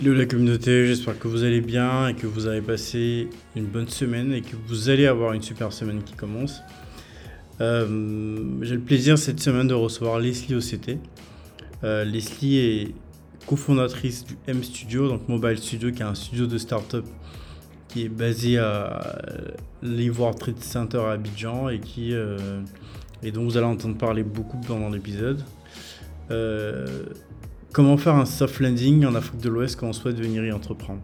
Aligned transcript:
Hello 0.00 0.14
la 0.14 0.26
communauté, 0.26 0.86
j'espère 0.86 1.18
que 1.18 1.26
vous 1.26 1.42
allez 1.42 1.60
bien 1.60 2.06
et 2.06 2.14
que 2.14 2.28
vous 2.28 2.46
avez 2.46 2.60
passé 2.60 3.28
une 3.56 3.66
bonne 3.66 3.88
semaine 3.88 4.32
et 4.32 4.42
que 4.42 4.54
vous 4.68 4.90
allez 4.90 5.08
avoir 5.08 5.32
une 5.32 5.42
super 5.42 5.72
semaine 5.72 6.04
qui 6.04 6.14
commence. 6.14 6.62
Euh, 7.60 8.62
J'ai 8.62 8.76
le 8.76 8.80
plaisir 8.80 9.18
cette 9.18 9.40
semaine 9.40 9.66
de 9.66 9.74
recevoir 9.74 10.20
Leslie 10.20 10.54
OCT. 10.54 10.98
Euh, 11.82 12.04
Leslie 12.04 12.58
est 12.58 12.94
cofondatrice 13.48 14.24
du 14.24 14.38
M 14.46 14.62
Studio, 14.62 15.08
donc 15.08 15.28
Mobile 15.28 15.58
Studio, 15.58 15.90
qui 15.90 16.02
est 16.02 16.06
un 16.06 16.14
studio 16.14 16.46
de 16.46 16.58
start-up 16.58 17.04
qui 17.88 18.04
est 18.04 18.08
basé 18.08 18.56
à 18.58 19.18
l'Ivoire 19.82 20.36
Trade 20.36 20.62
Center 20.62 20.98
à 20.98 21.10
Abidjan 21.10 21.70
et 21.70 21.80
qui 21.80 22.14
euh, 22.14 22.60
et 23.24 23.32
dont 23.32 23.42
vous 23.42 23.56
allez 23.56 23.66
entendre 23.66 23.98
parler 23.98 24.22
beaucoup 24.22 24.60
pendant 24.60 24.90
l'épisode. 24.90 25.42
Comment 27.72 27.98
faire 27.98 28.14
un 28.14 28.24
soft 28.24 28.60
landing 28.60 29.04
en 29.04 29.14
Afrique 29.14 29.40
de 29.40 29.50
l'Ouest 29.50 29.78
quand 29.78 29.88
on 29.88 29.92
souhaite 29.92 30.18
venir 30.18 30.44
y 30.44 30.52
entreprendre? 30.52 31.00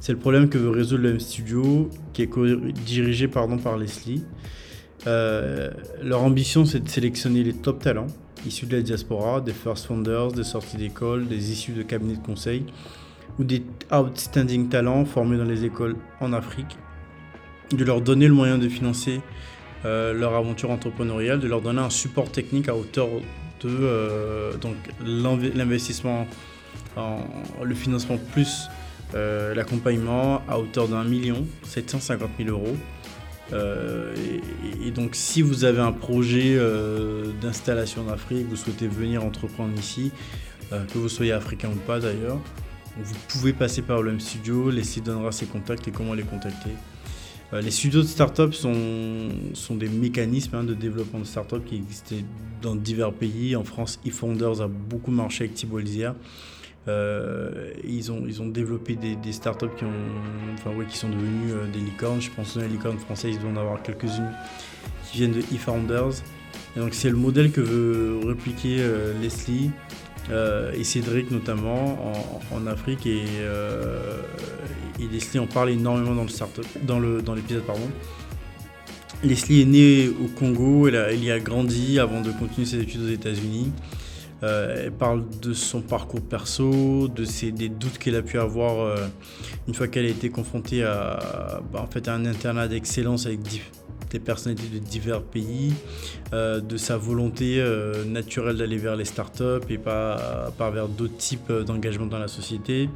C'est 0.00 0.12
le 0.12 0.18
problème 0.18 0.48
que 0.48 0.58
veut 0.58 0.70
résoudre 0.70 1.04
le 1.04 1.10
M 1.10 1.20
Studio, 1.20 1.88
qui 2.12 2.22
est 2.22 2.30
dirigé 2.84 3.28
par 3.28 3.46
Leslie. 3.78 4.22
Euh, 5.06 5.70
leur 6.02 6.22
ambition, 6.22 6.64
c'est 6.64 6.80
de 6.80 6.88
sélectionner 6.88 7.42
les 7.42 7.54
top 7.54 7.82
talents 7.82 8.08
issus 8.46 8.66
de 8.66 8.76
la 8.76 8.82
diaspora, 8.82 9.40
des 9.40 9.52
first 9.52 9.86
founders, 9.86 10.32
des 10.32 10.44
sorties 10.44 10.76
d'école, 10.76 11.26
des 11.26 11.52
issus 11.52 11.72
de 11.72 11.82
cabinets 11.82 12.16
de 12.16 12.22
conseil 12.22 12.64
ou 13.38 13.44
des 13.44 13.62
outstanding 13.90 14.68
talents 14.68 15.04
formés 15.04 15.38
dans 15.38 15.44
les 15.44 15.64
écoles 15.64 15.96
en 16.20 16.32
Afrique, 16.32 16.76
de 17.70 17.84
leur 17.84 18.00
donner 18.00 18.28
le 18.28 18.34
moyen 18.34 18.58
de 18.58 18.68
financer 18.68 19.20
euh, 19.84 20.12
leur 20.12 20.34
aventure 20.34 20.70
entrepreneuriale, 20.70 21.40
de 21.40 21.48
leur 21.48 21.62
donner 21.62 21.80
un 21.80 21.90
support 21.90 22.30
technique 22.30 22.68
à 22.68 22.76
hauteur 22.76 23.08
euh, 23.68 24.56
donc 24.56 24.76
l'investissement, 25.04 26.26
le 27.62 27.74
financement 27.74 28.18
plus 28.32 28.68
euh, 29.14 29.54
l'accompagnement 29.54 30.42
à 30.48 30.58
hauteur 30.58 30.88
d'un 30.88 31.04
million 31.04 31.46
750 31.64 32.30
000 32.38 32.50
euros. 32.50 32.76
Euh, 33.52 34.14
et, 34.82 34.90
donc 34.90 35.14
si 35.14 35.42
vous 35.42 35.64
avez 35.64 35.80
un 35.80 35.92
projet 35.92 36.58
d'installation 37.40 38.06
en 38.06 38.12
Afrique, 38.12 38.46
vous 38.48 38.56
souhaitez 38.56 38.88
venir 38.88 39.24
entreprendre 39.24 39.78
ici, 39.78 40.12
que 40.70 40.98
vous 40.98 41.10
soyez 41.10 41.32
africain 41.32 41.68
ou 41.68 41.78
pas 41.86 42.00
d'ailleurs, 42.00 42.38
vous 42.96 43.14
pouvez 43.28 43.52
passer 43.52 43.82
par 43.82 44.02
le 44.02 44.12
M 44.12 44.20
Studio, 44.20 44.70
laisser 44.70 45.00
donnera 45.00 45.32
ses 45.32 45.46
contacts 45.46 45.86
et 45.88 45.90
comment 45.90 46.14
les 46.14 46.22
contacter. 46.22 46.70
Euh, 47.52 47.60
les 47.60 47.70
studios 47.70 48.02
de 48.02 48.06
start-up 48.06 48.54
sont, 48.54 48.72
des 49.70 49.88
mécanismes 49.88 50.56
hein, 50.56 50.64
de 50.64 50.74
développement 50.74 51.20
de 51.20 51.24
start-up 51.24 51.62
qui 51.64 51.76
existaient 51.76 52.24
dans 52.62 52.74
divers 52.74 53.12
pays. 53.12 53.56
En 53.56 53.64
France, 53.64 54.00
eFounders 54.06 54.62
a 54.62 54.68
beaucoup 54.68 55.10
marché 55.10 55.44
avec 55.44 55.54
Thibault 55.54 55.80
euh, 56.88 57.72
ils, 57.84 58.10
ont, 58.10 58.24
ils 58.26 58.42
ont 58.42 58.48
développé 58.48 58.96
des, 58.96 59.14
des 59.14 59.30
startups 59.30 59.68
qui, 59.78 59.84
enfin, 60.54 60.72
sont 60.90 61.08
devenues 61.08 61.52
euh, 61.52 61.72
des 61.72 61.78
licornes. 61.78 62.20
Je 62.20 62.30
pense 62.30 62.54
que 62.54 62.60
les 62.60 62.68
licornes 62.68 62.98
françaises, 62.98 63.34
ils 63.36 63.40
doivent 63.40 63.56
en 63.56 63.60
avoir 63.60 63.82
quelques-unes 63.82 64.32
qui 65.08 65.18
viennent 65.18 65.32
de 65.32 65.42
eFounders. 65.54 66.22
Et 66.76 66.80
c'est 66.90 67.10
le 67.10 67.16
modèle 67.16 67.52
que 67.52 67.60
veut 67.60 68.18
répliquer 68.26 68.78
Leslie 69.20 69.70
euh, 70.30 70.72
et 70.72 70.84
Cédric 70.84 71.30
notamment 71.30 72.12
en, 72.52 72.66
Afrique 72.66 73.06
et, 73.06 73.24
euh, 73.40 74.20
et, 75.00 75.06
Leslie 75.12 75.40
en 75.40 75.46
parle 75.46 75.70
énormément 75.70 76.14
dans 76.14 76.22
le 76.22 76.28
startup, 76.28 76.64
dans 76.82 77.00
le 77.00 77.22
dans 77.22 77.34
l'épisode 77.34 77.64
pardon. 77.64 77.88
Leslie 79.24 79.62
est 79.62 79.66
née 79.66 80.08
au 80.08 80.28
Congo, 80.28 80.88
elle, 80.88 80.96
a, 80.96 81.12
y 81.12 81.30
a 81.30 81.38
grandi 81.38 81.98
avant 81.98 82.20
de 82.20 82.30
continuer 82.32 82.66
ses 82.66 82.80
études 82.80 83.02
aux 83.02 83.10
États-Unis. 83.10 83.72
Euh, 84.42 84.86
elle 84.86 84.92
parle 84.92 85.24
de 85.40 85.52
son 85.52 85.80
parcours 85.80 86.22
perso, 86.22 87.06
de 87.06 87.24
ses, 87.24 87.52
des 87.52 87.68
doutes 87.68 87.98
qu'elle 87.98 88.16
a 88.16 88.22
pu 88.22 88.40
avoir 88.40 88.96
une 89.68 89.74
fois 89.74 89.86
qu'elle 89.86 90.06
a 90.06 90.08
été 90.08 90.30
confrontée 90.30 90.82
à, 90.82 91.60
bah, 91.72 91.80
en 91.82 91.86
fait, 91.86 92.08
à 92.08 92.14
un 92.14 92.24
internat 92.26 92.66
d'excellence 92.66 93.26
avec 93.26 93.40
des 94.12 94.20
personnalités 94.20 94.78
de 94.78 94.84
divers 94.84 95.22
pays, 95.22 95.72
euh, 96.32 96.60
de 96.60 96.76
sa 96.76 96.96
volonté 96.96 97.56
euh, 97.58 98.04
naturelle 98.04 98.56
d'aller 98.56 98.76
vers 98.76 98.94
les 98.94 99.04
startups 99.04 99.66
et 99.70 99.78
pas, 99.78 100.52
pas 100.56 100.70
vers 100.70 100.88
d'autres 100.88 101.16
types 101.16 101.50
d'engagement 101.50 102.06
dans 102.06 102.18
la 102.18 102.28
société, 102.28 102.88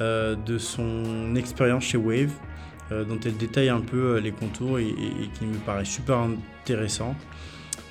euh, 0.00 0.34
de 0.34 0.58
son 0.58 1.34
expérience 1.36 1.84
chez 1.84 1.98
Wave, 1.98 2.32
dont 2.90 3.20
elle 3.24 3.36
détaille 3.36 3.68
un 3.68 3.82
peu 3.82 4.18
les 4.18 4.32
contours 4.32 4.80
et, 4.80 4.92
qui 5.38 5.44
me 5.44 5.54
paraît 5.64 5.84
super 5.84 6.18
intéressant. 6.18 7.14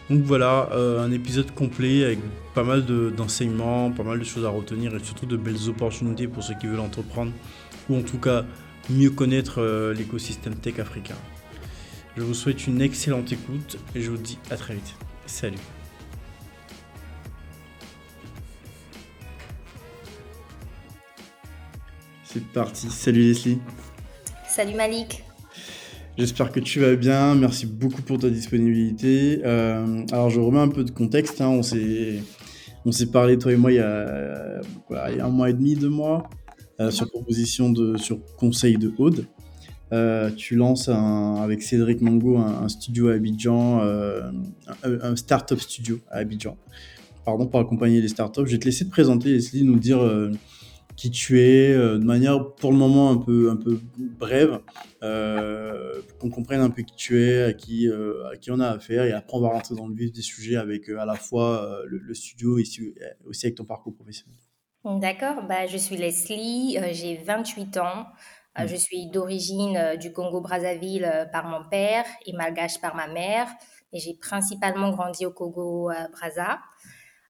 Donc 0.10 0.24
voilà, 0.24 0.68
un 0.74 1.10
épisode 1.14 1.52
complet 1.52 2.04
avec 2.04 2.20
pas 2.54 2.66
mal 2.66 2.84
d'enseignements, 3.16 3.92
pas 3.92 4.04
mal 4.04 4.20
de 4.20 4.26
choses 4.26 4.44
à 4.44 4.50
retenir 4.50 4.94
et 4.94 5.00
surtout 5.02 5.26
de 5.26 5.38
belles 5.38 5.70
opportunités 5.70 6.28
pour 6.28 6.44
ceux 6.44 6.56
qui 6.56 6.68
veulent 6.68 6.82
entreprendre 6.82 7.32
ou 7.88 7.96
en 7.96 8.02
tout 8.02 8.18
cas 8.18 8.44
mieux 8.90 9.12
connaître 9.12 9.62
l'écosystème 9.96 10.56
tech 10.56 10.80
africain. 10.80 11.16
Je 12.18 12.24
vous 12.24 12.34
souhaite 12.34 12.68
une 12.68 12.82
excellente 12.82 13.32
écoute 13.32 13.78
et 13.96 14.02
je 14.02 14.12
vous 14.12 14.18
dis 14.18 14.38
à 14.50 14.58
très 14.58 14.74
vite. 14.74 14.96
Salut. 15.26 15.58
C'est 22.24 22.46
parti. 22.46 22.90
Salut 22.90 23.22
Leslie. 23.22 23.60
Salut 24.48 24.76
Malik. 24.76 25.24
J'espère 26.18 26.52
que 26.52 26.60
tu 26.60 26.80
vas 26.80 26.96
bien. 26.96 27.34
Merci 27.36 27.66
beaucoup 27.66 28.02
pour 28.02 28.20
ta 28.20 28.30
disponibilité. 28.30 29.42
Euh, 29.46 30.04
alors, 30.12 30.30
je 30.30 30.40
remets 30.40 30.60
un 30.60 30.68
peu 30.68 30.84
de 30.84 30.92
contexte. 30.92 31.40
Hein. 31.40 31.48
On 31.48 31.64
s'est, 31.64 32.22
on 32.86 32.92
s'est 32.92 33.06
parlé, 33.06 33.38
toi 33.38 33.54
et 33.54 33.56
moi, 33.56 33.72
il 33.72 33.76
y, 33.76 33.80
a, 33.80 34.60
un 34.90 35.30
mois 35.30 35.50
et 35.50 35.54
demi, 35.54 35.76
deux 35.76 35.90
mois, 35.90 36.30
euh, 36.82 36.92
sur 36.92 37.10
proposition 37.10 37.72
de, 37.72 37.96
sur 37.98 38.20
conseil 38.36 38.78
de 38.78 38.92
Aude. 38.98 39.26
Euh, 39.92 40.30
tu 40.32 40.56
lances 40.56 40.90
avec 40.90 41.64
Cédric 41.64 42.02
Mango 42.02 42.38
un, 42.38 42.70
studio 42.70 43.10
à 43.10 43.14
Abidjan, 43.14 43.82
euh, 43.82 44.32
un, 44.84 45.16
startup 45.16 45.60
studio 45.60 46.00
à 46.12 46.18
Abidjan, 46.18 46.58
pardon, 47.26 47.48
pour 47.48 47.60
accompagner 47.60 48.00
les 48.00 48.08
startups. 48.08 48.46
Je 48.46 48.52
vais 48.52 48.60
te 48.60 48.66
laisser 48.66 48.86
te 48.86 48.92
présenter, 48.92 49.30
Leslie, 49.30 49.64
nous 49.64 49.80
dire 49.80 50.00
euh, 50.00 50.32
qui 50.96 51.10
tu 51.10 51.40
es, 51.40 51.74
de 51.74 52.04
manière 52.04 52.54
pour 52.54 52.72
le 52.72 52.78
moment 52.78 53.10
un 53.10 53.18
peu, 53.18 53.50
un 53.50 53.56
peu 53.56 53.80
brève, 53.98 54.60
pour 55.00 56.20
qu'on 56.20 56.30
comprenne 56.30 56.62
un 56.62 56.70
peu 56.70 56.84
qui 56.84 56.96
tu 56.96 57.24
es, 57.24 57.44
à 57.44 57.54
qui, 57.54 57.90
à 57.90 58.36
qui 58.38 58.52
on 58.52 58.60
a 58.60 58.68
affaire, 58.68 59.06
et 59.06 59.14
après 59.14 59.38
on 59.38 59.42
va 59.42 59.48
rentrer 59.48 59.76
dans 59.76 59.88
le 59.88 59.96
vif 59.96 60.12
des 60.12 60.22
sujets 60.22 60.58
avec 60.58 60.90
à 60.90 61.06
la 61.06 61.16
fois 61.16 61.82
le, 61.88 62.14
studio 62.14 62.60
et 62.60 62.64
aussi 63.26 63.46
avec 63.46 63.56
ton 63.56 63.64
parcours 63.64 63.96
professionnel. 63.96 64.36
D'accord, 64.84 65.44
bah, 65.48 65.68
je 65.68 65.78
suis 65.78 65.96
Leslie, 65.96 66.78
j'ai 66.92 67.16
28 67.16 67.78
ans. 67.78 68.06
Euh, 68.60 68.68
je 68.68 68.76
suis 68.76 69.08
d'origine 69.08 69.78
euh, 69.78 69.96
du 69.96 70.12
Congo-Brazzaville 70.12 71.06
euh, 71.06 71.26
par 71.26 71.46
mon 71.46 71.68
père 71.70 72.06
et 72.26 72.34
malgache 72.34 72.80
par 72.80 72.96
ma 72.96 73.08
mère, 73.08 73.48
et 73.94 74.00
j'ai 74.00 74.14
principalement 74.14 74.92
grandi 74.92 75.26
au 75.26 75.32
Congo-Brazza. 75.32 76.60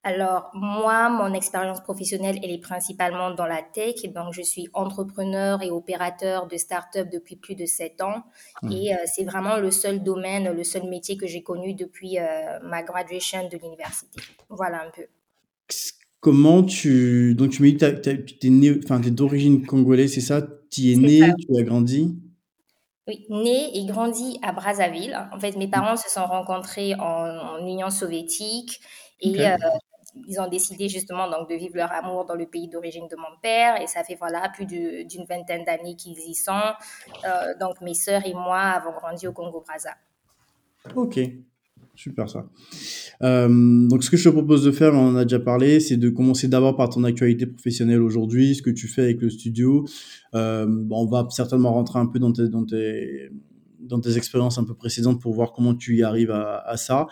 Alors, 0.04 0.50
moi, 0.54 1.10
mon 1.10 1.34
expérience 1.34 1.82
professionnelle, 1.82 2.40
elle 2.42 2.52
est 2.52 2.62
principalement 2.62 3.32
dans 3.32 3.46
la 3.46 3.62
tech. 3.62 3.96
Donc, 4.16 4.34
je 4.34 4.42
suis 4.42 4.70
entrepreneur 4.74 5.62
et 5.62 5.72
opérateur 5.72 6.48
de 6.48 6.56
start-up 6.56 7.10
depuis 7.12 7.36
plus 7.36 7.56
de 7.56 7.66
sept 7.66 8.02
ans. 8.02 8.24
Mmh. 8.64 8.72
Et 8.72 8.92
c'est 9.06 9.26
vraiment 9.26 9.58
le 9.58 9.72
seul 9.72 10.02
domaine, 10.02 10.56
le 10.56 10.64
seul 10.64 10.84
métier 10.90 11.18
que 11.18 11.28
j'ai 11.28 11.44
connu 11.44 11.74
depuis 11.74 12.18
ma 12.64 12.82
graduation 12.82 13.50
de 13.50 13.58
l'université. 13.58 14.22
Voilà 14.50 14.84
un 14.84 14.90
peu. 14.90 15.04
Comment 16.22 16.64
tu. 16.64 17.36
Donc, 17.36 17.52
tu 17.52 17.62
m'as 17.62 17.70
dit 17.70 17.78
que 17.78 18.00
tu 18.00 18.48
es, 18.48 19.08
es 19.08 19.12
d'origine 19.12 19.66
congolaise, 19.66 20.14
c'est 20.14 20.22
ça? 20.22 20.42
Tu 20.70 20.92
es 20.92 20.96
né, 20.96 21.34
tu 21.40 21.60
as 21.60 21.64
grandi? 21.64 22.16
Oui, 23.08 23.26
né 23.30 23.78
et 23.78 23.86
grandi 23.86 24.40
à 24.44 24.52
Brazzaville. 24.52 25.18
En 25.32 25.40
fait, 25.40 25.56
mes 25.56 25.68
mmh. 25.68 25.72
parents 25.72 25.98
se 25.98 26.10
sont 26.10 26.26
rencontrés 26.26 26.94
en, 26.96 27.58
Union 27.66 27.90
soviétique 27.90 28.80
et 29.20 29.48
euh, 29.48 29.58
ils 30.28 30.40
ont 30.40 30.48
décidé 30.48 30.90
justement 30.90 31.30
donc 31.30 31.50
de 31.50 31.56
vivre 31.56 31.76
leur 31.76 31.92
amour 31.92 32.26
dans 32.26 32.36
le 32.36 32.46
pays 32.46 32.68
d'origine 32.68 33.08
de 33.08 33.16
mon 33.16 33.38
père. 33.42 33.82
Et 33.82 33.88
ça 33.88 34.04
fait 34.04 34.16
voilà 34.16 34.50
plus 34.50 34.66
d'une 34.66 35.26
vingtaine 35.26 35.64
d'années 35.64 35.96
qu'ils 35.96 36.20
y 36.20 36.36
sont. 36.36 36.52
Euh, 37.26 37.54
donc, 37.60 37.82
mes 37.82 37.94
sœurs 37.94 38.26
et 38.26 38.34
moi 38.34 38.60
avons 38.60 38.92
grandi 38.92 39.28
au 39.28 39.34
Congo-Brazza. 39.34 39.96
Ok, 40.96 41.20
Super 42.00 42.30
ça. 42.30 42.50
Euh, 43.24 43.86
donc 43.90 44.06
ce 44.06 44.10
que 44.10 44.16
je 44.16 44.24
te 44.24 44.30
propose 44.30 44.64
de 44.64 44.72
faire, 44.72 44.94
on 44.94 45.10
en 45.10 45.16
a 45.18 45.26
déjà 45.26 45.38
parlé, 45.38 45.82
c'est 45.82 45.98
de 45.98 46.10
commencer 46.10 46.48
d'abord 46.48 46.78
par 46.78 46.88
ton 46.88 47.04
actualité 47.04 47.46
professionnelle 47.46 48.02
aujourd'hui, 48.02 48.56
ce 48.56 48.62
que 48.62 48.70
tu 48.70 48.88
fais 48.88 49.02
avec 49.02 49.22
le 49.22 49.30
studio. 49.30 49.86
Euh, 50.34 50.66
on 50.92 51.06
va 51.08 51.28
certainement 51.30 51.74
rentrer 51.74 52.00
un 52.00 52.06
peu 52.06 52.18
dans 52.18 52.32
tes, 52.32 52.48
dans 52.48 52.66
tes, 52.66 53.30
dans 53.82 54.00
tes 54.00 54.16
expériences 54.16 54.58
un 54.58 54.64
peu 54.64 54.76
précédentes 54.76 55.22
pour 55.22 55.34
voir 55.34 55.52
comment 55.52 55.76
tu 55.76 55.98
y 55.98 56.04
arrives 56.04 56.32
à, 56.32 56.78
ça. 56.78 57.08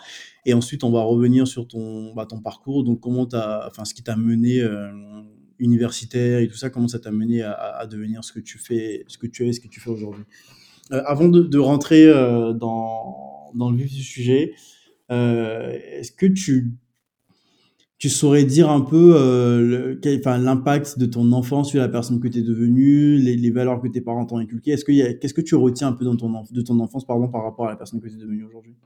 Et 0.46 0.54
ensuite, 0.54 0.82
on 0.84 0.90
va 0.90 1.02
revenir 1.02 1.46
sur 1.46 1.68
ton, 1.68 2.14
bah, 2.14 2.24
ton 2.24 2.40
parcours, 2.40 2.82
donc 2.82 3.00
comment 3.00 3.28
as, 3.34 3.66
enfin 3.66 3.84
ce 3.84 3.92
qui 3.92 4.02
t'a 4.02 4.16
mené 4.16 4.60
euh, 4.60 4.88
universitaire 5.58 6.38
et 6.38 6.48
tout 6.48 6.56
ça, 6.56 6.70
comment 6.70 6.88
ça 6.88 6.98
t'a 6.98 7.10
mené 7.10 7.42
à, 7.42 7.86
devenir 7.86 8.24
ce 8.24 8.32
que 8.32 8.40
tu 8.40 8.56
fais, 8.56 9.04
ce 9.06 9.18
que 9.18 9.26
tu 9.26 9.46
es, 9.46 9.52
ce 9.52 9.60
que 9.60 9.68
tu 9.68 9.80
fais 9.80 9.90
aujourd'hui. 9.90 10.24
Euh, 10.92 11.02
avant 11.04 11.28
de, 11.28 11.42
de 11.42 11.58
rentrer 11.58 12.06
dans, 12.54 13.52
dans 13.54 13.70
le 13.70 13.76
vif 13.76 13.92
du 13.92 14.02
sujet, 14.02 14.54
est-ce 15.10 16.12
que 16.12 16.26
tu 16.26 16.78
tu 17.98 18.08
saurais 18.08 18.44
dire 18.44 18.70
un 18.70 18.80
peu 18.80 19.14
euh, 19.16 19.96
l'impact 20.24 20.98
de 20.98 21.06
ton 21.06 21.32
enfance 21.32 21.70
sur 21.70 21.80
la 21.80 21.88
personne 21.88 22.20
que 22.20 22.28
tu 22.28 22.38
es 22.38 22.42
devenue, 22.42 23.18
les, 23.18 23.50
valeurs 23.50 23.80
que 23.80 23.88
tes 23.88 24.00
parents 24.00 24.24
t'ont 24.24 24.38
inculquées? 24.38 24.70
Est-ce 24.70 24.84
qu'est-ce 24.84 25.34
que 25.34 25.40
tu 25.40 25.56
retiens 25.56 25.88
un 25.88 25.92
peu 25.92 26.04
dans 26.04 26.16
ton, 26.16 26.44
de 26.48 26.60
ton 26.60 26.78
enfance 26.78 27.04
pardon, 27.04 27.28
par 27.28 27.42
rapport 27.42 27.66
à 27.66 27.70
la 27.70 27.76
personne 27.76 28.00
que 28.00 28.06
tu 28.06 28.14
es 28.14 28.18
devenue 28.18 28.44
aujourd'hui? 28.44 28.76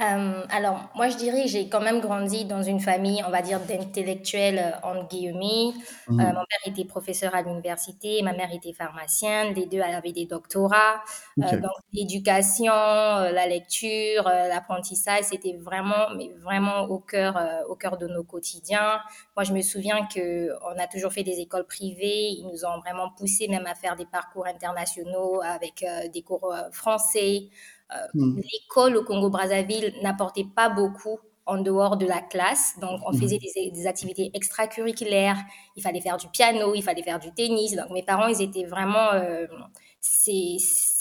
Euh, 0.00 0.46
alors, 0.48 0.88
moi, 0.94 1.08
je 1.08 1.16
dirais 1.16 1.46
j'ai 1.46 1.68
quand 1.68 1.80
même 1.80 2.00
grandi 2.00 2.46
dans 2.46 2.62
une 2.62 2.80
famille, 2.80 3.22
on 3.26 3.30
va 3.30 3.42
dire, 3.42 3.60
d'intellectuels, 3.60 4.58
euh, 4.58 4.88
entre 4.88 5.08
guillemets. 5.08 5.74
Euh, 6.08 6.12
mmh. 6.12 6.16
mon 6.16 6.44
père 6.46 6.60
était 6.66 6.86
professeur 6.86 7.34
à 7.34 7.42
l'université, 7.42 8.22
ma 8.22 8.32
mère 8.32 8.52
était 8.52 8.72
pharmacienne, 8.72 9.52
les 9.54 9.66
deux 9.66 9.80
avaient 9.80 10.12
des 10.12 10.24
doctorats. 10.24 11.02
donc, 11.36 11.72
l'éducation, 11.92 12.72
la 12.72 13.46
lecture, 13.46 14.24
l'apprentissage, 14.24 15.24
c'était 15.24 15.56
vraiment, 15.60 16.08
mais 16.16 16.30
vraiment 16.42 16.84
au 16.84 16.98
cœur, 16.98 17.38
au 17.68 17.76
cœur 17.76 17.98
de 17.98 18.06
nos 18.06 18.24
quotidiens. 18.24 19.00
Moi, 19.36 19.44
je 19.44 19.52
me 19.52 19.60
souviens 19.60 20.08
qu'on 20.12 20.78
a 20.78 20.86
toujours 20.90 21.12
fait 21.12 21.24
des 21.24 21.40
écoles 21.40 21.66
privées. 21.66 22.30
Ils 22.30 22.48
nous 22.50 22.64
ont 22.64 22.78
vraiment 22.80 23.10
poussé 23.16 23.48
même 23.48 23.66
à 23.66 23.74
faire 23.74 23.96
des 23.96 24.06
parcours 24.06 24.46
internationaux 24.46 25.40
avec 25.42 25.84
des 26.12 26.22
cours 26.22 26.54
français. 26.72 27.50
Hmm. 28.14 28.36
L'école 28.36 28.96
au 28.96 29.04
Congo-Brazzaville 29.04 29.94
n'apportait 30.02 30.46
pas 30.54 30.68
beaucoup 30.68 31.18
en 31.46 31.58
dehors 31.60 31.96
de 31.96 32.06
la 32.06 32.20
classe. 32.20 32.74
Donc, 32.80 33.00
on 33.06 33.12
hmm. 33.12 33.20
faisait 33.20 33.38
des, 33.38 33.86
activités 33.86 34.30
extracurriculaires. 34.34 35.38
Il 35.76 35.82
fallait 35.82 36.00
faire 36.00 36.16
du 36.16 36.28
piano, 36.28 36.74
il 36.74 36.82
fallait 36.82 37.02
faire 37.02 37.18
du 37.18 37.32
tennis. 37.32 37.74
Donc, 37.74 37.90
mes 37.90 38.02
parents, 38.02 38.28
ils 38.28 38.42
étaient 38.42 38.66
vraiment... 38.66 39.12
Euh, 39.14 39.46
c'est 40.00 40.56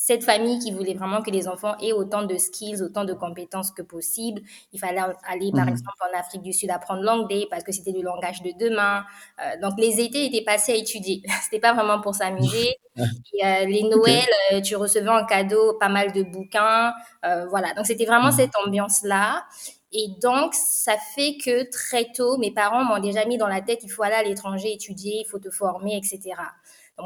cette 0.10 0.24
famille 0.24 0.58
qui 0.58 0.72
voulait 0.72 0.96
vraiment 0.96 1.22
que 1.22 1.30
les 1.30 1.48
enfants 1.48 1.78
aient 1.84 1.92
autant 1.92 2.24
de 2.24 2.36
skills, 2.36 2.82
autant 2.82 3.06
de 3.06 3.14
compétences 3.14 3.70
que 3.70 3.84
possible. 3.84 4.42
Il 4.74 4.80
fallait 4.80 5.02
aller, 5.28 5.52
par 5.52 5.68
hmm. 5.68 5.70
exemple, 5.70 5.98
en 6.02 6.20
Afrique 6.20 6.42
du 6.42 6.52
Sud 6.52 6.72
apprendre 6.72 7.04
l'anglais 7.04 7.46
parce 7.48 7.64
que 7.64 7.72
c'était 7.72 7.92
le 7.92 8.02
langage 8.02 8.42
de 8.42 8.50
demain. 8.60 9.04
Euh, 9.40 9.62
donc, 9.62 9.74
les 9.78 10.02
étés 10.02 10.26
étaient 10.26 10.44
passés 10.44 10.72
à 10.72 10.76
étudier. 10.76 11.22
C'était 11.44 11.60
pas 11.60 11.74
vraiment 11.74 12.02
pour 12.02 12.16
s'amuser. 12.16 12.76
Euh, 13.46 13.66
les 13.66 13.84
Noëls, 13.84 14.26
euh, 14.52 14.60
tu 14.60 14.76
recevais 14.76 15.08
en 15.08 15.26
cadeau 15.26 15.78
pas 15.80 15.88
mal 15.88 16.12
de 16.12 16.24
bouquins. 16.24 16.92
Euh, 17.24 17.46
voilà, 17.48 17.74
donc 17.74 17.86
c'était 17.86 18.04
vraiment 18.04 18.32
mhm. 18.32 18.34
cette 18.34 18.52
ambiance-là. 18.66 19.46
Et 19.94 20.08
donc, 20.22 20.54
ça 20.54 20.96
fait 21.16 21.38
que 21.44 21.70
très 21.72 22.12
tôt, 22.12 22.38
mes 22.38 22.52
parents 22.52 22.84
m'ont 22.84 23.00
déjà 23.00 23.26
mis 23.26 23.38
dans 23.38 23.48
la 23.48 23.62
tête, 23.62 23.80
il 23.84 23.90
faut 23.90 24.04
aller 24.04 24.16
à 24.16 24.24
l'étranger 24.24 24.74
étudier, 24.74 25.24
il 25.26 25.26
faut 25.26 25.40
te 25.40 25.50
former, 25.50 25.96
etc. 25.96 26.36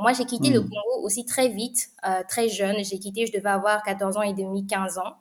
Moi, 0.01 0.13
j'ai 0.13 0.25
quitté 0.25 0.49
le 0.49 0.61
mhm. 0.61 0.69
Congo 0.69 1.05
aussi 1.05 1.25
très 1.25 1.49
vite, 1.49 1.89
très 2.27 2.49
jeune. 2.49 2.83
J'ai 2.83 2.99
quitté, 2.99 3.25
je 3.25 3.33
devais 3.33 3.49
avoir 3.49 3.83
14 3.83 4.17
ans 4.17 4.21
et 4.21 4.33
demi, 4.33 4.65
15 4.65 4.97
ans. 4.97 5.15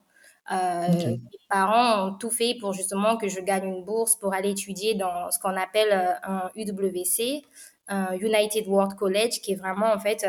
Mes 0.50 1.20
parents 1.48 2.08
ont 2.08 2.14
tout 2.14 2.30
fait 2.30 2.56
pour 2.60 2.72
justement 2.72 3.16
que 3.16 3.28
je 3.28 3.40
gagne 3.40 3.64
une 3.64 3.84
bourse 3.84 4.16
pour 4.16 4.34
aller 4.34 4.50
étudier 4.50 4.94
dans 4.94 5.30
ce 5.30 5.38
qu'on 5.38 5.56
appelle 5.56 6.18
un 6.22 6.50
UWC, 6.56 7.42
un 7.88 8.14
United 8.14 8.66
World 8.66 8.94
College, 8.94 9.40
qui 9.42 9.52
est 9.52 9.56
vraiment 9.56 9.92
en 9.92 9.98
fait 9.98 10.26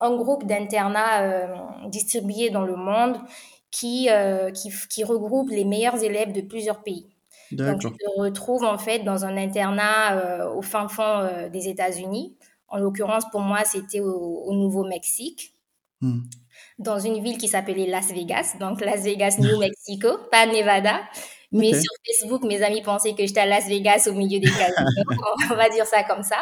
un 0.00 0.16
groupe 0.16 0.44
d'internats 0.44 1.22
euh, 1.22 1.54
distribués 1.88 2.50
dans 2.50 2.64
le 2.64 2.76
monde 2.76 3.18
qui, 3.70 4.08
euh, 4.10 4.50
qui, 4.50 4.72
qui, 4.88 5.04
regroupe 5.04 5.50
les 5.50 5.64
meilleurs 5.64 6.02
élèves 6.02 6.32
de 6.32 6.40
plusieurs 6.40 6.82
pays. 6.82 7.06
Donc, 7.52 7.80
tu 7.80 7.88
te 7.90 8.20
retrouves 8.20 8.64
en 8.64 8.78
fait 8.78 9.00
dans 9.00 9.24
un 9.24 9.36
internat 9.36 10.16
euh, 10.16 10.50
au 10.50 10.62
fin 10.62 10.88
fond 10.88 11.28
des 11.52 11.68
États-Unis. 11.68 12.35
En 12.68 12.78
l'occurrence, 12.78 13.24
pour 13.30 13.40
moi, 13.40 13.64
c'était 13.64 14.00
au, 14.00 14.52
Nouveau-Mexique, 14.52 15.54
hmm. 16.00 16.20
dans 16.78 16.98
une 16.98 17.22
ville 17.22 17.38
qui 17.38 17.48
s'appelait 17.48 17.86
Las 17.86 18.08
Vegas, 18.08 18.56
donc 18.58 18.80
Las 18.80 19.02
Vegas, 19.02 19.36
New 19.38 19.58
Mexico, 19.58 20.08
pas 20.30 20.46
Nevada. 20.46 21.00
Mais 21.52 21.72
sur 21.72 21.92
Facebook, 22.04 22.42
mes 22.42 22.62
amis 22.62 22.82
pensaient 22.82 23.14
que 23.14 23.24
j'étais 23.24 23.40
à 23.40 23.46
Las 23.46 23.66
Vegas 23.66 24.08
au 24.08 24.12
milieu 24.12 24.40
des 24.40 24.50
casinos. 24.50 24.86
on 25.50 25.54
va 25.54 25.68
dire 25.68 25.86
ça 25.86 26.02
comme 26.02 26.22
ça. 26.22 26.38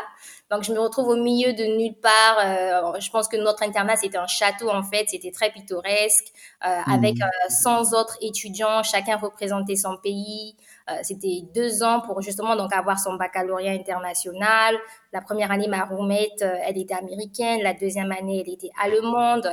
Donc, 0.51 0.63
je 0.63 0.73
me 0.73 0.79
retrouve 0.79 1.09
au 1.09 1.17
milieu 1.17 1.53
de 1.53 1.65
nulle 1.65 1.95
part. 1.95 2.39
Euh, 2.45 3.01
je 3.01 3.11
pense 3.11 3.29
que 3.29 3.37
notre 3.37 3.63
internat, 3.63 3.97
c'était 3.97 4.19
un 4.19 4.27
château, 4.27 4.69
en 4.69 4.83
fait. 4.83 5.07
C'était 5.09 5.31
très 5.31 5.51
pittoresque, 5.51 6.27
euh, 6.65 6.81
avec 6.87 7.17
100 7.49 7.71
mmh. 7.71 7.95
euh, 7.95 7.99
autres 7.99 8.17
étudiants. 8.21 8.83
Chacun 8.83 9.17
représentait 9.17 9.77
son 9.77 9.97
pays. 10.03 10.57
c'était 11.03 11.43
deux 11.55 11.83
ans 11.83 12.03
pour 12.03 12.21
justement 12.21 12.57
donc 12.57 12.71
avoir 12.75 12.99
son 12.99 13.15
baccalauréat 13.15 13.73
international. 13.73 14.77
La 15.15 15.23
première 15.23 15.51
année, 15.51 15.67
ma 15.67 15.85
roommate, 15.85 16.43
elle 16.43 16.77
était 16.77 16.95
américaine. 16.95 17.63
La 17.63 17.73
deuxième 17.73 18.13
année, 18.13 18.45
elle 18.45 18.53
était 18.53 18.71
allemande. 18.83 19.49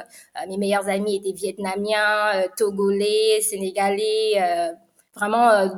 mes 0.50 0.57
meilleurs 0.57 0.89
amis 0.89 1.15
étaient 1.15 1.31
vietnamiens, 1.31 2.48
togolais, 2.57 3.39
sénégalais, 3.39 4.74
vraiment 5.15 5.69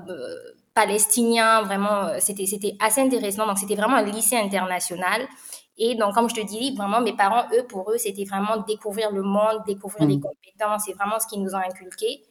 palestinien, 0.74 1.62
vraiment, 1.62 2.06
euh, 2.06 2.18
c'était, 2.20 2.46
c'était 2.46 2.76
assez 2.80 3.02
intéressant. 3.02 3.46
Donc, 3.46 3.58
c'était 3.58 3.76
vraiment 3.76 3.98
un 3.98 4.04
lycée 4.04 4.38
international. 4.38 5.28
Et 5.78 5.96
donc, 5.96 6.14
comme 6.14 6.30
je 6.30 6.36
te 6.36 6.46
dis, 6.46 6.76
vraiment, 6.76 7.02
mes 7.02 7.14
parents, 7.14 7.46
eux, 7.54 7.64
pour 7.68 7.92
eux, 7.92 7.98
c'était 7.98 8.26
vraiment 8.26 8.58
découvrir 8.68 9.12
le 9.12 9.24
monde, 9.24 9.62
découvrir 9.66 10.08
les 10.08 10.18
mmh. 10.18 10.22
compétences, 10.22 10.84
c'est 10.86 10.94
vraiment 10.94 11.20
ce 11.20 11.28
qu'ils 11.28 11.42
nous 11.42 11.54
ont 11.54 11.60
inculqué. 11.60 12.24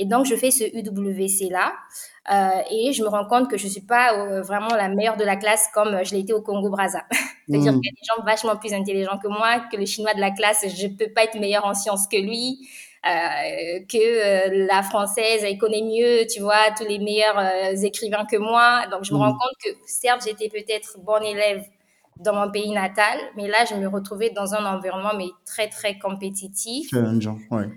Et 0.00 0.04
donc, 0.04 0.26
je 0.26 0.36
fais 0.36 0.50
ce 0.50 0.64
UWC-là. 0.64 1.72
Euh, 2.30 2.62
et 2.70 2.92
je 2.92 3.02
me 3.02 3.08
rends 3.08 3.24
compte 3.26 3.50
que 3.50 3.56
je 3.56 3.64
ne 3.64 3.70
suis 3.70 3.80
pas 3.80 4.14
euh, 4.14 4.42
vraiment 4.42 4.68
la 4.68 4.88
meilleure 4.88 5.16
de 5.16 5.24
la 5.24 5.36
classe 5.36 5.66
comme 5.72 6.04
je 6.04 6.12
l'ai 6.12 6.20
été 6.20 6.32
au 6.32 6.42
Congo-Braza. 6.42 7.04
C'est-à-dire 7.48 7.72
mmh. 7.72 7.80
qu'il 7.80 7.84
y 7.84 7.88
a 7.88 7.92
des 7.92 8.06
gens 8.06 8.24
vachement 8.24 8.56
plus 8.56 8.74
intelligents 8.74 9.18
que 9.18 9.28
moi, 9.28 9.60
que 9.72 9.76
le 9.76 9.86
chinois 9.86 10.14
de 10.14 10.20
la 10.20 10.30
classe, 10.30 10.64
je 10.68 10.86
ne 10.86 10.94
peux 10.94 11.10
pas 11.12 11.24
être 11.24 11.38
meilleure 11.40 11.64
en 11.64 11.74
sciences 11.74 12.06
que 12.06 12.18
lui. 12.18 12.68
Euh, 13.06 13.78
que 13.88 13.96
euh, 13.96 14.66
la 14.66 14.82
française, 14.82 15.44
elle 15.44 15.56
connaît 15.56 15.82
mieux, 15.82 16.26
tu 16.28 16.40
vois, 16.40 16.72
tous 16.76 16.84
les 16.84 16.98
meilleurs 16.98 17.38
euh, 17.38 17.76
écrivains 17.82 18.24
que 18.24 18.36
moi. 18.36 18.86
Donc, 18.90 19.04
je 19.04 19.12
me 19.12 19.18
rends 19.18 19.32
mhm. 19.32 19.38
compte 19.38 19.54
que, 19.64 19.70
certes, 19.86 20.22
j'étais 20.26 20.48
peut-être 20.48 20.98
bon 20.98 21.22
élève 21.22 21.62
dans 22.16 22.34
mon 22.34 22.50
pays 22.50 22.72
natal, 22.72 23.16
mais 23.36 23.46
là, 23.46 23.64
je 23.70 23.76
me 23.76 23.86
retrouvais 23.86 24.30
dans 24.30 24.52
un 24.54 24.66
environnement 24.66 25.12
mais 25.16 25.28
très, 25.46 25.68
très 25.68 25.96
compétitif. 25.98 26.90
Challengeant, 26.90 27.38
ouais. 27.52 27.68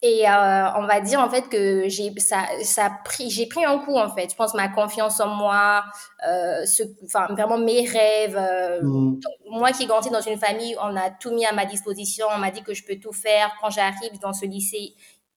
Et 0.00 0.28
euh, 0.28 0.72
on 0.76 0.86
va 0.86 1.00
dire 1.00 1.18
en 1.18 1.28
fait 1.28 1.48
que 1.48 1.88
j'ai 1.88 2.12
ça 2.18 2.44
ça 2.62 2.88
pris 3.04 3.30
j'ai 3.30 3.46
pris 3.46 3.64
un 3.64 3.78
coup 3.78 3.96
en 3.96 4.08
fait. 4.08 4.30
Je 4.30 4.36
pense 4.36 4.54
ma 4.54 4.68
confiance 4.68 5.18
en 5.18 5.26
moi, 5.26 5.82
euh, 6.28 6.64
ce, 6.66 6.84
enfin 7.04 7.26
vraiment 7.30 7.58
mes 7.58 7.84
rêves. 7.84 8.36
Euh, 8.36 8.80
mmh. 8.80 9.20
Moi 9.50 9.72
qui 9.72 9.86
grandis 9.86 10.10
dans 10.10 10.20
une 10.20 10.38
famille, 10.38 10.76
on 10.80 10.94
a 10.96 11.10
tout 11.10 11.32
mis 11.32 11.44
à 11.46 11.52
ma 11.52 11.64
disposition. 11.64 12.26
On 12.32 12.38
m'a 12.38 12.52
dit 12.52 12.62
que 12.62 12.74
je 12.74 12.84
peux 12.84 12.96
tout 12.96 13.12
faire. 13.12 13.50
Quand 13.60 13.70
j'arrive 13.70 14.20
dans 14.22 14.32
ce 14.32 14.46
lycée 14.46 14.94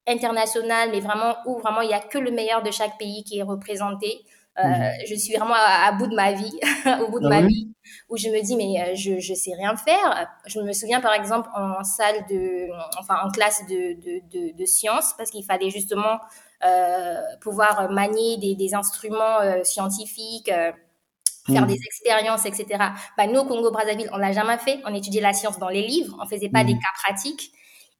international, 0.07 0.89
mais 0.91 0.99
vraiment 0.99 1.37
où 1.47 1.57
vraiment 1.57 1.81
il 1.81 1.89
y 1.89 1.93
a 1.93 1.99
que 1.99 2.19
le 2.19 2.29
meilleur 2.29 2.61
de 2.61 2.69
chaque 2.69 2.99
pays 2.99 3.23
qui 3.23 3.39
est 3.39 3.43
représenté. 3.43 4.23
Euh, 4.59 4.63
mmh. 4.63 4.91
Je 5.09 5.15
suis 5.15 5.35
vraiment 5.35 5.55
à, 5.55 5.91
bout 5.93 6.07
de 6.07 6.15
ma 6.15 6.33
vie, 6.33 6.59
au 7.01 7.09
bout 7.09 7.19
de 7.19 7.25
ah 7.27 7.29
ma 7.29 7.41
vie, 7.41 7.69
où 8.09 8.17
je 8.17 8.27
me 8.27 8.43
dis 8.43 8.57
mais 8.57 8.81
euh, 8.81 8.95
je 8.95 9.19
je 9.19 9.33
sais 9.33 9.53
rien 9.53 9.75
faire. 9.77 10.29
Je 10.45 10.59
me 10.59 10.73
souviens 10.73 10.99
par 10.99 11.13
exemple 11.13 11.49
en 11.55 11.83
salle 11.83 12.25
de, 12.29 12.67
enfin 12.99 13.15
en 13.23 13.29
classe 13.31 13.65
de 13.67 13.93
de, 13.93 14.57
de, 14.57 14.65
sciences 14.65 15.13
parce 15.17 15.31
qu'il 15.31 15.45
fallait 15.45 15.69
justement 15.69 16.19
euh, 16.65 17.15
pouvoir 17.39 17.89
manier 17.91 18.37
des, 18.37 18.55
des 18.55 18.75
instruments 18.75 19.39
scientifiques. 19.63 20.51
faire 20.51 21.63
mmh. 21.63 21.67
des 21.67 21.79
expériences, 21.85 22.45
etc. 22.45 22.65
Bah, 23.17 23.27
nous, 23.27 23.39
au 23.39 23.45
Congo-Brazzaville, 23.45 24.09
on 24.13 24.17
l'a 24.17 24.31
jamais 24.31 24.57
fait. 24.57 24.79
On 24.85 24.93
étudiait 24.93 25.21
la 25.21 25.33
science 25.33 25.57
dans 25.57 25.69
les 25.69 25.81
livres. 25.81 26.15
On 26.21 26.27
faisait 26.27 26.49
pas 26.49 26.63
des 26.63 26.75
mmh. 26.75 26.79
cas 26.79 26.93
pratiques. 27.03 27.51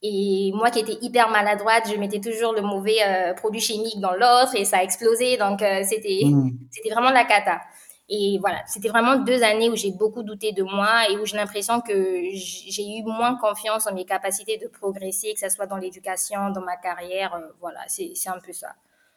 Et 0.04 0.52
moi 0.56 0.72
qui 0.72 0.80
étais 0.80 0.98
hyper 1.02 1.30
maladroite, 1.30 1.84
je 1.92 1.96
mettais 2.00 2.20
toujours 2.20 2.54
le 2.54 2.62
mauvais 2.62 2.98
euh, 3.06 3.34
produit 3.36 3.62
chimique 3.62 4.00
dans 4.00 4.14
l'autre 4.14 4.56
et 4.56 4.66
ça 4.66 4.78
a 4.78 4.84
explosé. 4.84 5.38
Donc 5.38 5.62
euh, 5.62 5.82
c'était 5.88 6.22
mmh. 6.26 6.58
c'était 6.72 6.90
vraiment 6.90 7.12
la 7.12 7.24
cata. 7.24 7.62
Et 8.10 8.40
voilà, 8.40 8.62
c'était 8.68 8.90
vraiment 8.90 9.18
deux 9.24 9.42
années 9.44 9.70
où 9.70 9.76
j'ai 9.76 9.92
beaucoup 9.92 10.24
douté 10.24 10.52
de 10.52 10.64
moi 10.64 11.10
et 11.10 11.18
où 11.18 11.26
j'ai 11.26 11.38
l'impression 11.38 11.80
que 11.82 11.94
j'ai 11.94 12.84
eu 12.84 13.04
moins 13.04 13.38
confiance 13.38 13.88
en 13.88 13.94
mes 13.94 14.04
capacités 14.04 14.58
de 14.58 14.68
progresser, 14.68 15.34
que 15.34 15.40
ce 15.40 15.50
soit 15.50 15.68
dans 15.68 15.78
l'éducation, 15.78 16.50
dans 16.50 16.62
ma 16.62 16.76
carrière. 16.78 17.36
Euh, 17.36 17.54
voilà, 17.62 17.80
c'est 17.88 18.12
un 18.28 18.40
peu 18.46 18.52
ça. 18.54 18.70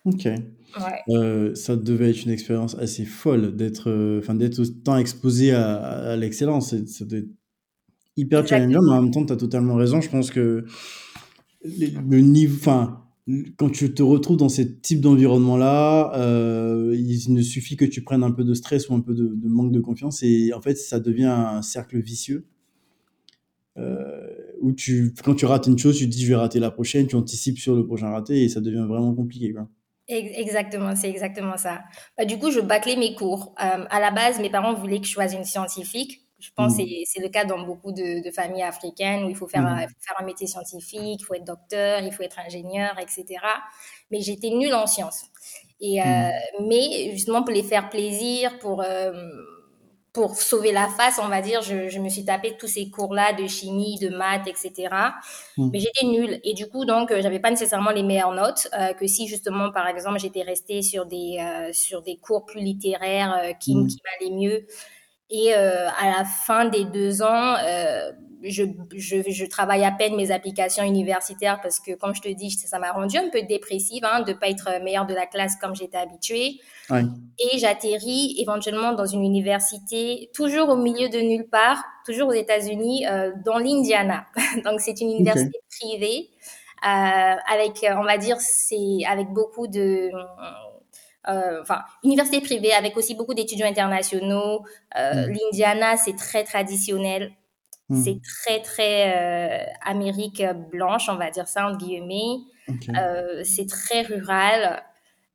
Ok. 0.04 0.26
Ouais. 0.26 1.54
ça 1.54 1.76
devait 1.76 2.10
être 2.10 2.24
une 2.26 2.30
expérience 2.30 2.76
assez 2.78 3.06
folle 3.06 3.56
d'être 3.56 4.18
enfin 4.18 4.34
d'être 4.34 4.60
autant 4.60 4.98
exposé 4.98 5.54
à, 5.54 5.76
à 6.12 6.16
l'excellence. 6.16 6.76
Ça 6.86 7.06
devait 7.06 7.24
hyper 8.16 8.46
challengeant, 8.46 8.82
mais 8.82 8.92
en 8.92 9.02
même 9.02 9.10
temps, 9.10 9.24
tu 9.24 9.32
as 9.32 9.36
totalement 9.36 9.74
raison. 9.74 10.00
Je 10.00 10.10
pense 10.10 10.30
que 10.30 10.64
le 11.64 12.18
niveau, 12.20 12.56
enfin, 12.58 13.04
quand 13.56 13.70
tu 13.70 13.94
te 13.94 14.02
retrouves 14.02 14.36
dans 14.36 14.48
ce 14.48 14.62
type 14.62 15.00
d'environnement-là, 15.00 16.12
euh, 16.16 16.94
il 16.96 17.32
ne 17.32 17.42
suffit 17.42 17.76
que 17.76 17.84
tu 17.84 18.02
prennes 18.02 18.22
un 18.22 18.30
peu 18.30 18.44
de 18.44 18.54
stress 18.54 18.88
ou 18.88 18.94
un 18.94 19.00
peu 19.00 19.14
de, 19.14 19.34
manque 19.44 19.72
de 19.72 19.80
confiance 19.80 20.22
et 20.22 20.52
en 20.52 20.60
fait, 20.60 20.76
ça 20.76 21.00
devient 21.00 21.24
un 21.24 21.62
cercle 21.62 21.98
vicieux. 21.98 22.46
Euh, 23.76 24.28
où 24.60 24.72
tu, 24.72 25.12
quand 25.24 25.34
tu 25.34 25.46
rates 25.46 25.66
une 25.66 25.78
chose, 25.78 25.98
tu 25.98 26.04
te 26.04 26.10
dis 26.10 26.22
je 26.22 26.28
vais 26.28 26.36
rater 26.36 26.60
la 26.60 26.70
prochaine, 26.70 27.08
tu 27.08 27.16
anticipes 27.16 27.58
sur 27.58 27.74
le 27.74 27.84
prochain 27.84 28.08
raté 28.10 28.44
et 28.44 28.48
ça 28.48 28.60
devient 28.60 28.86
vraiment 28.88 29.12
compliqué. 29.14 29.52
Quoi. 29.52 29.68
Exactement, 30.06 30.94
c'est 30.94 31.08
exactement 31.08 31.56
ça. 31.56 31.82
Bah, 32.16 32.24
du 32.24 32.38
coup, 32.38 32.50
je 32.50 32.60
bâclais 32.60 32.96
mes 32.96 33.14
cours. 33.14 33.54
Euh, 33.60 33.84
à 33.88 34.00
la 34.00 34.10
base, 34.10 34.38
mes 34.38 34.50
parents 34.50 34.74
voulaient 34.74 35.00
que 35.00 35.06
je 35.06 35.12
choisisse 35.12 35.38
une 35.38 35.44
scientifique. 35.44 36.23
Je 36.44 36.50
pense 36.54 36.76
que 36.76 36.82
mmh. 36.82 37.04
c'est 37.06 37.20
le 37.20 37.28
cas 37.28 37.44
dans 37.44 37.64
beaucoup 37.64 37.92
de, 37.92 38.30
familles 38.32 38.62
africaines 38.62 39.24
où 39.24 39.30
il 39.30 39.36
faut 39.36 39.48
faire, 39.48 39.66
un, 39.66 39.78
faire 39.78 40.16
un 40.18 40.24
métier 40.24 40.46
scientifique, 40.46 41.20
il 41.20 41.24
faut 41.24 41.34
être 41.34 41.44
docteur, 41.44 42.00
il 42.02 42.12
faut 42.12 42.22
être 42.22 42.38
ingénieur, 42.38 42.98
etc. 43.00 43.24
Mais 44.10 44.20
j'étais 44.20 44.50
nulle 44.50 44.74
en 44.74 44.86
sciences. 44.86 45.24
Et, 45.80 46.00
mmh. 46.00 46.66
Mais 46.68 47.10
justement, 47.12 47.42
pour 47.42 47.54
les 47.54 47.62
faire 47.62 47.88
plaisir, 47.88 48.58
pour 48.58 48.82
pour 50.14 50.36
sauver 50.36 50.70
la 50.70 50.86
face, 50.88 51.18
on 51.20 51.26
va 51.26 51.42
dire, 51.42 51.60
je, 51.60 51.88
je 51.88 51.98
me 51.98 52.08
suis 52.08 52.24
tapé 52.24 52.56
tous 52.56 52.68
ces 52.68 52.88
cours-là 52.88 53.32
de 53.32 53.48
chimie, 53.48 53.98
de 53.98 54.10
maths, 54.10 54.46
etc. 54.46 54.88
Mm. 55.56 55.70
Mais 55.72 55.80
j'étais 55.80 56.06
nulle. 56.06 56.40
Et 56.44 56.54
du 56.54 56.68
coup, 56.68 56.84
donc, 56.84 57.10
euh, 57.10 57.20
j'avais 57.20 57.40
pas 57.40 57.50
nécessairement 57.50 57.90
les 57.90 58.04
meilleures 58.04 58.32
notes 58.32 58.68
euh, 58.78 58.92
que 58.92 59.08
si, 59.08 59.26
justement, 59.26 59.72
par 59.72 59.88
exemple, 59.88 60.20
j'étais 60.20 60.42
restée 60.42 60.82
sur 60.82 61.04
des, 61.06 61.38
euh, 61.40 61.72
sur 61.72 62.00
des 62.00 62.16
cours 62.16 62.46
plus 62.46 62.60
littéraires 62.60 63.36
euh, 63.42 63.52
qui, 63.54 63.74
mm. 63.74 63.88
qui 63.88 63.98
m'allaient 64.04 64.36
mieux. 64.36 64.66
Et 65.30 65.54
à 65.54 66.18
la 66.18 66.24
fin 66.24 66.66
des 66.66 66.84
deux 66.84 67.22
ans, 67.22 67.56
je, 68.44 68.64
je, 68.94 69.22
je, 69.26 69.44
travaille 69.46 69.84
à 69.84 69.90
peine 69.90 70.16
mes 70.16 70.30
applications 70.30 70.84
universitaires 70.84 71.60
parce 71.62 71.80
que, 71.80 71.92
comme 71.94 72.14
je 72.14 72.20
te 72.20 72.28
dis, 72.28 72.50
ça 72.50 72.78
m'a 72.78 72.92
rendu 72.92 73.16
un 73.16 73.30
peu 73.30 73.42
dépressive 73.42 74.04
hein, 74.04 74.20
de 74.20 74.32
ne 74.32 74.36
pas 74.36 74.48
être 74.48 74.82
meilleure 74.82 75.06
de 75.06 75.14
la 75.14 75.26
classe 75.26 75.56
comme 75.56 75.74
j'étais 75.74 75.96
habituée. 75.96 76.60
Et 76.90 77.58
j'atterris 77.58 78.36
éventuellement 78.38 78.92
dans 78.92 79.06
une 79.06 79.24
université, 79.24 80.30
toujours 80.34 80.68
au 80.68 80.76
milieu 80.76 81.08
de 81.08 81.18
nulle 81.18 81.48
part, 81.48 81.82
toujours 82.04 82.28
aux 82.28 82.34
États-Unis, 82.34 83.06
euh, 83.06 83.32
dans 83.44 83.58
l'Indiana. 83.58 84.26
Donc, 84.64 84.80
c'est 84.80 85.00
une 85.00 85.10
université 85.10 85.58
privée 85.80 86.28
euh, 86.84 87.36
avec, 87.50 87.86
on 87.96 88.04
va 88.04 88.18
dire, 88.18 88.36
c'est 88.40 89.04
avec 89.08 89.28
beaucoup 89.28 89.66
de 89.66 90.10
euh, 91.28 91.62
enfin, 91.62 91.82
université 92.02 92.40
privée 92.40 92.72
avec 92.72 92.96
aussi 92.96 93.14
beaucoup 93.14 93.34
d'étudiants 93.34 93.66
internationaux. 93.66 94.64
Euh, 94.98 95.26
mm. 95.26 95.32
L'Indiana, 95.32 95.96
c'est 95.96 96.16
très 96.16 96.44
traditionnel. 96.44 97.32
Hmm. 97.90 98.02
C'est 98.02 98.20
très, 98.22 98.60
très 98.60 99.14
euh, 99.14 99.64
Amérique 99.84 100.42
blanche, 100.70 101.08
on 101.08 101.16
va 101.16 101.30
dire 101.30 101.48
ça, 101.48 101.66
entre 101.66 101.78
guillemets. 101.78 102.38
Euh, 102.96 103.42
c'est 103.44 103.68
très 103.68 104.02
rural. 104.02 104.82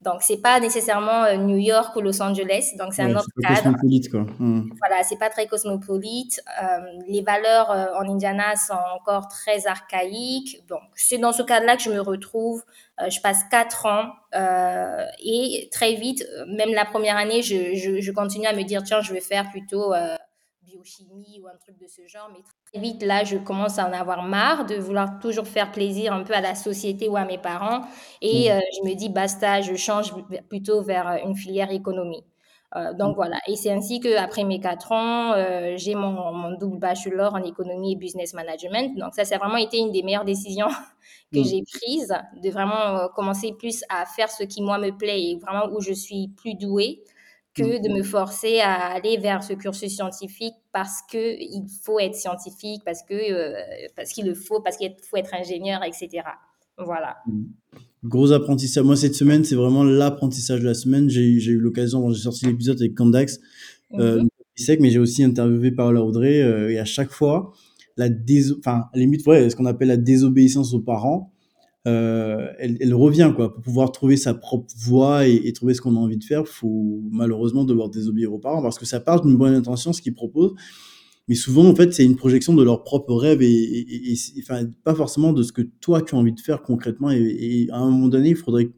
Donc, 0.01 0.21
c'est 0.21 0.41
pas 0.41 0.59
nécessairement 0.59 1.25
euh, 1.25 1.35
New 1.35 1.57
York 1.57 1.95
ou 1.95 2.01
Los 2.01 2.21
Angeles. 2.21 2.73
Donc, 2.77 2.93
c'est 2.93 3.01
un 3.01 3.15
autre 3.15 3.27
cadre. 3.41 3.55
cosmopolite, 3.55 4.09
quoi. 4.09 4.21
Hmm. 4.39 4.69
Voilà, 4.79 5.03
c'est 5.03 5.17
pas 5.17 5.29
très 5.29 5.47
cosmopolite. 5.47 6.41
les 7.07 7.21
valeurs 7.21 7.69
en 7.69 8.09
Indiana 8.09 8.55
sont 8.55 8.79
encore 8.95 9.27
très 9.27 9.67
archaïques. 9.67 10.65
Donc, 10.67 10.81
c'est 10.95 11.17
dans 11.17 11.33
ce 11.33 11.43
cadre-là 11.43 11.75
que 11.75 11.83
je 11.83 11.89
me 11.89 11.99
retrouve. 11.99 12.63
je 13.09 13.19
passe 13.21 13.39
quatre 13.51 13.85
ans 13.85 14.13
et 15.21 15.69
très 15.71 15.95
vite, 15.95 16.25
même 16.47 16.73
la 16.73 16.85
première 16.85 17.17
année, 17.17 17.41
je, 17.41 17.75
je, 17.75 17.99
je, 17.99 18.11
continue 18.11 18.47
à 18.47 18.53
me 18.53 18.63
dire, 18.63 18.83
tiens, 18.83 19.01
je 19.01 19.13
vais 19.13 19.21
faire 19.21 19.49
plutôt 19.49 19.93
biochimie 20.69 21.39
ou 21.41 21.47
un 21.47 21.57
truc 21.57 21.77
de 21.77 21.87
ce 21.87 22.07
genre. 22.07 22.29
Mais 22.31 22.39
vite, 22.75 23.03
là, 23.03 23.23
je 23.23 23.37
commence 23.37 23.79
à 23.79 23.87
en 23.87 23.93
avoir 23.93 24.23
marre 24.23 24.65
de 24.65 24.75
vouloir 24.75 25.19
toujours 25.19 25.47
faire 25.47 25.71
plaisir 25.71 26.13
un 26.13 26.23
peu 26.23 26.33
à 26.33 26.41
la 26.41 26.55
société 26.55 27.07
ou 27.07 27.17
à 27.17 27.25
mes 27.25 27.37
parents. 27.37 27.81
Et 28.21 28.49
mmh. 28.49 28.51
euh, 28.51 28.59
je 28.77 28.89
me 28.89 28.95
dis, 28.95 29.09
basta, 29.09 29.61
je 29.61 29.75
change 29.75 30.13
plutôt 30.49 30.81
vers 30.81 31.07
euh, 31.07 31.17
une 31.25 31.35
filière 31.35 31.71
économie. 31.71 32.23
Euh, 32.75 32.93
donc 32.93 33.13
mmh. 33.13 33.15
voilà, 33.15 33.37
et 33.47 33.55
c'est 33.55 33.71
ainsi 33.71 33.99
qu'après 33.99 34.43
mes 34.43 34.59
quatre 34.59 34.91
ans, 34.91 35.33
j'ai 35.75 35.95
mon, 35.95 36.31
mon, 36.33 36.55
double 36.55 36.77
bachelor 36.77 37.33
en 37.33 37.43
économie 37.43 37.93
et 37.93 37.95
business 37.95 38.35
management. 38.35 38.95
Donc 38.97 39.15
ça, 39.15 39.25
ça 39.25 39.35
a 39.35 39.37
vraiment 39.39 39.57
été 39.57 39.79
une 39.79 39.91
des 39.91 40.03
meilleures 40.03 40.25
décisions 40.25 40.67
que 41.33 41.39
mmh. 41.39 41.43
j'ai 41.43 41.63
prises, 41.63 42.15
de 42.43 42.49
vraiment 42.51 43.07
commencer 43.15 43.53
plus 43.57 43.83
à 43.89 44.05
faire 44.05 44.29
ce 44.29 44.43
qui 44.43 44.61
moi 44.61 44.77
me 44.77 44.91
plaît 44.95 45.19
et 45.19 45.37
vraiment 45.37 45.73
où 45.73 45.81
je 45.81 45.93
suis 45.93 46.27
plus 46.37 46.53
douée 46.53 47.01
que 47.59 47.87
de 47.87 47.93
me 47.93 48.03
forcer 48.03 48.59
à 48.59 48.93
aller 48.93 49.17
vers 49.17 49.43
ce 49.43 49.53
cursus 49.53 49.93
scientifique 49.93 50.55
parce 50.71 51.01
que 51.11 51.17
il 51.39 51.65
faut 51.83 51.99
être 51.99 52.15
scientifique, 52.15 52.81
parce 52.85 53.03
que 53.03 53.13
euh, 53.13 53.53
parce 53.95 54.11
qu'il 54.11 54.25
le 54.25 54.33
faut, 54.33 54.61
parce 54.61 54.77
qu'il 54.77 54.93
faut 55.09 55.17
être 55.17 55.33
ingénieur, 55.33 55.81
etc. 55.83 56.23
Voilà. 56.77 57.17
Mm. 57.27 57.43
Gros 58.03 58.31
apprentissage. 58.31 58.83
Moi, 58.83 58.95
cette 58.95 59.15
semaine, 59.15 59.43
c'est 59.43 59.55
vraiment 59.55 59.83
l'apprentissage 59.83 60.61
de 60.61 60.65
la 60.65 60.73
semaine. 60.73 61.09
J'ai 61.09 61.21
eu 61.21 61.59
l'occasion, 61.59 62.09
j'ai 62.11 62.21
sorti 62.21 62.45
l'épisode 62.45 62.79
avec 62.79 62.95
Candax, 62.95 63.39
euh, 63.95 64.23
mm-hmm. 64.23 64.77
mais 64.79 64.89
j'ai 64.89 64.99
aussi 64.99 65.23
interviewé 65.23 65.71
Paola 65.71 66.01
Audrey. 66.01 66.41
Euh, 66.41 66.71
et 66.71 66.79
à 66.79 66.85
chaque 66.85 67.11
fois, 67.11 67.51
la 67.97 68.07
déso 68.07 68.55
enfin, 68.59 68.85
limite, 68.93 69.27
ouais, 69.27 69.49
ce 69.49 69.55
qu'on 69.55 69.65
appelle 69.65 69.89
la 69.89 69.97
désobéissance 69.97 70.73
aux 70.73 70.79
parents, 70.79 71.33
euh, 71.87 72.47
elle, 72.59 72.93
revient 72.93 73.31
quoi. 73.35 73.53
Pour 73.53 73.63
pouvoir 73.63 73.91
trouver 73.91 74.17
sa 74.17 74.33
propre 74.33 74.73
voie 74.77 75.27
et, 75.27 75.51
trouver 75.53 75.73
ce 75.73 75.81
qu'on 75.81 75.95
a 75.95 75.99
envie 75.99 76.17
de 76.17 76.23
faire, 76.23 76.47
faut 76.47 77.01
malheureusement 77.09 77.63
devoir 77.63 77.89
désobéir 77.89 78.33
aux 78.33 78.39
parents 78.39 78.61
parce 78.61 78.77
que 78.77 78.85
ça 78.85 78.99
part 78.99 79.21
d'une 79.21 79.37
bonne 79.37 79.53
intention 79.53 79.93
ce 79.93 80.01
qu'ils 80.01 80.13
proposent, 80.13 80.55
mais 81.27 81.35
souvent 81.35 81.65
en 81.65 81.75
fait 81.75 81.93
c'est 81.93 82.03
une 82.03 82.17
projection 82.17 82.53
de 82.53 82.63
leurs 82.63 82.83
propres 82.83 83.15
rêves 83.15 83.41
et, 83.41 84.13
enfin 84.41 84.65
pas 84.83 84.93
forcément 84.93 85.31
de 85.31 85.41
ce 85.41 85.53
que 85.53 85.61
toi 85.61 86.01
tu 86.01 86.15
as 86.15 86.17
envie 86.17 86.33
de 86.33 86.39
faire 86.41 86.61
concrètement. 86.63 87.11
Et, 87.11 87.67
à 87.71 87.77
un 87.77 87.89
moment 87.89 88.09
donné, 88.09 88.29
il 88.29 88.35
faudrait, 88.35 88.69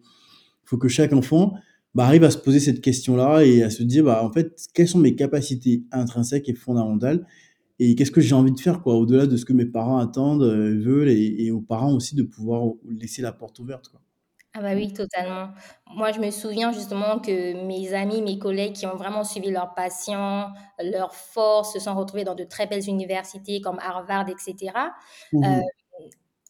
faut 0.64 0.78
que 0.78 0.88
chaque 0.88 1.14
enfant 1.14 1.56
bah, 1.96 2.06
arrive 2.06 2.24
à 2.24 2.32
se 2.32 2.38
poser 2.38 2.60
cette 2.60 2.82
question-là 2.82 3.44
et 3.44 3.64
à 3.64 3.70
se 3.72 3.84
dire 3.84 4.06
bah 4.06 4.24
en 4.24 4.32
fait 4.32 4.56
quelles 4.76 4.88
sont 4.88 5.00
mes 5.00 5.16
capacités 5.16 5.84
intrinsèques 5.92 6.48
et 6.50 6.54
fondamentales 6.54 7.26
et 7.84 7.96
qu'est-ce 7.96 8.12
que 8.12 8.22
j'ai 8.22 8.36
envie 8.36 8.52
de 8.52 8.60
faire 8.60 8.84
quoi 8.84 8.94
au-delà 8.94 9.26
de 9.26 9.36
ce 9.36 9.44
que 9.44 9.54
mes 9.54 9.66
parents 9.66 9.98
attendent 9.98 10.44
euh, 10.44 10.80
veulent 10.80 11.10
et, 11.10 11.50
aux 11.50 11.62
parents 11.62 11.92
aussi 11.94 12.16
de 12.16 12.22
pouvoir 12.22 12.74
laisser 12.88 13.24
la 13.24 13.32
porte 13.32 13.58
ouverte 13.58 13.90
quoi. 13.90 14.00
Ah 14.54 14.62
bah 14.62 14.74
oui, 14.76 14.92
totalement. 14.92 15.52
Moi, 15.96 16.12
je 16.12 16.20
me 16.20 16.30
souviens 16.30 16.74
justement 16.74 17.20
que 17.20 17.66
mes 17.66 17.94
amis, 17.94 18.22
mes 18.22 18.38
collègues 18.38 18.74
qui 18.74 18.86
ont 18.86 18.98
vraiment 18.98 19.24
suivi 19.24 19.50
leur 19.50 19.74
passion, 19.76 20.48
leur 20.84 21.16
force, 21.16 21.72
se 21.72 21.80
sont 21.80 21.96
retrouvés 21.96 22.26
dans 22.26 22.36
de 22.36 22.44
très 22.44 22.68
belles 22.68 22.86
universités 22.90 23.62
comme 23.62 23.80
Harvard, 23.80 24.28
etc. 24.28 24.74
Mmh 25.32 25.44
euh, 25.46 25.62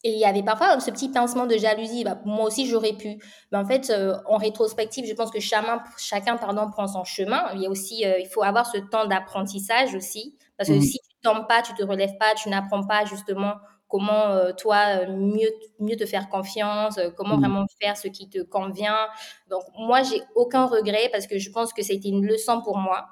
et 0.04 0.14
il 0.14 0.18
y 0.18 0.24
avait 0.24 0.42
parfois 0.42 0.80
ce 0.80 0.90
petit 0.90 1.10
pincement 1.10 1.46
de 1.46 1.56
jalousie. 1.56 2.02
Bah, 2.02 2.20
moi 2.24 2.46
aussi, 2.46 2.66
j'aurais 2.66 2.94
pu. 2.94 3.22
Mais 3.52 3.58
en 3.58 3.64
fait, 3.64 3.88
euh, 3.90 4.16
en 4.26 4.36
rétrospective, 4.36 5.06
je 5.06 5.14
pense 5.14 5.30
que 5.30 5.38
chacun, 5.38 5.80
chacun 5.96 6.36
pardon, 6.36 6.68
prend 6.68 6.88
son 6.88 7.04
chemin. 7.04 7.52
Il 7.54 7.62
y 7.62 7.66
a 7.66 7.70
aussi, 7.70 8.02
il 8.02 8.26
faut 8.26 8.42
avoir 8.42 8.66
ce 8.66 8.78
temps 8.78 9.06
d'apprentissage 9.06 9.94
aussi. 9.94 10.36
Parce 10.56 10.70
que 10.70 10.74
mmh 10.74 10.82
si 10.82 10.98
tombes 11.22 11.46
pas, 11.48 11.62
tu 11.62 11.74
te 11.74 11.82
relèves 11.82 12.16
pas, 12.18 12.34
tu 12.34 12.48
n'apprends 12.48 12.86
pas 12.86 13.04
justement 13.04 13.54
comment 13.92 14.30
euh, 14.30 14.52
toi 14.52 15.06
mieux 15.06 15.50
mieux 15.78 15.96
te 15.96 16.06
faire 16.06 16.30
confiance, 16.30 16.96
euh, 16.96 17.10
comment 17.14 17.36
mmh. 17.36 17.40
vraiment 17.40 17.66
faire 17.80 17.96
ce 17.96 18.08
qui 18.08 18.28
te 18.28 18.42
convient. 18.42 19.06
Donc 19.50 19.62
moi 19.76 20.02
j'ai 20.02 20.22
aucun 20.34 20.64
regret 20.64 21.10
parce 21.12 21.26
que 21.26 21.38
je 21.38 21.50
pense 21.50 21.74
que 21.74 21.82
c'était 21.82 22.08
une 22.08 22.26
leçon 22.26 22.62
pour 22.62 22.78
moi. 22.78 23.06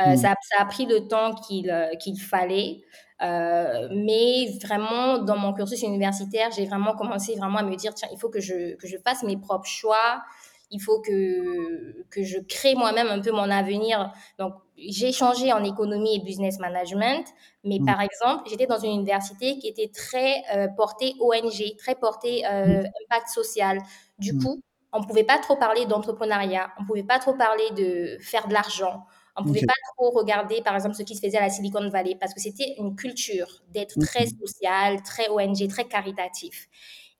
Euh, 0.00 0.12
mmh. 0.12 0.16
ça, 0.16 0.34
ça, 0.42 0.62
a 0.62 0.64
pris 0.66 0.84
le 0.84 1.06
temps 1.06 1.32
qu'il 1.34 1.72
qu'il 2.00 2.20
fallait, 2.20 2.82
mais 3.20 4.58
vraiment 4.62 5.18
dans 5.18 5.38
mon 5.38 5.52
cursus 5.54 5.80
universitaire 5.82 6.50
j'ai 6.50 6.66
vraiment 6.66 6.94
commencé 6.96 7.36
vraiment 7.36 7.58
à 7.58 7.62
me 7.62 7.76
dire 7.76 7.94
tiens 7.94 8.08
il 8.12 8.18
faut 8.18 8.28
que 8.28 8.40
je 8.40 8.74
que 8.76 8.88
je 8.88 8.96
fasse 8.98 9.22
mes 9.22 9.36
propres 9.36 9.68
choix. 9.68 10.22
Il 10.70 10.80
faut 10.80 11.00
que, 11.00 12.02
que 12.10 12.22
je 12.22 12.38
crée 12.38 12.74
moi-même 12.74 13.08
un 13.08 13.20
peu 13.20 13.30
mon 13.30 13.50
avenir. 13.50 14.12
Donc, 14.38 14.54
j'ai 14.76 15.12
changé 15.12 15.52
en 15.52 15.64
économie 15.64 16.16
et 16.16 16.20
business 16.20 16.58
management, 16.58 17.24
mais 17.64 17.78
mmh. 17.78 17.86
par 17.86 18.00
exemple, 18.00 18.48
j'étais 18.48 18.66
dans 18.66 18.78
une 18.78 18.92
université 18.92 19.58
qui 19.58 19.68
était 19.68 19.90
très 19.94 20.42
euh, 20.54 20.68
portée 20.68 21.14
ONG, 21.20 21.76
très 21.78 21.94
portée 21.94 22.44
euh, 22.46 22.82
mmh. 22.82 22.90
impact 23.04 23.28
social. 23.28 23.78
Du 24.18 24.34
mmh. 24.34 24.42
coup, 24.42 24.60
on 24.92 25.00
ne 25.00 25.06
pouvait 25.06 25.24
pas 25.24 25.38
trop 25.38 25.56
parler 25.56 25.86
d'entrepreneuriat, 25.86 26.70
on 26.78 26.82
ne 26.82 26.86
pouvait 26.86 27.02
pas 27.02 27.18
trop 27.18 27.34
parler 27.34 27.70
de 27.76 28.18
faire 28.20 28.48
de 28.48 28.52
l'argent, 28.52 29.04
on 29.36 29.42
ne 29.42 29.48
pouvait 29.48 29.66
pas 29.66 29.74
trop 29.96 30.10
regarder, 30.10 30.62
par 30.62 30.74
exemple, 30.74 30.94
ce 30.94 31.02
qui 31.02 31.14
se 31.14 31.20
faisait 31.20 31.36
à 31.36 31.42
la 31.42 31.50
Silicon 31.50 31.86
Valley, 31.88 32.16
parce 32.18 32.32
que 32.32 32.40
c'était 32.40 32.74
une 32.78 32.96
culture 32.96 33.62
d'être 33.68 33.98
très 34.00 34.26
social, 34.26 35.02
très 35.02 35.28
ONG, 35.28 35.68
très 35.68 35.84
caritatif. 35.84 36.68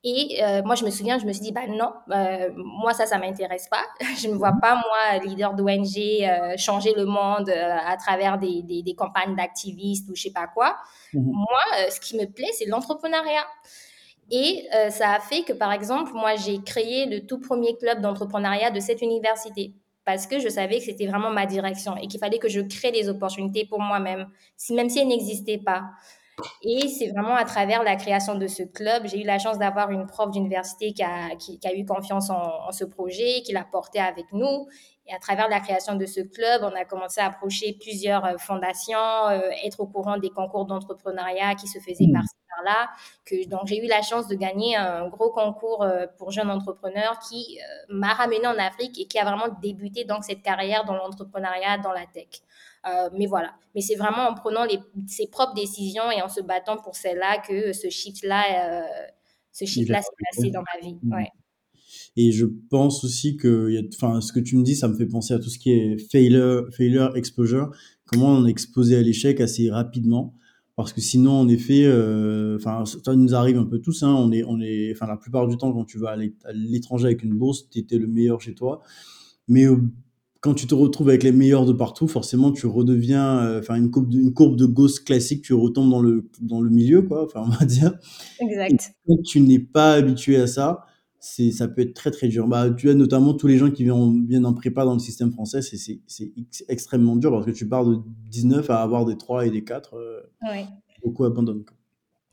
Et 0.09 0.41
euh, 0.41 0.63
moi, 0.65 0.77
je 0.77 0.85
me 0.85 0.91
souviens, 0.91 1.19
je 1.19 1.27
me 1.27 1.33
suis 1.33 1.43
dit, 1.43 1.51
bah 1.51 1.67
non, 1.67 1.93
euh, 2.13 2.51
moi, 2.55 2.95
ça, 2.95 3.07
ça 3.07 3.19
m'intéresse 3.19 3.67
pas. 3.69 3.83
je 4.21 4.29
ne 4.29 4.35
me 4.35 4.39
vois 4.39 4.53
pas, 4.63 4.77
moi, 4.77 5.19
leader 5.25 5.53
d'ONG, 5.55 5.97
euh, 5.99 6.57
changer 6.57 6.95
le 6.95 7.07
monde 7.07 7.51
à 7.51 7.97
travers 7.97 8.39
des, 8.39 8.63
des, 8.63 8.85
des 8.85 8.95
campagnes 8.95 9.35
d'activistes 9.35 10.09
ou 10.09 10.15
je 10.15 10.23
sais 10.23 10.31
pas 10.31 10.47
quoi. 10.47 10.77
Mmh 11.13 11.33
moi, 11.33 11.89
ce 11.91 11.99
qui 11.99 12.17
me 12.17 12.25
plaît, 12.27 12.53
c'est 12.53 12.67
l'entrepreneuriat. 12.67 13.45
Et 14.31 14.69
ça 14.91 15.15
a 15.15 15.21
fait 15.21 15.43
que, 15.43 15.53
par 15.53 15.73
exemple, 15.73 16.13
moi, 16.15 16.37
j'ai 16.37 16.63
créé 16.63 17.07
le 17.07 17.27
tout 17.27 17.41
premier 17.41 17.77
club 17.77 18.01
d'entrepreneuriat 18.01 18.71
de 18.71 18.81
cette 18.81 19.03
université 19.03 19.73
parce 20.05 20.27
que 20.27 20.39
je 20.39 20.49
savais 20.49 20.79
que 20.79 20.85
c'était 20.85 21.07
vraiment 21.07 21.31
ma 21.31 21.47
direction 21.47 21.97
et 21.97 22.07
qu'il 22.07 22.21
fallait 22.21 22.39
que 22.39 22.49
je 22.49 22.61
crée 22.61 22.93
des 22.93 23.09
opportunités 23.09 23.67
pour 23.67 23.81
moi-même, 23.81 24.29
si, 24.57 24.73
même 24.73 24.89
si 24.89 25.01
elles 25.01 25.09
n'existaient 25.09 25.59
pas. 25.59 25.85
Et 26.63 26.89
c'est 26.89 27.09
vraiment 27.09 27.35
à 27.35 27.45
travers 27.45 27.83
la 27.83 27.97
création 27.97 28.35
de 28.35 28.47
ce 28.47 28.63
club, 28.63 29.07
j'ai 29.07 29.23
eu 29.23 29.25
la 29.25 29.39
chance 29.39 29.59
d'avoir 29.59 29.91
une 29.91 30.07
prof 30.07 30.31
d'université 30.31 30.93
qui 30.93 31.03
a, 31.03 31.35
qui, 31.37 31.59
a, 31.65 31.75
eu 31.75 31.85
confiance 31.87 32.29
en, 32.29 32.69
en 32.69 32.73
ce 32.73 32.85
projet, 32.85 33.43
qui 33.43 33.53
l'a 33.53 33.65
porté 33.65 34.01
avec 34.01 34.27
nous. 34.33 34.67
Et 35.09 35.15
à 35.15 35.19
travers 35.19 35.49
la 35.49 35.61
création 35.61 35.95
de 35.95 36.05
ce 36.05 36.21
club, 36.21 36.63
on 36.65 36.75
a 36.75 36.85
commencé 36.85 37.21
à 37.21 37.27
approcher 37.27 37.77
plusieurs 37.81 38.25
euh, 38.25 38.39
fondations, 38.39 38.99
euh, 39.29 39.41
être 39.65 39.81
au 39.81 39.87
courant 39.87 40.19
des 40.19 40.31
concours 40.31 40.67
d'entrepreneuriat 40.67 41.55
qui 41.55 41.69
se 41.69 41.79
faisaient 41.79 42.07
mmh. 42.09 42.13
par-ci 42.13 42.35
par-là. 42.57 42.89
Que, 43.25 43.49
donc 43.49 43.67
j'ai 43.67 43.85
eu 43.85 43.87
la 43.87 44.03
chance 44.03 44.27
de 44.27 44.35
gagner 44.35 44.75
un 44.75 45.09
gros 45.09 45.31
concours 45.31 45.85
euh, 45.85 46.07
pour 46.19 46.33
jeunes 46.33 46.51
entrepreneurs 46.51 47.21
qui 47.21 47.59
m'a 47.89 48.15
ramené 48.15 48.47
en 48.47 48.59
Afrique 48.59 48.99
et 48.99 49.07
qui 49.07 49.19
a 49.19 49.25
vraiment 49.25 49.49
débuté 49.63 50.05
donc 50.05 50.25
cette 50.25 50.43
carrière 50.43 50.85
dans 50.85 50.95
l'entrepreneuriat, 50.95 51.79
dans 51.79 51.93
la 51.93 52.07
tech. 52.07 52.43
Euh, 52.87 53.11
mais 53.17 53.27
voilà. 53.27 53.55
Mais 53.75 53.81
c'est 53.81 53.97
vraiment 53.97 54.29
en 54.29 54.35
prenant 54.35 54.65
les, 54.65 54.79
ses 55.07 55.27
propres 55.27 55.55
décisions 55.55 56.11
et 56.11 56.23
en 56.23 56.29
se 56.29 56.41
battant 56.41 56.77
pour 56.77 56.95
celle-là 56.95 57.43
que 57.47 57.73
ce 57.73 57.89
shift-là, 57.89 58.83
euh, 58.83 58.87
ce 59.53 59.65
shift-là 59.65 60.03
s'est 60.03 60.25
passé 60.31 60.51
dans 60.51 60.63
ma 60.63 60.87
vie. 60.87 60.97
Ouais. 61.11 61.29
Et 62.17 62.33
je 62.33 62.47
pense 62.71 63.05
aussi 63.05 63.37
que, 63.37 63.71
enfin, 63.95 64.21
ce 64.21 64.33
que 64.33 64.41
tu 64.41 64.57
me 64.57 64.63
dis, 64.63 64.75
ça 64.75 64.89
me 64.89 64.97
fait 64.97 65.07
penser 65.07 65.35
à 65.35 65.39
tout 65.39 65.51
ce 65.51 65.59
qui 65.59 65.73
est 65.73 65.99
failure, 66.11 66.67
failure 66.73 67.17
exposure. 67.17 67.71
Comment 68.07 68.29
on 68.29 68.47
est 68.47 68.51
exposé 68.51 68.97
à 68.97 69.03
l'échec 69.03 69.41
assez 69.41 69.71
rapidement. 69.71 70.35
Parce 70.77 70.93
que 70.93 71.01
sinon, 71.01 71.33
en 71.33 71.49
effet, 71.49 71.85
euh, 71.85 72.57
enfin, 72.57 72.85
ça 72.85 73.15
nous 73.15 73.35
arrive 73.35 73.59
un 73.59 73.65
peu 73.65 73.81
tous. 73.81 74.03
Hein, 74.03 74.15
on 74.15 74.31
est, 74.31 74.45
on 74.45 74.61
est, 74.61 74.93
enfin, 74.93 75.07
la 75.07 75.17
plupart 75.17 75.49
du 75.49 75.57
temps, 75.57 75.73
quand 75.73 75.85
tu 75.85 75.99
vas 75.99 76.11
à 76.45 76.53
l'étranger 76.53 77.07
avec 77.07 77.23
une 77.23 77.35
bourse, 77.35 77.69
tu 77.71 77.79
étais 77.79 77.99
le 77.99 78.07
meilleur 78.07 78.41
chez 78.41 78.55
toi. 78.55 78.83
Mais 79.49 79.67
quand 80.47 80.55
tu 80.55 80.69
te 80.69 80.75
retrouves 80.77 81.09
avec 81.09 81.25
les 81.25 81.33
meilleurs 81.33 81.67
de 81.67 81.73
partout, 81.73 82.07
forcément, 82.07 82.53
tu 82.53 82.69
redeviens, 82.69 83.41
euh, 83.41 83.59
enfin, 83.59 83.75
une 83.75 83.91
courbe 83.91 84.09
de, 84.09 84.21
une 84.21 84.33
courbe 84.33 84.55
de 84.55 84.65
Gauss 84.65 85.01
classique, 85.01 85.43
tu 85.43 85.55
retombes 85.55 85.91
dans 85.91 86.01
le, 86.01 86.31
dans 86.41 86.61
le 86.61 86.71
milieu, 86.71 87.03
quoi, 87.03 87.25
enfin, 87.25 87.43
on 87.45 87.51
va 87.51 87.67
dire. 87.67 87.99
Exact. 88.39 88.93
quand 89.09 89.21
tu 89.25 89.41
n'es 89.41 89.59
pas 89.59 89.95
habitué 89.95 90.37
à 90.37 90.47
ça, 90.47 90.85
c'est, 91.19 91.51
ça 91.51 91.67
peut 91.67 91.83
être 91.83 91.95
très, 91.95 92.13
très 92.13 92.29
dur. 92.29 92.47
Bah, 92.47 92.71
tu 92.71 92.89
as 92.89 92.95
notamment 92.95 93.35
tous 93.35 93.49
les 93.49 93.59
gens 93.59 93.73
qui 93.73 93.83
viennent, 93.83 94.25
viennent 94.29 94.47
en 94.47 94.55
prépa 94.55 94.85
dans 94.85 94.93
le 94.93 95.01
système 95.01 95.33
français, 95.33 95.63
c'est, 95.63 95.79
c'est, 95.79 96.01
c'est 96.07 96.33
extrêmement 96.69 97.17
dur 97.17 97.33
parce 97.33 97.45
que 97.45 97.51
tu 97.51 97.69
pars 97.69 97.85
de 97.85 97.99
19 98.31 98.71
à 98.71 98.83
avoir 98.83 99.05
des 99.05 99.19
3 99.19 99.47
et 99.47 99.51
des 99.51 99.65
4. 99.65 99.95
Euh, 99.95 100.21
beaucoup 101.03 101.25
abandonnent. 101.25 101.65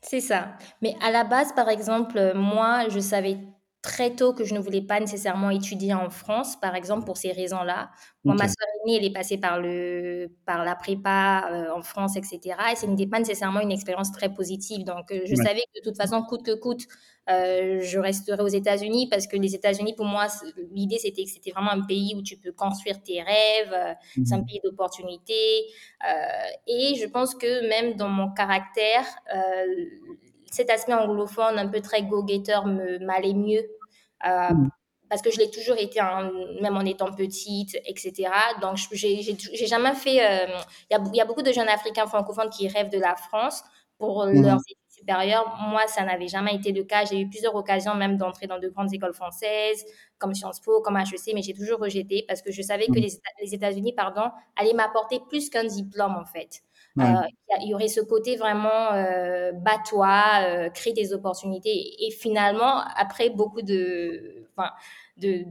C'est 0.02 0.20
ça. 0.20 0.52
Mais 0.82 0.94
à 1.02 1.10
la 1.10 1.24
base, 1.24 1.52
par 1.56 1.68
exemple, 1.68 2.32
moi, 2.36 2.88
je 2.90 3.00
savais 3.00 3.38
très 3.84 4.16
tôt 4.16 4.32
que 4.32 4.44
je 4.44 4.54
ne 4.54 4.60
voulais 4.60 4.80
pas 4.80 4.98
nécessairement 4.98 5.50
étudier 5.50 5.92
en 5.92 6.08
France, 6.08 6.56
par 6.58 6.74
exemple, 6.74 7.04
pour 7.04 7.18
ces 7.18 7.32
raisons-là. 7.32 7.90
Moi, 8.24 8.34
ma 8.34 8.48
soeur 8.48 8.66
aînée, 8.80 8.96
elle 8.96 9.04
est 9.04 9.12
passée 9.12 9.36
par, 9.36 9.60
le, 9.60 10.28
par 10.46 10.64
la 10.64 10.74
prépa 10.74 11.50
euh, 11.52 11.76
en 11.76 11.82
France, 11.82 12.16
etc. 12.16 12.56
Et 12.72 12.76
ce 12.76 12.86
n'était 12.86 13.06
pas 13.06 13.18
nécessairement 13.18 13.60
une 13.60 13.70
expérience 13.70 14.10
très 14.10 14.32
positive. 14.32 14.84
Donc, 14.84 15.12
euh, 15.12 15.20
je 15.26 15.34
savais 15.34 15.60
que 15.74 15.80
de 15.80 15.84
toute 15.84 15.98
façon, 15.98 16.22
coûte 16.22 16.42
que 16.42 16.54
coûte, 16.54 16.86
euh, 17.28 17.80
je 17.82 17.98
resterai 17.98 18.42
aux 18.42 18.48
États-Unis 18.48 19.06
parce 19.10 19.26
que 19.26 19.36
les 19.36 19.54
États-Unis, 19.54 19.92
pour 19.94 20.06
moi, 20.06 20.28
l'idée, 20.72 20.96
c'était 20.96 21.24
que 21.24 21.30
c'était 21.30 21.50
vraiment 21.50 21.72
un 21.72 21.82
pays 21.82 22.14
où 22.16 22.22
tu 22.22 22.38
peux 22.38 22.52
construire 22.52 23.02
tes 23.02 23.20
rêves. 23.20 23.96
C'est 24.24 24.32
un 24.32 24.38
mmh 24.38 24.46
pays 24.46 24.60
d'opportunités. 24.64 25.66
et 26.66 26.94
je 26.94 27.06
pense 27.06 27.34
que 27.34 27.68
même 27.68 27.96
dans 27.96 28.08
mon 28.08 28.32
caractère, 28.32 29.04
cet 30.54 30.70
aspect 30.70 30.94
anglophone, 30.94 31.58
un 31.58 31.68
peu 31.68 31.80
très 31.80 32.02
go-getter, 32.02 32.60
m'allait 33.00 33.34
mieux. 33.34 33.62
Euh, 34.26 34.54
mm. 34.54 34.70
Parce 35.10 35.20
que 35.20 35.30
je 35.30 35.38
l'ai 35.38 35.50
toujours 35.50 35.76
été, 35.76 36.00
même 36.62 36.76
en 36.76 36.80
étant 36.80 37.12
petite, 37.12 37.76
etc. 37.86 38.30
Donc, 38.60 38.78
j'ai 38.92 39.66
jamais 39.66 39.94
fait. 39.94 40.24
Euh, 40.24 40.58
il 40.90 41.14
y, 41.14 41.20
a 41.20 41.24
beaucoup 41.24 41.42
de 41.42 41.52
jeunes 41.52 41.68
Africains 41.68 42.06
francophones 42.06 42.50
qui 42.50 42.68
rêvent 42.68 42.90
de 42.90 42.98
la 42.98 43.14
France 43.14 43.62
pour 43.98 44.26
mm. 44.26 44.42
leurs 44.42 44.60
études 44.60 44.90
supérieures. 44.90 45.56
Moi, 45.68 45.86
ça 45.88 46.04
n'avait 46.04 46.28
jamais 46.28 46.54
été 46.54 46.72
le 46.72 46.84
cas. 46.84 47.04
J'ai 47.04 47.20
eu 47.20 47.28
plusieurs 47.28 47.54
occasions 47.54 47.94
même 47.94 48.16
d'entrer 48.16 48.46
dans 48.46 48.58
de 48.58 48.68
grandes 48.68 48.92
écoles 48.94 49.14
françaises, 49.14 49.84
comme 50.18 50.34
Sciences 50.34 50.60
Po, 50.60 50.80
comme 50.80 50.96
HEC, 50.96 51.34
mais 51.34 51.42
j'ai 51.42 51.54
toujours 51.54 51.80
rejeté 51.80 52.24
parce 52.26 52.42
que 52.42 52.50
je 52.50 52.62
savais 52.62 52.86
que 52.86 52.98
mm. 52.98 53.02
les, 53.02 53.12
les 53.42 53.54
États-Unis, 53.54 53.92
pardon, 53.92 54.30
allaient 54.56 54.74
m'apporter 54.74 55.20
plus 55.28 55.50
qu'un 55.50 55.64
diplôme, 55.64 56.16
en 56.16 56.24
fait. 56.24 56.62
Euh, 57.00 57.04
il 57.60 57.68
y, 57.70 57.74
aurait 57.74 57.88
ce 57.88 58.00
côté 58.00 58.36
vraiment 58.36 58.92
euh, 58.92 59.52
bats-toi, 59.52 60.22
euh, 60.46 60.70
crée 60.70 60.92
des 60.92 61.12
opportunités. 61.12 62.04
Et, 62.06 62.10
finalement, 62.10 62.82
après 62.96 63.30
beaucoup 63.30 63.62
de, 63.62 64.46
de 65.16 65.44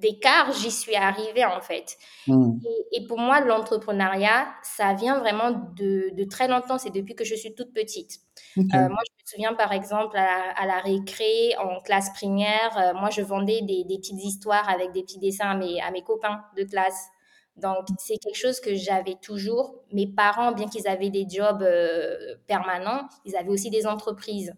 d'écart, 0.00 0.52
j'y 0.52 0.70
suis 0.70 0.94
arrivée 0.94 1.46
en 1.46 1.60
fait. 1.62 1.96
Mmh. 2.26 2.58
Et, 2.92 3.06
pour 3.06 3.18
moi, 3.18 3.40
l'entrepreneuriat, 3.40 4.46
ça 4.62 4.92
vient 4.92 5.18
vraiment 5.18 5.50
de, 5.50 6.14
de 6.14 6.24
très 6.24 6.48
longtemps. 6.48 6.76
C'est 6.76 6.90
depuis 6.90 7.14
que 7.14 7.24
je 7.24 7.34
suis 7.34 7.54
toute 7.54 7.72
petite. 7.72 8.18
moi, 8.56 8.66
je 8.74 8.88
me 8.90 9.24
souviens 9.24 9.54
par 9.54 9.72
exemple 9.72 10.18
à, 10.18 10.66
la 10.66 10.80
récré, 10.80 11.54
en 11.58 11.80
classe 11.80 12.10
primaire, 12.12 12.92
moi, 12.94 13.08
je 13.08 13.22
vendais 13.22 13.62
des, 13.62 13.84
des, 13.84 13.96
petites 13.96 14.22
histoires 14.22 14.68
avec 14.68 14.92
des 14.92 15.02
petits 15.02 15.18
dessins 15.18 15.48
à 15.48 15.56
mes, 15.56 15.80
à 15.80 15.90
mes 15.90 16.02
copains 16.02 16.42
de 16.58 16.64
classe. 16.64 17.08
Donc, 17.56 17.86
c'est 17.98 18.16
quelque 18.16 18.36
chose 18.36 18.60
que 18.60 18.74
j'avais 18.74 19.14
toujours. 19.22 19.76
Mes 19.92 20.06
parents, 20.06 20.52
bien 20.52 20.66
qu'ils 20.66 20.88
avaient 20.88 21.10
des 21.10 21.26
jobs 21.28 21.62
euh, 21.62 22.34
permanents, 22.46 23.08
ils 23.24 23.36
avaient 23.36 23.50
aussi 23.50 23.70
des 23.70 23.86
entreprises. 23.86 24.54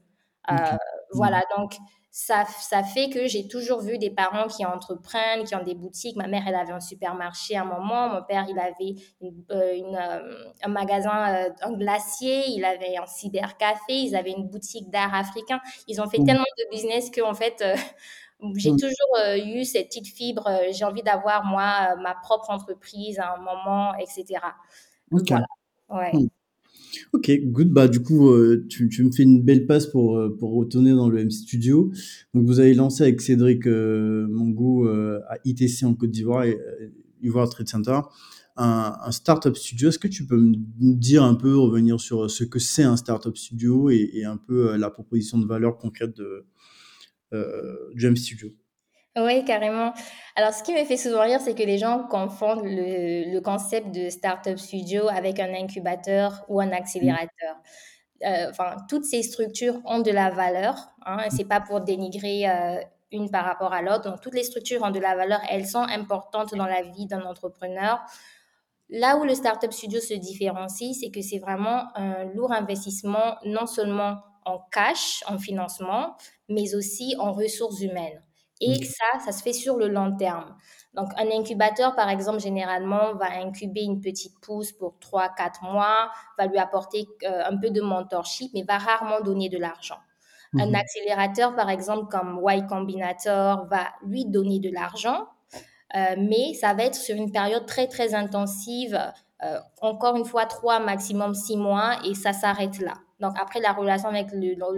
Euh, 0.51 0.55
voilà, 1.13 1.43
donc 1.57 1.75
ça, 2.11 2.45
ça 2.47 2.83
fait 2.83 3.11
que 3.11 3.27
j'ai 3.27 3.49
toujours 3.49 3.81
vu 3.83 3.99
des 3.99 4.11
parents 4.11 4.47
qui 4.47 4.65
entreprennent, 4.65 5.45
qui 5.45 5.55
ont 5.55 5.63
des 5.63 5.75
boutiques. 5.75 6.17
Ma 6.17 6.27
mère, 6.29 6.45
elle 6.47 6.55
avait 6.55 6.73
un 6.73 6.81
supermarché 6.81 7.57
à 7.57 7.63
un 7.63 7.65
moment. 7.67 8.09
Mon 8.09 8.23
père, 8.23 8.47
il 8.49 8.59
avait 8.59 8.95
une, 9.21 9.45
euh, 9.51 10.53
un 10.63 10.69
magasin, 10.69 11.51
un 11.61 11.73
glacier. 11.73 12.45
Il 12.49 12.65
avait 12.65 12.97
un 12.97 13.07
cybercafé. 13.07 13.93
Ils 13.93 14.17
avaient 14.17 14.33
une 14.33 14.49
boutique 14.49 14.89
d'art 14.91 15.15
africain. 15.15 15.61
Ils 15.89 16.01
ont 16.01 16.09
fait 16.09 16.23
tellement 16.25 16.45
de 16.59 16.71
business 16.71 17.11
qu'en 17.11 17.35
fait, 17.35 17.63
j'ai 18.57 18.73
mmh. 18.73 18.77
toujours 18.77 19.17
euh, 19.21 19.37
eu 19.37 19.65
cette 19.65 19.89
petite 19.89 20.07
fibre, 20.07 20.47
euh, 20.47 20.73
j'ai 20.73 20.85
envie 20.85 21.03
d'avoir 21.03 21.45
moi 21.45 21.95
euh, 21.97 22.03
ma 22.03 22.15
propre 22.15 22.51
entreprise 22.51 23.19
à 23.19 23.35
un 23.35 23.39
moment, 23.39 23.95
etc. 23.95 24.41
Ok. 25.11 25.33
Ouais. 25.89 26.13
Mmh. 26.13 26.29
Ok, 27.13 27.31
good. 27.45 27.69
Bah, 27.71 27.89
du 27.89 28.03
coup, 28.03 28.33
tu, 28.71 28.89
tu, 28.89 29.05
me 29.05 29.11
fais 29.11 29.23
une 29.23 29.43
belle 29.43 29.67
passe 29.67 29.87
pour, 29.87 30.19
pour 30.39 30.55
retourner 30.55 30.93
dans 30.93 31.11
le 31.11 31.19
M 31.19 31.31
Studio. 31.31 31.91
Donc, 32.33 32.47
vous 32.47 32.59
avez 32.59 32.73
lancé 32.73 33.03
avec 33.03 33.21
Cédric 33.21 33.67
Mongo 33.67 34.89
à 34.89 35.37
ITC 35.45 35.85
en 35.85 35.95
Côte 35.95 36.11
d'Ivoire 36.11 36.45
et 36.45 36.59
Ivoire 37.23 37.49
Trade 37.51 37.69
Center 37.69 38.01
un, 38.57 38.97
un 39.03 39.13
startup 39.13 39.55
studio. 39.57 39.91
Est-ce 39.91 39.99
que 39.99 40.09
tu 40.09 40.27
peux 40.27 40.39
me 40.39 40.55
dire 40.79 41.23
un 41.23 41.35
peu, 41.35 41.59
revenir 41.59 42.01
sur 42.01 42.31
ce 42.31 42.45
que 42.45 42.59
c'est 42.59 42.85
un 42.85 42.97
startup 42.97 43.37
studio 43.37 43.91
et, 43.91 44.11
et 44.15 44.25
un 44.25 44.39
peu 44.39 44.77
la 44.77 44.89
proposition 44.89 45.37
de 45.37 45.47
valeur 45.47 45.77
concrète 45.77 46.17
de, 46.17 46.47
euh, 47.33 47.91
Jump 47.95 48.17
Studio. 48.17 48.51
Oui, 49.17 49.45
carrément. 49.45 49.95
Alors, 50.35 50.53
ce 50.53 50.63
qui 50.63 50.75
me 50.75 50.85
fait 50.85 50.99
souvent 50.99 51.23
rire, 51.23 51.41
c'est 51.41 51.55
que 51.55 51.63
les 51.63 51.79
gens 51.79 52.05
confondent 52.05 52.65
le, 52.65 53.41
concept 53.41 53.95
de 53.95 54.11
startup 54.11 54.59
studio 54.59 55.09
avec 55.09 55.41
un 55.41 55.55
incubateur 55.55 56.45
ou 56.49 56.61
un 56.61 56.71
accélérateur. 56.73 57.57
Euh, 58.25 58.51
enfin, 58.51 58.77
toutes 58.89 59.05
ces 59.05 59.23
structures 59.23 59.81
ont 59.87 60.01
de 60.01 60.11
la 60.11 60.31
valeur. 60.31 60.77
Hein, 61.07 61.29
c'est 61.31 61.49
pas 61.49 61.61
pour 61.63 61.81
dénigrer 61.81 62.49
euh, 62.49 62.79
une 63.11 63.31
par 63.31 63.47
rapport 63.47 63.73
à 63.73 63.81
l'autre. 63.81 64.11
Donc, 64.11 64.21
toutes 64.21 64.35
les 64.35 64.45
structures 64.45 64.83
ont 64.83 64.91
de 64.91 65.01
la 65.01 65.15
valeur. 65.15 65.41
Elles 65.49 65.67
sont 65.67 65.83
importantes 65.83 66.55
dans 66.55 66.67
la 66.67 66.83
vie 66.83 67.07
d'un 67.07 67.23
entrepreneur. 67.23 68.01
Là 68.91 69.17
où 69.17 69.25
le 69.25 69.35
startup 69.35 69.73
studio 69.73 69.99
se 69.99 70.15
différencie, 70.15 70.95
c'est 71.01 71.11
que 71.11 71.23
c'est 71.23 71.39
vraiment 71.39 71.85
un 71.97 72.25
lourd 72.35 72.53
investissement, 72.53 73.37
non 73.47 73.67
seulement 73.67 74.19
en 74.47 74.61
cash, 74.71 75.23
en 75.27 75.39
financement, 75.39 76.17
mais 76.49 76.75
aussi 76.75 77.15
en 77.19 77.33
ressources 77.33 77.81
humaines. 77.81 78.23
Et 78.63 78.83
ça, 78.85 79.19
ça 79.23 79.33
se 79.33 79.43
fait 79.43 79.53
sur 79.53 79.77
le 79.77 79.89
long 79.89 80.17
terme. 80.17 80.57
Donc, 80.95 81.09
un 81.19 81.31
incubateur, 81.31 81.95
par 81.95 82.09
exemple, 82.09 82.41
généralement, 82.41 83.15
va 83.15 83.27
incuber 83.33 83.83
une 83.83 84.01
petite 84.01 84.41
pousse 84.41 84.73
pour 84.73 84.97
3-4 84.99 85.71
mois, 85.71 86.11
va 86.39 86.47
lui 86.47 86.57
apporter 86.57 87.07
euh, 87.25 87.43
un 87.45 87.59
peu 87.59 87.69
de 87.69 87.83
mentorship, 87.83 88.51
mais 88.55 88.63
va 88.63 88.79
rarement 88.79 89.21
donner 89.21 89.51
de 89.51 89.59
l'argent. 89.59 89.99
Un 90.59 90.69
mhm. 90.69 90.75
accélérateur, 90.75 91.55
par 91.55 91.69
exemple, 91.69 92.07
comme 92.09 92.41
Y 92.43 92.67
Combinator, 92.67 93.67
va 93.67 93.89
lui 94.07 94.25
donner 94.25 94.59
de 94.59 94.71
l'argent, 94.71 95.27
euh, 95.95 96.15
mais 96.17 96.55
ça 96.55 96.73
va 96.73 96.85
être 96.85 96.95
sur 96.95 97.15
une 97.15 97.31
période 97.31 97.67
très, 97.67 97.89
très 97.89 98.15
intensive, 98.15 98.99
euh, 99.45 99.59
encore 99.83 100.17
une 100.17 100.25
fois, 100.25 100.47
3, 100.47 100.79
maximum 100.81 101.35
6 101.35 101.59
mois, 101.59 101.99
et 102.07 102.15
ça 102.15 102.33
s'arrête 102.33 102.79
là. 102.79 102.95
Donc 103.21 103.33
après, 103.41 103.61
la 103.61 103.73
relation 103.73 104.09
avec 104.09 104.29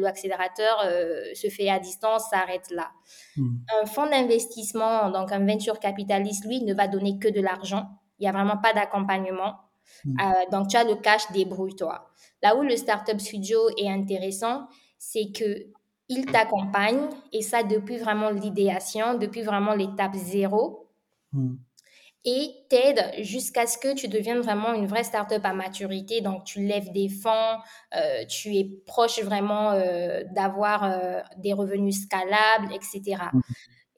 l'accélérateur 0.01 0.83
euh, 0.85 1.35
se 1.35 1.49
fait 1.49 1.69
à 1.69 1.79
distance, 1.79 2.29
s'arrête 2.31 2.71
là. 2.71 2.91
Hmm. 3.37 3.57
Un 3.83 3.87
fonds 3.87 4.09
d'investissement, 4.09 5.11
donc 5.11 5.33
un 5.33 5.45
venture 5.45 5.81
capitaliste, 5.81 6.45
lui, 6.45 6.63
ne 6.63 6.75
va 6.75 6.87
donner 6.87 7.19
que 7.19 7.29
de 7.29 7.41
l'argent. 7.41 7.89
Il 8.19 8.23
n'y 8.23 8.29
a 8.29 8.33
vraiment 8.33 8.59
pas 8.59 8.73
d'accompagnement. 8.73 9.57
Hmm. 10.05 10.15
Euh, 10.21 10.51
donc 10.53 10.69
tu 10.69 10.77
as 10.77 10.85
le 10.85 10.95
cash, 10.97 11.31
débrouille-toi. 11.33 12.11
Là 12.43 12.57
où 12.57 12.63
le 12.63 12.77
Startup 12.77 13.19
Studio 13.21 13.59
est 13.77 13.91
intéressant, 13.91 14.69
c'est 14.99 15.33
que 15.33 15.67
il 16.11 16.25
t'accompagne 16.25 17.09
et 17.33 17.43
ça 17.43 17.63
depuis 17.63 17.99
vraiment 17.99 18.31
l'idéation, 18.31 19.15
depuis 19.19 19.43
vraiment 19.43 19.75
l'étape 19.75 20.15
zéro. 20.15 20.89
Hmm 21.33 21.57
et 22.25 22.51
t'aide 22.69 23.13
jusqu'à 23.21 23.67
ce 23.67 23.79
que 23.79 23.95
tu 23.95 24.09
deviennes 24.09 24.41
vraiment 24.41 24.75
une 24.75 24.87
vraie 24.87 25.05
startup 25.05 25.45
à 25.45 25.53
maturité. 25.53 26.21
Donc, 26.21 26.45
tu 26.45 26.65
lèves 26.65 26.91
des 26.93 27.09
fonds, 27.09 27.59
euh, 27.97 28.25
tu 28.27 28.57
es 28.57 28.69
proche 28.87 29.23
vraiment 29.23 29.73
euh, 29.73 30.23
d'avoir 30.33 30.85
euh, 30.85 31.21
des 31.37 31.53
revenus 31.53 32.03
scalables, 32.03 32.73
etc. 32.73 33.23
Mmh. 33.33 33.41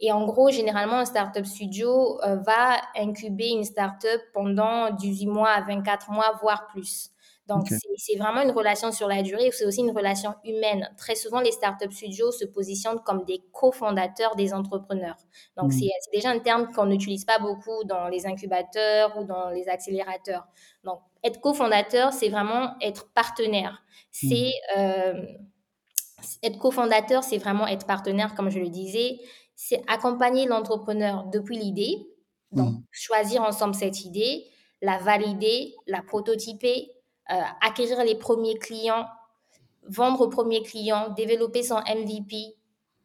Et 0.03 0.13
en 0.13 0.25
gros, 0.25 0.51
généralement, 0.51 0.99
un 0.99 1.05
startup 1.05 1.45
studio 1.45 2.19
va 2.47 2.81
incuber 2.97 3.49
une 3.49 3.65
startup 3.65 4.21
pendant 4.33 4.91
18 4.91 5.27
mois 5.27 5.51
à 5.51 5.61
24 5.61 6.11
mois, 6.11 6.39
voire 6.41 6.69
plus. 6.69 7.11
Donc, 7.51 7.67
c'est 7.97 8.17
vraiment 8.17 8.43
une 8.43 8.53
relation 8.53 8.93
sur 8.93 9.09
la 9.09 9.23
durée. 9.23 9.51
C'est 9.53 9.65
aussi 9.65 9.81
une 9.81 9.91
relation 9.91 10.35
humaine. 10.45 10.89
Très 10.97 11.17
souvent, 11.17 11.41
les 11.41 11.51
startup 11.51 11.93
studios 11.93 12.31
se 12.31 12.45
positionnent 12.45 13.01
comme 13.05 13.25
des 13.25 13.43
cofondateurs 13.53 14.37
des 14.37 14.55
entrepreneurs. 14.55 15.17
Donc, 15.57 15.73
mmh. 15.73 15.79
c'est 15.81 16.13
déjà 16.13 16.31
un 16.31 16.39
terme 16.39 16.73
qu'on 16.73 16.87
n'utilise 16.87 17.25
pas 17.25 17.41
beaucoup 17.41 17.83
dans 17.85 18.07
les 18.07 18.25
incubateurs 18.25 19.19
ou 19.19 19.25
dans 19.25 19.51
les 19.51 19.69
accélérateurs. 19.69 20.47
Donc, 20.85 21.01
être 21.25 21.41
cofondateur, 21.41 22.13
c'est 22.13 22.29
vraiment 22.29 22.77
être 22.81 23.11
partenaire. 23.15 23.83
Mmh. 24.23 24.29
C'est 24.29 24.53
euh, 24.79 25.27
être 26.45 26.59
cofondateur, 26.59 27.25
c'est 27.25 27.39
vraiment 27.39 27.67
être 27.67 27.85
partenaire, 27.85 28.37
comme 28.37 28.51
je 28.51 28.61
le 28.61 28.69
disais. 28.69 29.19
c'est 29.57 29.83
accompagner 29.89 30.47
l'entrepreneur 30.47 31.25
depuis 31.33 31.59
l'idée, 31.59 32.07
donc 32.53 32.75
mmh. 32.75 32.83
choisir 32.93 33.43
ensemble 33.43 33.75
cette 33.75 34.05
idée, 34.05 34.47
la 34.81 34.99
valider, 34.99 35.75
la 35.87 36.01
prototyper, 36.01 36.89
acquérir 37.61 38.03
les 38.05 38.17
premiers 38.17 38.59
clients, 38.59 39.07
vendre 39.89 40.23
aux 40.23 40.29
premiers 40.29 40.63
clients, 40.63 41.11
développer 41.11 41.63
son 41.63 41.79
MVP, 41.79 42.55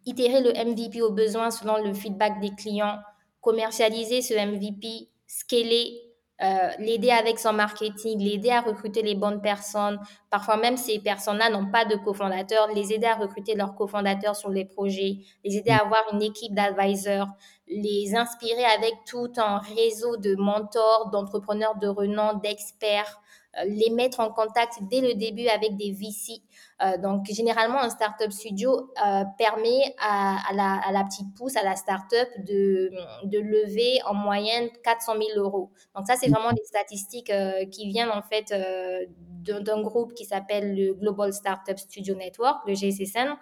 itérer 0.06 0.42
le 0.42 0.52
MVP 0.54 1.02
au 1.02 1.12
besoin 1.12 1.52
selon 1.52 1.84
le 1.84 1.94
feedback 1.94 2.40
des 2.40 2.52
clients, 2.52 3.00
commercialiser 3.42 4.22
ce 4.22 4.34
MVP, 4.34 5.10
scaler, 5.28 6.02
euh, 6.42 6.70
l'aider 6.80 7.12
avec 7.12 7.40
son 7.40 7.54
marketing, 7.54 8.20
l'aider 8.20 8.50
à 8.50 8.60
recruter 8.60 9.02
les 9.02 9.16
bonnes 9.16 9.42
personnes. 9.42 9.98
Parfois 10.30 10.58
même 10.58 10.76
ces 10.76 11.00
personnes-là 11.00 11.50
n'ont 11.50 11.72
pas 11.72 11.86
de 11.86 11.96
cofondateurs, 11.96 12.68
les 12.74 12.92
aider 12.92 13.08
à 13.08 13.16
recruter 13.16 13.56
leurs 13.56 13.74
cofondateurs 13.74 14.36
sur 14.36 14.50
les 14.50 14.66
projets, 14.66 15.20
les 15.46 15.58
aider 15.58 15.72
à 15.72 15.78
avoir 15.78 16.04
une 16.12 16.22
équipe 16.22 16.54
d'advisors, 16.54 17.30
les 17.68 18.16
inspirer 18.16 18.66
avec 18.66 18.94
tout 19.08 19.32
un 19.38 19.60
réseau 19.60 20.18
de 20.18 20.36
mentors, 20.36 21.10
d'entrepreneurs 21.10 21.78
de 21.78 21.88
renom, 21.88 22.34
d'experts, 22.44 23.22
euh, 23.22 23.25
les 23.66 23.90
mettre 23.90 24.20
en 24.20 24.32
contact 24.32 24.80
dès 24.84 25.02
le 25.02 25.14
début 25.14 25.48
avec 25.48 25.78
des 25.78 25.92
VC. 25.92 26.42
Euh, 26.82 26.98
donc, 26.98 27.26
généralement, 27.28 27.80
un 27.80 27.90
startup 27.90 28.32
studio 28.32 28.92
euh, 29.06 29.24
permet 29.38 29.96
à, 30.00 30.38
la, 30.54 30.82
la, 30.92 31.04
petite 31.04 31.34
pousse, 31.36 31.56
à 31.56 31.64
la 31.64 31.76
startup, 31.76 32.28
de, 32.40 32.92
de 33.24 33.40
lever 33.40 34.00
en 34.06 34.14
moyenne 34.14 34.70
400 34.84 35.14
000 35.36 35.40
euros. 35.40 35.72
Donc, 35.96 36.06
ça, 36.08 36.16
c'est 36.16 36.30
vraiment 36.30 36.52
des 36.52 36.64
statistiques 36.66 37.32
qui 37.72 37.88
viennent 37.88 38.10
en 38.10 38.22
fait 38.22 38.54
d'un 39.44 39.82
groupe 39.82 40.14
qui 40.14 40.26
s'appelle 40.26 40.76
le 40.76 40.94
Global 40.94 41.32
Startup 41.32 41.78
Studio 41.78 42.16
Network, 42.16 42.68
le 42.68 42.74
GSSN. 42.74 43.36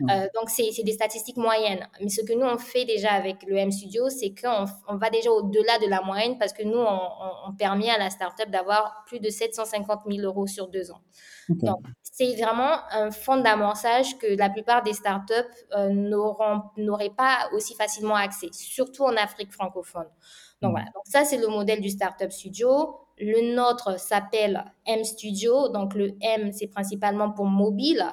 donc, 0.00 0.48
c'est 0.48 0.82
des 0.84 0.92
statistiques 0.92 1.38
moyennes. 1.38 1.88
Mais 2.00 2.08
ce 2.08 2.22
que 2.22 2.34
nous, 2.34 2.46
on 2.46 2.58
fait 2.58 2.84
déjà 2.84 3.12
avec 3.12 3.42
le 3.48 3.56
M 3.56 3.72
Studio, 3.72 4.08
c'est 4.10 4.32
qu'on 4.40 4.66
on 4.86 4.96
va 4.96 5.10
déjà 5.10 5.30
au-delà 5.30 5.78
de 5.78 5.86
la 5.88 6.02
moyenne 6.02 6.38
parce 6.38 6.52
que 6.52 6.62
nous, 6.62 6.78
on, 6.78 7.00
on, 7.48 7.54
permet 7.56 7.90
à 7.90 7.98
la 7.98 8.10
startup 8.10 8.50
d'avoir 8.50 9.04
plus 9.06 9.18
de 9.18 9.30
750 9.30 10.00
000 10.08 10.22
euros 10.22 10.46
sur 10.46 10.68
deux 10.68 10.90
ans. 10.90 11.00
Donc, 11.48 11.84
c'est 12.02 12.34
vraiment 12.36 12.78
un 12.90 13.10
fond 13.10 13.36
d'amorçage 13.36 14.18
que 14.18 14.36
la 14.36 14.50
plupart 14.50 14.82
des 14.82 14.92
startups 14.92 15.32
euh, 15.76 15.90
n'auraient 15.90 17.14
pas 17.16 17.48
aussi 17.52 17.74
facilement 17.74 18.16
accès, 18.16 18.48
surtout 18.52 19.04
en 19.04 19.16
Afrique 19.16 19.52
francophone. 19.52 20.08
Donc, 20.60 20.72
voilà. 20.72 20.86
Donc, 20.86 21.04
ça, 21.04 21.24
c'est 21.24 21.36
le 21.36 21.48
modèle 21.48 21.80
du 21.80 21.90
Startup 21.90 22.30
Studio. 22.30 23.00
Le 23.18 23.54
nôtre 23.54 23.98
s'appelle 24.00 24.64
M 24.86 25.04
Studio. 25.04 25.68
Donc, 25.68 25.94
le 25.94 26.16
M, 26.20 26.52
c'est 26.52 26.68
principalement 26.68 27.30
pour 27.30 27.46
mobile 27.46 28.04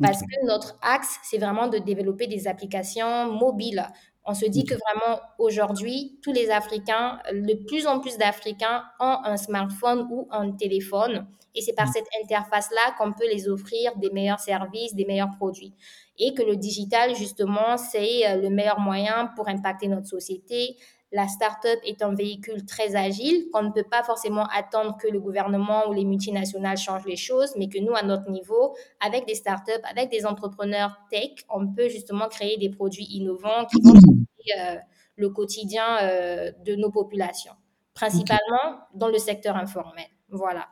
parce 0.00 0.22
que 0.22 0.46
notre 0.46 0.78
axe, 0.80 1.18
c'est 1.22 1.38
vraiment 1.38 1.68
de 1.68 1.78
développer 1.78 2.26
des 2.26 2.48
applications 2.48 3.30
mobiles 3.32 3.86
on 4.24 4.34
se 4.34 4.46
dit 4.46 4.64
que 4.64 4.74
vraiment 4.74 5.20
aujourd'hui, 5.38 6.18
tous 6.22 6.32
les 6.32 6.50
Africains, 6.50 7.18
de 7.32 7.54
plus 7.66 7.86
en 7.86 8.00
plus 8.00 8.18
d'Africains 8.18 8.84
ont 9.00 9.18
un 9.24 9.36
smartphone 9.36 10.06
ou 10.10 10.28
un 10.30 10.52
téléphone. 10.52 11.26
Et 11.54 11.62
c'est 11.62 11.72
par 11.72 11.88
mm. 11.88 11.92
cette 11.94 12.06
interface-là 12.22 12.94
qu'on 12.98 13.12
peut 13.12 13.28
les 13.32 13.48
offrir 13.48 13.96
des 13.96 14.10
meilleurs 14.10 14.40
services, 14.40 14.94
des 14.94 15.04
meilleurs 15.04 15.30
produits. 15.36 15.74
Et 16.18 16.34
que 16.34 16.42
le 16.42 16.56
digital, 16.56 17.16
justement, 17.16 17.76
c'est 17.76 18.28
euh, 18.28 18.36
le 18.36 18.50
meilleur 18.50 18.78
moyen 18.78 19.30
pour 19.34 19.48
impacter 19.48 19.88
notre 19.88 20.06
société. 20.06 20.76
La 21.12 21.26
start-up 21.26 21.80
est 21.84 22.02
un 22.02 22.14
véhicule 22.14 22.64
très 22.64 22.94
agile, 22.94 23.48
qu'on 23.52 23.64
ne 23.64 23.70
peut 23.70 23.84
pas 23.88 24.04
forcément 24.04 24.46
attendre 24.46 24.96
que 24.96 25.08
le 25.08 25.18
gouvernement 25.18 25.88
ou 25.88 25.92
les 25.92 26.04
multinationales 26.04 26.76
changent 26.76 27.06
les 27.06 27.16
choses, 27.16 27.50
mais 27.58 27.68
que 27.68 27.80
nous, 27.80 27.94
à 27.94 28.04
notre 28.04 28.30
niveau, 28.30 28.76
avec 29.04 29.26
des 29.26 29.34
start-up, 29.34 29.80
avec 29.90 30.10
des 30.10 30.24
entrepreneurs 30.24 30.96
tech, 31.10 31.44
on 31.52 31.66
peut 31.66 31.88
justement 31.88 32.28
créer 32.28 32.58
des 32.58 32.70
produits 32.70 33.06
innovants 33.10 33.66
qui 33.66 33.82
vont 33.82 33.94
euh, 33.94 34.76
le 35.16 35.30
quotidien 35.30 35.98
euh, 36.02 36.52
de 36.64 36.76
nos 36.76 36.90
populations, 36.90 37.52
principalement 37.92 38.78
dans 38.94 39.08
le 39.08 39.18
secteur 39.18 39.56
informel. 39.56 40.06
Voilà. 40.30 40.68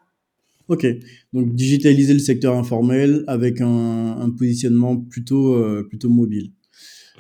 Ok, 0.69 0.87
donc 1.33 1.53
digitaliser 1.55 2.13
le 2.13 2.19
secteur 2.21 2.55
informel 2.55 3.25
avec 3.27 3.61
un, 3.61 4.31
positionnement 4.39 4.97
plutôt, 4.97 5.55
euh, 5.55 5.87
plutôt 5.89 6.11
mobile. 6.11 6.53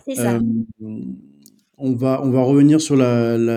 C'est 0.07 0.15
ça 0.15 0.39
on 1.79 1.95
va, 1.95 2.21
on 2.25 2.31
va 2.31 2.43
revenir 2.43 2.81
sur 2.81 2.97
la, 2.97 3.38
la, 3.38 3.57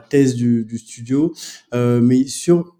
thèse 0.00 0.34
du, 0.34 0.78
studio, 0.78 1.32
euh, 1.74 2.00
mais 2.00 2.26
sur 2.26 2.76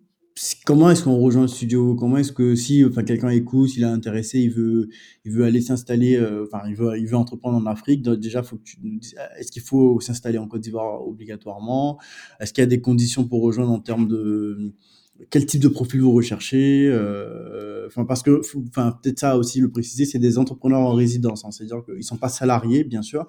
comment 0.65 0.91
est-ce 0.91 1.05
qu'on 1.05 1.19
rejoint 1.19 1.43
le 1.43 1.49
studio? 1.49 1.95
Comment 1.95 2.17
est-ce 2.17 2.33
que 2.33 2.55
si 2.55 2.85
enfin, 2.85 3.03
quelqu'un 3.03 3.29
écoute, 3.31 3.71
s'il 3.71 3.83
est 3.83 3.87
intéressé, 3.87 4.41
il 4.41 4.51
veut, 4.51 4.89
il 5.25 5.33
veut 5.33 5.45
aller 5.45 5.61
s'installer, 5.61 6.17
euh, 6.17 6.47
enfin, 6.47 6.63
il 6.69 6.75
veut, 6.75 6.99
il 6.99 7.07
veut 7.07 7.17
entreprendre 7.17 7.59
en 7.59 7.67
Afrique, 7.67 8.03
déjà, 8.03 8.43
que 8.43 8.57
tu 8.65 8.79
est-ce 9.39 9.53
qu'il 9.53 9.63
faut 9.63 10.01
s'installer 10.01 10.39
en 10.39 10.49
Côte 10.49 10.63
d'Ivoire 10.63 11.07
obligatoirement? 11.07 12.01
Est-ce 12.41 12.53
qu'il 12.53 12.63
y 12.63 12.65
a 12.65 12.69
des 12.69 12.81
conditions 12.81 13.27
pour 13.27 13.43
rejoindre 13.43 13.73
en 13.73 13.81
termes 13.81 14.09
de 14.09 14.75
quel 15.31 15.47
type 15.47 15.61
de 15.61 15.69
profil 15.69 16.01
vous 16.01 16.13
recherchez 16.13 16.89
euh, 16.89 17.87
Enfin, 17.87 18.05
parce 18.07 18.23
que, 18.23 18.41
enfin, 18.69 18.99
peut-être 19.03 19.19
ça 19.19 19.37
aussi 19.37 19.61
le 19.61 19.71
préciser, 19.71 20.07
c'est 20.07 20.19
des 20.19 20.39
entrepreneurs 20.39 20.81
en 20.81 20.95
résidence, 20.95 21.45
hein, 21.45 21.51
c'est-à-dire 21.51 21.85
qu'ils 21.85 22.05
sont 22.05 22.17
pas 22.17 22.31
salariés, 22.31 22.85
bien 22.85 23.03
sûr, 23.03 23.27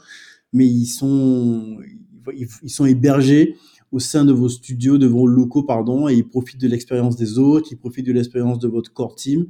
mais 0.53 0.65
ils 0.65 0.85
sont, 0.85 1.79
ils 2.33 2.69
sont 2.69 2.85
hébergés 2.85 3.57
au 3.91 3.99
sein 3.99 4.23
de 4.23 4.31
vos 4.31 4.47
studios, 4.47 4.97
de 4.97 5.07
vos 5.07 5.27
locaux, 5.27 5.63
pardon, 5.63 6.07
et 6.07 6.13
ils 6.13 6.27
profitent 6.27 6.61
de 6.61 6.67
l'expérience 6.67 7.17
des 7.17 7.39
autres, 7.39 7.69
ils 7.71 7.77
profitent 7.77 8.05
de 8.05 8.13
l'expérience 8.13 8.59
de 8.59 8.69
votre 8.69 8.93
core 8.93 9.15
team, 9.15 9.47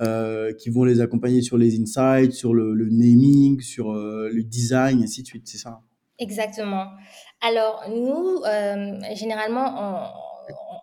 euh, 0.00 0.52
qui 0.52 0.70
vont 0.70 0.84
les 0.84 1.00
accompagner 1.00 1.42
sur 1.42 1.58
les 1.58 1.80
insights, 1.80 2.32
sur 2.32 2.54
le, 2.54 2.74
naming, 2.88 3.60
sur 3.60 3.90
euh, 3.90 4.28
le 4.32 4.44
design, 4.44 5.02
ainsi 5.02 5.22
de 5.22 5.26
suite, 5.26 5.42
c'est 5.46 5.58
ça? 5.58 5.80
Exactement. 6.20 6.86
Alors, 7.40 7.82
nous, 7.90 8.42
généralement, 9.16 10.12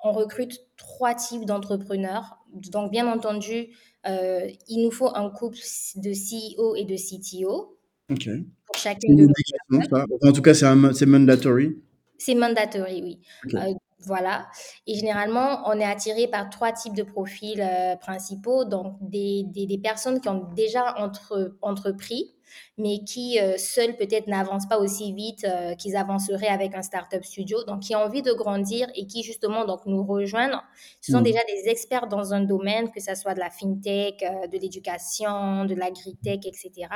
on 0.04 0.12
recrute 0.12 0.60
trois 0.78 1.14
types 1.14 1.46
d'entrepreneurs. 1.46 2.38
Donc, 2.54 2.92
bien 2.92 3.12
entendu, 3.12 3.70
euh, 4.08 4.48
il 4.68 4.84
nous 4.84 4.92
faut 4.92 5.14
un 5.16 5.30
couple 5.30 5.58
de 5.96 6.12
CEO 6.12 6.76
et 6.76 6.86
de 6.86 6.96
CTO. 6.96 7.78
OK. 8.12 8.30
Pour 8.66 8.76
chacune 8.78 9.16
de 9.16 10.28
En 10.28 10.32
tout 10.32 10.42
cas, 10.42 10.54
c'est 10.54 11.06
mandatory. 11.06 11.78
C'est 12.18 12.36
mandatory, 12.36 13.02
oui. 13.02 13.20
Euh, 13.56 13.74
voilà. 14.06 14.48
Et 14.88 14.96
généralement, 14.96 15.62
on 15.66 15.74
est 15.80 15.86
attiré 15.86 16.28
par 16.28 16.50
trois 16.50 16.72
types 16.72 16.96
de 16.96 17.04
profils 17.04 17.62
euh, 17.62 17.96
principaux. 17.98 18.64
Donc, 18.64 18.96
des, 19.02 19.44
des, 19.44 19.78
personnes 19.78 20.22
qui 20.22 20.30
ont 20.30 20.48
déjà 20.56 20.96
entre, 20.98 21.58
entrepris, 21.62 22.34
mais 22.78 23.04
qui 23.04 23.40
euh, 23.40 23.58
seuls 23.58 23.98
peut-être 23.98 24.28
n'avancent 24.28 24.68
pas 24.68 24.80
aussi 24.80 25.14
vite 25.14 25.44
euh, 25.44 25.76
qu'ils 25.76 25.98
avanceraient 25.98 26.48
avec 26.48 26.76
un 26.76 26.82
startup 26.82 27.24
studio. 27.26 27.64
Donc, 27.66 27.82
qui 27.82 27.96
ont 27.96 28.00
envie 28.00 28.22
de 28.22 28.32
grandir 28.32 28.88
et 28.96 29.06
qui 29.06 29.24
justement 29.24 29.66
donc 29.66 29.86
nous 29.86 30.04
rejoignent. 30.04 30.62
Ce 31.02 31.12
sont 31.12 31.20
mmh. 31.20 31.24
déjà 31.24 31.40
des 31.48 31.70
experts 31.70 32.08
dans 32.08 32.34
un 32.34 32.42
domaine, 32.42 32.92
que 32.92 33.02
ce 33.02 33.16
soit 33.16 33.34
de 33.34 33.40
la 33.40 33.50
fintech, 33.50 34.20
de 34.20 34.58
l'éducation, 34.58 35.66
de 35.66 35.76
l'agritech, 35.76 36.46
etc. 36.46 36.88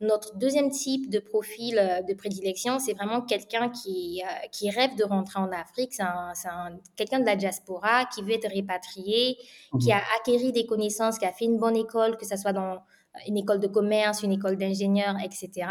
Notre 0.00 0.36
deuxième 0.36 0.70
type 0.70 1.08
de 1.08 1.18
profil 1.18 1.78
euh, 1.78 2.02
de 2.02 2.12
prédilection, 2.12 2.78
c'est 2.78 2.92
vraiment 2.92 3.22
quelqu'un 3.22 3.70
qui, 3.70 4.22
euh, 4.22 4.46
qui 4.52 4.68
rêve 4.68 4.94
de 4.96 5.04
rentrer 5.04 5.38
en 5.40 5.50
Afrique. 5.52 5.94
C'est 5.94 6.48
quelqu'un 6.96 7.20
de 7.20 7.24
la 7.24 7.34
diaspora 7.34 8.04
qui 8.06 8.22
veut 8.22 8.32
être 8.32 8.48
répatrié, 8.48 9.38
qui 9.80 9.92
a 9.92 10.02
acquis 10.18 10.52
des 10.52 10.66
connaissances, 10.66 11.18
qui 11.18 11.24
a 11.24 11.32
fait 11.32 11.46
une 11.46 11.58
bonne 11.58 11.76
école, 11.76 12.18
que 12.18 12.26
ce 12.26 12.36
soit 12.36 12.52
dans 12.52 12.74
euh, 12.74 13.18
une 13.26 13.38
école 13.38 13.58
de 13.58 13.68
commerce, 13.68 14.22
une 14.22 14.32
école 14.32 14.58
d'ingénieur, 14.58 15.16
etc., 15.24 15.66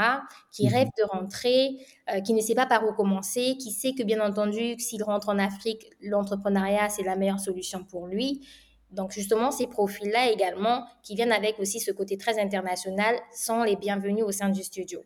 qui 0.52 0.66
mmh 0.66 0.74
rêve 0.74 0.88
de 0.98 1.04
rentrer, 1.04 1.78
qui 2.24 2.34
ne 2.34 2.42
sait 2.42 2.56
pas 2.56 2.66
par 2.66 2.88
où 2.88 2.94
commencer, 2.94 3.58
qui 3.58 3.72
sait 3.72 3.94
que 3.94 4.02
bien 4.02 4.26
entendu, 4.26 4.80
s'il 4.80 5.04
rentre 5.04 5.30
en 5.30 5.38
Afrique, 5.38 5.86
l'entrepreneuriat, 6.02 6.90
c'est 6.90 7.04
la 7.04 7.16
meilleure 7.16 7.40
solution 7.40 7.84
pour 7.84 8.08
lui. 8.08 8.42
Donc 8.92 9.12
justement, 9.12 9.52
ces 9.52 9.68
profils-là 9.68 10.32
également, 10.32 10.86
qui 11.04 11.16
viennent 11.16 11.32
avec 11.32 11.60
aussi 11.60 11.80
ce 11.80 11.92
côté 11.92 12.18
très 12.18 12.40
international, 12.40 13.16
sont 13.36 13.64
les 13.64 13.76
bienvenus 13.76 14.24
au 14.24 14.32
sein 14.32 14.50
du 14.50 14.64
studio. 14.64 15.00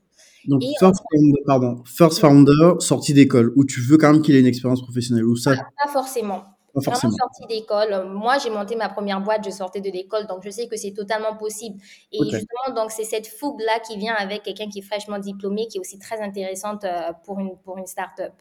Donc 0.45 0.61
first, 0.79 1.01
founder, 1.11 1.41
pardon, 1.45 1.83
first 1.85 2.19
founder, 2.19 2.75
sortie 2.79 3.13
d'école, 3.13 3.51
où 3.55 3.65
tu 3.65 3.81
veux 3.81 3.97
quand 3.97 4.13
même 4.13 4.21
qu'il 4.21 4.35
ait 4.35 4.39
une 4.39 4.45
expérience 4.45 4.81
professionnelle, 4.81 5.25
ou 5.25 5.35
ça 5.35 5.55
Pas 5.55 5.91
forcément. 5.91 6.43
Pas 6.73 6.81
forcément. 6.81 7.13
sortie 7.13 7.45
d'école. 7.47 8.07
Moi, 8.09 8.37
j'ai 8.37 8.49
monté 8.49 8.75
ma 8.75 8.89
première 8.89 9.21
boîte, 9.21 9.43
je 9.45 9.49
sortais 9.49 9.81
de 9.81 9.89
l'école, 9.89 10.27
donc 10.27 10.43
je 10.43 10.49
sais 10.49 10.67
que 10.67 10.75
c'est 10.75 10.91
totalement 10.91 11.35
possible. 11.35 11.79
Et 12.11 12.19
justement, 12.23 12.75
donc 12.75 12.91
c'est 12.91 13.03
cette 13.03 13.27
fougue-là 13.27 13.79
qui 13.79 13.97
vient 13.97 14.15
avec 14.15 14.43
quelqu'un 14.43 14.69
qui 14.69 14.79
est 14.79 14.83
fraîchement 14.83 15.19
diplômé, 15.19 15.67
qui 15.67 15.77
est 15.77 15.81
aussi 15.81 15.99
très 15.99 16.21
intéressante 16.21 16.83
euh, 16.83 17.11
pour 17.25 17.39
une, 17.39 17.57
pour 17.57 17.77
une 17.77 17.87
start-up. 17.87 18.33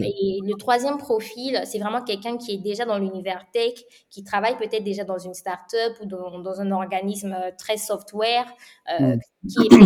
Et 0.00 0.40
le 0.44 0.54
troisième 0.56 0.98
profil, 0.98 1.60
c'est 1.64 1.78
vraiment 1.78 2.02
quelqu'un 2.02 2.36
qui 2.36 2.52
est 2.52 2.58
déjà 2.58 2.84
dans 2.84 2.98
l'univers 2.98 3.44
tech, 3.52 3.74
qui 4.10 4.24
travaille 4.24 4.56
peut-être 4.56 4.84
déjà 4.84 5.04
dans 5.04 5.18
une 5.18 5.34
start-up 5.34 5.96
ou 6.02 6.06
dans, 6.06 6.38
dans, 6.40 6.60
un 6.60 6.72
organisme 6.72 7.32
euh, 7.32 7.50
très 7.56 7.76
software, 7.76 8.46
euh, 9.00 9.16
qui 9.48 9.66
est 9.66 9.78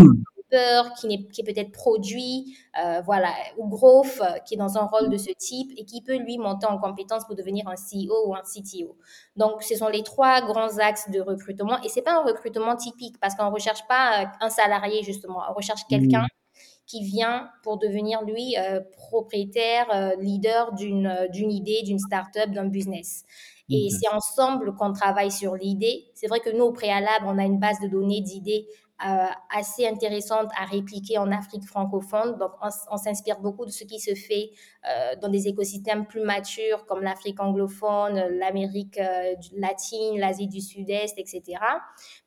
qui, 0.99 1.07
est, 1.13 1.31
qui 1.31 1.41
est 1.41 1.45
peut-être 1.45 1.73
produit, 1.73 2.57
euh, 2.83 3.01
voilà, 3.03 3.33
ou 3.57 3.69
growth, 3.69 4.21
euh, 4.21 4.39
qui 4.41 4.55
est 4.55 4.57
dans 4.57 4.77
un 4.77 4.85
rôle 4.85 5.09
de 5.09 5.17
ce 5.17 5.31
type 5.33 5.73
et 5.77 5.85
qui 5.85 6.03
peut 6.03 6.17
lui 6.17 6.39
monter 6.39 6.67
en 6.67 6.79
compétence 6.79 7.25
pour 7.25 7.35
devenir 7.35 7.67
un 7.69 7.75
CEO 7.75 8.29
ou 8.29 8.35
un 8.35 8.43
CTO. 8.43 8.97
Donc, 9.37 9.63
ce 9.63 9.75
sont 9.75 9.89
les 9.89 10.03
trois 10.03 10.43
grands 10.43 10.79
axes 10.79 11.11
de 11.11 11.21
recrutement 11.21 11.81
et 11.83 11.89
c'est 11.89 12.03
pas 12.03 12.15
un 12.15 12.25
recrutement 12.25 12.77
typique 12.77 13.19
parce 13.21 13.35
qu'on 13.35 13.51
recherche 13.51 13.87
pas 13.89 14.31
un 14.41 14.51
salarié 14.51 15.03
justement, 15.03 15.41
on 15.51 15.55
recherche 15.55 15.83
quelqu'un 15.89 16.27
qui 16.87 17.05
vient 17.05 17.49
pour 17.63 17.79
devenir, 17.79 18.23
lui, 18.23 18.57
euh, 18.59 18.81
propriétaire, 18.97 19.87
euh, 19.95 20.11
leader 20.21 20.75
d'une 20.75 21.07
euh, 21.07 21.29
d'une 21.29 21.51
idée, 21.51 21.83
d'une 21.85 21.99
start-up, 21.99 22.51
d'un 22.51 22.67
business. 22.67 23.25
Et 23.71 23.89
c'est 23.89 24.13
ensemble 24.13 24.75
qu'on 24.75 24.93
travaille 24.93 25.31
sur 25.31 25.55
l'idée. 25.55 26.05
C'est 26.15 26.27
vrai 26.27 26.41
que 26.41 26.51
nous, 26.51 26.65
au 26.65 26.73
préalable, 26.73 27.25
on 27.27 27.39
a 27.39 27.45
une 27.45 27.59
base 27.59 27.81
de 27.81 27.89
données 27.89 28.21
d'idées 28.21 28.67
euh, 28.69 28.82
assez 29.51 29.87
intéressante 29.87 30.49
à 30.57 30.65
répliquer 30.65 31.19
en 31.19 31.31
Afrique 31.33 31.65
francophone. 31.65 32.37
Donc, 32.39 32.53
on, 32.91 32.97
s'inspire 32.97 33.41
beaucoup 33.41 33.67
de 33.67 33.71
ce 33.71 33.85
qui 33.85 33.99
se 33.99 34.15
fait 34.15 34.51
euh, 34.89 35.17
dans 35.21 35.29
des 35.29 35.49
écosystèmes 35.49 36.07
plus 36.07 36.21
matures 36.21 36.87
comme 36.87 37.03
l'Afrique 37.03 37.41
anglophone, 37.41 38.15
l'Amérique 38.39 38.99
euh, 38.99 39.35
latine, 39.57 40.19
l'Asie 40.19 40.47
du 40.47 40.61
Sud-Est, 40.61 41.19
etc. 41.19 41.43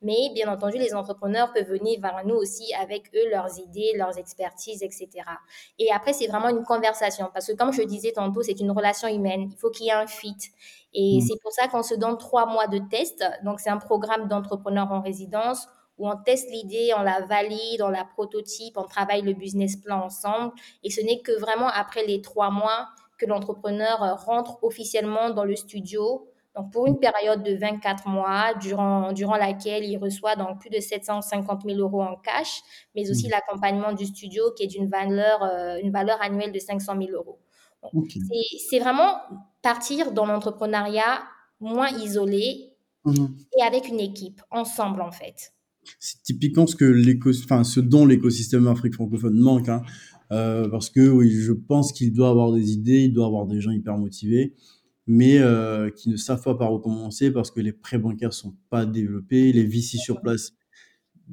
Mais 0.02 0.32
bien 0.34 0.52
entendu, 0.52 0.78
les 0.78 0.94
entrepreneurs 0.94 1.54
peuvent 1.54 1.70
venir 1.70 2.00
vers 2.02 2.26
nous 2.26 2.36
aussi 2.36 2.74
avec 2.74 3.10
eux 3.16 3.30
leurs 3.32 3.58
idées, 3.60 3.94
leurs 3.96 4.18
expertises, 4.18 4.84
etc. 4.84 5.10
Et 5.80 5.92
après, 5.92 6.14
c'est 6.14 6.28
vraiment 6.28 6.50
une 6.50 6.64
conversation 6.64 7.30
parce 7.34 7.48
que 7.48 7.54
comme 7.54 7.72
je 7.72 7.84
disais 7.84 8.12
tantôt, 8.12 8.42
c'est 8.42 8.60
une 8.60 8.72
relation 8.72 9.08
humaine. 9.08 9.50
Il 9.52 9.58
faut 9.58 9.70
qu'il 9.70 9.86
y 9.86 9.90
ait 9.90 9.94
un 9.94 10.08
fit. 10.08 10.36
Et 10.94 11.18
mmh. 11.18 11.22
c'est 11.22 11.42
pour 11.42 11.52
ça 11.52 11.68
qu'on 11.68 11.84
se 11.84 11.96
donne 11.96 12.18
trois 12.18 12.46
mois 12.46 12.68
de 12.68 12.80
test. 12.90 13.24
Donc, 13.44 13.60
c'est 13.60 13.70
un 13.70 13.78
programme 13.78 14.28
d'entrepreneurs 14.28 14.92
en 14.92 15.02
résidence 15.02 15.68
où 15.98 16.10
on 16.10 16.16
teste 16.18 16.50
l'idée, 16.52 16.92
on 16.98 17.02
la 17.02 17.22
valide, 17.22 17.82
on 17.82 17.90
la 17.90 18.06
prototype, 18.06 18.78
on 18.78 18.84
travaille 18.84 19.22
le 19.22 19.34
business 19.34 19.76
plan 19.76 20.06
ensemble. 20.06 20.54
Et 20.84 20.90
ce 20.90 21.02
n'est 21.02 21.22
que 21.22 21.32
vraiment 21.40 21.68
après 21.68 22.06
les 22.06 22.22
trois 22.22 22.50
mois 22.52 22.88
que 23.18 23.26
l'entrepreneur 23.26 24.04
euh, 24.04 24.14
rentre 24.14 24.64
officiellement 24.64 25.30
dans 25.30 25.46
le 25.46 25.56
studio. 25.56 26.30
Donc, 26.56 26.72
pour 26.72 26.88
une 26.88 27.00
période 27.00 27.44
de 27.44 27.54
24 27.56 28.08
mois, 28.08 28.54
durant, 28.56 29.12
durant 29.12 29.36
laquelle 29.36 29.84
il 29.84 29.98
reçoit 29.98 30.36
donc 30.36 30.60
plus 30.60 30.70
de 30.70 30.80
750 30.80 31.64
000 31.66 31.80
euros 31.80 32.02
en 32.02 32.16
cash, 32.16 32.62
mais 32.96 33.10
aussi 33.10 33.28
mmh. 33.28 33.32
l'accompagnement 33.32 33.92
du 33.92 34.06
studio 34.06 34.52
qui 34.56 34.64
est 34.64 34.68
d'une 34.68 34.88
valeur, 34.88 35.44
euh, 35.44 35.78
une 35.82 35.92
valeur 35.92 36.22
annuelle 36.22 36.52
de 36.52 36.60
500 36.60 36.94
000 36.98 37.12
euros. 37.12 37.40
C'est 38.70 38.80
vraiment 38.80 39.20
partir 39.62 40.12
dans 40.12 40.26
l'entrepreneuriat 40.26 41.24
moins 41.60 41.90
isolé 41.90 42.74
mmh. 43.04 43.26
et 43.60 43.62
avec 43.62 43.88
une 43.88 44.00
équipe, 44.00 44.42
ensemble 44.50 45.02
en 45.02 45.12
fait 45.12 45.55
c'est 46.00 46.22
typiquement 46.24 46.68
ce 46.68 46.76
que 46.76 47.44
enfin, 47.44 47.64
ce 47.64 47.80
dont 47.80 48.06
l'écosystème 48.06 48.68
Afrique 48.68 48.94
francophone 48.94 49.38
manque, 49.38 49.70
hein. 49.70 49.82
euh, 50.32 50.68
parce 50.70 50.90
que 50.90 51.10
oui, 51.10 51.32
je 51.32 51.52
pense 51.52 51.92
qu'il 51.92 52.14
doit 52.14 52.30
avoir 52.30 52.52
des 52.52 52.72
idées, 52.72 53.04
il 53.04 53.14
doit 53.14 53.26
avoir 53.26 53.46
des 53.46 53.62
gens 53.62 53.72
hyper 53.72 53.98
motivés, 53.98 54.54
mais 55.08 55.40
euh, 55.40 55.90
qui 55.90 56.10
ne 56.10 56.18
savent 56.18 56.44
pas 56.44 56.56
par 56.56 56.74
où 56.74 56.80
commencer 56.80 57.32
parce 57.32 57.52
que 57.52 57.60
les 57.62 57.74
prêts 57.74 58.00
bancaires 58.00 58.34
sont 58.34 58.56
pas 58.70 58.86
développés, 58.86 59.52
les 59.52 59.66
VC 59.66 59.98
sur 59.98 60.22
place 60.22 60.54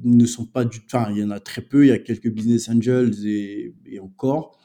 ne 0.03 0.25
sont 0.25 0.45
pas 0.45 0.65
du, 0.65 0.79
enfin, 0.85 1.11
il 1.11 1.19
y 1.19 1.23
en 1.23 1.29
a 1.29 1.39
très 1.39 1.61
peu, 1.61 1.85
il 1.85 1.89
y 1.89 1.91
a 1.91 1.99
quelques 1.99 2.31
business 2.31 2.69
angels 2.69 3.25
et, 3.25 3.75
et 3.85 3.99
encore, 3.99 4.59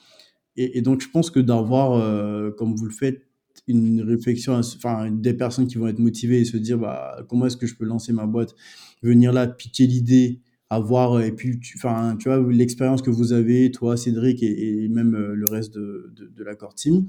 et, 0.56 0.78
et, 0.78 0.82
donc 0.82 1.02
je 1.02 1.08
pense 1.08 1.30
que 1.30 1.40
d'avoir, 1.40 1.92
euh, 1.92 2.50
comme 2.50 2.74
vous 2.74 2.86
le 2.86 2.92
faites, 2.92 3.28
une 3.68 4.02
réflexion, 4.02 4.54
enfin 4.54 5.10
des 5.10 5.34
personnes 5.34 5.66
qui 5.66 5.76
vont 5.76 5.88
être 5.88 5.98
motivées 5.98 6.40
et 6.40 6.44
se 6.44 6.56
dire 6.56 6.78
bah 6.78 7.24
comment 7.28 7.46
est-ce 7.46 7.56
que 7.56 7.66
je 7.66 7.74
peux 7.74 7.84
lancer 7.84 8.12
ma 8.12 8.26
boîte 8.26 8.54
venir 9.02 9.32
là, 9.32 9.46
piquer 9.46 9.86
l'idée, 9.86 10.40
avoir, 10.70 11.20
et 11.22 11.32
puis, 11.32 11.58
tu, 11.60 11.76
enfin, 11.78 12.16
tu 12.18 12.28
vois, 12.28 12.40
l'expérience 12.52 13.02
que 13.02 13.10
vous 13.10 13.32
avez, 13.32 13.70
toi, 13.70 13.96
Cédric, 13.96 14.42
et, 14.42 14.88
même 14.88 15.14
euh, 15.14 15.34
le 15.34 15.46
reste 15.48 15.74
de, 15.74 16.12
de, 16.14 16.44
la 16.44 16.54
core 16.54 16.74
team, 16.74 17.06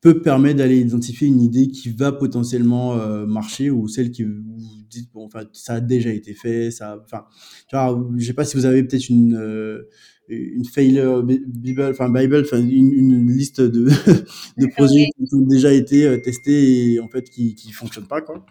peut 0.00 0.20
permettre 0.20 0.58
d'aller 0.58 0.78
identifier 0.78 1.26
une 1.28 1.40
idée 1.40 1.68
qui 1.68 1.88
va 1.88 2.12
potentiellement 2.12 2.94
euh, 2.98 3.24
marcher 3.24 3.70
ou 3.70 3.88
celle 3.88 4.10
qui 4.10 4.24
vous 4.24 4.84
dites, 4.90 5.10
bon, 5.14 5.24
enfin, 5.24 5.44
ça 5.52 5.74
a 5.74 5.80
déjà 5.80 6.10
été 6.10 6.34
fait, 6.34 6.70
ça, 6.70 7.00
enfin, 7.02 7.24
tu 7.68 7.76
vois, 7.76 8.06
je 8.18 8.26
sais 8.26 8.34
pas 8.34 8.44
si 8.44 8.56
vous 8.58 8.66
avez 8.66 8.84
peut-être 8.84 9.08
une, 9.08 9.34
euh, 9.34 9.88
une 10.28 10.66
failure 10.66 11.22
Bible, 11.22 11.82
enfin 11.90 12.10
Bible, 12.10 12.42
enfin 12.44 12.60
une, 12.60 12.92
une 12.92 13.30
liste 13.30 13.62
de, 13.62 13.84
de 14.58 14.66
projets 14.74 15.06
qui 15.16 15.34
ont 15.34 15.46
déjà 15.46 15.72
été 15.72 16.20
testés 16.22 16.92
et 16.92 17.00
en 17.00 17.08
fait 17.08 17.28
qui 17.28 17.54
qui 17.54 17.72
fonctionnent 17.72 18.06
pas 18.06 18.22
quoi. 18.22 18.44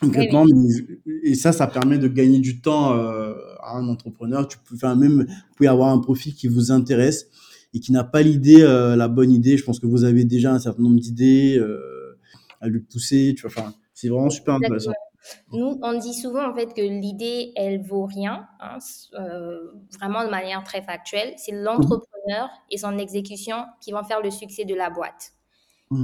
Complètement. 0.00 0.46
Et 1.22 1.34
ça, 1.34 1.52
ça 1.52 1.66
permet 1.66 1.98
de 1.98 2.08
gagner 2.08 2.38
du 2.38 2.60
temps 2.60 2.94
euh, 2.94 3.34
à 3.62 3.76
un 3.76 3.88
entrepreneur. 3.88 4.48
Tu 4.48 4.58
peux, 4.58 4.74
enfin, 4.74 4.94
même, 4.96 5.24
vous 5.24 5.54
pouvez 5.56 5.68
avoir 5.68 5.90
un 5.90 5.98
profil 5.98 6.34
qui 6.34 6.48
vous 6.48 6.72
intéresse 6.72 7.26
et 7.74 7.80
qui 7.80 7.92
n'a 7.92 8.04
pas 8.04 8.22
l'idée, 8.22 8.62
euh, 8.62 8.96
la 8.96 9.08
bonne 9.08 9.30
idée. 9.30 9.56
Je 9.56 9.64
pense 9.64 9.78
que 9.78 9.86
vous 9.86 10.04
avez 10.04 10.24
déjà 10.24 10.52
un 10.52 10.58
certain 10.58 10.82
nombre 10.82 10.98
d'idées 10.98 11.58
euh, 11.58 12.18
à 12.60 12.68
lui 12.68 12.80
pousser. 12.80 13.34
Tu 13.36 13.46
vois, 13.46 13.50
enfin, 13.50 13.74
c'est 13.92 14.08
vraiment 14.08 14.30
super 14.30 14.54
intéressant. 14.54 14.92
Nous, 15.52 15.78
on 15.82 15.98
dit 15.98 16.14
souvent 16.14 16.50
en 16.50 16.54
fait 16.54 16.72
que 16.72 16.80
l'idée, 16.80 17.52
elle 17.54 17.82
vaut 17.82 18.06
rien, 18.06 18.46
hein, 18.58 18.78
vraiment 19.98 20.24
de 20.24 20.30
manière 20.30 20.64
très 20.64 20.80
factuelle. 20.80 21.34
C'est 21.36 21.52
mmh 21.52 21.62
l'entrepreneur 21.62 22.48
et 22.70 22.78
son 22.78 22.96
exécution 22.96 23.56
qui 23.82 23.92
vont 23.92 24.02
faire 24.02 24.22
le 24.22 24.30
succès 24.30 24.64
de 24.64 24.74
la 24.74 24.88
boîte. 24.88 25.32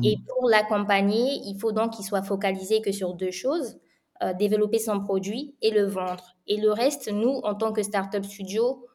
Et 0.03 0.17
mmh. 0.17 0.25
pour 0.27 0.49
l'accompagner, 0.51 1.41
il 1.47 1.57
faut 1.59 1.73
donc 1.73 1.93
qu'il 1.93 2.05
soit 2.05 2.23
focalisé 2.23 2.83
que 2.83 2.93
sur 2.93 3.15
deux 3.15 3.31
choses. 3.31 3.79
Euh, 4.23 4.33
développer 4.33 4.79
son 4.79 5.01
produit 5.01 5.55
et 5.61 5.71
le 5.71 5.85
vendre. 5.85 6.37
Et 6.47 6.57
le 6.57 6.73
reste, 6.73 7.13
nous, 7.13 7.41
en 7.43 7.55
tant 7.55 7.73
que 7.73 7.83
startup 7.83 8.25
studio, 8.25 8.87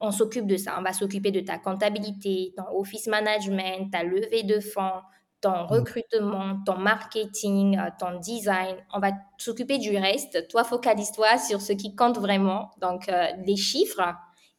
on 0.00 0.10
s'occupe 0.10 0.46
de 0.46 0.56
ça. 0.56 0.76
On 0.78 0.82
va 0.82 0.92
s'occuper 0.92 1.30
de 1.30 1.40
ta 1.40 1.58
comptabilité, 1.58 2.52
ton 2.56 2.64
office 2.78 3.06
management, 3.06 3.90
ta 3.90 4.02
levée 4.02 4.42
de 4.42 4.60
fonds, 4.60 5.00
ton 5.40 5.50
mmh. 5.50 5.66
recrutement, 5.66 6.62
ton 6.66 6.76
marketing, 6.76 7.78
euh, 7.78 7.88
ton 7.98 8.18
design. 8.18 8.76
On 8.92 8.98
va 8.98 9.12
s'occuper 9.38 9.78
du 9.78 9.96
reste. 9.96 10.46
Toi, 10.48 10.62
focalise-toi 10.64 11.38
sur 11.38 11.62
ce 11.62 11.72
qui 11.72 11.94
compte 11.94 12.18
vraiment, 12.18 12.70
donc 12.82 13.08
euh, 13.08 13.28
les 13.46 13.56
chiffres 13.56 14.14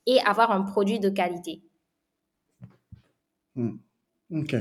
et 0.08 0.20
avoir 0.22 0.50
un 0.50 0.64
produit 0.64 1.00
de 1.00 1.10
qualité. 1.10 1.62
Mmh. 3.56 3.78
Ok. 4.32 4.56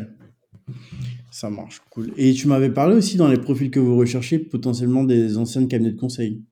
Ça 1.30 1.48
marche, 1.48 1.80
cool. 1.90 2.12
Et 2.16 2.32
tu 2.32 2.48
m'avais 2.48 2.70
parlé 2.70 2.96
aussi 2.96 3.16
dans 3.16 3.28
les 3.28 3.38
profils 3.38 3.70
que 3.70 3.80
vous 3.80 3.96
recherchez, 3.96 4.38
potentiellement 4.38 5.04
des 5.04 5.38
anciennes 5.38 5.68
cabinets 5.68 5.92
de 5.92 6.00
conseil. 6.00 6.42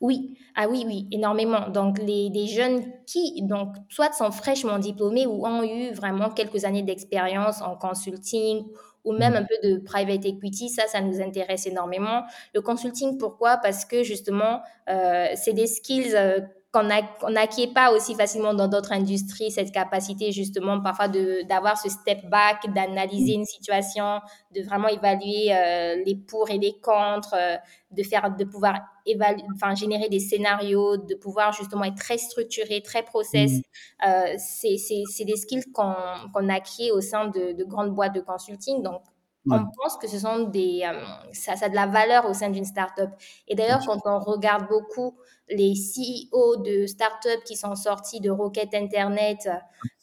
Oui, 0.00 0.34
ah 0.56 0.66
oui, 0.68 0.84
oui, 0.86 1.06
énormément. 1.12 1.68
Donc, 1.68 1.98
les, 2.02 2.30
des 2.30 2.46
jeunes 2.46 2.82
qui, 3.06 3.42
donc, 3.42 3.74
soit 3.88 4.12
sont 4.12 4.30
fraîchement 4.30 4.78
diplômés 4.78 5.26
ou 5.26 5.46
ont 5.46 5.62
eu 5.62 5.92
vraiment 5.92 6.30
quelques 6.30 6.64
années 6.64 6.82
d'expérience 6.82 7.62
en 7.62 7.76
consulting 7.76 8.64
ou 9.04 9.12
même 9.12 9.34
un 9.34 9.44
peu 9.44 9.68
de 9.68 9.78
private 9.78 10.24
equity, 10.26 10.68
ça, 10.68 10.86
ça 10.86 11.00
nous 11.00 11.20
intéresse 11.20 11.66
énormément. 11.66 12.22
Le 12.54 12.60
consulting, 12.60 13.16
pourquoi? 13.16 13.56
Parce 13.56 13.84
que 13.84 14.02
justement, 14.02 14.60
euh, 14.88 15.26
c'est 15.36 15.54
des 15.54 15.66
skills 15.66 16.14
euh, 16.14 16.40
qu'on 16.72 16.84
n'acquiert 16.84 17.72
pas 17.74 17.92
aussi 17.92 18.14
facilement 18.14 18.54
dans 18.54 18.68
d'autres 18.68 18.92
industries, 18.92 19.50
cette 19.50 19.72
capacité 19.72 20.30
justement 20.30 20.80
parfois 20.80 21.08
d'avoir 21.08 21.76
ce 21.76 21.88
step 21.88 22.24
back, 22.30 22.72
d'analyser 22.72 23.32
une 23.32 23.44
situation, 23.44 24.20
de 24.54 24.62
vraiment 24.62 24.86
évaluer 24.86 25.52
euh, 25.52 25.96
les 26.06 26.14
pour 26.14 26.48
et 26.48 26.58
les 26.58 26.78
contre, 26.80 27.34
euh, 27.34 27.56
de 27.90 28.02
faire, 28.04 28.36
de 28.36 28.44
pouvoir 28.44 28.78
évaluer, 29.04 29.42
enfin 29.52 29.74
générer 29.74 30.08
des 30.08 30.20
scénarios, 30.20 30.96
de 30.96 31.16
pouvoir 31.16 31.52
justement 31.52 31.82
être 31.82 31.98
très 31.98 32.18
structuré, 32.18 32.82
très 32.82 33.02
process. 33.02 33.50
Mm. 33.50 33.60
Euh, 34.06 34.34
c'est 34.38 35.24
des 35.24 35.36
skills 35.36 35.72
qu'on 35.72 35.94
qu'on 36.32 36.48
acquiert 36.48 36.94
au 36.94 37.00
sein 37.00 37.26
de, 37.26 37.50
de, 37.52 37.64
grandes 37.64 37.92
boîtes 37.92 38.14
de 38.14 38.20
consulting. 38.20 38.80
Donc 38.80 39.02
on 39.48 39.64
pense 39.76 39.96
que 39.96 40.06
ce 40.06 40.18
sont 40.18 40.40
des, 40.48 40.82
euh, 40.84 41.02
ça, 41.32 41.56
ça, 41.56 41.66
a 41.66 41.68
de 41.68 41.74
la 41.74 41.86
valeur 41.86 42.28
au 42.28 42.34
sein 42.34 42.50
d'une 42.50 42.64
startup. 42.64 43.10
Et 43.48 43.54
d'ailleurs, 43.54 43.80
quand 43.86 44.00
on 44.04 44.18
regarde 44.18 44.68
beaucoup 44.68 45.16
les 45.50 45.74
CEO 45.74 46.56
de 46.56 46.86
startups 46.86 47.42
qui 47.44 47.56
sont 47.56 47.74
sortis 47.74 48.20
de 48.20 48.30
Rocket 48.30 48.74
Internet, 48.74 49.48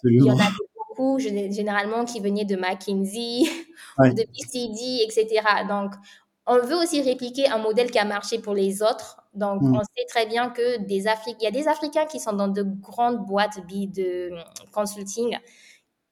il 0.03 0.23
y 0.23 0.31
en 0.31 0.37
a 0.37 0.49
beaucoup, 0.75 1.19
généralement, 1.19 2.05
qui 2.05 2.19
venaient 2.19 2.45
de 2.45 2.55
McKinsey, 2.55 3.43
de 3.99 4.23
PCD, 4.23 5.03
etc. 5.03 5.41
Donc, 5.67 5.93
on 6.45 6.59
veut 6.59 6.75
aussi 6.75 7.01
répliquer 7.01 7.47
un 7.49 7.57
modèle 7.57 7.91
qui 7.91 7.99
a 7.99 8.05
marché 8.05 8.39
pour 8.39 8.53
les 8.53 8.81
autres. 8.81 9.21
Donc, 9.33 9.61
mm. 9.61 9.75
on 9.75 9.81
sait 9.81 10.05
très 10.07 10.25
bien 10.25 10.49
que 10.49 10.77
des 10.85 11.07
Africains, 11.07 11.37
il 11.41 11.43
y 11.43 11.47
a 11.47 11.51
des 11.51 11.67
Africains 11.67 12.05
qui 12.05 12.19
sont 12.19 12.33
dans 12.33 12.47
de 12.47 12.63
grandes 12.63 13.25
boîtes 13.25 13.59
de 13.67 14.31
consulting 14.71 15.37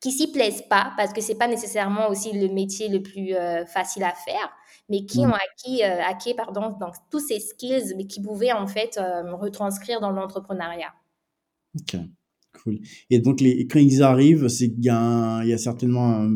qui 0.02 0.12
s'y 0.12 0.32
plaisent 0.32 0.64
pas 0.70 0.94
parce 0.98 1.14
que 1.14 1.22
c'est 1.22 1.36
pas 1.36 1.48
nécessairement 1.48 2.10
aussi 2.10 2.32
le 2.32 2.54
métier 2.54 2.90
le 2.90 3.02
plus 3.02 3.34
euh, 3.34 3.66
facile 3.66 4.04
à 4.04 4.12
faire, 4.12 4.52
mais 4.90 5.06
qui 5.06 5.26
mm. 5.26 5.30
ont 5.30 5.34
acquis, 5.34 5.84
euh, 5.84 6.02
acquis 6.04 6.34
pardon, 6.34 6.76
donc, 6.80 6.96
tous 7.12 7.20
ces 7.20 7.40
skills, 7.40 7.94
mais 7.98 8.06
qui 8.06 8.22
pouvaient 8.22 8.52
en 8.52 8.68
fait 8.68 8.98
euh, 8.98 9.36
retranscrire 9.36 10.00
dans 10.00 10.12
l'entrepreneuriat. 10.12 10.94
Ok, 11.80 11.98
cool. 12.64 12.80
Et 13.10 13.20
donc, 13.20 13.42
les, 13.42 13.68
quand 13.68 13.80
ils 13.80 14.04
arrivent, 14.04 14.48
qu'il 14.48 14.74
y, 14.80 14.90
il 14.90 15.50
y 15.50 15.54
a 15.54 15.58
certainement, 15.58 16.28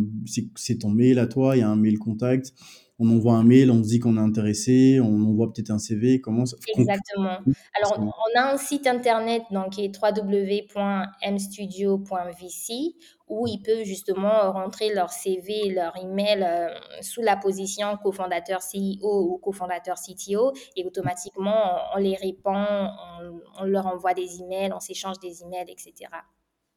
c'est 0.55 0.79
ton 0.79 0.89
mail 0.89 1.19
à 1.19 1.27
toi, 1.27 1.55
il 1.55 1.59
y 1.59 1.63
a 1.63 1.69
un 1.69 1.77
mail 1.77 1.97
contact. 1.97 2.53
On 2.99 3.09
envoie 3.09 3.33
un 3.33 3.43
mail, 3.43 3.71
on 3.71 3.81
se 3.81 3.89
dit 3.89 3.99
qu'on 3.99 4.17
est 4.17 4.21
intéressé, 4.21 4.99
on 5.01 5.23
envoie 5.23 5.51
peut-être 5.51 5.71
un 5.71 5.79
CV, 5.79 6.19
comment 6.19 6.45
ça 6.45 6.57
Exactement. 6.67 7.38
Alors, 7.77 7.97
on 7.97 8.39
a 8.39 8.53
un 8.53 8.57
site 8.57 8.85
internet 8.88 9.43
donc, 9.51 9.69
qui 9.71 9.85
est 9.85 9.97
www.mstudio.vc 9.97 12.95
où 13.29 13.47
ils 13.47 13.62
peuvent 13.62 13.83
justement 13.83 14.51
rentrer 14.51 14.93
leur 14.93 15.12
CV, 15.12 15.69
leur 15.69 15.95
email 15.97 16.43
euh, 16.43 16.67
sous 17.01 17.21
la 17.21 17.38
position 17.38 17.95
cofondateur 18.01 18.59
CEO 18.59 19.03
ou 19.03 19.38
cofondateur 19.38 19.97
CTO 19.97 20.51
et 20.75 20.83
automatiquement 20.83 21.77
on, 21.95 21.99
les 21.99 22.15
répond, 22.15 22.55
on, 22.55 23.39
on, 23.59 23.63
leur 23.65 23.85
envoie 23.85 24.15
des 24.15 24.41
emails, 24.41 24.73
on 24.73 24.79
s'échange 24.79 25.19
des 25.19 25.43
emails, 25.43 25.69
etc. 25.69 26.09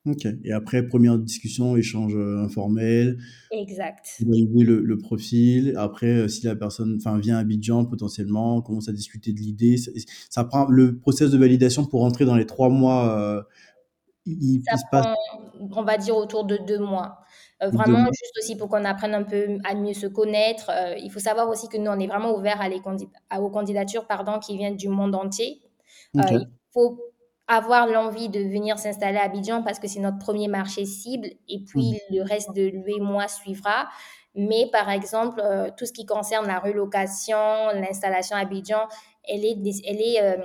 Ok. 0.05 0.27
Et 0.43 0.53
après, 0.53 0.83
première 0.83 1.17
discussion, 1.17 1.77
échange 1.77 2.15
euh, 2.17 2.43
informel. 2.43 3.19
Exact. 3.53 4.17
Valider 4.27 4.65
le, 4.65 4.81
le, 4.81 4.99
profil. 4.99 5.75
Après, 5.79 6.09
euh, 6.09 6.29
si 6.29 6.45
la 6.45 6.57
personne 6.57 6.97
enfin, 6.99 7.19
vient 7.19 7.37
à 7.37 7.41
Abidjan, 7.41 7.85
potentiellement, 7.85 8.57
on 8.57 8.63
commence 8.63 8.89
à 8.89 8.93
discuter 8.93 9.33
de 9.33 9.39
l'idée. 9.39 9.77
Ça, 9.77 9.93
ça, 10.29 10.45
prend 10.45 10.67
le 10.67 10.99
process 10.99 11.31
de 11.31 11.39
validation 11.39 11.85
pour 11.85 12.01
rentrer 12.01 12.25
dans 12.25 12.35
les 12.35 12.47
trois 12.47 12.69
mois. 12.69 13.17
Euh, 13.17 13.43
il, 14.27 14.63
ça 14.65 14.75
il 14.75 14.83
prend, 14.91 15.03
passe... 15.03 15.17
on 15.71 15.85
va 15.85 15.97
dire, 15.99 16.17
autour 16.17 16.47
de 16.47 16.57
deux 16.67 16.81
mois. 16.81 17.19
Vraiment, 17.61 17.85
deux 17.85 17.93
mois. 17.93 18.11
juste 18.13 18.37
aussi 18.39 18.57
pour 18.57 18.69
qu'on 18.69 18.85
apprenne 18.85 19.15
un 19.15 19.23
peu 19.23 19.59
à 19.63 19.77
mieux 19.77 19.95
se 19.95 20.09
connaître. 20.09 20.69
Il 21.01 21.13
faut 21.13 21.21
savoir 21.21 21.49
aussi 21.49 21.69
que 21.69 21.77
nous, 21.77 21.93
on 21.93 22.01
est 22.01 22.09
vraiment 22.09 22.37
ouvert 22.37 22.61
à 22.61 22.69
les 22.69 22.81
à, 23.31 23.41
aux 23.41 23.51
candidatures 23.51 24.09
pardon, 24.09 24.41
qui 24.41 24.57
viennent 24.57 24.77
du 24.77 24.89
monde 24.89 25.15
entier. 25.15 25.61
Okay. 26.15 26.35
il 26.35 26.49
faut 26.73 27.12
avoir 27.49 27.87
l'envie 27.87 28.29
de 28.29 28.41
venir 28.41 28.79
s'installer 28.79 29.19
à 29.19 29.25
Abidjan 29.25 29.63
parce 29.63 29.79
que 29.79 29.89
c'est 29.89 30.01
notre 30.01 30.19
premier 30.19 30.49
marché 30.49 30.85
cible 30.85 31.29
et 31.49 31.61
puis 31.67 31.93
mmh. 31.93 32.15
le 32.17 32.23
reste 32.23 32.55
de 32.55 32.63
l'UE-moi 32.63 33.29
suivra. 33.29 33.89
Mais 34.35 34.69
par 34.73 34.89
exemple, 34.89 35.41
euh, 35.45 35.69
tout 35.77 35.85
ce 35.85 35.93
qui 35.93 36.07
concerne 36.07 36.47
la 36.47 36.59
relocation, 36.59 37.37
l'installation 37.75 38.37
à 38.37 38.41
Abidjan, 38.41 38.89
elle 39.25 39.45
est, 39.45 39.59
elle 39.87 40.01
est 40.01 40.23
euh, 40.23 40.37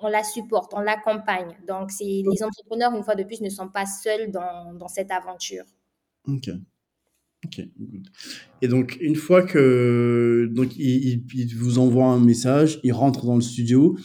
on 0.00 0.08
la 0.08 0.22
supporte, 0.22 0.72
on 0.74 0.80
l'accompagne. 0.80 1.56
Donc, 1.66 1.90
c'est, 1.90 2.04
les 2.04 2.42
entrepreneurs, 2.42 2.94
une 2.94 3.02
fois 3.02 3.14
de 3.14 3.24
plus, 3.24 3.40
ne 3.40 3.50
sont 3.50 3.68
pas 3.68 3.86
seuls 3.86 4.30
dans, 4.30 4.74
dans 4.74 4.88
cette 4.88 5.10
aventure. 5.10 5.64
Ok. 6.26 6.50
Ok, 7.44 7.60
good. 7.78 8.08
Et 8.62 8.68
donc, 8.68 8.96
une 9.00 9.14
fois 9.14 9.42
que 9.42 10.48
donc, 10.50 10.76
il, 10.76 11.24
il, 11.32 11.56
vous 11.56 11.78
envoie 11.78 12.06
un 12.06 12.18
message, 12.18 12.80
il 12.82 12.92
rentre 12.92 13.26
dans 13.26 13.36
le 13.36 13.40
studio, 13.40 13.96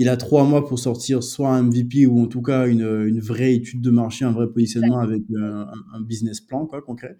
il 0.00 0.08
a 0.08 0.16
trois 0.16 0.44
mois 0.44 0.66
pour 0.66 0.78
sortir 0.78 1.22
soit 1.22 1.50
un 1.50 1.64
MVP 1.64 2.06
ou 2.06 2.22
en 2.22 2.26
tout 2.26 2.40
cas 2.40 2.66
une, 2.66 3.06
une 3.06 3.20
vraie 3.20 3.52
étude 3.52 3.82
de 3.82 3.90
marché, 3.90 4.24
un 4.24 4.32
vrai 4.32 4.48
positionnement 4.48 4.98
avec 4.98 5.20
un, 5.36 5.70
un, 5.92 6.00
business 6.00 6.40
plan 6.40 6.64
quoi, 6.64 6.80
concret. 6.80 7.18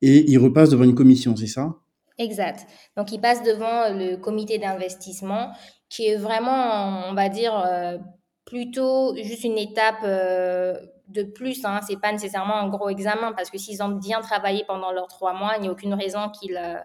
Et 0.00 0.30
il 0.30 0.38
repasse 0.38 0.70
devant 0.70 0.84
une 0.84 0.94
commission, 0.94 1.36
c'est 1.36 1.46
ça? 1.46 1.76
Exact. 2.16 2.66
Donc, 2.96 3.12
il 3.12 3.20
passe 3.20 3.42
devant 3.42 3.90
le 3.90 4.16
comité 4.16 4.56
d'investissement 4.56 5.52
qui 5.90 6.06
est 6.06 6.16
vraiment, 6.16 7.10
on 7.10 7.14
va 7.14 7.28
dire, 7.28 7.54
euh, 7.58 7.98
plutôt 8.46 9.14
juste 9.16 9.44
une 9.44 9.58
étape 9.58 10.02
euh, 10.02 10.74
de 11.08 11.24
plus. 11.24 11.62
Hein. 11.66 11.80
Ce 11.86 11.92
n'est 11.92 12.00
pas 12.00 12.10
nécessairement 12.10 12.56
un 12.56 12.68
gros 12.70 12.88
examen 12.88 13.34
parce 13.34 13.50
que 13.50 13.58
s'ils 13.58 13.82
ont 13.82 13.90
bien 13.90 14.22
travaillé 14.22 14.64
pendant 14.66 14.92
leurs 14.92 15.08
trois 15.08 15.34
mois, 15.34 15.56
il 15.58 15.62
n'y 15.62 15.68
a 15.68 15.72
aucune 15.72 15.92
raison 15.92 16.30
qu'ils 16.30 16.56
euh, 16.56 16.78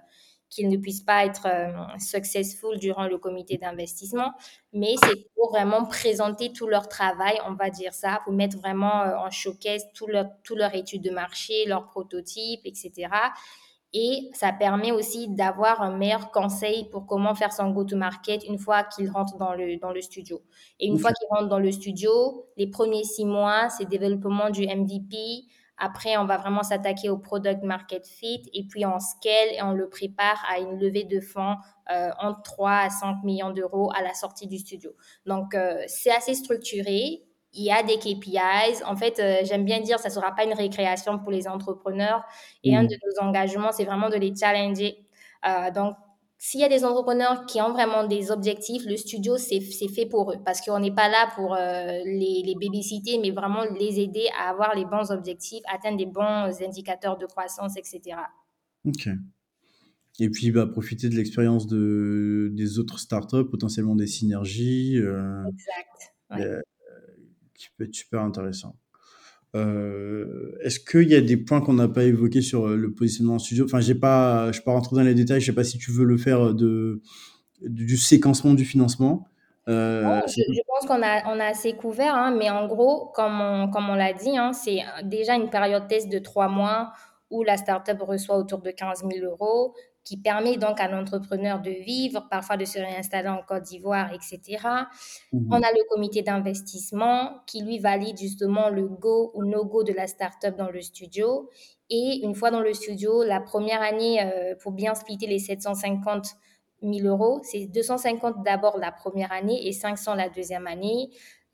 qu'ils 0.50 0.70
ne 0.70 0.78
puissent 0.78 1.04
pas 1.04 1.26
être 1.26 1.46
euh, 1.46 1.72
successful 2.00 2.78
durant 2.78 3.08
le 3.08 3.18
comité 3.18 3.58
d'investissement, 3.58 4.34
mais 4.74 4.96
c'est 5.04 5.28
pour 5.36 5.52
vraiment 5.52 5.86
présenter 5.86 6.54
tout 6.54 6.68
leur 6.68 6.88
travail, 6.88 7.38
on 7.48 7.54
va 7.54 7.70
dire 7.70 7.94
ça, 7.94 8.22
pour 8.24 8.34
mettre 8.34 8.58
vraiment 8.58 9.04
euh, 9.04 9.16
en 9.18 9.30
showcase 9.30 9.84
tout 9.94 10.08
leur, 10.08 10.28
tout 10.44 10.56
leur 10.56 10.74
étude 10.76 11.02
de 11.02 11.12
marché, 11.12 11.66
leurs 11.66 11.88
prototypes, 11.88 12.62
etc. 12.66 13.10
Et 13.94 14.30
ça 14.34 14.52
permet 14.52 14.92
aussi 14.92 15.30
d'avoir 15.30 15.82
un 15.82 15.96
meilleur 15.96 16.32
conseil 16.32 16.90
pour 16.90 17.06
comment 17.06 17.34
faire 17.36 17.54
son 17.54 17.72
go-to-market 17.72 18.44
une 18.44 18.60
fois 18.60 18.84
qu'ils 18.84 19.10
rentrent 19.10 19.38
dans 19.38 19.54
le, 19.54 19.78
dans 19.78 19.92
le 19.92 20.02
studio. 20.02 20.42
Et 20.80 20.88
une 20.88 20.96
okay. 20.96 21.02
fois 21.02 21.12
qu'ils 21.14 21.28
rentrent 21.30 21.48
dans 21.50 21.60
le 21.60 21.72
studio, 21.72 22.46
les 22.58 22.68
premiers 22.68 23.06
six 23.06 23.26
mois, 23.26 23.70
c'est 23.70 23.88
développement 23.88 24.50
du 24.50 24.68
MVP, 24.68 25.46
après, 25.78 26.18
on 26.18 26.26
va 26.26 26.38
vraiment 26.38 26.64
s'attaquer 26.64 27.10
au 27.10 27.18
product 27.18 27.64
market 27.64 28.08
fit 28.08 28.42
et 28.54 28.64
puis 28.64 28.86
on 28.86 29.00
scale 29.00 29.50
et 29.52 29.62
on 29.62 29.74
le 29.74 29.88
prépare 29.90 30.44
à 30.50 30.60
une 30.60 30.80
levée 30.80 31.04
de 31.04 31.20
fonds 31.20 31.56
euh, 31.92 32.10
entre 32.20 32.42
3 32.42 32.72
à 32.72 32.90
5 32.90 33.24
millions 33.24 33.52
d'euros 33.52 33.92
à 33.96 34.02
la 34.02 34.14
sortie 34.16 34.48
du 34.48 34.58
studio. 34.58 34.92
Donc, 35.26 35.54
euh, 35.54 35.84
c'est 35.88 36.12
assez 36.12 36.34
structuré. 36.34 37.24
Il 37.54 37.64
y 37.64 37.72
a 37.72 37.84
des 37.84 37.98
KPIs. 37.98 38.84
En 38.86 38.96
fait, 38.96 39.20
euh, 39.20 39.42
j'aime 39.44 39.66
bien 39.66 39.80
dire, 39.80 40.00
ça 40.00 40.10
ne 40.10 40.14
sera 40.14 40.34
pas 40.34 40.46
une 40.46 40.54
récréation 40.54 41.20
pour 41.20 41.32
les 41.32 41.48
entrepreneurs. 41.48 42.24
Et 42.64 42.72
mmh. 42.72 42.76
un 42.76 42.84
de 42.84 42.96
nos 42.96 43.28
engagements, 43.28 43.72
c'est 43.72 43.86
vraiment 43.86 44.10
de 44.10 44.18
les 44.18 44.36
challenger. 44.36 45.04
Donc, 45.74 45.96
s'il 46.40 46.60
y 46.60 46.64
a 46.64 46.70
des 46.70 46.86
entrepreneurs 46.86 47.46
qui 47.48 47.60
ont 47.62 47.72
vraiment 47.72 48.06
des 48.06 48.30
objectifs, 48.30 48.84
le 48.86 48.96
studio, 48.96 49.38
c'est 49.38 49.60
fait 49.60 50.06
pour 50.06 50.32
eux. 50.32 50.38
Parce 50.46 50.62
qu'on 50.62 50.80
n'est 50.80 50.94
pas 50.94 51.10
là 51.10 51.32
pour 51.36 51.56
euh, 51.56 52.00
les, 52.06 52.44
les 52.46 52.54
babysitter, 52.56 53.18
mais 53.20 53.32
vraiment 53.32 53.64
les 53.80 54.00
aider 54.00 54.28
à 54.40 54.50
avoir 54.50 54.76
les 54.76 54.86
bons 54.86 55.12
objectifs, 55.12 55.64
atteindre 55.72 55.98
des 55.98 56.06
bons 56.06 56.62
indicateurs 56.62 57.18
de 57.18 57.26
croissance, 57.26 57.76
etc. 57.76 58.18
OK. 58.86 59.10
Et 60.20 60.30
puis, 60.30 60.52
bah, 60.52 60.66
profiter 60.68 61.10
de 61.10 61.16
l'expérience 61.16 61.68
de, 61.68 62.50
des 62.54 62.80
autres 62.80 63.00
startups, 63.00 63.50
potentiellement 63.50 63.96
des 63.96 64.08
synergies. 64.08 64.98
Euh, 64.98 65.44
exact. 65.48 66.14
Ouais. 66.32 66.42
Euh, 66.42 66.62
qui 67.56 67.68
peut 67.78 67.86
être 67.86 67.96
super 67.96 68.22
intéressant. 68.22 68.76
Euh, 69.56 70.58
Est-ce 70.62 70.80
qu'il 70.80 71.10
y 71.10 71.16
a 71.16 71.22
des 71.22 71.38
points 71.38 71.62
qu'on 71.62 71.74
n'a 71.74 71.88
pas 71.88 72.04
évoqués 72.04 72.42
sur 72.42 72.68
euh, 72.68 72.76
le 72.76 72.92
positionnement 72.94 73.36
en 73.36 73.40
studio? 73.40 73.66
Enfin, 73.66 73.80
j'ai 73.80 73.96
pas, 73.96 74.52
je 74.52 74.60
ne 74.60 74.64
pas 74.64 74.72
rentré 74.72 74.96
dans 74.96 75.04
les 75.04 75.14
détails. 75.16 75.42
Je 75.42 75.50
ne 75.50 75.54
sais 75.54 75.56
pas 75.56 75.64
si 75.64 75.78
tu 75.78 75.92
veux 75.92 76.06
le 76.06 76.18
faire 76.18 76.54
de, 76.54 77.02
du 77.62 77.98
séquencement 77.98 78.54
du 78.54 78.66
financement. 78.66 79.28
Euh, 79.68 80.04
non, 80.04 80.22
je, 80.28 80.42
je, 80.54 80.62
pense 80.66 80.86
qu'on 80.86 81.04
a, 81.04 81.26
on 81.28 81.40
a 81.40 81.46
assez 81.46 81.74
couvert, 81.74 82.16
hein, 82.16 82.36
mais 82.38 82.50
en 82.50 82.68
gros, 82.68 83.12
comme 83.14 83.42
on, 83.42 83.70
comme 83.70 83.90
on 83.90 83.96
l'a 83.96 84.14
dit, 84.14 84.38
hein, 84.38 84.54
c'est 84.54 84.80
déjà 85.04 85.36
une 85.36 85.50
période 85.50 85.88
test 85.88 86.10
de 86.10 86.20
trois 86.20 86.48
mois 86.48 86.94
où 87.30 87.44
la 87.44 87.58
startup 87.58 88.02
reçoit 88.02 88.38
autour 88.38 88.62
de 88.62 88.72
15 88.72 89.04
000 89.12 89.26
euros, 89.26 89.74
qui 90.08 90.16
permet 90.16 90.56
donc 90.56 90.80
à 90.80 90.88
l'entrepreneur 90.88 91.60
de 91.60 91.70
vivre, 91.70 92.26
parfois 92.32 92.56
de 92.56 92.64
se 92.64 92.80
réinstaller 92.80 93.28
en 93.28 93.42
Côte 93.46 93.64
d'Ivoire, 93.64 94.14
etc. 94.14 94.58
Mmh. 95.34 95.52
On 95.52 95.62
a 95.62 95.72
le 95.72 95.90
comité 95.90 96.22
d'investissement 96.22 97.42
qui 97.46 97.62
lui 97.62 97.78
valide 97.78 98.18
justement 98.18 98.70
le 98.70 98.88
go 98.88 99.32
ou 99.34 99.44
no-go 99.44 99.84
de 99.84 99.92
la 99.92 100.08
startup 100.08 100.56
dans 100.56 100.70
le 100.70 100.82
studio. 100.82 101.50
Et 101.90 102.22
une 102.24 102.36
fois 102.36 102.52
dans 102.52 102.62
le 102.62 102.74
studio, 102.74 103.24
la 103.24 103.42
première 103.42 103.82
année, 103.82 104.22
euh, 104.22 104.56
pour 104.56 104.72
bien 104.72 104.96
splitter 104.96 105.28
les 105.28 105.40
750 105.40 106.28
000 106.82 107.06
euros, 107.06 107.42
c'est 107.44 107.66
250 107.66 108.44
d'abord 108.46 108.78
la 108.78 108.94
première 108.94 109.34
année 109.34 109.68
et 109.68 109.74
500 109.74 110.16
la 110.16 110.30
deuxième 110.30 110.68
année. 110.68 111.10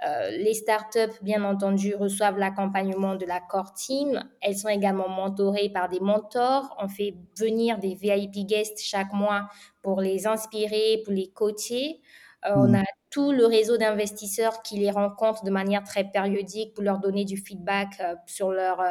Euh, 0.06 0.32
les 0.32 0.54
startups, 0.54 1.18
bien 1.22 1.44
entendu, 1.44 1.96
reçoivent 1.96 2.38
l'accompagnement 2.38 3.16
de 3.16 3.26
la 3.26 3.40
core 3.40 3.74
team. 3.74 4.22
Elles 4.42 4.58
sont 4.58 4.68
également 4.68 5.08
mentorées 5.08 5.70
par 5.70 5.88
des 5.88 6.02
mentors. 6.02 6.76
On 6.80 6.90
fait 6.90 7.16
venir 7.38 7.78
des 7.78 7.96
VIP 7.96 8.46
guests 8.46 8.82
chaque 8.82 9.14
mois 9.14 9.48
pour 9.82 10.02
les 10.02 10.28
inspirer, 10.28 11.02
pour 11.06 11.14
les 11.14 11.30
coacher. 11.30 12.02
Euh, 12.46 12.56
mmh. 12.56 12.60
On 12.60 12.74
a 12.80 12.84
tout 13.12 13.32
le 13.32 13.46
réseau 13.46 13.78
d'investisseurs 13.78 14.62
qui 14.64 14.78
les 14.78 14.92
rencontrent 14.92 15.44
de 15.46 15.52
manière 15.52 15.84
très 15.84 16.04
périodique 16.04 16.74
pour 16.74 16.84
leur 16.84 17.00
donner 17.00 17.24
du 17.24 17.38
feedback 17.38 17.90
euh, 18.02 18.16
sur 18.26 18.52
leur, 18.52 18.84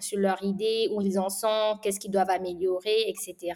sur 0.00 0.18
leur 0.18 0.42
idée, 0.42 0.88
où 0.92 1.02
ils 1.02 1.20
en 1.20 1.28
sont, 1.28 1.78
qu'est-ce 1.82 2.00
qu'ils 2.00 2.10
doivent 2.10 2.30
améliorer, 2.30 3.08
etc. 3.08 3.54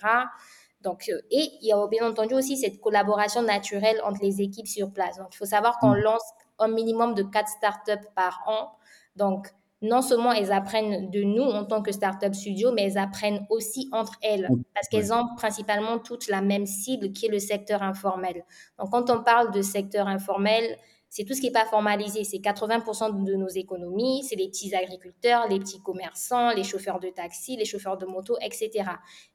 Donc, 0.83 1.09
et 1.09 1.25
il 1.31 1.67
y 1.67 1.73
a 1.73 1.87
bien 1.89 2.09
entendu 2.09 2.35
aussi 2.35 2.57
cette 2.57 2.81
collaboration 2.81 3.43
naturelle 3.43 4.01
entre 4.05 4.21
les 4.23 4.41
équipes 4.41 4.67
sur 4.67 4.93
place. 4.93 5.17
Donc, 5.17 5.29
il 5.33 5.37
faut 5.37 5.47
savoir 5.47 5.79
qu'on 5.79 5.95
mmh. 5.95 6.03
lance 6.03 6.33
un 6.63 6.69
minimum 6.69 7.15
de 7.15 7.23
quatre 7.23 7.49
startups 7.49 8.09
par 8.15 8.43
an. 8.47 8.71
Donc, 9.17 9.49
non 9.83 10.01
seulement 10.01 10.33
elles 10.33 10.53
apprennent 10.53 11.11
de 11.11 11.23
nous 11.23 11.43
en 11.43 11.65
tant 11.65 11.83
que 11.83 11.91
startup 11.91 12.35
studio, 12.35 12.71
mais 12.73 12.85
elles 12.85 12.99
apprennent 12.99 13.47
aussi 13.51 13.89
entre 13.93 14.15
elles 14.23 14.49
parce 14.75 14.89
qu'elles 14.89 15.13
ont 15.13 15.27
principalement 15.37 15.99
toutes 15.99 16.29
la 16.29 16.41
même 16.41 16.67
cible 16.67 17.11
qui 17.13 17.27
est 17.27 17.31
le 17.31 17.41
secteur 17.41 17.83
informel. 17.83 18.45
Donc, 18.79 18.91
quand 18.91 19.11
on 19.11 19.23
parle 19.23 19.53
de 19.53 19.61
secteur 19.61 20.07
informel, 20.07 20.79
c'est 21.13 21.25
tout 21.25 21.35
ce 21.35 21.41
qui 21.43 21.49
n'est 21.49 21.53
pas 21.53 21.67
formalisé. 21.67 22.25
C'est 22.25 22.39
80% 22.39 23.23
de 23.25 23.35
nos 23.35 23.49
économies, 23.49 24.25
c'est 24.25 24.35
les 24.35 24.49
petits 24.49 24.75
agriculteurs, 24.75 25.47
les 25.47 25.59
petits 25.59 25.83
commerçants, 25.83 26.55
les 26.55 26.65
chauffeurs 26.65 27.01
de 27.01 27.11
taxi, 27.11 27.55
les 27.57 27.67
chauffeurs 27.67 27.99
de 27.99 28.07
moto, 28.07 28.39
etc. 28.41 28.85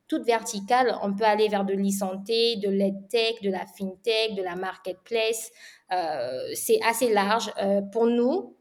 Toute 0.07 0.25
verticale, 0.25 0.97
on 1.03 1.13
peut 1.13 1.25
aller 1.25 1.49
vers 1.49 1.65
de 1.65 1.75
l'e-santé, 1.75 2.55
de 2.55 2.69
l'edtech, 2.69 3.43
de 3.43 3.51
la 3.51 3.67
fintech, 3.67 4.33
de 4.33 4.41
la 4.41 4.55
marketplace. 4.55 5.51
Euh, 5.91 6.41
c'est 6.53 6.79
assez 6.83 7.13
large. 7.13 7.51
Euh, 7.61 7.81
pour 7.81 8.07
nous, 8.07 8.55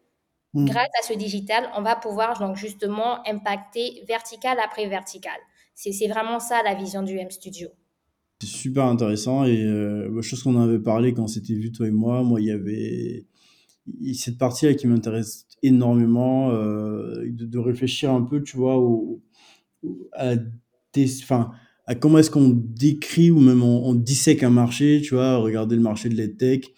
mmh. 0.55 0.67
grâce 0.67 0.91
à 1.01 1.03
ce 1.03 1.15
digital, 1.15 1.69
on 1.77 1.83
va 1.83 1.97
pouvoir 1.97 2.39
donc 2.39 2.57
justement 2.57 3.27
impacter 3.29 4.03
vertical 4.09 4.59
après 4.65 4.87
vertical. 4.89 5.37
C'est 5.75 6.09
vraiment 6.09 6.41
ça 6.41 6.63
la 6.63 6.75
vision 6.75 7.03
du 7.03 7.19
M 7.19 7.31
Studio. 7.31 7.69
C'est 8.41 8.49
super 8.49 8.85
intéressant 8.85 9.45
et 9.45 9.63
euh, 9.63 10.23
chose 10.23 10.43
qu'on 10.43 10.61
avait 10.61 10.79
parlé 10.79 11.15
quand 11.15 11.27
c'était 11.27 11.55
vu 11.55 11.73
toi 11.73 11.87
et 11.87 11.91
moi. 11.91 12.23
Moi, 12.23 12.41
il 12.41 12.47
y 12.47 12.51
avait 12.51 13.27
cette 14.15 14.39
partie-là 14.39 14.75
qui 14.75 14.87
m'intéresse 14.87 15.47
énormément 15.63 16.51
euh, 16.51 17.25
de, 17.27 17.47
de, 17.47 17.59
réfléchir 17.59 18.13
un 18.13 18.23
peu, 18.23 18.43
tu 18.43 18.57
vois, 18.57 18.77
au, 18.79 19.23
à 20.13 20.37
des, 20.93 21.23
enfin, 21.23 21.51
à 21.87 21.95
comment 21.95 22.19
est-ce 22.19 22.31
qu'on 22.31 22.51
décrit 22.51 23.31
ou 23.31 23.41
même 23.41 23.63
on, 23.63 23.95
dissèque 23.95 24.43
un 24.43 24.51
marché, 24.51 25.01
tu 25.03 25.15
vois, 25.15 25.37
regarder 25.37 25.77
le 25.77 25.83
marché 25.83 26.09
de 26.09 26.15
l'EdTech, 26.15 26.75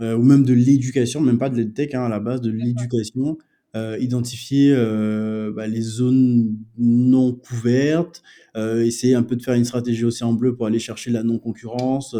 euh, 0.00 0.16
ou 0.16 0.22
même 0.22 0.44
de 0.44 0.54
l'éducation, 0.54 1.20
même 1.20 1.38
pas 1.38 1.50
de 1.50 1.56
l'EdTech 1.56 1.94
hein, 1.94 2.04
à 2.04 2.08
la 2.08 2.20
base, 2.20 2.40
de 2.40 2.50
l'éducation, 2.50 3.36
euh, 3.76 3.98
identifier 4.00 4.72
euh, 4.74 5.52
bah, 5.52 5.66
les 5.66 5.80
zones 5.80 6.56
non 6.78 7.32
couvertes, 7.32 8.22
essayer 8.56 9.14
un 9.14 9.22
peu 9.22 9.36
de 9.36 9.42
faire 9.42 9.54
une 9.54 9.64
stratégie 9.64 10.04
aussi 10.04 10.24
en 10.24 10.32
bleu 10.32 10.56
pour 10.56 10.66
aller 10.66 10.80
chercher 10.80 11.12
la 11.12 11.22
non-concurrence, 11.22 12.16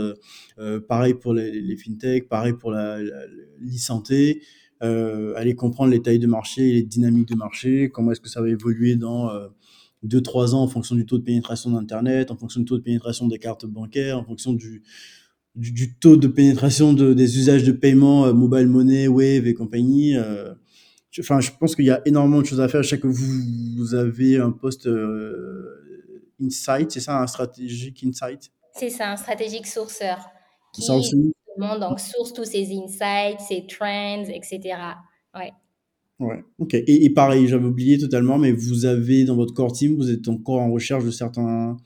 pareil 0.86 1.14
pour 1.14 1.34
les, 1.34 1.60
les, 1.60 1.76
fintech, 1.76 2.28
pareil 2.28 2.52
pour 2.52 2.70
la, 2.70 3.00
l'e-santé, 3.58 4.42
aller 4.80 5.56
comprendre 5.56 5.90
les 5.90 6.00
tailles 6.00 6.20
de 6.20 6.28
marché 6.28 6.68
et 6.68 6.72
les 6.74 6.82
dynamiques 6.84 7.28
de 7.28 7.34
marché, 7.34 7.90
comment 7.90 8.12
est-ce 8.12 8.20
que 8.20 8.28
ça 8.28 8.40
va 8.40 8.48
évoluer 8.48 8.94
dans 8.94 9.28
2-3 10.06 10.54
ans 10.54 10.62
en 10.62 10.68
fonction 10.68 10.94
du 10.94 11.06
taux 11.06 11.18
de 11.18 11.24
pénétration 11.24 11.70
d'Internet, 11.70 12.30
en 12.30 12.36
fonction 12.36 12.60
du 12.60 12.66
taux 12.66 12.78
de 12.78 12.84
pénétration 12.84 13.26
des 13.26 13.40
cartes 13.40 13.66
bancaires, 13.66 14.18
en 14.18 14.24
fonction 14.24 14.52
du, 14.52 14.84
du, 15.58 15.94
taux 15.94 16.16
de 16.16 16.28
pénétration 16.28 16.92
de, 16.92 17.12
des 17.12 17.38
usages 17.38 17.64
de 17.64 17.72
paiement, 17.72 18.26
euh, 18.26 18.32
mobile 18.32 18.68
money, 18.68 19.08
Wave 19.08 19.46
et 19.46 19.54
compagnie. 19.54 20.16
Euh, 20.16 20.54
je, 21.10 21.20
enfin, 21.20 21.40
je 21.40 21.50
pense 21.58 21.74
qu'il 21.74 21.84
y 21.84 21.90
a 21.90 22.00
énormément 22.06 22.40
de 22.40 22.46
choses 22.46 22.60
à 22.60 22.68
faire. 22.68 22.82
Je 22.82 22.90
sais 22.90 23.00
que 23.00 23.08
vous, 23.08 23.76
vous 23.76 23.94
avez 23.94 24.38
un 24.38 24.52
poste 24.52 24.86
euh, 24.86 26.22
insight, 26.40 26.92
c'est 26.92 27.00
ça, 27.00 27.20
un 27.20 27.26
stratégique 27.26 28.04
insight? 28.04 28.50
C'est 28.72 28.90
ça, 28.90 29.10
un 29.10 29.16
stratégique 29.16 29.66
sourceur. 29.66 30.18
Qui 30.72 30.82
ça 30.82 30.94
aussi. 30.94 31.32
donc 31.58 31.98
source 31.98 32.32
tous 32.32 32.44
ces 32.44 32.68
insights, 32.72 33.40
ces 33.40 33.66
trends, 33.66 34.24
etc. 34.28 34.60
Ouais. 35.34 35.52
Ouais, 36.20 36.44
ok. 36.58 36.74
Et, 36.74 37.04
et 37.04 37.10
pareil, 37.10 37.46
j'avais 37.48 37.66
oublié 37.66 37.98
totalement, 37.98 38.38
mais 38.38 38.52
vous 38.52 38.86
avez 38.86 39.24
dans 39.24 39.36
votre 39.36 39.54
core 39.54 39.72
team, 39.72 39.96
vous 39.96 40.10
êtes 40.10 40.28
encore 40.28 40.60
en 40.60 40.70
recherche 40.70 41.04
de 41.04 41.10
certains 41.10 41.76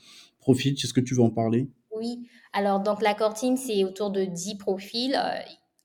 profils. 0.40 0.74
Est-ce 0.74 0.92
que 0.92 1.00
tu 1.00 1.14
veux 1.14 1.22
en 1.22 1.30
parler? 1.30 1.68
Oui. 1.96 2.18
Alors, 2.52 2.80
donc 2.80 3.00
la 3.00 3.14
team, 3.14 3.56
c'est 3.56 3.84
autour 3.84 4.10
de 4.10 4.24
10 4.24 4.56
profils. 4.56 5.14
Euh, 5.14 5.38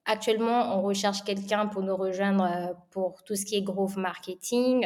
actuellement, 0.05 0.77
on 0.77 0.81
recherche 0.81 1.23
quelqu'un 1.23 1.67
pour 1.67 1.81
nous 1.81 1.95
rejoindre 1.95 2.43
euh, 2.43 2.73
pour 2.91 3.23
tout 3.23 3.35
ce 3.35 3.45
qui 3.45 3.55
est 3.55 3.61
growth 3.61 3.95
marketing, 3.95 4.85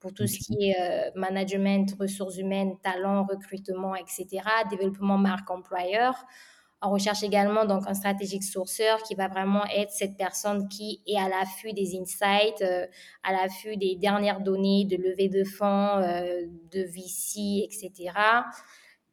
pour 0.00 0.12
tout 0.12 0.26
ce 0.26 0.38
qui 0.38 0.70
est 0.70 0.80
euh, 0.80 1.10
management, 1.14 1.94
ressources 2.00 2.36
humaines, 2.38 2.76
talent, 2.82 3.24
recrutement, 3.30 3.94
etc., 3.94 4.26
développement 4.70 5.18
marque 5.18 5.48
employeur. 5.50 6.14
On 6.82 6.90
recherche 6.90 7.22
également 7.22 7.66
donc 7.66 7.84
un 7.86 7.94
stratégique 7.94 8.42
sourceur 8.42 9.02
qui 9.02 9.14
va 9.14 9.28
vraiment 9.28 9.64
être 9.66 9.90
cette 9.92 10.16
personne 10.16 10.66
qui 10.66 11.02
est 11.06 11.18
à 11.18 11.28
l'affût 11.28 11.74
des 11.74 11.94
insights, 12.00 12.64
à 13.22 13.32
l'affût 13.32 13.76
des 13.76 13.96
dernières 13.96 14.40
données 14.40 14.86
de 14.86 14.96
levée 14.96 15.28
de 15.28 15.44
fonds, 15.44 16.00
de 16.00 16.80
VC, 16.80 17.68
etc. 17.70 18.14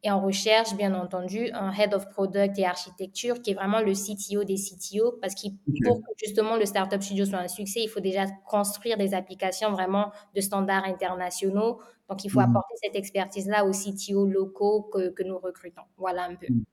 Et 0.04 0.12
on 0.12 0.24
recherche 0.24 0.76
bien 0.76 0.94
entendu 0.94 1.50
un 1.52 1.72
head 1.72 1.92
of 1.92 2.08
product 2.10 2.56
et 2.58 2.64
architecture 2.64 3.42
qui 3.42 3.50
est 3.50 3.54
vraiment 3.54 3.80
le 3.80 3.94
CTO 3.94 4.44
des 4.44 4.54
CTO 4.54 5.18
parce 5.20 5.34
que 5.34 5.48
pour 5.84 6.00
que 6.00 6.06
justement 6.24 6.56
le 6.56 6.66
startup 6.66 7.02
studio 7.02 7.24
soit 7.24 7.40
un 7.40 7.48
succès, 7.48 7.80
il 7.82 7.88
faut 7.88 7.98
déjà 7.98 8.26
construire 8.48 8.96
des 8.96 9.12
applications 9.12 9.72
vraiment 9.72 10.12
de 10.36 10.40
standards 10.40 10.84
internationaux. 10.84 11.80
Donc 12.08 12.24
il 12.24 12.30
faut 12.30 12.38
mhm. 12.38 12.50
apporter 12.50 12.74
cette 12.80 12.94
expertise-là 12.94 13.64
aux 13.66 13.72
CTO 13.72 14.24
locaux 14.24 14.82
que, 14.82 15.10
que 15.10 15.24
nous 15.24 15.38
recrutons. 15.38 15.82
Voilà 15.96 16.26
un 16.26 16.36
peu. 16.36 16.46
Mhm. 16.48 16.64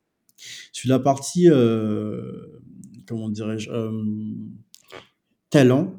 Sur 0.72 0.90
la 0.90 1.00
partie, 1.00 1.50
euh, 1.50 2.62
comment 3.08 3.30
dirais-je, 3.30 3.72
euh, 3.72 4.04
talent, 5.50 5.94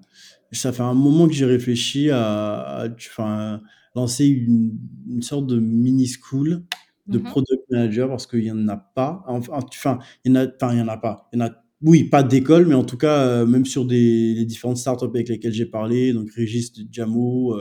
ça 0.52 0.72
fait 0.72 0.82
un 0.82 0.94
moment 0.94 1.26
que 1.26 1.34
j'ai 1.34 1.46
réfléchi 1.46 2.10
à, 2.10 2.86
lancer 3.96 4.26
une, 4.26 4.78
une, 5.08 5.22
sorte 5.22 5.46
de 5.46 5.58
mini 5.58 6.06
de 7.08 7.18
mmh 7.18 7.22
product 7.22 7.62
manager 7.70 8.08
parce 8.08 8.26
qu'il 8.26 8.40
n'y 8.40 8.50
en 8.50 8.68
a 8.68 8.76
pas. 8.76 9.24
Enfin, 9.28 9.98
il 10.24 10.32
y 10.32 10.38
en 10.38 10.40
a, 10.40 10.46
enfin, 10.46 10.72
il 10.72 10.78
y 10.78 10.82
en 10.82 10.88
a 10.88 10.96
pas. 10.96 11.28
Il 11.32 11.38
y 11.38 11.42
en 11.42 11.46
a, 11.46 11.50
oui, 11.82 12.04
pas 12.04 12.22
d'école, 12.22 12.66
mais 12.66 12.74
en 12.74 12.84
tout 12.84 12.96
cas, 12.96 13.20
euh, 13.20 13.46
même 13.46 13.64
sur 13.64 13.84
des, 13.84 14.34
les 14.34 14.44
différentes 14.44 14.78
startups 14.78 15.04
avec 15.04 15.28
lesquelles 15.28 15.52
j'ai 15.52 15.66
parlé, 15.66 16.12
donc 16.12 16.30
Régis 16.32 16.72
Jamo, 16.90 17.54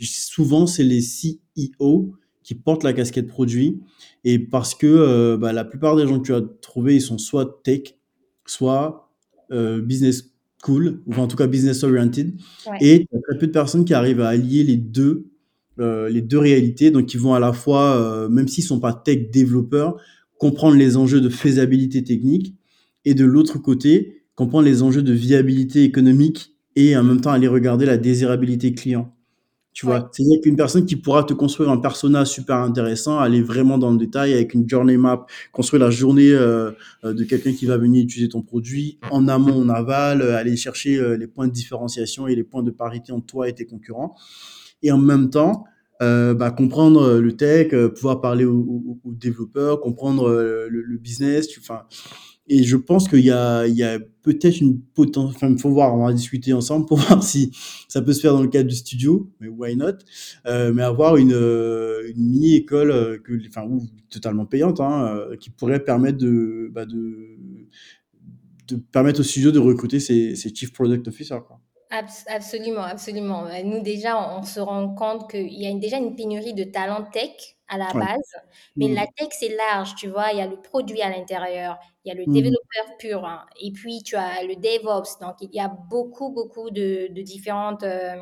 souvent 0.00 0.66
c'est 0.66 0.84
les 0.84 1.00
CEO 1.00 2.14
qui 2.42 2.54
portent 2.54 2.84
la 2.84 2.92
casquette 2.92 3.28
produit 3.28 3.80
et 4.24 4.38
parce 4.38 4.74
que 4.74 4.86
euh, 4.86 5.36
bah, 5.36 5.52
la 5.52 5.64
plupart 5.64 5.96
des 5.96 6.06
gens 6.06 6.18
que 6.18 6.26
tu 6.26 6.34
as 6.34 6.42
trouvés, 6.60 6.96
ils 6.96 7.00
sont 7.00 7.18
soit 7.18 7.62
tech, 7.62 7.98
soit 8.46 9.12
euh, 9.50 9.80
business 9.80 10.34
cool, 10.62 11.02
ou 11.06 11.14
en 11.14 11.26
tout 11.26 11.36
cas 11.36 11.46
business 11.46 11.82
oriented. 11.82 12.34
Et 12.80 12.94
il 12.94 13.06
y 13.12 13.16
a 13.16 13.20
très 13.28 13.38
peu 13.38 13.46
de 13.46 13.52
personnes 13.52 13.84
qui 13.84 13.94
arrivent 13.94 14.20
à 14.20 14.28
allier 14.28 14.62
les 14.64 14.76
deux, 14.76 15.31
euh, 15.80 16.08
les 16.10 16.20
deux 16.20 16.38
réalités. 16.38 16.90
Donc, 16.90 17.14
ils 17.14 17.20
vont 17.20 17.34
à 17.34 17.40
la 17.40 17.52
fois, 17.52 17.96
euh, 17.96 18.28
même 18.28 18.46
s'ils 18.46 18.64
sont 18.64 18.80
pas 18.80 18.92
tech 18.92 19.30
développeurs, 19.30 19.96
comprendre 20.38 20.76
les 20.76 20.96
enjeux 20.96 21.20
de 21.20 21.28
faisabilité 21.28 22.04
technique 22.04 22.54
et 23.04 23.14
de 23.14 23.24
l'autre 23.24 23.58
côté, 23.58 24.22
comprendre 24.34 24.66
les 24.66 24.82
enjeux 24.82 25.02
de 25.02 25.12
viabilité 25.12 25.84
économique 25.84 26.54
et 26.76 26.96
en 26.96 27.02
même 27.02 27.20
temps 27.20 27.30
aller 27.30 27.48
regarder 27.48 27.86
la 27.86 27.96
désirabilité 27.96 28.74
client. 28.74 29.14
Tu 29.72 29.86
vois, 29.86 30.10
c'est-à-dire 30.12 30.42
qu'une 30.42 30.56
personne 30.56 30.84
qui 30.84 30.96
pourra 30.96 31.24
te 31.24 31.32
construire 31.32 31.70
un 31.70 31.78
personnage 31.78 32.26
super 32.26 32.56
intéressant, 32.56 33.18
aller 33.18 33.40
vraiment 33.40 33.78
dans 33.78 33.90
le 33.90 33.96
détail 33.96 34.34
avec 34.34 34.52
une 34.52 34.68
journey 34.68 34.98
map, 34.98 35.24
construire 35.50 35.82
la 35.82 35.90
journée 35.90 36.28
euh, 36.30 36.72
de 37.02 37.24
quelqu'un 37.24 37.54
qui 37.54 37.64
va 37.64 37.78
venir 37.78 38.04
utiliser 38.04 38.28
ton 38.28 38.42
produit 38.42 38.98
en 39.10 39.28
amont, 39.28 39.62
en 39.62 39.70
aval, 39.70 40.20
aller 40.20 40.56
chercher 40.56 41.16
les 41.16 41.26
points 41.26 41.48
de 41.48 41.52
différenciation 41.52 42.26
et 42.26 42.34
les 42.34 42.44
points 42.44 42.62
de 42.62 42.70
parité 42.70 43.12
entre 43.12 43.24
toi 43.24 43.48
et 43.48 43.54
tes 43.54 43.64
concurrents. 43.64 44.14
Et 44.82 44.90
en 44.90 44.98
même 44.98 45.30
temps, 45.30 45.64
bah, 46.00 46.50
comprendre 46.50 47.18
le 47.18 47.36
tech, 47.36 47.72
pouvoir 47.94 48.20
parler 48.20 48.44
aux, 48.44 48.98
développeurs, 49.04 49.80
comprendre 49.80 50.28
le, 50.68 50.98
business. 50.98 51.48
Enfin, 51.58 51.82
et 52.48 52.64
je 52.64 52.76
pense 52.76 53.08
qu'il 53.08 53.20
y 53.24 53.30
a, 53.30 53.66
il 53.66 53.74
y 53.74 53.82
a 53.82 53.98
peut-être 54.22 54.60
une 54.60 54.78
potentielle, 54.80 55.36
enfin, 55.36 55.48
il 55.48 55.58
faut 55.58 55.70
voir, 55.70 55.94
on 55.94 56.04
va 56.04 56.12
discuter 56.12 56.52
ensemble 56.52 56.84
pour 56.84 56.98
voir 56.98 57.22
si 57.22 57.50
ça 57.88 58.02
peut 58.02 58.12
se 58.12 58.20
faire 58.20 58.34
dans 58.34 58.42
le 58.42 58.48
cadre 58.48 58.68
du 58.68 58.76
studio, 58.76 59.32
mais 59.40 59.48
why 59.48 59.74
not, 59.74 59.92
euh, 60.46 60.70
mais 60.70 60.82
avoir 60.82 61.16
une, 61.16 61.32
euh, 61.32 62.12
une 62.14 62.28
mini-école, 62.30 62.90
euh, 62.90 63.18
enfin, 63.48 63.66
totalement 64.10 64.44
payante, 64.44 64.80
hein, 64.80 65.16
euh, 65.16 65.36
qui 65.36 65.48
pourrait 65.48 65.82
permettre 65.82 66.18
bah, 66.70 66.84
de, 66.84 67.38
de 68.68 68.76
permettre 68.76 69.20
au 69.20 69.24
studio 69.24 69.50
de 69.50 69.58
recruter 69.58 69.98
ses, 69.98 70.34
ses 70.36 70.54
chief 70.54 70.74
product 70.74 71.08
officers, 71.08 71.40
quoi. 71.46 71.58
Absolument, 71.94 72.84
absolument. 72.84 73.44
Nous, 73.64 73.82
déjà, 73.82 74.18
on 74.18 74.42
se 74.44 74.60
rend 74.60 74.94
compte 74.94 75.30
qu'il 75.30 75.52
y 75.52 75.66
a 75.66 75.74
déjà 75.74 75.98
une 75.98 76.16
pénurie 76.16 76.54
de 76.54 76.64
talents 76.64 77.04
tech 77.04 77.32
à 77.68 77.76
la 77.76 77.92
base, 77.92 78.32
mais 78.76 78.88
mmh. 78.88 78.94
la 78.94 79.06
tech, 79.06 79.28
c'est 79.32 79.54
large, 79.54 79.94
tu 79.96 80.08
vois. 80.08 80.32
Il 80.32 80.38
y 80.38 80.40
a 80.40 80.46
le 80.46 80.56
produit 80.56 81.02
à 81.02 81.10
l'intérieur, 81.10 81.78
il 82.04 82.08
y 82.08 82.12
a 82.12 82.14
le 82.14 82.24
mmh. 82.26 82.32
développeur 82.32 82.96
pur, 82.98 83.26
hein, 83.26 83.44
et 83.60 83.72
puis 83.72 84.02
tu 84.02 84.16
as 84.16 84.42
le 84.42 84.56
DevOps. 84.56 85.18
Donc, 85.20 85.36
il 85.42 85.54
y 85.54 85.60
a 85.60 85.68
beaucoup, 85.68 86.30
beaucoup 86.30 86.70
de, 86.70 87.08
différentes 87.20 87.82
euh, 87.82 88.16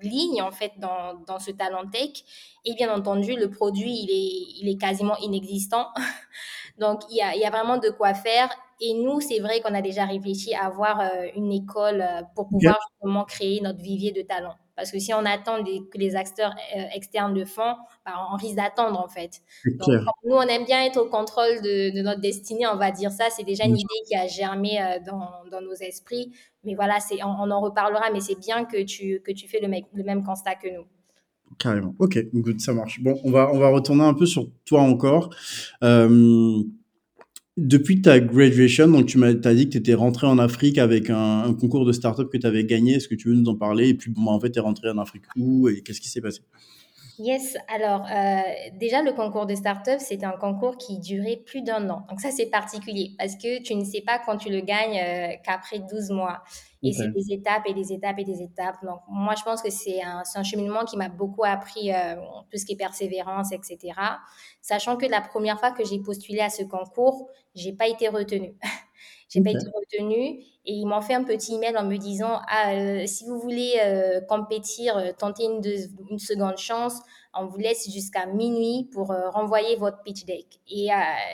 lignes, 0.00 0.40
en 0.40 0.50
fait, 0.50 0.72
dans, 0.78 1.20
dans, 1.26 1.38
ce 1.38 1.50
talent 1.50 1.86
tech. 1.86 2.24
Et 2.64 2.72
bien 2.74 2.90
entendu, 2.94 3.36
le 3.36 3.50
produit, 3.50 3.92
il 3.92 4.10
est, 4.10 4.62
il 4.62 4.70
est 4.70 4.80
quasiment 4.80 5.18
inexistant. 5.18 5.88
Donc, 6.78 7.02
il 7.10 7.16
y, 7.18 7.20
a, 7.20 7.34
il 7.34 7.42
y 7.42 7.44
a 7.44 7.50
vraiment 7.50 7.76
de 7.76 7.90
quoi 7.90 8.14
faire. 8.14 8.48
Et 8.80 8.94
nous, 8.94 9.20
c'est 9.20 9.40
vrai 9.40 9.60
qu'on 9.60 9.74
a 9.74 9.82
déjà 9.82 10.06
réfléchi 10.06 10.54
à 10.54 10.66
avoir 10.66 11.00
euh, 11.00 11.26
une 11.36 11.52
école 11.52 12.00
euh, 12.00 12.22
pour 12.34 12.48
pouvoir 12.48 12.78
justement 12.92 13.24
créer 13.24 13.60
notre 13.60 13.80
vivier 13.80 14.12
de 14.12 14.22
talents. 14.22 14.56
Parce 14.74 14.90
que 14.90 14.98
si 14.98 15.12
on 15.12 15.26
attend 15.26 15.62
que 15.62 15.98
les 15.98 16.16
acteurs 16.16 16.54
euh, 16.74 16.82
externes 16.94 17.34
le 17.34 17.44
font, 17.44 17.74
bah, 18.06 18.12
on 18.32 18.36
risque 18.36 18.56
d'attendre 18.56 18.98
en 18.98 19.08
fait. 19.08 19.42
Donc, 19.66 19.88
nous, 20.24 20.34
on 20.34 20.42
aime 20.42 20.64
bien 20.64 20.82
être 20.84 20.96
au 20.96 21.10
contrôle 21.10 21.60
de, 21.60 22.00
notre 22.00 22.22
destinée, 22.22 22.66
on 22.66 22.76
va 22.76 22.90
dire 22.90 23.10
ça. 23.10 23.24
C'est 23.28 23.44
déjà 23.44 23.64
une 23.64 23.76
idée 23.76 24.00
qui 24.08 24.16
a 24.16 24.26
germé 24.26 24.78
dans, 25.06 25.28
dans, 25.50 25.60
nos 25.60 25.74
esprits. 25.74 26.32
Mais 26.64 26.74
voilà, 26.74 26.96
on, 27.22 27.26
on, 27.26 27.50
en 27.50 27.60
reparlera, 27.60 28.10
mais 28.10 28.20
c'est 28.20 28.38
bien 28.38 28.64
que 28.64 28.82
tu, 28.82 29.20
que 29.20 29.32
tu 29.32 29.48
fais 29.48 29.60
le, 29.60 29.68
le 29.68 30.04
même 30.04 30.24
constat 30.24 30.54
que 30.54 30.68
nous. 30.68 30.86
Carrément. 31.58 31.94
Ok, 31.98 32.18
good, 32.32 32.60
ça 32.60 32.72
marche. 32.72 33.02
Bon, 33.02 33.20
on 33.24 33.30
va, 33.30 33.50
on 33.52 33.58
va 33.58 33.68
retourner 33.68 34.04
un 34.04 34.14
peu 34.14 34.24
sur 34.24 34.46
toi 34.64 34.80
encore. 34.80 35.30
Euh, 35.82 36.62
depuis 37.56 38.00
ta 38.00 38.20
graduation, 38.20 38.88
donc 38.88 39.06
tu 39.06 39.18
m'as 39.18 39.32
dit 39.32 39.66
que 39.66 39.72
tu 39.72 39.78
étais 39.78 39.94
rentré 39.94 40.26
en 40.26 40.38
Afrique 40.38 40.78
avec 40.78 41.10
un, 41.10 41.54
concours 41.54 41.84
de 41.84 41.92
start-up 41.92 42.30
que 42.30 42.38
tu 42.38 42.46
avais 42.46 42.64
gagné. 42.64 42.94
Est-ce 42.94 43.08
que 43.08 43.14
tu 43.14 43.28
veux 43.28 43.34
nous 43.34 43.48
en 43.48 43.56
parler? 43.56 43.88
Et 43.88 43.94
puis, 43.94 44.10
bon, 44.10 44.28
en 44.30 44.40
fait, 44.40 44.50
tu 44.50 44.58
es 44.58 44.62
rentré 44.62 44.88
en 44.90 44.98
Afrique 44.98 45.24
où 45.36 45.68
et 45.68 45.82
qu'est-ce 45.82 46.00
qui 46.00 46.08
s'est 46.08 46.20
passé? 46.20 46.40
Yes, 47.22 47.54
alors 47.68 48.06
euh, 48.10 48.40
déjà 48.78 49.02
le 49.02 49.12
concours 49.12 49.44
de 49.44 49.54
start-up, 49.54 50.00
c'est 50.00 50.24
un 50.24 50.32
concours 50.32 50.78
qui 50.78 50.98
durait 50.98 51.36
plus 51.36 51.60
d'un 51.60 51.90
an. 51.90 52.06
Donc 52.08 52.18
ça, 52.18 52.30
c'est 52.30 52.46
particulier 52.46 53.10
parce 53.18 53.36
que 53.36 53.60
tu 53.62 53.74
ne 53.74 53.84
sais 53.84 54.00
pas 54.00 54.18
quand 54.24 54.38
tu 54.38 54.48
le 54.48 54.62
gagnes 54.62 54.98
euh, 54.98 55.36
qu'après 55.44 55.80
12 55.80 56.12
mois. 56.12 56.42
Et 56.82 56.94
c'est 56.94 57.08
des 57.08 57.30
étapes 57.30 57.64
et 57.66 57.74
des 57.74 57.92
étapes 57.92 58.18
et 58.20 58.24
des 58.24 58.40
étapes. 58.40 58.82
Donc 58.82 59.00
moi, 59.06 59.34
je 59.36 59.42
pense 59.42 59.60
que 59.60 59.68
c'est 59.68 60.00
un, 60.02 60.22
un, 60.34 60.42
cheminement 60.42 60.86
qui 60.86 60.96
m'a 60.96 61.10
beaucoup 61.10 61.44
appris 61.44 61.92
euh, 61.92 62.16
tout 62.50 62.56
ce 62.56 62.64
qui 62.64 62.72
est 62.72 62.76
persévérance, 62.76 63.52
etc. 63.52 63.92
Sachant 64.62 64.96
que 64.96 65.04
la 65.04 65.20
première 65.20 65.60
fois 65.60 65.72
que 65.72 65.84
j'ai 65.84 65.98
postulé 65.98 66.40
à 66.40 66.48
ce 66.48 66.62
concours, 66.62 67.28
j'ai 67.54 67.74
pas 67.74 67.86
été 67.86 68.08
retenue. 68.08 68.54
J'ai 69.30 69.42
pas 69.42 69.50
été 69.50 69.66
retenue 69.66 70.40
et 70.64 70.72
ils 70.72 70.86
m'ont 70.86 71.00
fait 71.00 71.14
un 71.14 71.22
petit 71.22 71.54
email 71.54 71.76
en 71.76 71.84
me 71.84 71.96
disant 71.96 72.40
ah 72.48 72.72
euh, 72.72 73.06
si 73.06 73.24
vous 73.24 73.38
voulez 73.38 73.74
euh, 73.82 74.20
compétir, 74.22 74.96
euh, 74.96 75.12
tenter 75.16 75.44
une, 75.44 75.62
une, 76.10 76.18
seconde 76.18 76.58
chance, 76.58 76.94
on 77.32 77.46
vous 77.46 77.58
laisse 77.58 77.88
jusqu'à 77.90 78.26
minuit 78.26 78.88
pour 78.92 79.08
renvoyer 79.08 79.76
votre 79.76 80.02
pitch 80.02 80.24
deck. 80.24 80.46
Et 80.68 80.88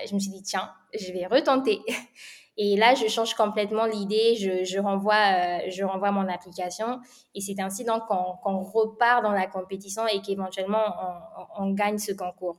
je 0.07 0.14
me 0.14 0.20
suis 0.20 0.30
dit 0.30 0.42
tiens, 0.42 0.70
je 0.92 1.11
vais 1.12 1.26
retenter. 1.26 1.80
Et 2.59 2.74
là, 2.74 2.94
je 2.94 3.07
change 3.07 3.34
complètement 3.34 3.84
l'idée, 3.84 4.34
je, 4.36 4.64
je, 4.64 4.78
renvoie, 4.78 5.68
je 5.68 5.84
renvoie 5.84 6.11
mon 6.11 6.26
application. 6.26 7.01
Et 7.34 7.42
c'est 7.42 7.61
ainsi 7.61 7.84
donc 7.84 8.05
qu'on 8.07 8.62
repart 8.62 9.22
dans 9.22 9.32
la 9.32 9.47
compétition 9.47 10.07
et 10.07 10.22
qu'éventuellement 10.22 10.84
on, 11.59 11.64
on, 11.64 11.70
gagne 11.72 11.99
ce 11.99 12.12
concours. 12.12 12.59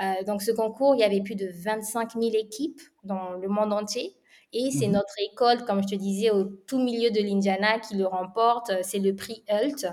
Euh, 0.00 0.24
donc 0.24 0.42
ce 0.42 0.52
concours, 0.52 0.94
il 0.94 1.00
y 1.00 1.04
avait 1.04 1.20
plus 1.20 1.34
de 1.34 1.50
25 1.52 2.12
000 2.12 2.24
équipes 2.34 2.80
dans 3.04 3.32
le 3.32 3.48
monde 3.48 3.72
entier. 3.72 4.14
Et 4.52 4.70
c'est 4.70 4.86
mhm. 4.86 4.94
notre 4.94 5.14
école, 5.30 5.64
comme 5.64 5.82
je 5.82 5.88
te 5.88 5.94
disais, 5.94 6.30
au 6.30 6.44
tout 6.44 6.78
milieu 6.78 7.10
de 7.10 7.20
l'Indiana 7.20 7.78
qui 7.78 7.96
le 7.96 8.06
remporte. 8.06 8.72
C'est 8.82 8.98
le 8.98 9.14
prix 9.14 9.44
HULT 9.48 9.86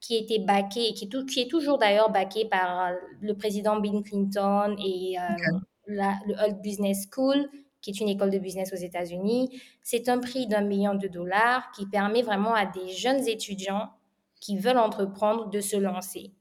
qui 0.00 0.16
était 0.16 0.38
backé 0.38 0.88
et 0.88 0.94
qui, 0.94 1.08
qui 1.08 1.40
est 1.40 1.50
toujours 1.50 1.78
d'ailleurs 1.78 2.10
backé 2.10 2.46
par 2.46 2.90
le 3.20 3.34
président 3.34 3.78
Bill 3.78 4.02
Clinton 4.02 4.74
et 4.84 5.16
euh, 5.18 5.58
la, 5.86 6.14
le 6.26 6.34
HULT 6.34 6.60
Business 6.62 7.06
School, 7.12 7.48
qui 7.82 7.90
est 7.90 8.00
une 8.00 8.08
école 8.08 8.30
de 8.30 8.38
business 8.38 8.72
aux 8.72 8.76
États-Unis. 8.76 9.60
C'est 9.82 10.08
un 10.08 10.18
prix 10.18 10.46
d'un 10.46 10.62
million 10.62 10.94
de 10.94 11.06
dollars 11.06 11.70
qui 11.72 11.86
permet 11.86 12.22
vraiment 12.22 12.54
à 12.54 12.66
des 12.66 12.88
jeunes 12.88 13.26
étudiants 13.28 13.90
qui 14.40 14.56
veulent 14.58 14.78
entreprendre 14.78 15.50
de 15.50 15.60
se 15.60 15.76
lancer. 15.76 16.32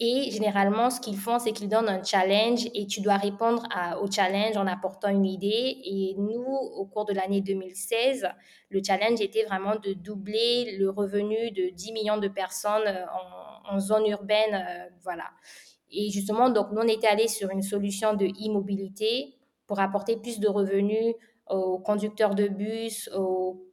Et 0.00 0.30
généralement, 0.30 0.90
ce 0.90 1.00
qu'ils 1.00 1.16
font, 1.16 1.40
c'est 1.40 1.50
qu'ils 1.50 1.68
donnent 1.68 1.88
un 1.88 2.04
challenge 2.04 2.68
et 2.72 2.86
tu 2.86 3.00
dois 3.00 3.16
répondre 3.16 3.64
au 4.00 4.08
challenge 4.08 4.56
en 4.56 4.68
apportant 4.68 5.08
une 5.08 5.24
idée. 5.24 5.76
Et 5.84 6.14
nous, 6.16 6.44
au 6.44 6.84
cours 6.86 7.04
de 7.04 7.12
l'année 7.12 7.40
2016, 7.40 8.28
le 8.70 8.80
challenge 8.84 9.20
était 9.20 9.44
vraiment 9.44 9.74
de 9.74 9.94
doubler 9.94 10.76
le 10.78 10.88
revenu 10.88 11.50
de 11.50 11.70
10 11.70 11.92
millions 11.92 12.18
de 12.18 12.28
personnes 12.28 12.86
euh, 12.86 13.06
en, 13.68 13.80
zone 13.80 14.06
urbaine. 14.06 14.54
Euh, 14.54 14.88
voilà. 15.02 15.24
Et 15.90 16.10
justement, 16.10 16.48
donc, 16.48 16.70
nous, 16.70 16.80
on 16.80 16.88
était 16.88 17.08
allé 17.08 17.26
sur 17.26 17.50
une 17.50 17.62
solution 17.62 18.14
de 18.14 18.26
e-mobilité 18.26 19.34
pour 19.66 19.80
apporter 19.80 20.16
plus 20.16 20.38
de 20.38 20.46
revenus 20.46 21.14
aux 21.50 21.78
conducteurs 21.80 22.36
de 22.36 22.46
bus, 22.46 23.10
aux 23.16 23.64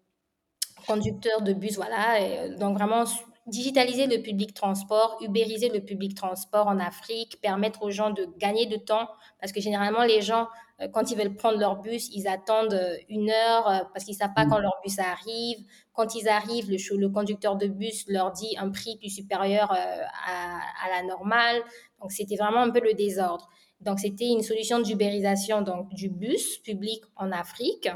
conducteurs 0.88 1.42
de 1.42 1.54
bus, 1.54 1.76
voilà. 1.76 2.20
Et 2.20 2.56
donc, 2.56 2.78
vraiment 2.78 3.04
digitaliser 3.48 4.08
le 4.08 4.22
public 4.22 4.54
transport, 4.54 5.18
ubériser 5.22 5.70
le 5.70 5.80
public 5.80 6.16
transport 6.16 6.68
en 6.68 6.80
Afrique, 6.80 7.40
permettre 7.42 7.84
aux 7.84 7.92
gens 7.92 8.10
de 8.10 8.28
gagner 8.38 8.66
de 8.66 8.78
temps, 8.78 9.08
parce 9.40 9.52
que 9.52 9.62
généralement 9.62 10.04
les 10.04 10.22
gens, 10.22 10.48
euh, 10.82 10.88
quand 10.88 11.12
ils 11.12 11.18
veulent 11.18 11.36
prendre 11.36 11.60
leur 11.60 11.78
bus, 11.82 12.10
ils 12.14 12.28
attendent 12.28 12.74
euh, 12.74 12.98
une 13.08 13.30
heure 13.30 13.68
euh, 13.68 13.80
parce 13.94 14.04
qu'ils 14.04 14.16
savent 14.16 14.34
pas 14.36 14.46
quand 14.46 14.58
mm. 14.60 14.64
leur 14.64 14.74
bus 14.84 15.00
arrive. 15.00 15.58
Quand 15.94 16.16
ils 16.16 16.28
arrivent, 16.28 16.70
le, 16.70 16.98
le 16.98 17.10
conducteur 17.10 17.56
de 17.56 17.68
bus 17.68 18.06
leur 18.08 18.32
dit 18.32 18.56
un 18.58 18.70
prix 18.72 18.98
plus 18.98 19.10
supérieur 19.10 19.72
à, 19.72 20.60
à 20.84 20.90
la 20.90 21.08
normale. 21.08 21.62
Donc 22.02 22.12
c'était 22.12 22.36
vraiment 22.36 22.62
un 22.62 22.72
peu 22.72 22.82
le 22.82 22.94
désordre. 22.94 23.48
Donc 23.80 24.00
c'était 24.00 24.28
une 24.28 24.42
solution 24.42 24.80
d'ubérisation 24.80 25.62
donc 25.62 25.94
du 25.94 26.10
bus 26.10 26.58
public 26.58 27.04
en 27.16 27.32
Afrique 27.32 27.90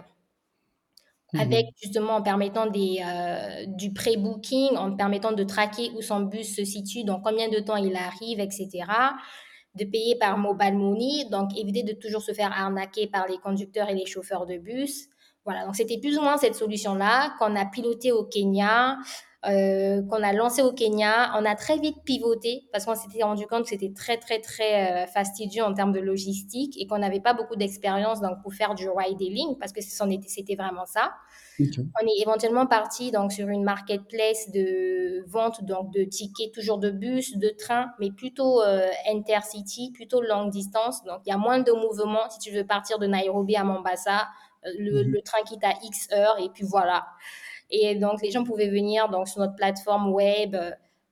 Mmh 1.34 1.42
avec 1.42 1.68
justement 1.80 2.16
en 2.16 2.22
permettant 2.24 2.66
des, 2.66 3.04
euh, 3.06 3.66
du 3.68 3.94
pré-booking, 3.94 4.76
en 4.76 4.96
permettant 4.96 5.32
de 5.32 5.44
traquer 5.44 5.92
où 5.96 6.02
son 6.02 6.22
bus 6.22 6.56
se 6.56 6.66
situe, 6.66 7.04
donc 7.04 7.22
combien 7.24 7.50
de 7.50 7.60
temps 7.60 7.76
il 7.76 7.96
arrive, 7.96 8.40
etc. 8.40 8.70
De 9.76 9.86
payer 9.86 10.16
par 10.16 10.40
mobile 10.40 10.74
money, 10.74 11.26
donc 11.30 11.56
éviter 11.56 11.84
de 11.84 11.94
toujours 11.94 12.24
se 12.24 12.34
faire 12.34 12.52
arnaquer 12.52 13.06
par 13.06 13.28
les 13.28 13.38
conducteurs 13.38 13.90
et 13.90 13.94
les 13.94 14.08
chauffeurs 14.08 14.48
de 14.48 14.58
bus. 14.58 15.06
Voilà, 15.46 15.66
donc 15.66 15.76
c'était 15.76 16.00
plus 16.00 16.18
ou 16.18 16.22
moins 16.22 16.38
cette 16.38 16.56
solution-là 16.56 17.36
qu'on 17.38 17.56
a 17.56 17.66
pilotée 17.66 18.12
au 18.12 18.24
Kenya, 18.24 18.98
euh, 19.46 20.02
qu'on 20.10 20.22
a 20.22 20.34
lancé 20.34 20.62
au 20.62 20.74
Kenya. 20.74 21.32
On 21.40 21.46
a 21.46 21.56
très 21.56 21.78
vite 21.78 21.96
pivoté 22.04 22.68
parce 22.74 22.84
qu'on 22.84 22.96
s'était 22.96 23.24
rendu 23.24 23.48
compte 23.48 23.64
que 23.64 23.70
c'était 23.70 23.94
très, 23.94 24.18
très, 24.18 24.42
très 24.42 25.04
euh, 25.04 25.08
fastidieux 25.08 25.64
en 25.64 25.74
termes 25.74 25.94
de 25.94 26.02
logistique 26.02 26.76
et 26.78 26.88
qu'on 26.88 26.98
n'avait 26.98 27.22
pas 27.22 27.34
beaucoup 27.34 27.56
d'expérience 27.56 28.20
donc, 28.20 28.42
pour 28.44 28.54
faire 28.54 28.76
du 28.76 28.90
ride-hailing 28.90 29.58
parce 29.58 29.72
que 29.72 29.80
c'était 29.82 30.56
vraiment 30.56 30.86
ça. 30.86 31.14
On 31.58 32.06
est 32.06 32.22
éventuellement 32.22 32.68
parti 32.68 33.12
donc, 33.12 33.32
sur 33.32 33.48
une 33.48 33.64
marketplace 33.64 34.52
de 34.52 35.24
vente 35.30 35.64
donc, 35.64 35.94
de 35.94 36.04
tickets, 36.04 36.54
toujours 36.54 36.78
de 36.78 36.90
bus, 36.90 37.38
de 37.38 37.50
train, 37.50 37.92
mais 38.00 38.12
plutôt 38.12 38.62
euh, 38.62 38.90
intercity, 39.10 39.92
plutôt 39.94 40.22
longue 40.22 40.52
distance. 40.52 41.04
Donc, 41.06 41.22
il 41.26 41.30
y 41.30 41.34
a 41.34 41.38
moins 41.38 41.60
de 41.60 41.72
mouvements 41.72 42.30
si 42.30 42.40
tu 42.40 42.52
veux 42.52 42.66
partir 42.66 43.00
de 43.00 43.08
Nairobi 43.08 43.56
à 43.56 43.64
Mombasa. 43.64 44.28
Le, 44.78 45.06
mhm. 45.06 45.12
le 45.12 45.22
train 45.22 45.42
quitte 45.44 45.64
à 45.64 45.72
X 45.82 46.10
heures 46.12 46.38
et 46.40 46.50
puis 46.50 46.66
voilà. 46.66 47.06
Et 47.70 47.96
donc, 47.96 48.22
les 48.22 48.32
gens 48.32 48.44
pouvaient 48.44 48.70
venir 48.70 49.10
donc, 49.10 49.28
sur 49.28 49.40
notre 49.40 49.56
plateforme 49.56 50.12
web. 50.12 50.56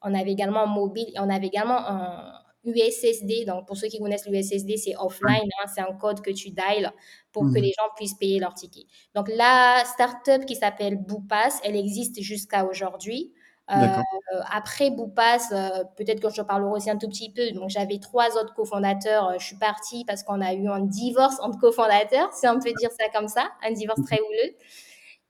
On 0.01 0.13
avait 0.13 0.31
également 0.31 0.63
un 0.63 0.67
mobile 0.67 1.07
et 1.15 1.19
on 1.19 1.29
avait 1.29 1.47
également 1.47 1.77
un 1.87 2.33
USSD. 2.67 3.45
Donc, 3.45 3.65
pour 3.65 3.77
ceux 3.77 3.87
qui 3.87 3.99
connaissent 3.99 4.27
l'USSD, 4.27 4.77
c'est 4.77 4.95
offline. 4.97 5.49
Hein, 5.59 5.67
c'est 5.73 5.81
un 5.81 5.93
code 5.93 6.21
que 6.21 6.31
tu 6.31 6.51
dials 6.51 6.91
pour 7.31 7.43
que 7.43 7.57
mhm. 7.57 7.63
les 7.63 7.73
gens 7.77 7.89
puissent 7.95 8.15
payer 8.15 8.39
leur 8.39 8.53
ticket. 8.53 8.85
Donc, 9.15 9.29
la 9.29 9.83
startup 9.85 10.45
qui 10.45 10.55
s'appelle 10.55 10.97
Boupass, 10.97 11.59
elle 11.63 11.75
existe 11.75 12.21
jusqu'à 12.21 12.65
aujourd'hui. 12.65 13.33
Euh, 13.69 14.01
après 14.49 14.91
Boupass, 14.91 15.51
euh, 15.51 15.83
peut-être 15.97 16.21
que 16.21 16.29
je 16.33 16.41
parlerai 16.41 16.71
aussi 16.71 16.89
un 16.89 16.97
tout 16.97 17.09
petit 17.09 17.31
peu. 17.31 17.51
Donc, 17.51 17.69
j'avais 17.69 17.99
trois 17.99 18.37
autres 18.37 18.53
cofondateurs. 18.53 19.33
Je 19.39 19.45
suis 19.45 19.57
partie 19.57 20.05
parce 20.05 20.23
qu'on 20.23 20.41
a 20.41 20.53
eu 20.53 20.67
un 20.67 20.81
divorce 20.81 21.37
entre 21.41 21.59
cofondateurs, 21.59 22.31
si 22.33 22.47
on 22.47 22.59
peut 22.59 22.71
dire 22.79 22.91
ça 22.97 23.09
comme 23.13 23.27
ça, 23.27 23.49
un 23.65 23.71
divorce 23.71 24.01
très 24.05 24.19
houleux. 24.19 24.55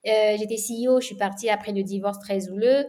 Euh, 0.08 0.38
j'étais 0.38 0.56
CEO, 0.56 1.02
je 1.02 1.08
suis 1.08 1.16
partie 1.16 1.50
après 1.50 1.72
le 1.72 1.84
divorce 1.84 2.20
très 2.20 2.50
houleux. 2.50 2.86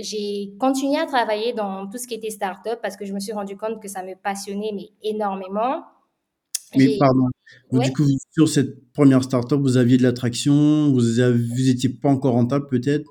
J'ai 0.00 0.54
continué 0.58 0.98
à 0.98 1.06
travailler 1.06 1.52
dans 1.52 1.86
tout 1.88 1.98
ce 1.98 2.06
qui 2.06 2.14
était 2.14 2.30
start-up 2.30 2.78
parce 2.82 2.96
que 2.96 3.04
je 3.04 3.12
me 3.12 3.20
suis 3.20 3.32
rendu 3.32 3.56
compte 3.56 3.82
que 3.82 3.88
ça 3.88 4.02
me 4.02 4.14
passionnait 4.14 4.72
mais 4.74 4.88
énormément. 5.02 5.84
Mais 6.76 6.96
pardon, 6.98 7.28
du 7.70 7.92
coup, 7.92 8.04
sur 8.32 8.48
cette 8.48 8.92
première 8.92 9.22
start-up, 9.22 9.60
vous 9.60 9.76
aviez 9.76 9.96
de 9.96 10.02
l'attraction, 10.02 10.90
vous 10.90 11.02
n'étiez 11.02 11.90
pas 11.90 12.08
encore 12.08 12.32
rentable 12.32 12.66
peut-être? 12.66 13.08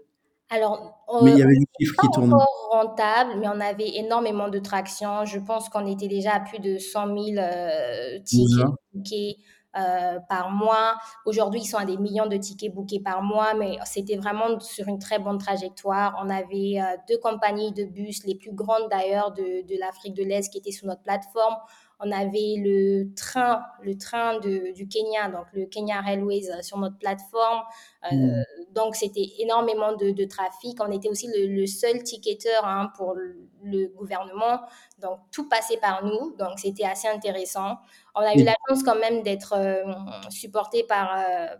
Alors, 0.49 0.93
mais 1.23 1.31
il 1.31 1.37
y 1.37 1.43
avait 1.43 1.53
des 1.53 1.65
chiffres 1.79 1.95
qui 2.01 2.07
tournaient. 2.09 2.33
encore 2.33 2.69
rentable, 2.71 3.39
mais 3.39 3.47
on 3.47 3.59
avait 3.59 3.95
énormément 3.97 4.49
de 4.49 4.59
traction. 4.59 5.25
Je 5.25 5.39
pense 5.39 5.69
qu'on 5.69 5.85
était 5.85 6.07
déjà 6.07 6.33
à 6.33 6.39
plus 6.39 6.59
de 6.59 6.77
100 6.77 7.07
000 7.07 7.37
euh, 7.37 8.19
tickets 8.23 9.37
euh, 9.77 10.19
par 10.29 10.51
mois. 10.51 10.95
Aujourd'hui, 11.25 11.61
ils 11.61 11.65
sont 11.65 11.77
à 11.77 11.85
des 11.85 11.97
millions 11.97 12.27
de 12.27 12.37
tickets 12.37 12.73
bookés 12.73 12.99
par 12.99 13.21
mois, 13.23 13.53
mais 13.53 13.77
c'était 13.85 14.17
vraiment 14.17 14.59
sur 14.59 14.87
une 14.87 14.99
très 14.99 15.19
bonne 15.19 15.37
trajectoire. 15.37 16.15
On 16.23 16.29
avait 16.29 16.79
euh, 16.79 16.97
deux 17.09 17.17
compagnies 17.17 17.71
de 17.71 17.85
bus, 17.85 18.23
les 18.25 18.35
plus 18.35 18.53
grandes 18.53 18.89
d'ailleurs 18.89 19.31
de, 19.31 19.65
de 19.67 19.79
l'Afrique 19.79 20.13
de 20.13 20.23
l'Est, 20.23 20.51
qui 20.51 20.59
étaient 20.59 20.71
sur 20.71 20.87
notre 20.87 21.01
plateforme. 21.01 21.55
On 22.05 22.11
avait 22.11 22.55
le 22.57 23.13
train, 23.15 23.63
le 23.81 23.97
train 23.97 24.39
de, 24.39 24.73
du 24.73 24.87
Kenya, 24.89 25.29
donc 25.29 25.45
le 25.53 25.67
Kenya 25.67 26.01
Railways 26.01 26.49
euh, 26.51 26.61
sur 26.61 26.77
notre 26.77 26.97
plateforme. 26.97 27.61
Euh, 28.11 28.15
mmh. 28.15 28.43
Donc, 28.73 28.95
c'était 28.95 29.25
énormément 29.39 29.95
de, 29.95 30.11
de, 30.11 30.25
trafic. 30.25 30.77
On 30.81 30.91
était 30.91 31.07
aussi 31.07 31.29
le, 31.33 31.65
seul 31.65 32.03
ticketeur 32.03 32.65
hein, 32.65 32.91
pour 32.97 33.13
le, 33.13 33.87
gouvernement. 33.95 34.59
Donc, 35.01 35.19
tout 35.31 35.47
passait 35.47 35.77
par 35.77 36.03
nous. 36.03 36.35
Donc, 36.37 36.57
c'était 36.59 36.83
assez 36.83 37.07
intéressant. 37.07 37.77
On 38.15 38.21
a 38.21 38.33
eu 38.33 38.43
la 38.43 38.55
chance 38.67 38.83
quand 38.83 38.99
même 38.99 39.23
d'être 39.23 39.53
euh, 39.53 39.83
supporté 40.29 40.83
par, 40.83 41.17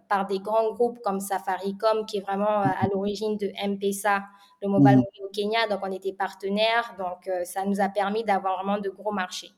par 0.09 0.27
des 0.27 0.39
grands 0.39 0.73
groupes 0.73 0.99
comme 1.03 1.21
Safaricom, 1.21 2.05
qui 2.05 2.17
est 2.17 2.21
vraiment 2.21 2.59
à 2.59 2.85
l'origine 2.93 3.37
de 3.37 3.49
M-Pesa, 3.63 4.23
le 4.61 4.67
mobile 4.67 4.97
mmh. 4.97 5.25
au 5.25 5.29
Kenya. 5.29 5.67
Donc, 5.69 5.79
on 5.83 5.91
était 5.93 6.13
partenaires. 6.13 6.95
Donc, 6.97 7.29
ça 7.45 7.63
nous 7.63 7.79
a 7.79 7.87
permis 7.87 8.25
d'avoir 8.25 8.61
vraiment 8.61 8.79
de 8.79 8.89
gros 8.89 9.13
marchés. 9.13 9.51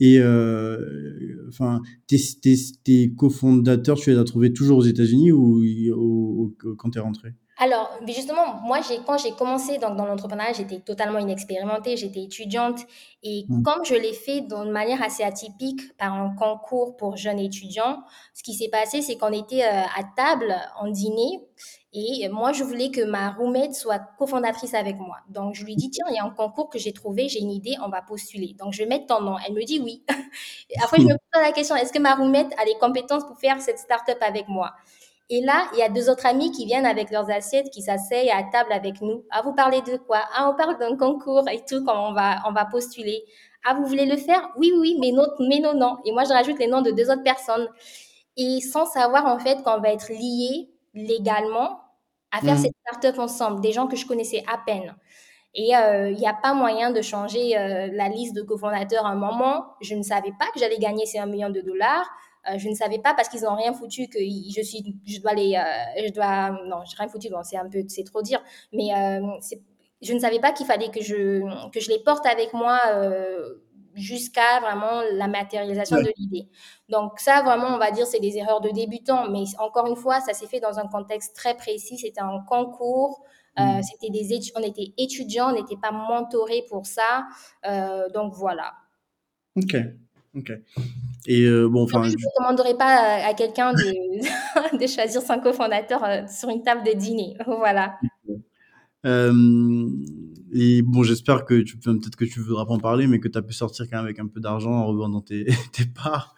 Et 0.00 0.18
euh, 0.18 1.46
enfin, 1.48 1.80
tes, 2.06 2.18
tes, 2.42 2.56
tes 2.82 3.14
cofondateurs, 3.14 3.98
tu 3.98 4.10
les 4.10 4.18
as 4.18 4.24
trouvés 4.24 4.52
toujours 4.52 4.78
aux 4.78 4.84
États-Unis 4.84 5.32
ou, 5.32 6.56
quand 6.78 6.90
tu 6.90 6.98
es 6.98 7.00
rentré? 7.00 7.34
Alors, 7.58 7.96
justement, 8.06 8.60
moi, 8.62 8.80
j'ai, 8.80 8.98
quand 9.06 9.16
j'ai 9.18 9.32
commencé 9.32 9.78
donc, 9.78 9.96
dans 9.96 10.06
l'entrepreneuriat, 10.06 10.52
j'étais 10.54 10.80
totalement 10.80 11.18
inexpérimentée, 11.18 11.96
j'étais 11.96 12.22
étudiante. 12.22 12.80
Et 13.22 13.44
mmh. 13.48 13.62
comme 13.62 13.84
je 13.84 13.94
l'ai 13.94 14.12
fait 14.12 14.40
d'une 14.40 14.70
manière 14.70 15.02
assez 15.02 15.22
atypique 15.22 15.96
par 15.96 16.12
un 16.12 16.34
concours 16.34 16.96
pour 16.96 17.16
jeunes 17.16 17.38
étudiants, 17.38 18.02
ce 18.34 18.42
qui 18.42 18.54
s'est 18.54 18.70
passé, 18.70 19.02
c'est 19.02 19.16
qu'on 19.16 19.32
était 19.32 19.64
euh, 19.64 19.82
à 19.96 20.02
table 20.16 20.54
en 20.80 20.88
dîner 20.88 21.40
et 21.96 22.28
moi, 22.28 22.52
je 22.52 22.64
voulais 22.64 22.90
que 22.90 23.04
ma 23.04 23.30
roommate 23.30 23.72
soit 23.72 24.00
cofondatrice 24.18 24.74
avec 24.74 24.96
moi. 24.96 25.18
Donc, 25.28 25.54
je 25.54 25.64
lui 25.64 25.76
dis, 25.76 25.90
tiens, 25.90 26.04
il 26.10 26.16
y 26.16 26.18
a 26.18 26.24
un 26.24 26.30
concours 26.30 26.68
que 26.68 26.76
j'ai 26.76 26.92
trouvé, 26.92 27.28
j'ai 27.28 27.38
une 27.38 27.52
idée, 27.52 27.76
on 27.84 27.88
va 27.88 28.02
postuler. 28.02 28.56
Donc, 28.58 28.72
je 28.72 28.78
vais 28.80 28.88
mettre 28.88 29.06
ton 29.06 29.20
nom. 29.20 29.36
Elle 29.46 29.54
me 29.54 29.64
dit 29.64 29.78
oui. 29.78 30.04
Après, 30.82 30.96
je 31.00 31.04
me 31.04 31.12
pose 31.12 31.42
la 31.42 31.52
question, 31.52 31.76
est-ce 31.76 31.92
que 31.92 32.00
ma 32.00 32.16
roommate 32.16 32.52
a 32.58 32.64
les 32.64 32.74
compétences 32.80 33.24
pour 33.24 33.38
faire 33.38 33.60
cette 33.60 33.78
start-up 33.78 34.18
avec 34.22 34.48
moi? 34.48 34.72
Et 35.30 35.40
là, 35.40 35.68
il 35.72 35.78
y 35.78 35.82
a 35.82 35.88
deux 35.88 36.10
autres 36.10 36.26
amis 36.26 36.50
qui 36.52 36.66
viennent 36.66 36.84
avec 36.84 37.10
leurs 37.10 37.30
assiettes, 37.30 37.70
qui 37.70 37.80
s'asseyent 37.80 38.30
à 38.30 38.42
table 38.42 38.72
avec 38.72 39.00
nous. 39.00 39.24
Ah, 39.30 39.42
vous 39.42 39.54
parlez 39.54 39.80
de 39.80 39.96
quoi? 39.96 40.20
Ah, 40.34 40.50
on 40.50 40.56
parle 40.56 40.78
d'un 40.78 40.96
concours 40.96 41.48
et 41.50 41.64
tout, 41.64 41.82
quand 41.84 42.10
on 42.10 42.12
va, 42.12 42.42
on 42.46 42.52
va 42.52 42.66
postuler. 42.66 43.24
Ah, 43.64 43.74
vous 43.74 43.86
voulez 43.86 44.04
le 44.04 44.18
faire? 44.18 44.50
Oui, 44.58 44.72
oui, 44.76 44.98
mais 45.00 45.12
non, 45.12 45.26
mais 45.40 45.60
non, 45.60 45.74
non. 45.74 45.96
Et 46.04 46.12
moi, 46.12 46.24
je 46.24 46.32
rajoute 46.32 46.58
les 46.58 46.66
noms 46.66 46.82
de 46.82 46.90
deux 46.90 47.10
autres 47.10 47.22
personnes. 47.22 47.68
et 48.36 48.60
sans 48.60 48.84
savoir 48.84 49.26
en 49.26 49.38
fait 49.38 49.62
qu'on 49.62 49.80
va 49.80 49.92
être 49.92 50.10
liés 50.10 50.68
légalement 50.94 51.80
à 52.32 52.40
faire 52.40 52.56
mmh. 52.56 52.58
cette 52.58 52.74
start-up 52.80 53.18
ensemble, 53.20 53.60
des 53.60 53.72
gens 53.72 53.86
que 53.86 53.96
je 53.96 54.06
connaissais 54.06 54.42
à 54.52 54.58
peine. 54.58 54.94
Et 55.54 55.76
euh, 55.76 56.10
il 56.10 56.18
n'y 56.18 56.26
a 56.26 56.34
pas 56.34 56.52
moyen 56.52 56.90
de 56.90 57.00
changer 57.00 57.56
euh, 57.56 57.88
la 57.92 58.08
liste 58.08 58.34
de 58.34 58.42
cofondateurs 58.42 59.06
à 59.06 59.10
un 59.10 59.14
moment. 59.14 59.66
Je 59.80 59.94
ne 59.94 60.02
savais 60.02 60.32
pas 60.38 60.46
que 60.52 60.58
j'allais 60.58 60.78
gagner 60.78 61.06
ces 61.06 61.18
1 61.18 61.26
million 61.26 61.48
de 61.50 61.60
dollars. 61.60 62.10
Euh, 62.48 62.58
je 62.58 62.68
ne 62.68 62.74
savais 62.74 62.98
pas 62.98 63.14
parce 63.14 63.28
qu'ils 63.28 63.42
n'ont 63.42 63.56
rien 63.56 63.72
foutu 63.72 64.08
que 64.08 64.18
je 64.18 64.62
suis, 64.62 64.96
je 65.06 65.20
dois 65.20 65.34
les, 65.34 65.52
je 65.96 66.12
dois, 66.12 66.50
non, 66.66 66.84
j'ai 66.84 66.96
rien 66.96 67.08
foutu, 67.08 67.28
c'est 67.42 67.56
un 67.56 67.68
peu, 67.68 67.82
c'est 67.88 68.04
trop 68.04 68.22
dire, 68.22 68.42
mais 68.72 68.90
je 70.02 70.12
ne 70.12 70.18
savais 70.18 70.40
pas 70.40 70.52
qu'il 70.52 70.66
fallait 70.66 70.90
que 70.90 71.02
je, 71.02 71.40
que 71.70 71.80
je 71.80 71.90
les 71.90 71.98
porte 72.00 72.26
avec 72.26 72.52
moi 72.52 72.78
jusqu'à 73.94 74.60
vraiment 74.60 75.02
la 75.12 75.28
matérialisation 75.28 75.96
de 75.98 76.12
l'idée. 76.16 76.48
Donc 76.88 77.18
ça, 77.18 77.42
vraiment, 77.42 77.68
on 77.68 77.78
va 77.78 77.90
dire, 77.90 78.06
c'est 78.06 78.20
des 78.20 78.36
erreurs 78.36 78.60
de 78.60 78.70
débutants. 78.70 79.30
Mais 79.30 79.44
encore 79.58 79.86
une 79.86 79.96
fois, 79.96 80.20
ça 80.20 80.32
s'est 80.32 80.46
fait 80.46 80.60
dans 80.60 80.78
un 80.78 80.86
contexte 80.86 81.34
très 81.36 81.56
précis. 81.56 81.98
C'était 81.98 82.20
un 82.20 82.40
concours. 82.48 83.22
Euh, 83.58 83.62
mm. 83.62 83.82
c'était 83.82 84.10
des 84.10 84.52
on 84.56 84.62
était 84.62 84.92
étudiants, 84.98 85.50
on 85.50 85.54
n'était 85.54 85.76
pas 85.76 85.92
mentorés 85.92 86.64
pour 86.68 86.86
ça. 86.86 87.24
Euh, 87.66 88.08
donc 88.10 88.34
voilà. 88.34 88.72
Ok, 89.56 89.76
ok. 90.36 90.52
Et 91.26 91.42
euh, 91.42 91.68
bon, 91.68 91.84
enfin. 91.84 92.02
Je 92.04 92.10
ne 92.10 92.26
recommanderais 92.34 92.76
pas 92.76 93.24
à, 93.26 93.34
quelqu'un 93.34 93.72
de, 93.72 94.78
de, 94.78 94.86
choisir 94.86 95.22
son 95.22 95.38
cofondateur 95.40 96.28
sur 96.28 96.48
une 96.50 96.62
table 96.62 96.82
de 96.84 96.92
dîner. 96.92 97.36
Voilà. 97.46 97.98
Et 100.56 100.82
bon, 100.82 101.02
j'espère 101.02 101.44
que 101.44 101.62
tu 101.62 101.76
peut-être 101.78 102.14
que 102.14 102.24
tu 102.24 102.38
voudras 102.38 102.64
pas 102.64 102.74
en 102.74 102.78
parler, 102.78 103.08
mais 103.08 103.18
que 103.18 103.26
tu 103.26 103.36
as 103.36 103.42
pu 103.42 103.52
sortir 103.52 103.86
quand 103.90 103.96
même 103.96 104.04
avec 104.04 104.20
un 104.20 104.28
peu 104.28 104.38
d'argent 104.38 104.70
en 104.70 104.86
revendant 104.86 105.20
tes, 105.20 105.46
tes 105.72 105.84
parts. 105.84 106.36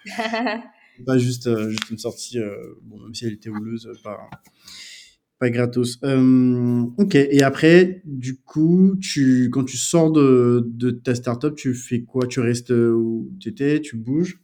pas 1.05 1.18
juste, 1.18 1.49
euh, 1.49 1.68
juste 1.68 1.91
une 1.91 1.99
sortie, 1.99 2.39
euh, 2.39 2.57
bon, 2.82 2.99
même 2.99 3.14
si 3.14 3.26
elle 3.26 3.34
était 3.34 3.51
houleuse, 3.51 3.91
pas, 4.03 4.30
pas 5.39 5.51
gratos. 5.51 5.99
Euh, 6.03 6.87
ok, 6.97 7.14
et 7.14 7.43
après, 7.43 8.01
du 8.07 8.41
coup, 8.41 8.97
tu, 9.03 9.51
quand 9.53 9.64
tu 9.64 9.76
sors 9.76 10.11
de, 10.11 10.66
de 10.66 10.91
ta 10.91 11.14
startup, 11.14 11.55
tu 11.55 11.74
fais 11.74 12.01
quoi? 12.01 12.26
Tu 12.26 12.41
restes 12.41 12.70
où 12.70 13.30
tu 13.39 13.51
étais 13.51 13.82
Tu 13.82 13.97
bouges? 13.97 14.41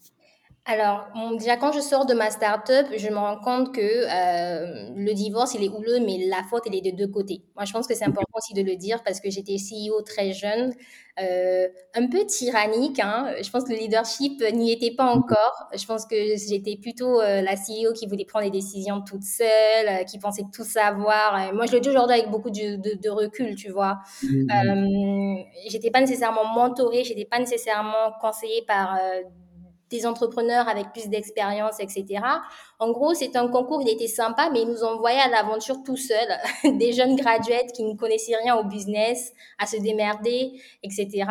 Alors, 0.64 1.08
déjà, 1.40 1.56
quand 1.56 1.72
je 1.72 1.80
sors 1.80 2.06
de 2.06 2.14
ma 2.14 2.30
start-up, 2.30 2.86
je 2.96 3.08
me 3.08 3.16
rends 3.16 3.38
compte 3.38 3.74
que 3.74 3.80
euh, 3.80 4.90
le 4.94 5.12
divorce, 5.12 5.54
il 5.54 5.64
est 5.64 5.68
houleux, 5.68 5.98
mais 5.98 6.26
la 6.28 6.44
faute, 6.48 6.62
elle 6.66 6.76
est 6.76 6.92
de 6.92 6.96
deux 6.96 7.08
côtés. 7.08 7.42
Moi, 7.56 7.64
je 7.64 7.72
pense 7.72 7.88
que 7.88 7.96
c'est 7.96 8.04
important 8.04 8.38
aussi 8.38 8.54
de 8.54 8.62
le 8.62 8.76
dire 8.76 9.02
parce 9.02 9.20
que 9.20 9.28
j'étais 9.28 9.56
CEO 9.56 10.02
très 10.02 10.32
jeune, 10.32 10.72
euh, 11.20 11.66
un 11.96 12.06
peu 12.06 12.24
tyrannique. 12.26 13.00
Hein. 13.00 13.34
Je 13.42 13.50
pense 13.50 13.64
que 13.64 13.70
le 13.70 13.78
leadership 13.78 14.40
n'y 14.52 14.70
était 14.70 14.94
pas 14.94 15.06
encore. 15.06 15.66
Je 15.76 15.84
pense 15.84 16.06
que 16.06 16.14
j'étais 16.36 16.76
plutôt 16.80 17.20
euh, 17.20 17.42
la 17.42 17.56
CEO 17.56 17.92
qui 17.92 18.06
voulait 18.06 18.24
prendre 18.24 18.44
les 18.44 18.52
décisions 18.52 19.00
toute 19.00 19.24
seule, 19.24 20.04
qui 20.04 20.20
pensait 20.20 20.44
tout 20.54 20.64
savoir. 20.64 21.52
moi, 21.54 21.66
je 21.66 21.72
le 21.72 21.80
dis 21.80 21.88
aujourd'hui 21.88 22.18
avec 22.20 22.30
beaucoup 22.30 22.50
de, 22.50 22.76
de, 22.76 23.10
recul, 23.10 23.56
tu 23.56 23.72
vois. 23.72 23.98
Mmh. 24.22 25.38
j'étais 25.68 25.90
pas 25.90 26.00
nécessairement 26.00 26.44
mentorée, 26.54 27.02
j'étais 27.02 27.24
pas 27.24 27.40
nécessairement 27.40 28.12
conseillée 28.20 28.62
par 28.68 28.96
des 29.92 30.06
entrepreneurs 30.06 30.68
avec 30.68 30.92
plus 30.92 31.08
d'expérience, 31.08 31.78
etc. 31.78 32.20
En 32.78 32.90
gros, 32.90 33.14
c'est 33.14 33.36
un 33.36 33.48
concours, 33.48 33.82
il 33.82 33.88
était 33.88 34.08
sympa, 34.08 34.50
mais 34.50 34.62
ils 34.62 34.68
nous 34.68 34.82
envoyaient 34.82 35.20
à 35.20 35.28
l'aventure 35.28 35.82
tout 35.84 35.96
seuls, 35.96 36.38
des 36.78 36.92
jeunes 36.92 37.14
graduates 37.16 37.72
qui 37.72 37.84
ne 37.84 37.94
connaissaient 37.94 38.36
rien 38.36 38.56
au 38.56 38.64
business, 38.64 39.32
à 39.58 39.66
se 39.66 39.76
démerder, 39.76 40.60
etc. 40.82 41.26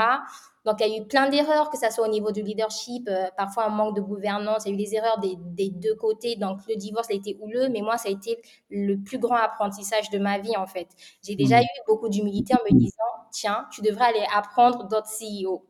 Donc, 0.63 0.75
il 0.79 0.87
y 0.87 0.93
a 0.93 0.97
eu 1.01 1.07
plein 1.07 1.27
d'erreurs, 1.27 1.71
que 1.71 1.77
ce 1.77 1.89
soit 1.89 2.05
au 2.05 2.11
niveau 2.11 2.31
du 2.31 2.43
leadership, 2.43 3.07
euh, 3.09 3.25
parfois 3.35 3.65
un 3.65 3.69
manque 3.69 3.95
de 3.95 4.01
gouvernance. 4.01 4.63
Il 4.65 4.69
y 4.69 4.71
a 4.71 4.73
eu 4.75 4.77
des 4.77 4.95
erreurs 4.95 5.19
des, 5.19 5.35
des, 5.35 5.69
deux 5.71 5.95
côtés. 5.95 6.35
Donc, 6.35 6.59
le 6.69 6.75
divorce 6.75 7.09
a 7.09 7.15
été 7.15 7.35
houleux, 7.41 7.67
mais 7.69 7.81
moi, 7.81 7.97
ça 7.97 8.09
a 8.09 8.11
été 8.11 8.37
le 8.69 8.97
plus 8.97 9.17
grand 9.17 9.37
apprentissage 9.37 10.11
de 10.11 10.19
ma 10.19 10.37
vie, 10.37 10.55
en 10.55 10.67
fait. 10.67 10.87
J'ai 11.23 11.35
déjà 11.35 11.59
mmh. 11.59 11.63
eu 11.63 11.81
beaucoup 11.87 12.09
d'humilité 12.09 12.53
en 12.53 12.63
me 12.71 12.77
disant, 12.77 13.11
tiens, 13.31 13.65
tu 13.71 13.81
devrais 13.81 14.05
aller 14.05 14.25
apprendre 14.35 14.87
d'autres 14.87 15.09
CEO. 15.09 15.63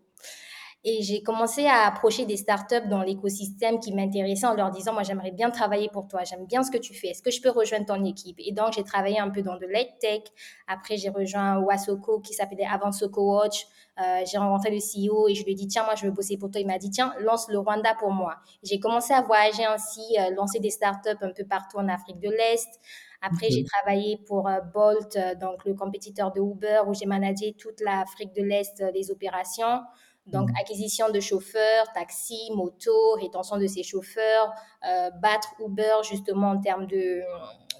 Et 0.84 1.04
j'ai 1.04 1.22
commencé 1.22 1.68
à 1.68 1.86
approcher 1.86 2.26
des 2.26 2.38
startups 2.38 2.88
dans 2.90 3.04
l'écosystème 3.04 3.80
qui 3.80 3.94
m'intéressaient 3.94 4.48
en 4.48 4.56
leur 4.56 4.72
disant, 4.72 4.94
moi, 4.94 5.04
j'aimerais 5.04 5.32
bien 5.32 5.52
travailler 5.52 5.90
pour 5.94 6.08
toi, 6.08 6.24
j'aime 6.24 6.46
bien 6.46 6.64
ce 6.64 6.72
que 6.72 6.78
tu 6.80 6.96
fais, 6.96 7.10
est-ce 7.10 7.22
que 7.22 7.30
je 7.30 7.40
peux 7.40 7.52
rejoindre 7.52 7.86
ton 7.86 8.04
équipe? 8.04 8.38
Et 8.40 8.52
donc, 8.52 8.74
j'ai 8.74 8.84
travaillé 8.84 9.20
un 9.20 9.30
peu 9.30 9.44
dans 9.44 9.58
de 9.58 9.68
tech. 10.00 10.22
Après, 10.68 10.98
j'ai 10.98 11.10
rejoint 11.10 11.60
Wasoko 11.60 12.20
qui 12.20 12.34
s'appelait 12.34 12.66
avant 12.66 12.92
Soko 12.92 13.36
Watch. 13.36 13.68
Euh, 14.00 14.24
j'ai 14.26 14.38
rencontré 14.38 14.72
le 14.72 14.78
CEO 14.78 15.28
et 15.28 15.36
je 15.36 15.44
lui 15.44 15.52
ai 15.52 15.56
dit, 15.56 15.68
tiens, 15.68 15.84
moi, 15.84 15.96
je 15.96 16.06
veux 16.06 16.12
bosser 16.12 16.38
pour 16.38 16.50
toi. 16.50 16.60
Il 16.60 16.68
m'a 16.68 16.78
dit, 16.78 16.90
tiens, 16.90 17.14
lance 17.20 17.48
le 17.50 17.60
Rwanda 17.60 17.94
pour 18.00 18.12
moi. 18.12 18.38
J'ai 18.64 18.80
commencé 18.80 19.14
à 19.14 19.22
voyager 19.22 19.66
ainsi, 19.66 20.02
euh, 20.20 20.34
lancer 20.34 20.60
des 20.60 20.72
startups 20.72 21.10
un 21.22 21.32
peu 21.32 21.46
partout 21.46 21.78
en 21.78 21.88
Afrique 21.88 22.20
de 22.20 22.30
l'Est. 22.30 22.80
Après, 23.22 23.50
j'ai 23.52 23.64
travaillé 23.64 24.18
pour 24.26 24.48
euh, 24.48 24.60
Bolt, 24.74 25.16
donc 25.40 25.64
le 25.66 25.76
compétiteur 25.76 26.32
de 26.32 26.42
Uber, 26.42 26.82
où 26.88 26.94
j'ai 26.96 27.06
managé 27.06 27.54
toute 27.54 27.80
l'Afrique 27.82 28.34
de 28.34 28.42
l'Est, 28.42 28.84
les 28.96 29.12
opérations. 29.12 29.82
Donc, 30.28 30.50
mmh. 30.50 30.56
acquisition 30.62 31.10
de 31.10 31.20
chauffeurs, 31.20 31.92
taxis, 31.94 32.52
motos, 32.56 33.16
rétention 33.20 33.58
de 33.58 33.68
ces 33.68 33.84
chauffeurs, 33.84 34.52
euh, 34.88 35.10
battre 35.22 35.54
Uber 35.60 35.96
justement 36.10 36.52
en 36.52 36.60
termes 36.60 36.86
de, 36.86 37.22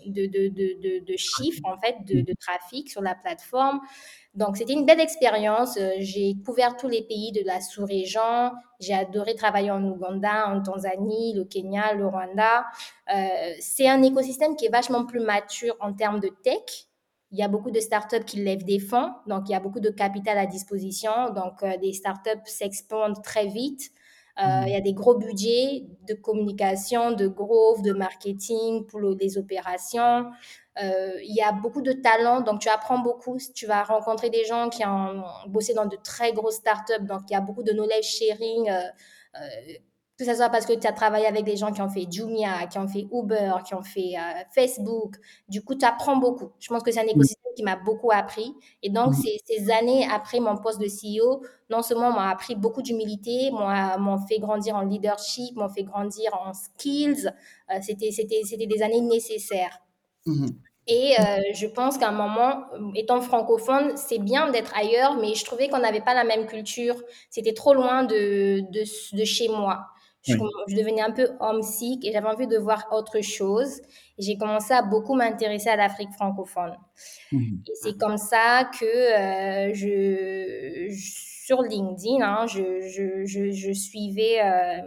de, 0.06 0.26
de, 0.26 0.50
de, 0.50 1.06
de 1.06 1.18
chiffres, 1.18 1.62
en 1.64 1.78
fait, 1.78 1.98
de, 2.06 2.22
de, 2.22 2.34
trafic 2.40 2.90
sur 2.90 3.02
la 3.02 3.16
plateforme. 3.16 3.80
Donc, 4.34 4.58
c'était 4.58 4.74
une 4.74 4.86
belle 4.86 5.00
expérience. 5.00 5.78
Euh, 5.78 5.92
j'ai 6.00 6.36
couvert 6.46 6.78
tous 6.78 6.88
les 6.88 7.04
pays 7.04 7.32
de 7.32 7.46
la 7.46 7.62
sous-région. 7.62 8.52
J'ai 8.80 8.94
adoré 8.94 9.36
travailler 9.36 9.72
en 9.72 9.84
Ouganda, 9.84 10.48
en 10.48 10.64
Tanzanie, 10.64 11.34
le 11.34 11.44
Kenya, 11.44 11.94
le 11.94 12.08
Rwanda. 12.08 12.66
Euh, 13.14 13.54
c'est 13.60 13.90
un 13.90 14.02
écosystème 14.02 14.56
qui 14.56 14.66
est 14.66 14.72
vachement 14.72 15.06
plus 15.06 15.20
mature 15.20 15.76
en 15.80 15.94
termes 15.94 16.20
de 16.20 16.30
tech. 16.44 16.88
Il 17.32 17.40
y 17.40 17.44
a 17.44 17.48
beaucoup 17.48 17.72
de 17.72 17.80
startups 17.80 18.26
qui 18.26 18.38
lèvent 18.44 18.66
des 18.66 18.80
fonds, 18.80 19.12
donc 19.26 19.44
il 19.48 19.54
y 19.54 19.56
a 19.56 19.60
beaucoup 19.60 19.80
de 19.80 19.90
capital 19.90 20.38
à 20.38 20.46
disposition. 20.46 21.12
Donc, 21.34 21.64
euh, 21.64 21.78
des 21.78 21.94
startups 21.94 22.46
s'expandent 22.46 23.22
très 23.24 23.48
vite. 23.48 23.92
Euh, 24.40 24.44
mhm. 24.44 24.68
Il 24.68 24.74
y 24.74 24.76
a 24.76 24.82
des 24.82 24.94
gros 24.94 25.16
budgets 25.16 25.86
de 26.08 26.14
communication, 26.14 27.12
de 27.12 27.28
growth, 27.28 27.84
de 27.84 27.94
marketing 27.94 28.86
pour 28.86 29.00
les 29.00 29.38
opérations. 29.38 30.30
Euh, 30.82 31.12
il 31.22 31.36
y 31.36 31.42
a 31.42 31.52
beaucoup 31.52 31.82
de 31.82 31.92
talents, 31.94 32.42
donc 32.42 32.60
tu 32.60 32.70
apprends 32.70 33.00
beaucoup. 33.00 33.38
Tu 33.54 33.66
vas 33.66 33.84
rencontrer 33.84 34.30
des 34.30 34.46
gens 34.46 34.70
qui 34.70 34.86
ont 34.86 35.24
bossé 35.48 35.74
dans 35.74 35.86
de 35.86 35.98
très 36.04 36.34
grosses 36.34 36.56
startups, 36.56 37.04
donc 37.04 37.22
il 37.30 37.34
y 37.34 37.36
a 37.36 37.42
beaucoup 37.42 37.64
de 37.64 37.72
knowledge 37.72 38.06
sharing 38.06 38.70
que 40.18 40.26
ce 40.26 40.36
soit 40.36 40.50
parce 40.50 40.66
que 40.66 40.74
tu 40.74 40.86
as 40.86 40.94
travaillé 40.94 41.26
avec 41.26 41.46
des 41.46 41.58
gens 41.58 41.72
qui 41.72 41.82
ont 41.82 41.90
fait 41.90 42.06
Jumia, 42.10 42.68
qui 42.68 42.78
ont 42.78 42.88
fait 42.88 43.08
Uber, 43.12 43.54
qui 43.66 43.74
ont 43.74 43.82
fait 43.82 44.14
euh, 44.18 44.44
Facebook. 44.54 45.16
Du 45.50 45.64
coup, 45.64 45.74
tu 45.76 45.86
apprends 45.86 46.18
beaucoup. 46.18 46.52
Je 46.60 46.68
pense 46.68 46.84
que 46.84 46.92
c'est 46.92 47.00
un 47.00 47.08
écosystème 47.08 47.54
qui 47.56 47.64
m'a 47.64 47.76
beaucoup 47.76 48.12
appris. 48.12 48.54
Et 48.84 48.90
donc, 48.90 49.14
ces, 49.16 49.72
années 49.72 50.08
après 50.12 50.40
mon 50.40 50.58
poste 50.58 50.80
de 50.80 50.86
CEO, 50.86 51.44
non 51.70 51.82
seulement 51.82 52.12
m'ont 52.12 52.20
appris 52.20 52.56
beaucoup 52.56 52.82
d'humilité, 52.82 53.50
m'ont 53.52 54.18
fait 54.28 54.40
grandir 54.40 54.76
en 54.76 54.82
leadership, 54.82 55.56
m'ont 55.56 55.70
fait 55.70 55.84
grandir 55.84 56.32
en 56.34 56.54
skills. 56.54 57.32
Euh, 57.72 57.80
c'était 57.82 58.12
C'était 58.12 58.68
des 58.68 58.84
années 58.84 59.02
nécessaires. 59.02 59.80
Mmh 60.26 60.48
Et 60.88 61.16
euh, 61.20 61.24
je 61.54 61.68
pense 61.68 61.98
qu'à 61.98 62.10
un 62.10 62.12
moment, 62.12 62.66
étant 62.96 63.22
francophone, 63.22 63.94
c'est 63.96 64.20
bien 64.20 64.52
d'être 64.52 64.76
ailleurs, 64.76 65.16
mais 65.18 65.34
je 65.34 65.46
trouvais 65.46 65.68
qu'on 65.70 65.80
n'avait 65.80 66.02
pas 66.02 66.14
la 66.14 66.24
même 66.24 66.46
culture. 66.46 66.96
C'était 67.30 67.54
trop 67.54 67.74
loin 67.74 68.04
de, 68.04 68.62
de, 68.72 69.18
de, 69.18 69.26
chez 69.26 69.48
moi. 69.48 69.88
Je, 70.24 70.36
devenais 70.76 71.02
un 71.02 71.12
peu 71.12 71.30
homesick 71.40 72.06
et 72.06 72.12
j'avais 72.12 72.28
envie 72.28 72.48
de 72.48 72.58
voir 72.58 72.88
autre 72.92 73.22
chose. 73.22 73.82
J'ai 74.20 74.38
commencé 74.38 74.74
à 74.74 74.84
beaucoup 74.84 75.16
m'intéresser 75.16 75.70
à 75.70 75.76
l'Afrique 75.76 76.12
francophone. 76.12 76.76
Mmh. 77.32 77.56
Et 77.68 77.72
c'est 77.82 77.98
comme 77.98 78.18
ça 78.18 78.70
que 78.80 78.86
euh, 78.86 79.74
je, 79.74 80.90
sur 80.94 81.64
LinkedIn, 81.64 82.22
hein, 82.22 82.46
je, 82.46 82.82
je, 83.26 83.74
suivais 83.74 84.42
euh, 84.44 84.82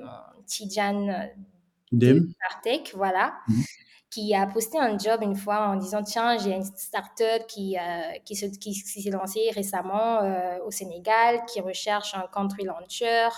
Partech, 2.41 2.95
voilà. 2.95 3.35
Mmh. 3.49 3.63
qui 4.11 4.35
a 4.37 4.47
posté 4.47 4.79
un 4.79 4.97
job 4.97 5.21
une 5.23 5.35
fois 5.35 5.67
en 5.67 5.77
disant 5.77 6.05
tiens 6.05 6.39
j'ai 6.39 6.53
une 6.53 6.63
startup 6.63 7.49
qui 7.49 7.77
euh, 7.77 8.19
qui 8.25 8.37
s'est 8.37 8.53
qui, 8.53 8.73
s'est 8.73 9.11
lancée 9.11 9.51
récemment 9.53 10.21
au 10.65 10.71
Sénégal 10.71 11.45
qui 11.47 11.61
recherche 11.61 12.15
un 12.15 12.27
country 12.33 12.63
launcher 12.63 13.29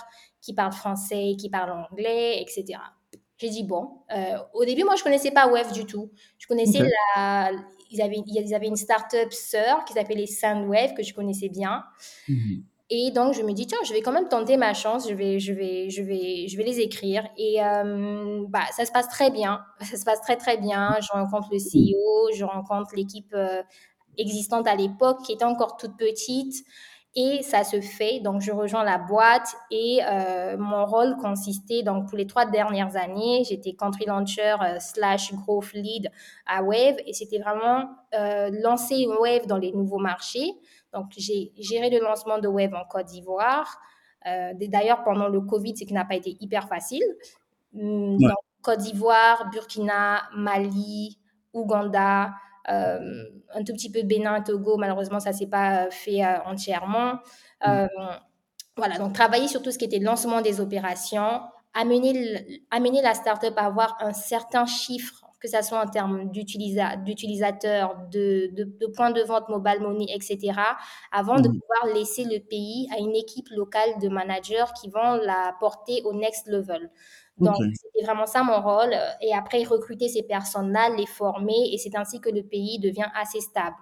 qui 0.41 0.53
parle 0.53 0.71
français, 0.71 1.35
qui 1.39 1.49
parle 1.49 1.71
anglais, 1.71 2.41
etc. 2.41 2.79
J'ai 3.37 3.49
dit, 3.49 3.63
bon, 3.63 3.89
euh, 4.15 4.37
au 4.53 4.65
début, 4.65 4.83
moi, 4.83 4.95
je 4.95 5.03
connaissais 5.03 5.31
pas 5.31 5.47
Web 5.47 5.71
du 5.71 5.85
tout. 5.85 6.11
Je 6.39 6.47
connaissais 6.47 6.79
la. 7.15 7.51
Ils 7.89 8.01
avaient, 8.01 8.21
ils 8.25 8.53
avaient 8.53 8.67
une 8.67 8.75
start-up 8.75 9.31
sœur 9.31 9.85
qui 9.85 9.93
s'appelait 9.93 10.25
Soundwave, 10.25 10.93
que 10.93 11.03
je 11.03 11.13
connaissais 11.13 11.47
bien. 11.47 11.83
Mhm. 12.27 12.63
Et 12.89 13.11
donc, 13.11 13.33
je 13.33 13.41
me 13.41 13.51
dis, 13.51 13.67
tiens, 13.67 13.77
je 13.85 13.91
vais 13.91 14.01
quand 14.01 14.13
même 14.13 14.29
tenter 14.29 14.55
ma 14.55 14.73
chance, 14.73 15.09
je 15.09 15.13
vais, 15.13 15.39
je 15.39 15.51
vais, 15.51 15.89
je 15.89 16.01
vais, 16.01 16.47
je 16.47 16.57
vais 16.57 16.63
les 16.63 16.79
écrire. 16.79 17.27
Et 17.37 17.61
euh, 17.61 18.45
bah, 18.47 18.63
ça 18.71 18.85
se 18.85 18.91
passe 18.91 19.09
très 19.09 19.29
bien. 19.29 19.61
Ça 19.81 19.97
se 19.97 20.05
passe 20.05 20.21
très, 20.21 20.37
très 20.37 20.57
bien. 20.57 20.97
Je 21.01 21.09
rencontre 21.11 21.49
le 21.51 21.57
CEO, 21.57 22.33
je 22.33 22.45
rencontre 22.45 22.95
l'équipe 22.95 23.33
euh, 23.33 23.61
existante 24.17 24.67
à 24.67 24.75
l'époque 24.75 25.21
qui 25.23 25.33
était 25.33 25.45
encore 25.45 25.77
toute 25.77 25.97
petite. 25.97 26.65
Et 27.19 27.41
ça 27.41 27.63
se 27.63 27.81
fait, 27.81 28.19
donc 28.19 28.41
je 28.41 28.51
rejoins 28.51 28.83
la 28.83 28.99
boîte 28.99 29.55
et 29.71 30.01
euh, 30.07 30.55
mon 30.55 30.85
rôle 30.85 31.17
consistait, 31.17 31.81
donc 31.81 32.07
pour 32.07 32.15
les 32.15 32.27
trois 32.27 32.45
dernières 32.45 32.95
années, 32.95 33.43
j'étais 33.43 33.73
country 33.73 34.05
launcher 34.05 34.55
euh, 34.61 34.77
slash 34.77 35.33
growth 35.33 35.73
lead 35.73 36.11
à 36.45 36.61
Wave 36.61 36.97
et 37.07 37.13
c'était 37.13 37.39
vraiment 37.39 37.89
euh, 38.13 38.51
lancer 38.61 39.07
Wave 39.19 39.47
dans 39.47 39.57
les 39.57 39.71
nouveaux 39.71 39.97
marchés. 39.97 40.53
Donc 40.93 41.07
j'ai 41.17 41.53
géré 41.57 41.89
le 41.89 41.97
lancement 42.01 42.37
de 42.37 42.47
Wave 42.47 42.75
en 42.75 42.85
Côte 42.85 43.07
d'Ivoire. 43.07 43.79
D'ailleurs, 44.23 45.03
pendant 45.03 45.29
le 45.29 45.39
Covid, 45.39 45.77
ce 45.77 45.85
qui 45.85 45.93
n'a 45.93 46.03
pas 46.03 46.15
été 46.15 46.35
hyper 46.41 46.67
facile. 46.67 47.03
Hum, 47.73 48.17
Côte 48.61 48.79
d'Ivoire, 48.79 49.49
Burkina, 49.51 50.23
Mali, 50.35 51.17
Ouganda, 51.53 52.25
euh, 52.25 52.29
un 52.67 53.63
tout 53.63 53.73
petit 53.73 53.91
peu 53.91 54.03
Bénin, 54.03 54.41
Togo, 54.41 54.77
malheureusement, 54.77 55.19
ça 55.19 55.31
ne 55.31 55.35
s'est 55.35 55.47
pas 55.47 55.89
fait 55.89 56.23
euh, 56.23 56.37
entièrement. 56.45 57.13
Mm. 57.65 57.67
Euh, 57.67 57.87
voilà, 58.75 58.97
donc 58.97 59.13
travailler 59.13 59.47
sur 59.47 59.61
tout 59.61 59.71
ce 59.71 59.77
qui 59.77 59.85
était 59.85 59.99
lancement 59.99 60.41
des 60.41 60.61
opérations, 60.61 61.41
amener, 61.73 62.61
amener 62.69 63.01
la 63.01 63.13
startup 63.13 63.53
à 63.57 63.65
avoir 63.65 63.97
un 63.99 64.13
certain 64.13 64.65
chiffre, 64.65 65.25
que 65.39 65.47
ce 65.47 65.61
soit 65.61 65.83
en 65.83 65.87
termes 65.87 66.29
d'utilisateurs, 66.31 67.95
de, 68.11 68.49
de, 68.53 68.63
de, 68.63 68.87
points 68.87 69.11
de 69.11 69.21
vente 69.21 69.49
mobile 69.49 69.79
money, 69.81 70.07
etc., 70.13 70.53
avant 71.11 71.39
de 71.39 71.49
mm. 71.49 71.59
pouvoir 71.59 71.95
laisser 71.95 72.23
le 72.23 72.39
pays 72.39 72.87
à 72.95 72.99
une 72.99 73.15
équipe 73.15 73.49
locale 73.49 73.99
de 74.01 74.09
managers 74.09 74.65
qui 74.79 74.89
vont 74.89 75.15
la 75.15 75.55
porter 75.59 76.01
au 76.05 76.13
next 76.13 76.47
level. 76.47 76.91
Donc, 77.39 77.55
c'était 77.75 78.05
vraiment 78.05 78.25
ça 78.25 78.43
mon 78.43 78.61
rôle. 78.61 78.95
Et 79.21 79.33
après, 79.33 79.63
recruter 79.63 80.07
ces 80.07 80.23
personnes-là, 80.23 80.89
les 80.97 81.05
former, 81.05 81.71
et 81.71 81.77
c'est 81.77 81.95
ainsi 81.95 82.19
que 82.19 82.29
le 82.29 82.43
pays 82.43 82.79
devient 82.79 83.07
assez 83.15 83.41
stable. 83.41 83.75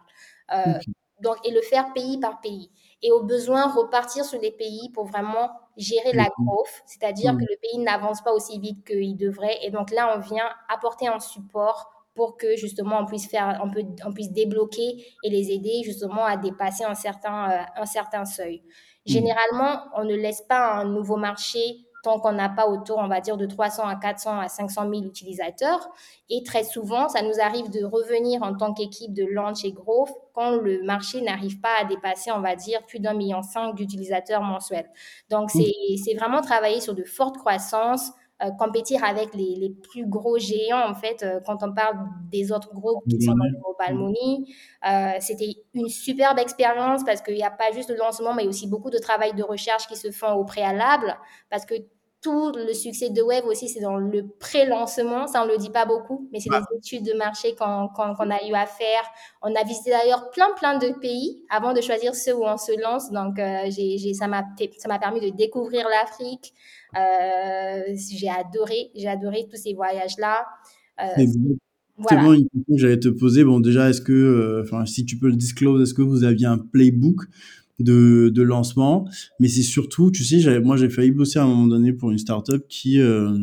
Euh, 0.53 0.77
donc, 1.21 1.37
et 1.45 1.51
le 1.51 1.61
faire 1.61 1.93
pays 1.93 2.19
par 2.19 2.41
pays. 2.41 2.69
Et 3.01 3.11
au 3.11 3.23
besoin, 3.23 3.71
repartir 3.71 4.25
sur 4.25 4.39
les 4.39 4.51
pays 4.51 4.89
pour 4.93 5.05
vraiment 5.05 5.49
gérer 5.77 6.11
la 6.13 6.27
growth, 6.37 6.83
c'est-à-dire 6.85 7.33
que 7.33 7.43
le 7.43 7.57
pays 7.61 7.79
n'avance 7.79 8.21
pas 8.21 8.33
aussi 8.33 8.59
vite 8.59 8.85
qu'il 8.85 9.15
devrait. 9.15 9.57
Et 9.63 9.71
donc 9.71 9.91
là, 9.91 10.15
on 10.15 10.19
vient 10.19 10.49
apporter 10.69 11.07
un 11.07 11.19
support 11.19 11.91
pour 12.15 12.37
que 12.37 12.55
justement 12.55 12.99
on 12.99 13.05
puisse 13.05 13.29
faire, 13.29 13.59
on, 13.63 13.69
peut, 13.69 13.83
on 14.05 14.13
puisse 14.13 14.31
débloquer 14.31 15.05
et 15.23 15.29
les 15.29 15.51
aider 15.51 15.81
justement 15.83 16.25
à 16.25 16.37
dépasser 16.37 16.85
un 16.85 16.95
certain, 16.95 17.51
euh, 17.51 17.63
un 17.75 17.85
certain 17.85 18.25
seuil. 18.25 18.63
Généralement, 19.05 19.83
on 19.95 20.03
ne 20.03 20.15
laisse 20.15 20.41
pas 20.41 20.73
un 20.73 20.85
nouveau 20.85 21.17
marché 21.17 21.59
tant 22.05 22.19
qu'on 22.19 22.33
n'a 22.33 22.49
pas 22.49 22.67
autour, 22.67 22.99
on 22.99 23.07
va 23.07 23.19
dire, 23.19 23.35
de 23.35 23.47
300 23.47 23.87
à 23.87 23.95
400 23.95 24.39
à 24.39 24.47
500 24.47 24.89
000 24.89 25.03
utilisateurs. 25.05 25.89
Et 26.29 26.43
très 26.43 26.63
souvent, 26.63 27.09
ça 27.09 27.23
nous 27.23 27.39
arrive 27.41 27.71
de 27.71 27.83
revenir 27.83 28.43
en 28.43 28.55
tant 28.55 28.73
qu'équipe 28.73 29.11
de 29.11 29.25
launch 29.25 29.65
et 29.65 29.71
growth 29.71 30.11
quand 30.33 30.51
le 30.51 30.83
marché 30.83 31.21
n'arrive 31.21 31.59
pas 31.59 31.73
à 31.81 31.85
dépasser, 31.85 32.31
on 32.31 32.41
va 32.41 32.55
dire, 32.55 32.85
plus 32.85 32.99
d'un 32.99 33.15
million 33.15 33.41
cinq 33.41 33.73
d'utilisateurs 33.73 34.41
mensuels. 34.41 34.89
Donc, 35.29 35.49
c'est 35.49 36.13
vraiment 36.13 36.41
travailler 36.41 36.79
sur 36.79 36.93
de 36.93 37.03
fortes 37.03 37.37
croissances, 37.37 38.11
euh, 38.43 38.51
compétir 38.59 39.01
avec 39.05 39.33
les, 39.33 39.55
les, 39.55 39.69
plus 39.69 40.05
gros 40.05 40.37
géants, 40.37 40.89
en 40.89 40.93
fait, 40.93 41.23
euh, 41.23 41.39
quand 41.45 41.63
on 41.63 41.73
parle 41.73 41.95
des 42.29 42.51
autres 42.51 42.73
groupes 42.73 43.01
qui 43.09 43.21
sont 43.21 43.31
dans 43.31 43.45
le 43.45 43.57
mobile 43.61 43.95
money. 43.97 44.53
Euh, 44.85 45.17
C'était 45.21 45.55
une 45.73 45.87
superbe 45.87 46.37
expérience 46.37 47.05
parce 47.05 47.21
qu'il 47.21 47.35
n'y 47.35 47.45
a 47.45 47.49
pas 47.49 47.71
juste 47.71 47.89
le 47.89 47.95
lancement, 47.95 48.33
mais 48.33 48.45
aussi 48.45 48.67
beaucoup 48.67 48.89
de 48.89 48.97
travail 48.97 49.33
de 49.35 49.43
recherche 49.43 49.87
qui 49.87 49.95
se 49.95 50.11
font 50.11 50.33
au 50.33 50.43
préalable 50.43 51.15
parce 51.49 51.65
que 51.65 51.75
tout 52.25 52.51
le 52.55 52.73
succès 52.73 53.11
de 53.11 53.21
Web 53.21 53.45
aussi, 53.45 53.69
c'est 53.69 53.81
dans 53.81 53.97
le 53.97 54.25
pré-lancement. 54.39 55.27
Ça, 55.27 55.43
on 55.43 55.45
ne 55.45 55.51
le 55.51 55.57
dit 55.59 55.69
pas 55.69 55.85
beaucoup, 55.85 56.27
mais 56.33 56.39
c'est 56.39 56.49
des 56.49 56.77
études 56.77 57.05
de 57.05 57.15
marché 57.15 57.53
qu'on 57.53 57.65
a 57.67 58.47
eu 58.49 58.53
à 58.55 58.65
faire. 58.65 59.03
On 59.43 59.53
a 59.53 59.63
visité 59.63 59.91
d'ailleurs 59.91 60.31
plein, 60.31 60.47
plein 60.57 60.79
de 60.79 60.97
pays 60.99 61.43
avant 61.51 61.73
de 61.73 61.81
choisir 61.81 62.15
ceux 62.15 62.35
où 62.35 62.43
on 62.43 62.57
se 62.57 62.71
lance. 62.81 63.11
Donc, 63.11 63.37
euh, 63.37 63.69
ça 64.15 64.27
m'a 64.27 64.99
permis 64.99 65.21
de 65.21 65.35
découvrir 65.35 65.85
l'Afrique. 65.87 66.51
Euh, 66.97 67.93
j'ai 67.95 68.29
adoré, 68.29 68.89
j'ai 68.95 69.07
adoré 69.07 69.45
tous 69.47 69.57
ces 69.57 69.75
voyages-là. 69.75 70.47
Euh, 71.01 71.21
Exactement 71.21 72.33
une 72.33 72.49
question 72.49 72.75
que 72.75 72.81
j'allais 72.81 72.99
te 72.99 73.09
poser. 73.09 73.43
Bon, 73.43 73.59
déjà, 73.59 73.89
est-ce 73.91 74.01
que, 74.01 74.11
euh, 74.11 74.63
enfin, 74.63 74.87
si 74.87 75.05
tu 75.05 75.19
peux 75.19 75.27
le 75.27 75.35
disclose, 75.35 75.83
est-ce 75.83 75.93
que 75.93 76.01
vous 76.01 76.23
aviez 76.23 76.47
un 76.47 76.57
playbook 76.57 77.21
de, 77.79 78.29
de 78.33 78.41
lancement, 78.41 79.07
mais 79.39 79.47
c'est 79.47 79.63
surtout, 79.63 80.11
tu 80.11 80.23
sais, 80.23 80.59
moi 80.61 80.77
j'ai 80.77 80.89
failli 80.89 81.11
bosser 81.11 81.39
à 81.39 81.43
un 81.43 81.47
moment 81.47 81.67
donné 81.67 81.93
pour 81.93 82.11
une 82.11 82.17
startup 82.17 82.65
qui, 82.69 82.99
euh, 82.99 83.37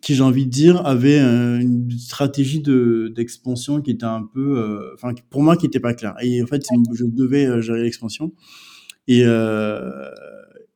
qui 0.00 0.14
j'ai 0.14 0.22
envie 0.22 0.46
de 0.46 0.50
dire, 0.50 0.86
avait 0.86 1.18
une 1.18 1.90
stratégie 1.90 2.60
de 2.60 3.12
d'expansion 3.14 3.82
qui 3.82 3.90
était 3.90 4.04
un 4.04 4.22
peu, 4.22 4.58
euh, 4.58 4.94
enfin 4.94 5.12
pour 5.30 5.42
moi 5.42 5.56
qui 5.56 5.66
était 5.66 5.80
pas 5.80 5.94
claire. 5.94 6.14
Et 6.22 6.42
en 6.42 6.46
fait, 6.46 6.64
je 6.94 7.04
devais 7.04 7.46
euh, 7.46 7.60
gérer 7.60 7.82
l'expansion. 7.82 8.32
Et, 9.08 9.20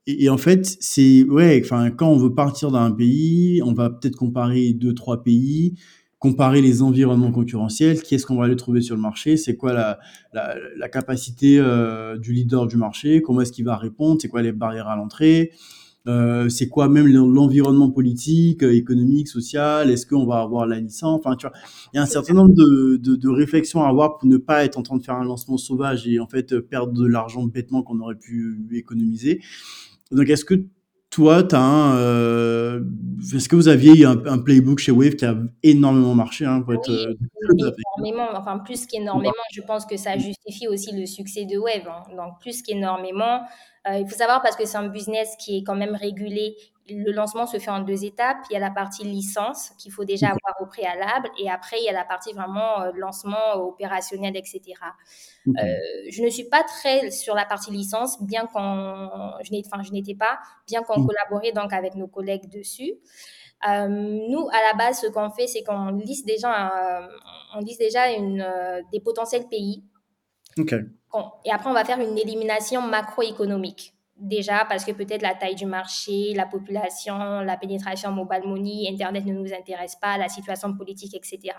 et, 0.07 0.25
et, 0.25 0.29
en 0.29 0.39
fait, 0.39 0.77
c'est 0.81 1.25
ouais, 1.25 1.61
enfin 1.65 1.91
quand 1.91 2.09
on 2.09 2.17
veut 2.17 2.35
partir 2.35 2.71
d'un 2.71 2.91
pays, 2.93 3.61
on 3.65 3.73
va 3.73 3.91
peut-être 3.91 4.17
comparer 4.17 4.73
deux 4.73 4.95
trois 4.95 5.23
pays 5.23 5.75
comparer 6.21 6.61
les 6.61 6.83
environnements 6.83 7.33
concurrentiels, 7.33 8.03
qui 8.03 8.15
est-ce 8.15 8.27
qu'on 8.27 8.37
va 8.37 8.45
aller 8.45 8.55
trouver 8.55 8.83
sur 8.83 8.95
le 8.95 9.01
marché, 9.01 9.39
c'est 9.39 9.57
quoi 9.57 9.73
la, 9.73 9.99
la, 10.35 10.55
la 10.77 10.89
capacité 10.91 11.59
euh, 11.59 12.19
du 12.19 12.35
leader 12.35 12.67
du 12.67 12.77
marché, 12.77 13.23
comment 13.23 13.41
est-ce 13.41 13.53
qu'il 13.53 13.65
va 13.65 13.77
répondre, 13.79 14.21
c'est 14.21 14.29
quoi 14.29 14.43
les 14.43 14.53
barrières 14.53 14.89
à 14.89 14.97
l'entrée, 14.97 15.51
euh, 16.07 16.51
c'est 16.51 16.69
quoi 16.69 16.91
même 16.91 17.07
l'environnement 17.07 17.91
politique, 17.91 18.63
euh, 18.63 18.75
économique, 18.75 19.29
social, 19.29 19.91
est-ce 19.91 20.07
qu'on 20.07 20.27
va 20.27 20.41
avoir 20.41 20.67
la 20.67 20.79
licence, 20.79 21.19
enfin 21.25 21.37
tu 21.37 21.47
vois, 21.47 21.57
il 21.95 21.97
y 21.97 21.99
a 21.99 22.03
un 22.03 22.07
certain 22.07 22.35
nombre 22.35 22.55
de, 22.55 22.99
de, 22.99 23.17
de, 23.17 23.29
réflexions 23.31 23.83
à 23.83 23.89
avoir 23.89 24.19
pour 24.19 24.29
ne 24.29 24.37
pas 24.37 24.63
être 24.67 24.77
en 24.77 24.83
train 24.83 24.99
de 24.99 25.03
faire 25.03 25.17
un 25.17 25.25
lancement 25.25 25.57
sauvage 25.57 26.07
et 26.07 26.21
en 26.21 26.27
fait 26.27 26.61
perdre 26.61 26.93
de 26.93 27.07
l'argent 27.07 27.45
bêtement 27.45 27.83
qu'on 27.83 27.99
aurait 27.99 28.15
pu 28.15 28.59
économiser. 28.73 29.41
Donc 30.13 30.29
est-ce 30.29 30.45
que 30.45 30.67
toi, 31.11 31.43
tu 31.43 31.57
un. 31.57 31.97
Euh, 31.97 32.81
est-ce 33.35 33.49
que 33.49 33.57
vous 33.57 33.69
aviez 33.69 34.05
un, 34.05 34.25
un, 34.27 34.39
playbook 34.39 34.79
chez 34.79 34.93
Wave 34.93 35.17
qui 35.17 35.25
a 35.25 35.37
énormément 35.63 36.15
marché 36.15 36.47
hein, 36.47 36.63
pour 36.63 36.73
être, 36.73 36.89
oui, 36.89 37.17
euh, 37.61 37.73
énormément, 37.99 38.29
enfin 38.35 38.59
plus 38.59 38.87
qu'énormément, 38.87 39.33
je 39.53 39.61
pense 39.61 39.85
que 39.85 39.97
ça 39.97 40.17
justifie 40.17 40.69
aussi 40.69 40.95
le 40.97 41.07
succès 41.07 41.45
de 41.45 41.59
Wave. 41.59 41.89
Hein. 41.89 42.15
Donc 42.17 42.41
plus 42.41 42.63
qu'énormément, 42.63 43.43
euh, 43.89 43.99
il 43.99 44.09
faut 44.09 44.17
savoir 44.17 44.41
parce 44.41 44.57
que 44.57 44.65
c'est 44.65 44.79
un 44.79 44.89
business 44.89 45.37
qui 45.39 45.59
est 45.59 45.63
quand 45.65 45.75
même 45.75 45.97
régulé 45.97 46.57
le 46.91 47.13
lancement 47.13 47.47
se 47.47 47.59
fait 47.59 47.71
en 47.71 47.81
deux 47.81 48.05
étapes. 48.05 48.39
Il 48.51 48.55
y 48.55 48.57
a 48.57 48.61
la 48.61 48.71
partie 48.71 49.05
licence 49.05 49.71
qu'il 49.79 49.93
faut 49.93 50.05
déjà 50.05 50.27
avoir 50.29 50.61
au 50.61 50.67
préalable 50.67 51.29
et 51.39 51.51
après, 51.51 51.79
il 51.79 51.85
y 51.85 51.89
a 51.89 51.93
la 51.93 52.05
partie 52.05 52.33
vraiment 52.33 52.83
euh, 52.83 52.91
lancement 52.95 53.55
opérationnel, 53.55 54.37
etc. 54.37 54.61
Euh, 55.47 55.53
je 56.11 56.23
ne 56.23 56.29
suis 56.29 56.45
pas 56.45 56.63
très 56.63 57.11
sur 57.11 57.35
la 57.35 57.45
partie 57.45 57.71
licence, 57.71 58.23
bien 58.23 58.47
qu'on, 58.47 59.33
je 59.43 59.67
enfin, 59.67 59.83
je 59.83 59.93
n'étais 59.93 60.15
pas, 60.15 60.39
bien 60.67 60.83
qu'on 60.83 61.01
mm. 61.01 61.07
collaborait 61.07 61.53
donc 61.53 61.73
avec 61.73 61.95
nos 61.95 62.09
collègues 62.09 62.49
dessus. 62.49 62.95
Euh, 63.69 63.89
nous, 63.89 64.49
à 64.49 64.73
la 64.73 64.75
base, 64.77 65.01
ce 65.01 65.07
qu'on 65.09 65.31
fait, 65.31 65.47
c'est 65.47 65.63
qu'on 65.63 65.91
liste 65.91 66.27
déjà, 66.27 67.09
on 67.55 67.61
liste 67.61 67.81
déjà 67.81 68.11
une, 68.11 68.45
des 68.93 69.01
potentiels 69.01 69.49
pays. 69.49 69.85
Et 70.57 71.51
après, 71.53 71.71
on 71.71 71.75
va 71.75 71.85
faire 71.85 72.01
une 72.01 72.19
élimination 72.19 72.83
macroéconomique 72.83 73.95
déjà 74.21 74.65
parce 74.69 74.85
que 74.85 74.93
peut-être 74.93 75.23
la 75.23 75.35
taille 75.35 75.55
du 75.55 75.67
marché, 75.67 76.33
la 76.35 76.47
population, 76.47 77.41
la 77.41 77.57
pénétration 77.57 78.13
mobile 78.13 78.43
money, 78.45 78.89
Internet 78.91 79.25
ne 79.25 79.33
nous 79.33 79.53
intéresse 79.53 79.97
pas, 79.97 80.19
la 80.19 80.29
situation 80.29 80.75
politique, 80.77 81.15
etc. 81.15 81.55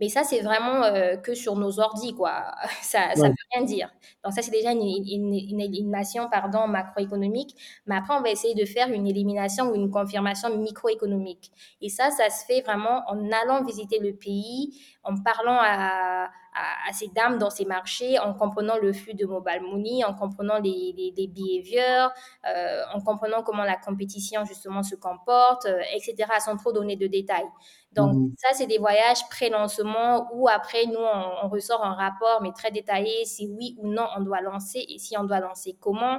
Mais 0.00 0.08
ça, 0.08 0.24
c'est 0.24 0.40
vraiment 0.40 0.82
euh, 0.84 1.16
que 1.16 1.34
sur 1.34 1.56
nos 1.56 1.78
ordis, 1.78 2.14
quoi. 2.14 2.52
Ça 2.82 3.14
ne 3.14 3.28
veut 3.28 3.34
rien 3.52 3.64
dire. 3.64 3.90
Donc 4.24 4.32
ça, 4.32 4.42
c'est 4.42 4.50
déjà 4.50 4.72
une, 4.72 4.82
une, 4.82 5.60
élimination 5.60 6.28
pardon, 6.30 6.66
macroéconomique. 6.66 7.54
Mais 7.86 7.96
après, 7.96 8.14
on 8.14 8.22
va 8.22 8.30
essayer 8.30 8.54
de 8.54 8.64
faire 8.64 8.90
une 8.90 9.06
élimination 9.06 9.70
ou 9.70 9.74
une 9.74 9.90
confirmation 9.90 10.56
microéconomique. 10.56 11.50
Et 11.80 11.88
ça, 11.88 12.10
ça 12.10 12.30
se 12.30 12.44
fait 12.44 12.62
vraiment 12.62 13.02
en 13.08 13.30
allant 13.30 13.64
visiter 13.64 13.98
le 13.98 14.14
pays, 14.14 14.80
en 15.04 15.14
parlant 15.16 15.58
à, 15.60 16.30
à, 16.54 16.92
ces 16.92 17.08
dames 17.08 17.38
dans 17.38 17.50
ces 17.50 17.64
marchés, 17.64 18.18
en 18.18 18.34
comprenant 18.34 18.76
le 18.76 18.92
flux 18.92 19.14
de 19.14 19.24
mobile 19.26 19.62
money, 19.62 20.04
en 20.04 20.14
comprenant 20.14 20.58
les, 20.58 20.94
les, 20.96 21.14
les 21.16 21.26
behaviors, 21.26 22.10
euh, 22.46 22.82
en 22.92 23.00
comprenant 23.00 23.42
comment 23.42 23.64
la 23.64 23.76
compétition 23.76 24.44
justement 24.44 24.82
se 24.82 24.94
comporte, 24.94 25.66
euh, 25.66 25.80
etc., 25.94 26.30
sans 26.40 26.56
trop 26.56 26.72
donner 26.72 26.96
de 26.96 27.06
détails. 27.06 27.48
Donc, 27.92 28.14
mmh. 28.14 28.34
ça, 28.36 28.48
c'est 28.54 28.66
des 28.66 28.78
voyages 28.78 29.26
pré-lancement 29.28 30.28
où 30.34 30.48
après, 30.48 30.86
nous, 30.86 30.98
on, 30.98 31.48
ressort 31.48 31.84
un 31.84 31.94
rapport, 31.94 32.40
mais 32.42 32.52
très 32.52 32.70
détaillé, 32.70 33.24
si 33.24 33.46
oui 33.48 33.76
ou 33.78 33.88
non 33.88 34.06
on 34.16 34.20
doit 34.20 34.40
lancer 34.40 34.84
et 34.88 34.98
si 34.98 35.16
on 35.18 35.24
doit 35.24 35.40
lancer 35.40 35.76
comment, 35.80 36.18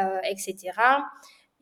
euh, 0.00 0.18
etc. 0.28 0.72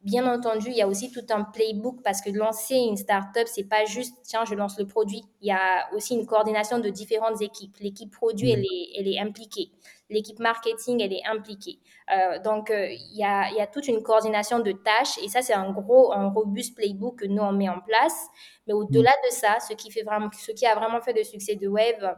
Bien 0.02 0.26
entendu, 0.32 0.68
il 0.70 0.76
y 0.76 0.80
a 0.80 0.88
aussi 0.88 1.12
tout 1.12 1.26
un 1.28 1.44
playbook 1.44 2.02
parce 2.02 2.22
que 2.22 2.30
lancer 2.30 2.74
une 2.74 2.96
startup, 2.96 3.46
c'est 3.46 3.68
pas 3.68 3.84
juste 3.84 4.16
tiens, 4.22 4.46
je 4.46 4.54
lance 4.54 4.78
le 4.78 4.86
produit. 4.86 5.22
Il 5.42 5.48
y 5.48 5.52
a 5.52 5.92
aussi 5.94 6.14
une 6.14 6.24
coordination 6.24 6.78
de 6.78 6.88
différentes 6.88 7.42
équipes. 7.42 7.76
L'équipe 7.80 8.10
produit, 8.10 8.50
elle 8.50 8.64
est, 8.64 8.98
elle 8.98 9.08
est 9.08 9.18
impliquée. 9.18 9.70
L'équipe 10.08 10.38
marketing, 10.38 11.02
elle 11.02 11.12
est 11.12 11.26
impliquée. 11.26 11.80
Euh, 12.16 12.38
donc, 12.38 12.70
euh, 12.70 12.88
il, 12.88 13.18
y 13.18 13.24
a, 13.24 13.50
il 13.50 13.56
y 13.56 13.60
a 13.60 13.66
toute 13.66 13.88
une 13.88 14.02
coordination 14.02 14.60
de 14.60 14.72
tâches 14.72 15.18
et 15.22 15.28
ça, 15.28 15.42
c'est 15.42 15.52
un 15.52 15.70
gros, 15.70 16.12
un 16.14 16.30
robuste 16.30 16.74
playbook 16.76 17.18
que 17.20 17.26
nous, 17.26 17.42
on 17.42 17.52
met 17.52 17.68
en 17.68 17.80
place. 17.80 18.26
Mais 18.66 18.72
au-delà 18.72 19.12
de 19.28 19.30
ça, 19.30 19.58
ce 19.60 19.74
qui, 19.74 19.90
fait 19.90 20.02
vraiment, 20.02 20.30
ce 20.32 20.52
qui 20.52 20.64
a 20.64 20.74
vraiment 20.74 21.02
fait 21.02 21.12
le 21.12 21.24
succès 21.24 21.56
de 21.56 21.68
Wave, 21.68 22.16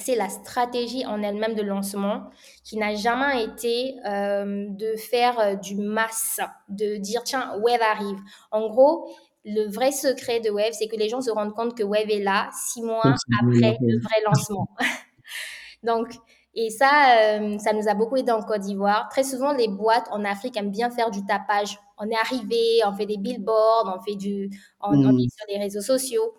c'est 0.00 0.16
la 0.16 0.28
stratégie 0.28 1.06
en 1.06 1.22
elle-même 1.22 1.54
de 1.54 1.62
lancement 1.62 2.30
qui 2.64 2.76
n'a 2.76 2.94
jamais 2.94 3.44
été 3.44 3.96
euh, 4.06 4.66
de 4.68 4.96
faire 4.96 5.38
euh, 5.38 5.54
du 5.54 5.76
masse, 5.76 6.40
de 6.68 6.96
dire 6.96 7.22
tiens, 7.24 7.56
Wave 7.62 7.82
arrive. 7.82 8.18
En 8.50 8.68
gros, 8.68 9.08
le 9.44 9.70
vrai 9.70 9.92
secret 9.92 10.40
de 10.40 10.50
Wave, 10.50 10.72
c'est 10.72 10.88
que 10.88 10.96
les 10.96 11.08
gens 11.08 11.20
se 11.20 11.30
rendent 11.30 11.54
compte 11.54 11.76
que 11.76 11.82
Wave 11.82 12.10
est 12.10 12.22
là 12.22 12.50
six 12.52 12.82
mois 12.82 13.02
après 13.04 13.76
le 13.80 14.00
vrai 14.00 14.22
lancement. 14.26 14.68
Donc, 15.82 16.12
et 16.54 16.70
ça, 16.70 17.38
euh, 17.38 17.58
ça 17.58 17.72
nous 17.72 17.88
a 17.88 17.94
beaucoup 17.94 18.16
aidé 18.16 18.32
en 18.32 18.42
Côte 18.42 18.60
d'Ivoire. 18.60 19.08
Très 19.08 19.22
souvent, 19.22 19.52
les 19.52 19.68
boîtes 19.68 20.08
en 20.10 20.24
Afrique 20.24 20.56
aiment 20.56 20.72
bien 20.72 20.90
faire 20.90 21.10
du 21.10 21.24
tapage. 21.24 21.78
On 21.96 22.08
est 22.10 22.16
arrivé, 22.16 22.80
on 22.84 22.92
fait 22.94 23.06
des 23.06 23.18
billboards, 23.18 23.94
on 23.96 24.02
fait 24.02 24.16
du, 24.16 24.50
on, 24.80 24.90
on 24.90 25.16
est 25.16 25.30
sur 25.30 25.46
les 25.48 25.58
réseaux 25.58 25.80
sociaux 25.80 26.34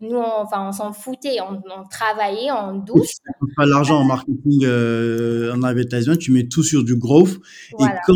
nous, 0.00 0.16
on, 0.16 0.42
enfin, 0.42 0.68
on 0.68 0.72
s'en 0.72 0.92
foutait, 0.92 1.38
on, 1.40 1.60
travaillait 1.88 2.50
en 2.50 2.74
douce. 2.74 3.16
Tu 3.40 3.54
pas 3.56 3.66
l'argent 3.66 3.98
en 3.98 4.04
marketing 4.04 4.64
euh, 4.64 5.54
en 5.54 5.62
advertisement, 5.62 6.16
tu 6.16 6.32
mets 6.32 6.46
tout 6.48 6.62
sur 6.62 6.84
du 6.84 6.96
growth. 6.96 7.38
Et 7.78 7.84
quand, 8.06 8.14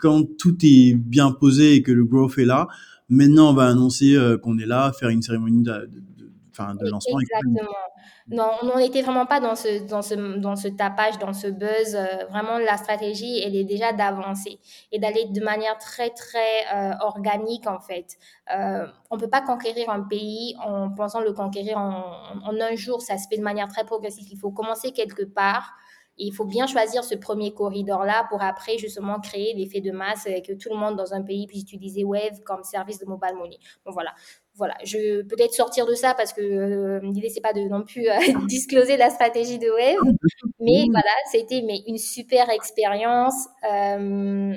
quand 0.00 0.22
tout 0.38 0.56
est 0.62 0.94
bien 0.94 1.30
posé 1.32 1.74
et 1.74 1.82
que 1.82 1.92
le 1.92 2.04
growth 2.04 2.38
est 2.38 2.44
là, 2.44 2.68
maintenant 3.08 3.50
on 3.50 3.54
va 3.54 3.66
annoncer 3.66 4.14
euh, 4.14 4.38
qu'on 4.38 4.58
est 4.58 4.66
là, 4.66 4.92
faire 4.98 5.08
une 5.08 5.22
cérémonie 5.22 5.62
de, 5.62 5.72
de 5.72 6.90
lancement. 6.90 7.20
Exactement. 7.20 7.68
Non, 8.28 8.50
on 8.62 8.78
n'était 8.78 9.02
vraiment 9.02 9.24
pas 9.24 9.38
dans 9.38 9.54
ce, 9.54 9.86
dans, 9.86 10.02
ce, 10.02 10.14
dans 10.14 10.56
ce 10.56 10.66
tapage, 10.66 11.16
dans 11.18 11.32
ce 11.32 11.46
buzz. 11.46 11.94
Euh, 11.94 12.24
vraiment, 12.28 12.58
la 12.58 12.76
stratégie, 12.76 13.40
elle 13.40 13.54
est 13.54 13.62
déjà 13.62 13.92
d'avancer 13.92 14.58
et 14.90 14.98
d'aller 14.98 15.26
de 15.26 15.40
manière 15.44 15.78
très, 15.78 16.10
très 16.10 16.66
euh, 16.74 16.94
organique, 17.02 17.68
en 17.68 17.78
fait. 17.78 18.16
Euh, 18.52 18.84
on 19.10 19.16
ne 19.16 19.20
peut 19.20 19.30
pas 19.30 19.42
conquérir 19.42 19.90
un 19.90 20.00
pays 20.00 20.56
en 20.58 20.90
pensant 20.90 21.20
le 21.20 21.32
conquérir 21.32 21.78
en, 21.78 22.02
en, 22.44 22.60
un 22.60 22.74
jour. 22.74 23.00
Ça 23.00 23.16
se 23.16 23.28
fait 23.28 23.36
de 23.36 23.44
manière 23.44 23.68
très 23.68 23.84
progressive. 23.84 24.26
Il 24.32 24.38
faut 24.38 24.50
commencer 24.50 24.90
quelque 24.90 25.22
part. 25.22 25.74
Il 26.18 26.32
faut 26.32 26.44
bien 26.44 26.66
choisir 26.66 27.04
ce 27.04 27.14
premier 27.14 27.52
corridor-là 27.52 28.26
pour 28.30 28.42
après 28.42 28.78
justement 28.78 29.20
créer 29.20 29.54
l'effet 29.54 29.80
de 29.80 29.92
masse 29.92 30.26
et 30.26 30.42
que 30.42 30.52
tout 30.52 30.70
le 30.70 30.76
monde 30.76 30.96
dans 30.96 31.12
un 31.14 31.22
pays 31.22 31.46
puisse 31.46 31.62
utiliser 31.62 32.04
Wave 32.04 32.40
comme 32.44 32.62
service 32.64 32.98
de 32.98 33.06
mobile 33.06 33.34
money. 33.36 33.58
Bon 33.84 33.92
voilà, 33.92 34.14
voilà, 34.54 34.74
je 34.84 35.22
peut-être 35.22 35.52
sortir 35.52 35.86
de 35.86 35.94
ça 35.94 36.14
parce 36.14 36.32
que 36.32 36.40
euh, 36.40 37.00
l'idée 37.02 37.28
c'est 37.28 37.40
pas 37.40 37.52
de 37.52 37.60
non 37.60 37.82
plus 37.82 38.08
euh, 38.08 38.14
discloser 38.46 38.96
la 38.96 39.10
stratégie 39.10 39.58
de 39.58 39.68
Wave, 39.68 40.14
mais 40.60 40.86
voilà, 40.90 41.10
c'était 41.30 41.62
mais 41.66 41.82
une 41.86 41.98
super 41.98 42.48
expérience. 42.50 43.48
Euh, 43.70 44.56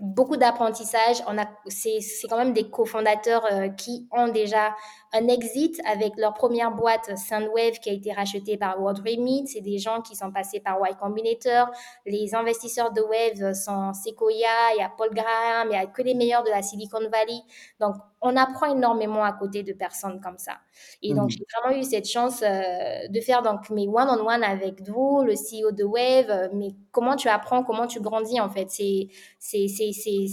beaucoup 0.00 0.36
d'apprentissage. 0.36 1.22
On 1.26 1.38
a, 1.38 1.46
c'est, 1.66 2.00
c'est 2.00 2.28
quand 2.28 2.38
même 2.38 2.52
des 2.52 2.68
cofondateurs 2.68 3.44
euh, 3.52 3.68
qui 3.68 4.08
ont 4.12 4.28
déjà 4.28 4.74
un 5.12 5.26
exit 5.28 5.80
avec 5.84 6.16
leur 6.16 6.34
première 6.34 6.70
boîte 6.70 7.16
Soundwave 7.18 7.80
qui 7.80 7.90
a 7.90 7.92
été 7.92 8.12
rachetée 8.12 8.56
par 8.56 8.80
World 8.80 9.00
Remit. 9.00 9.48
C'est 9.48 9.60
des 9.60 9.78
gens 9.78 10.00
qui 10.02 10.14
sont 10.14 10.30
passés 10.30 10.60
par 10.60 10.78
Y 10.78 10.96
Combinator. 10.98 11.70
Les 12.06 12.34
investisseurs 12.34 12.92
de 12.92 13.00
Wave 13.00 13.54
sont 13.54 13.92
Sequoia, 13.92 14.74
il 14.76 14.80
y 14.80 14.82
a 14.82 14.88
Paul 14.88 15.10
Graham, 15.12 15.68
il 15.70 15.74
y 15.74 15.76
a 15.76 15.86
que 15.86 16.02
les 16.02 16.14
meilleurs 16.14 16.44
de 16.44 16.50
la 16.50 16.62
Silicon 16.62 17.00
Valley. 17.00 17.40
Donc, 17.80 17.96
on 18.20 18.36
apprend 18.36 18.66
énormément 18.66 19.24
à 19.24 19.32
côté 19.32 19.62
de 19.62 19.72
personnes 19.72 20.20
comme 20.20 20.38
ça. 20.38 20.58
Et 21.02 21.12
donc, 21.14 21.30
mmh. 21.30 21.30
j'ai 21.30 21.44
vraiment 21.56 21.80
eu 21.80 21.84
cette 21.84 22.08
chance 22.08 22.42
euh, 22.42 23.08
de 23.08 23.20
faire 23.20 23.42
donc 23.42 23.68
mes 23.70 23.88
one-on-one 23.88 24.44
avec 24.44 24.82
vous, 24.88 25.22
le 25.24 25.32
CEO 25.32 25.72
de 25.72 25.84
Wave. 25.84 26.50
Mais 26.54 26.68
comment 26.92 27.16
tu 27.16 27.28
apprends, 27.28 27.64
comment 27.64 27.86
tu 27.86 28.00
grandis 28.00 28.40
en 28.40 28.48
fait, 28.48 28.70
c'est, 28.70 29.08
c'est, 29.38 29.66
c'est, 29.68 29.92
c'est 29.92 30.26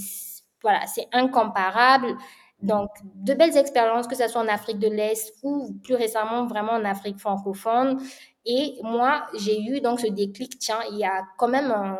voilà, 0.62 0.86
c'est 0.86 1.08
incomparable. 1.12 2.16
Donc, 2.62 2.90
de 3.14 3.34
belles 3.34 3.56
expériences, 3.56 4.08
que 4.08 4.16
ce 4.16 4.26
soit 4.28 4.40
en 4.40 4.48
Afrique 4.48 4.78
de 4.78 4.88
l'Est 4.88 5.32
ou 5.42 5.74
plus 5.84 5.94
récemment 5.94 6.46
vraiment 6.46 6.72
en 6.72 6.84
Afrique 6.84 7.18
francophone. 7.18 8.00
Et 8.44 8.78
moi, 8.82 9.26
j'ai 9.34 9.60
eu 9.62 9.80
donc 9.80 10.00
ce 10.00 10.08
déclic, 10.08 10.58
tiens, 10.58 10.80
il 10.90 10.98
y 10.98 11.04
a 11.04 11.22
quand 11.36 11.48
même 11.48 11.70
un, 11.70 11.96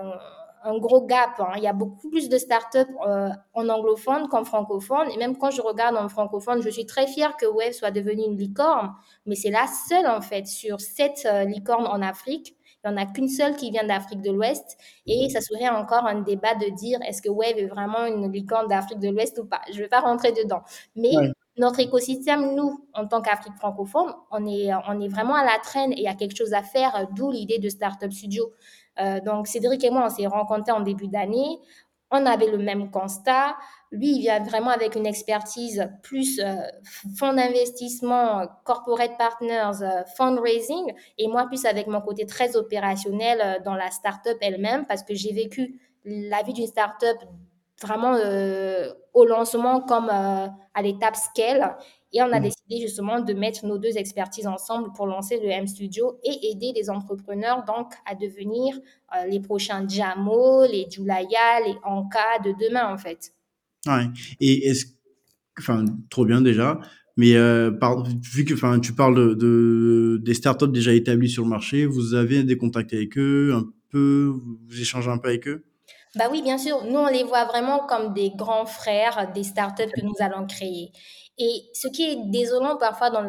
un 0.65 0.79
gros 0.79 1.07
gap. 1.07 1.39
Hein. 1.39 1.53
Il 1.57 1.63
y 1.63 1.67
a 1.67 1.73
beaucoup 1.73 2.11
plus 2.11 2.29
de 2.29 2.39
startups 2.39 2.79
euh, 3.07 3.29
en 3.55 3.69
anglophone 3.69 4.29
qu'en 4.29 4.45
francophone. 4.45 5.09
Et 5.11 5.17
même 5.17 5.37
quand 5.37 5.51
je 5.51 5.63
regarde 5.63 5.97
en 5.97 6.09
francophone, 6.09 6.63
je 6.63 6.71
suis 6.71 6.87
très 6.87 7.07
fière 7.07 7.37
que 7.37 7.47
Wave 7.47 7.73
soit 7.73 7.91
devenue 7.91 8.25
une 8.25 8.37
licorne. 8.37 8.93
Mais 9.27 9.35
c'est 9.35 9.51
la 9.51 9.67
seule, 9.67 10.07
en 10.07 10.21
fait, 10.21 10.47
sur 10.47 10.81
sept 10.81 11.27
euh, 11.27 11.45
licornes 11.45 11.87
en 11.87 12.03
Afrique. 12.03 12.57
Il 12.85 12.91
n'y 12.91 12.95
en 12.95 13.03
a 13.03 13.07
qu'une 13.07 13.29
seule 13.29 13.57
qui 13.57 13.71
vient 13.71 13.85
d'Afrique 13.85 14.23
de 14.23 14.31
l'Ouest. 14.31 14.77
Et 15.07 15.29
ça 15.31 15.41
serait 15.41 15.69
encore 15.69 16.07
un 16.07 16.21
débat 16.21 16.55
de 16.55 16.75
dire 16.75 16.99
est-ce 17.07 17.21
que 17.21 17.29
Wave 17.29 17.59
est 17.59 17.67
vraiment 17.67 18.07
une 18.07 18.31
licorne 18.31 18.69
d'Afrique 18.69 19.01
de 19.01 19.09
l'Ouest 19.09 19.39
ou 19.39 19.47
pas? 19.47 19.61
Je 19.69 19.77
ne 19.77 19.83
vais 19.83 19.89
pas 19.89 20.01
rentrer 20.01 20.33
dedans. 20.33 20.63
Mais 20.97 21.11
notre 21.57 21.81
écosystème, 21.81 22.55
nous, 22.55 22.87
en 22.95 23.07
tant 23.07 23.21
qu'Afrique 23.21 23.57
francophone, 23.57 24.15
on 24.31 24.47
est, 24.47 24.71
on 24.89 25.01
est 25.01 25.09
vraiment 25.09 25.35
à 25.35 25.45
la 25.45 25.59
traîne 25.63 25.93
et 25.93 25.99
il 25.99 26.05
y 26.05 26.09
a 26.09 26.15
quelque 26.15 26.37
chose 26.37 26.55
à 26.55 26.63
faire, 26.63 27.09
d'où 27.13 27.33
l'idée 27.33 27.59
de 27.59 27.69
Startup 27.69 28.13
Studio. 28.13 28.53
Euh, 29.01 29.21
donc, 29.21 29.49
Cédric 29.49 29.83
et 29.85 29.91
moi, 29.91 30.05
on 30.07 30.11
s'est 30.11 30.27
rencontrés 30.27 30.73
en 30.73 30.81
début 30.81 31.09
d'année. 31.09 31.59
On 32.11 32.25
avait 32.27 32.51
le 32.51 32.59
même 32.59 32.91
constat. 32.91 33.57
Lui, 33.91 34.17
il 34.17 34.21
vient 34.21 34.43
vraiment 34.43 34.71
avec 34.71 34.95
une 34.97 35.07
expertise 35.07 35.89
plus 36.03 36.41
euh, 36.41 36.55
fonds 37.17 37.33
d'investissement, 37.33 38.47
corporate 38.65 39.17
partners, 39.17 39.83
euh, 39.83 40.05
fundraising, 40.17 40.93
et 41.17 41.29
moi 41.29 41.47
plus 41.47 41.65
avec 41.65 41.87
mon 41.87 42.01
côté 42.01 42.27
très 42.27 42.57
opérationnel 42.57 43.63
dans 43.65 43.75
la 43.75 43.91
startup 43.91 44.37
elle-même, 44.41 44.87
parce 44.87 45.03
que 45.03 45.15
j'ai 45.15 45.33
vécu 45.33 45.81
la 46.05 46.43
vie 46.43 46.53
d'une 46.53 46.67
startup 46.67 47.19
vraiment 47.81 48.17
au 49.15 49.25
lancement 49.25 49.81
comme 49.81 50.11
à 50.11 50.83
l'étape 50.83 51.17
scale. 51.17 51.77
Et 52.13 52.23
on 52.23 52.33
a 52.33 52.41
mmh. 52.41 52.43
décidé 52.43 52.81
justement 52.81 53.21
de 53.21 53.35
mettre 53.35 53.67
nos 53.67 53.79
deux 53.79 53.99
expertises 53.99 54.47
ensemble 54.47 54.93
pour 54.95 55.07
lancer 55.07 55.39
le 55.41 55.49
M 55.51 55.67
Studio 55.67 56.19
et 56.25 56.51
aider 56.51 56.73
les 56.75 56.89
entrepreneurs 56.89 57.65
donc 57.65 57.93
à 58.07 58.15
devenir 58.15 58.79
euh, 59.15 59.27
les 59.27 59.41
prochains 59.41 59.87
Jamo, 59.87 60.65
les 60.65 60.89
Julaya, 60.91 61.61
les 61.67 61.77
Anka 61.85 62.39
de 62.45 62.53
demain 62.53 62.93
en 62.93 62.97
fait. 62.97 63.33
Ouais. 63.87 64.07
Et 64.41 64.67
est-ce, 64.69 64.87
enfin, 65.59 65.85
trop 66.11 66.25
bien 66.25 66.41
déjà. 66.41 66.81
Mais 67.17 67.35
euh, 67.35 67.71
par, 67.71 68.05
vu 68.05 68.45
que 68.45 68.55
enfin, 68.55 68.79
tu 68.81 68.93
parles 68.95 69.17
de, 69.17 69.35
de, 69.35 70.21
des 70.23 70.35
startups 70.35 70.69
déjà 70.69 70.93
établies 70.95 71.29
sur 71.29 71.43
le 71.45 71.49
marché, 71.51 71.87
vous 71.87 72.15
avez 72.15 72.45
des 72.45 72.57
contacts 72.57 72.93
avec 72.95 73.19
eux, 73.19 73.53
un 73.55 73.67
peu, 73.91 74.33
vous 74.69 74.81
échangez 74.81 75.11
un 75.11 75.19
peu 75.19 75.29
avec 75.29 75.49
eux? 75.49 75.65
Bah 76.19 76.25
oui, 76.33 76.43
bien 76.43 76.59
sûr. 76.59 76.85
Nous, 76.85 76.99
on 76.99 77.07
les 77.07 77.23
voit 77.23 77.45
vraiment 77.45 77.87
comme 77.87 78.13
des 78.13 78.31
grands 78.31 78.67
frères 78.67 79.31
des 79.33 79.45
startups 79.45 79.93
que 79.95 80.01
nous 80.01 80.17
allons 80.19 80.49
créer. 80.49 80.91
Et 81.39 81.71
ce 81.73 81.87
qui 81.87 82.03
est 82.03 82.17
désolant 82.17 82.77
parfois 82.77 83.11
dans, 83.11 83.23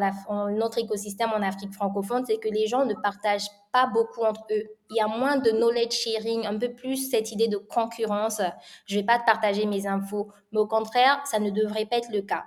notre 0.50 0.78
écosystème 0.78 1.30
en 1.30 1.40
Afrique 1.40 1.72
francophone, 1.72 2.24
c'est 2.26 2.38
que 2.38 2.48
les 2.48 2.66
gens 2.66 2.84
ne 2.84 2.94
partagent 2.94 3.48
pas 3.72 3.86
beaucoup 3.86 4.22
entre 4.22 4.44
eux. 4.50 4.64
Il 4.90 4.96
y 4.96 5.00
a 5.00 5.06
moins 5.06 5.36
de 5.36 5.52
knowledge 5.52 5.92
sharing, 5.92 6.44
un 6.44 6.58
peu 6.58 6.74
plus 6.74 7.08
cette 7.08 7.30
idée 7.30 7.46
de 7.46 7.58
concurrence. 7.58 8.42
Je 8.86 8.96
vais 8.96 9.04
pas 9.04 9.20
te 9.20 9.24
partager 9.24 9.66
mes 9.66 9.86
infos, 9.86 10.32
mais 10.50 10.58
au 10.58 10.66
contraire, 10.66 11.22
ça 11.24 11.38
ne 11.38 11.50
devrait 11.50 11.86
pas 11.86 11.98
être 11.98 12.10
le 12.12 12.22
cas. 12.22 12.42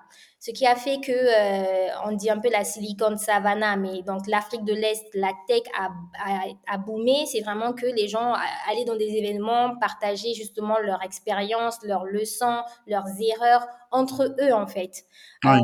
Ce 0.46 0.52
qui 0.52 0.68
a 0.68 0.76
fait 0.76 1.00
que, 1.00 1.14
euh, 1.14 1.88
on 2.04 2.12
dit 2.12 2.30
un 2.30 2.38
peu 2.38 2.50
la 2.52 2.66
Silicon 2.66 3.16
Savannah, 3.16 3.78
mais 3.78 4.02
donc 4.02 4.28
l'Afrique 4.28 4.66
de 4.66 4.74
l'Est, 4.74 5.06
la 5.14 5.32
tech 5.48 5.62
a, 5.80 5.86
a, 6.22 6.74
a 6.74 6.78
boomé. 6.78 7.26
C'est 7.28 7.40
vraiment 7.40 7.72
que 7.72 7.86
les 7.86 8.10
gens 8.10 8.34
allaient 8.70 8.84
dans 8.84 8.98
des 8.98 9.16
événements, 9.16 9.78
partager 9.80 10.34
justement 10.34 10.78
leur 10.80 11.02
expérience, 11.02 11.78
leurs 11.86 12.04
leçons, 12.04 12.62
leurs 12.88 13.08
erreurs 13.22 13.66
entre 13.90 14.36
eux 14.42 14.52
en 14.52 14.68
fait. 14.68 15.06
Euh, 15.46 15.60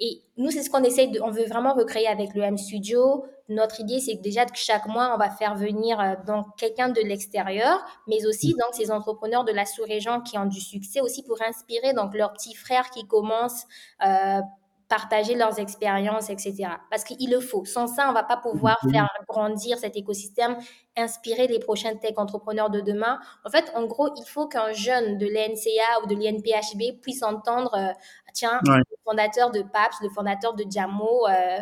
et 0.00 0.22
nous, 0.36 0.50
c'est 0.50 0.62
ce 0.62 0.70
qu'on 0.70 0.82
essaie 0.82 1.06
de, 1.06 1.20
on 1.20 1.30
veut 1.30 1.44
vraiment 1.44 1.72
recréer 1.74 2.08
avec 2.08 2.34
le 2.34 2.42
M 2.42 2.58
Studio. 2.58 3.24
Notre 3.48 3.80
idée, 3.80 4.00
c'est 4.00 4.16
que 4.16 4.22
déjà 4.22 4.44
que 4.44 4.56
chaque 4.56 4.86
mois, 4.86 5.12
on 5.14 5.18
va 5.18 5.30
faire 5.30 5.54
venir 5.54 6.00
euh, 6.00 6.14
donc 6.26 6.46
quelqu'un 6.56 6.88
de 6.88 7.00
l'extérieur, 7.00 7.78
mais 8.08 8.26
aussi 8.26 8.54
mm. 8.54 8.58
donc 8.58 8.74
ces 8.74 8.90
entrepreneurs 8.90 9.44
de 9.44 9.52
la 9.52 9.66
sous-région 9.66 10.20
qui 10.20 10.36
ont 10.36 10.46
du 10.46 10.60
succès 10.60 11.00
aussi 11.00 11.22
pour 11.22 11.40
inspirer 11.42 11.92
donc 11.92 12.14
leurs 12.14 12.32
petits 12.32 12.54
frères 12.54 12.90
qui 12.90 13.06
commencent 13.06 13.66
euh, 14.04 14.40
partager 14.88 15.34
leurs 15.34 15.58
expériences, 15.58 16.30
etc. 16.30 16.68
Parce 16.90 17.04
qu'il 17.04 17.30
le 17.30 17.40
faut. 17.40 17.64
Sans 17.64 17.86
ça, 17.86 18.08
on 18.08 18.12
va 18.12 18.22
pas 18.22 18.36
pouvoir 18.36 18.78
faire 18.90 19.08
grandir 19.28 19.78
cet 19.78 19.96
écosystème, 19.96 20.56
inspirer 20.96 21.46
les 21.46 21.58
prochains 21.58 21.96
tech 21.96 22.14
entrepreneurs 22.16 22.70
de 22.70 22.80
demain. 22.80 23.18
En 23.44 23.50
fait, 23.50 23.72
en 23.74 23.86
gros, 23.86 24.08
il 24.16 24.24
faut 24.26 24.46
qu'un 24.46 24.72
jeune 24.72 25.18
de 25.18 25.26
l'NCA 25.26 26.02
ou 26.02 26.06
de 26.06 26.14
l'INPHB 26.14 27.00
puisse 27.00 27.22
entendre, 27.22 27.74
euh, 27.74 27.92
tiens, 28.34 28.60
le 28.64 28.82
fondateur 29.04 29.50
de 29.50 29.62
PAPS, 29.62 29.96
le 30.02 30.10
fondateur 30.10 30.54
de 30.54 30.64
Jamo, 30.68 31.26
euh, 31.26 31.58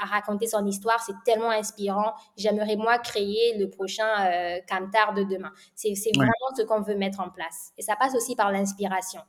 a, 0.00 0.06
raconté 0.06 0.46
son 0.46 0.64
histoire. 0.66 1.02
C'est 1.04 1.16
tellement 1.24 1.50
inspirant. 1.50 2.14
J'aimerais, 2.36 2.76
moi, 2.76 2.98
créer 2.98 3.58
le 3.58 3.68
prochain 3.68 4.08
euh, 4.26 4.58
Cantar 4.68 5.14
de 5.14 5.24
demain. 5.24 5.52
C'est 5.74 5.94
vraiment 6.14 6.30
ce 6.56 6.62
qu'on 6.62 6.82
veut 6.82 6.96
mettre 6.96 7.20
en 7.20 7.30
place. 7.30 7.72
Et 7.78 7.82
ça 7.82 7.96
passe 7.96 8.14
aussi 8.14 8.36
par 8.36 8.52
l'inspiration. 8.52 9.20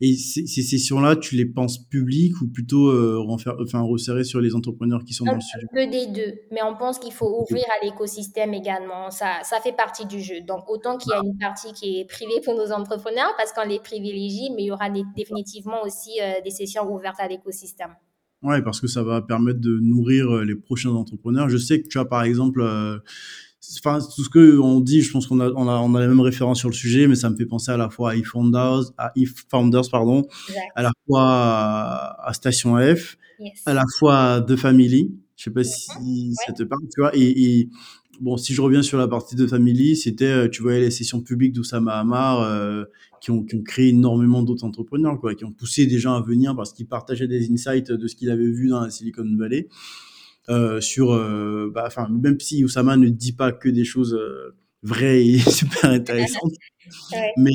Et 0.00 0.14
ces, 0.14 0.44
sessions-là, 0.46 1.16
tu 1.16 1.36
les 1.36 1.46
penses 1.46 1.78
publiques 1.78 2.40
ou 2.42 2.48
plutôt 2.48 2.88
euh, 2.88 3.24
enfin, 3.28 3.80
resserrer 3.80 4.24
sur 4.24 4.42
les 4.42 4.54
entrepreneurs 4.54 5.02
qui 5.04 5.14
sont 5.14 5.24
dans 5.24 5.34
le 5.34 5.40
studio 5.40 5.68
Un 5.72 5.74
peu 5.74 5.90
des 5.90 6.06
deux, 6.08 6.34
mais 6.52 6.62
on 6.62 6.76
pense 6.76 6.98
qu'il 6.98 7.12
faut 7.12 7.40
ouvrir 7.40 7.64
à 7.80 7.84
l'écosystème 7.84 8.52
également. 8.52 9.10
Ça, 9.10 9.38
ça 9.42 9.58
fait 9.60 9.72
partie 9.72 10.04
du 10.04 10.20
jeu. 10.20 10.42
Donc, 10.46 10.68
autant 10.68 10.98
qu'il 10.98 11.12
y 11.12 11.14
a 11.14 11.20
une 11.24 11.38
partie 11.38 11.72
qui 11.72 12.00
est 12.00 12.04
privée 12.04 12.40
pour 12.44 12.54
nos 12.54 12.72
entrepreneurs 12.72 13.32
parce 13.38 13.52
qu'on 13.52 13.66
les 13.66 13.80
privilégie, 13.80 14.50
mais 14.54 14.64
il 14.64 14.66
y 14.66 14.70
aura 14.70 14.90
définitivement 15.16 15.82
aussi 15.82 16.10
euh, 16.20 16.42
des 16.44 16.50
sessions 16.50 16.92
ouvertes 16.92 17.20
à 17.20 17.28
l'écosystème. 17.28 17.94
Ouais, 18.42 18.60
parce 18.62 18.82
que 18.82 18.86
ça 18.86 19.02
va 19.02 19.22
permettre 19.22 19.60
de 19.60 19.78
nourrir 19.80 20.30
les 20.44 20.54
prochains 20.54 20.90
entrepreneurs. 20.90 21.48
Je 21.48 21.56
sais 21.56 21.80
que 21.80 21.88
tu 21.88 21.98
as 21.98 22.04
par 22.04 22.22
exemple, 22.22 22.62
enfin 23.78 23.98
tout 24.14 24.24
ce 24.24 24.28
que 24.28 24.58
on 24.58 24.80
dit, 24.80 25.02
je 25.02 25.10
pense 25.10 25.26
qu'on 25.26 25.40
a, 25.40 25.50
on 25.52 25.68
a, 25.68 25.78
on 25.78 25.94
a 25.94 26.00
la 26.00 26.08
même 26.08 26.20
référence 26.20 26.58
sur 26.58 26.68
le 26.68 26.74
sujet, 26.74 27.06
mais 27.06 27.14
ça 27.14 27.30
me 27.30 27.36
fait 27.36 27.46
penser 27.46 27.70
à 27.70 27.76
la 27.76 27.90
fois 27.90 28.12
à 28.12 28.16
eFounders, 28.16 28.92
à 28.98 29.12
eFounders 29.16 29.90
pardon, 29.90 30.26
à 30.74 30.82
la 30.82 30.92
fois 31.06 31.24
à, 31.24 32.32
Station 32.32 32.76
F, 32.76 33.16
à 33.64 33.74
la 33.74 33.84
fois 33.98 34.18
à 34.18 34.40
The 34.40 34.56
Family. 34.56 35.14
Je 35.36 35.44
sais 35.44 35.50
pas 35.50 35.60
mm-hmm. 35.60 36.02
si 36.02 36.34
ça 36.46 36.52
te 36.52 36.62
parle, 36.62 36.82
tu 36.82 37.00
vois. 37.00 37.14
Et, 37.14 37.58
et, 37.60 37.68
bon, 38.20 38.36
si 38.36 38.54
je 38.54 38.62
reviens 38.62 38.82
sur 38.82 38.98
la 38.98 39.08
partie 39.08 39.36
de 39.36 39.46
Family, 39.46 39.96
c'était, 39.96 40.48
tu 40.50 40.62
voyais 40.62 40.80
les 40.80 40.90
sessions 40.90 41.20
publiques 41.20 41.52
d'Oussama 41.52 41.92
Hamar, 41.98 42.40
euh, 42.40 42.84
qui 43.20 43.30
ont, 43.30 43.42
qui 43.42 43.56
ont 43.56 43.62
créé 43.62 43.88
énormément 43.88 44.42
d'autres 44.42 44.64
entrepreneurs, 44.64 45.18
quoi, 45.18 45.34
qui 45.34 45.44
ont 45.44 45.52
poussé 45.52 45.86
des 45.86 45.98
gens 45.98 46.14
à 46.14 46.22
venir 46.22 46.54
parce 46.54 46.72
qu'ils 46.72 46.86
partageaient 46.86 47.28
des 47.28 47.50
insights 47.50 47.92
de 47.92 48.06
ce 48.06 48.14
qu'ils 48.14 48.30
avaient 48.30 48.50
vu 48.50 48.68
dans 48.68 48.80
la 48.80 48.90
Silicon 48.90 49.26
Valley. 49.36 49.68
Euh, 50.48 50.80
sur, 50.80 51.12
euh, 51.12 51.72
bah, 51.74 51.84
enfin, 51.86 52.08
même 52.08 52.38
si 52.38 52.62
Oussama 52.62 52.96
ne 52.96 53.08
dit 53.08 53.32
pas 53.32 53.50
que 53.50 53.68
des 53.68 53.84
choses 53.84 54.14
euh, 54.14 54.54
vraies 54.82 55.26
et 55.26 55.38
super 55.50 55.90
intéressantes, 55.90 56.54
mais 57.36 57.50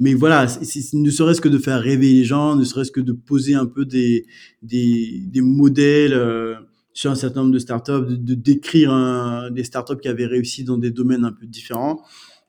mais 0.00 0.14
voilà, 0.14 0.46
ne 0.46 1.10
serait-ce 1.10 1.40
que 1.40 1.48
de 1.48 1.58
faire 1.58 1.80
rêver 1.80 2.12
les 2.12 2.24
gens, 2.24 2.56
ne 2.56 2.64
serait-ce 2.64 2.90
que 2.90 3.00
de 3.00 3.12
poser 3.12 3.54
un 3.54 3.66
peu 3.66 3.84
des 3.84 4.26
des, 4.62 5.22
des 5.26 5.40
modèles 5.40 6.18
sur 6.94 7.10
un 7.10 7.14
certain 7.14 7.42
nombre 7.42 7.52
de 7.52 7.58
startups, 7.58 8.06
de, 8.08 8.16
de 8.16 8.34
décrire 8.34 8.90
un, 8.92 9.50
des 9.50 9.62
startups 9.62 9.98
qui 10.00 10.08
avaient 10.08 10.26
réussi 10.26 10.64
dans 10.64 10.78
des 10.78 10.90
domaines 10.90 11.24
un 11.24 11.32
peu 11.32 11.46
différents 11.46 12.02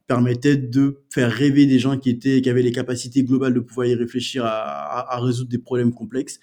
permettait 0.07 0.57
de 0.57 0.99
faire 1.11 1.31
rêver 1.31 1.65
des 1.65 1.79
gens 1.79 1.97
qui 1.97 2.09
étaient 2.09 2.41
qui 2.41 2.49
avaient 2.49 2.61
les 2.61 2.71
capacités 2.71 3.23
globales 3.23 3.53
de 3.53 3.59
pouvoir 3.59 3.87
y 3.87 3.95
réfléchir 3.95 4.45
à, 4.45 5.13
à, 5.13 5.19
résoudre 5.19 5.49
des 5.49 5.57
problèmes 5.57 5.93
complexes 5.93 6.39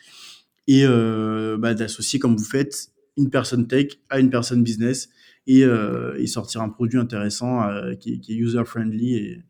et 0.69 0.85
euh, 0.85 1.57
bah, 1.59 1.75
d'associer 1.75 2.19
comme 2.19 2.37
vous 2.37 2.45
faites 2.45 2.89
une 3.17 3.31
personne 3.31 3.67
tech 3.67 3.99
à 4.09 4.21
une 4.21 4.31
personne 4.31 4.63
business 4.63 5.09
et, 5.47 5.65
euh, 5.65 6.15
et 6.19 6.27
sortir 6.27 6.63
un 6.63 6.69
produit 6.69 6.99
intéressant 6.99 7.63
euh, 7.63 7.95
qui, 7.95 8.21
qui, 8.21 8.33
est 8.33 8.37
user 8.37 8.65
friendly 8.65 9.17
et, 9.17 9.43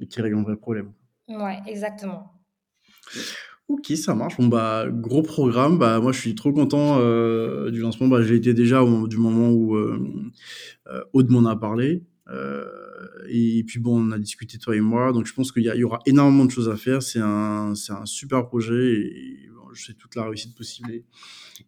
et, 0.00 0.06
qui 0.06 0.20
règle 0.20 0.36
un 0.36 0.42
vrai 0.42 0.56
problème. 0.56 0.92
Ouais, 1.28 1.58
exactement. 1.66 2.32
Ok, 3.68 3.92
ça 3.96 4.14
marche. 4.14 4.36
Bon 4.36 4.48
bah 4.48 4.86
gros 4.90 5.22
programme. 5.22 5.78
Bah 5.78 6.00
moi 6.00 6.10
je 6.12 6.20
suis 6.20 6.34
trop 6.34 6.52
content 6.52 6.98
euh, 6.98 7.70
du 7.70 7.80
lancement. 7.80 8.08
Bah 8.08 8.20
j'ai 8.22 8.34
été 8.34 8.52
déjà 8.52 8.82
au, 8.82 9.06
du 9.06 9.16
moment 9.16 9.50
où 9.50 9.76
euh, 9.76 10.24
Aude 11.12 11.30
m'en 11.30 11.48
a 11.48 11.56
parlé. 11.56 12.04
Euh, 12.28 12.64
et 13.28 13.64
puis 13.64 13.80
bon, 13.80 14.08
on 14.08 14.10
a 14.12 14.18
discuté 14.18 14.58
toi 14.58 14.76
et 14.76 14.80
moi, 14.80 15.12
donc 15.12 15.26
je 15.26 15.34
pense 15.34 15.50
qu'il 15.52 15.62
y, 15.62 15.66
y, 15.66 15.84
aura 15.84 16.00
énormément 16.06 16.44
de 16.44 16.50
choses 16.50 16.68
à 16.68 16.76
faire. 16.76 17.02
C'est 17.02 17.20
un, 17.20 17.72
un 17.72 18.06
super 18.06 18.46
projet 18.46 18.92
et 18.92 19.49
sais 19.74 19.94
toute 19.94 20.14
la 20.14 20.24
réussite 20.24 20.56
possible. 20.56 21.02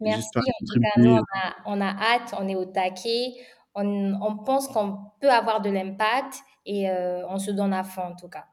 Merci. 0.00 0.28
En 0.36 0.40
tout 0.40 0.80
cas, 0.80 1.00
nous, 1.00 1.10
on 1.10 1.18
a, 1.18 1.54
on 1.66 1.80
a, 1.80 1.90
hâte, 1.90 2.34
on 2.38 2.48
est 2.48 2.56
au 2.56 2.64
taquet, 2.64 3.34
on, 3.74 4.14
on 4.20 4.36
pense 4.38 4.68
qu'on 4.68 4.98
peut 5.20 5.30
avoir 5.30 5.60
de 5.62 5.70
l'impact 5.70 6.36
et 6.66 6.88
euh, 6.88 7.26
on 7.28 7.38
se 7.38 7.50
donne 7.50 7.72
à 7.72 7.84
fond 7.84 8.02
en 8.02 8.16
tout 8.16 8.28
cas. 8.28 8.46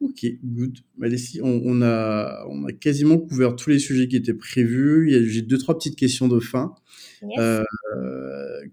Ok, 0.00 0.26
good. 0.42 0.78
Bah, 0.96 1.06
on, 1.42 1.62
on, 1.64 1.82
a, 1.82 2.44
on 2.48 2.64
a 2.64 2.72
quasiment 2.72 3.18
couvert 3.18 3.54
tous 3.54 3.70
les 3.70 3.78
sujets 3.78 4.08
qui 4.08 4.16
étaient 4.16 4.34
prévus. 4.34 5.28
J'ai 5.28 5.42
deux, 5.42 5.58
trois 5.58 5.78
petites 5.78 5.96
questions 5.96 6.26
de 6.26 6.40
fin. 6.40 6.74
Yes. 7.22 7.38
Euh, 7.38 7.62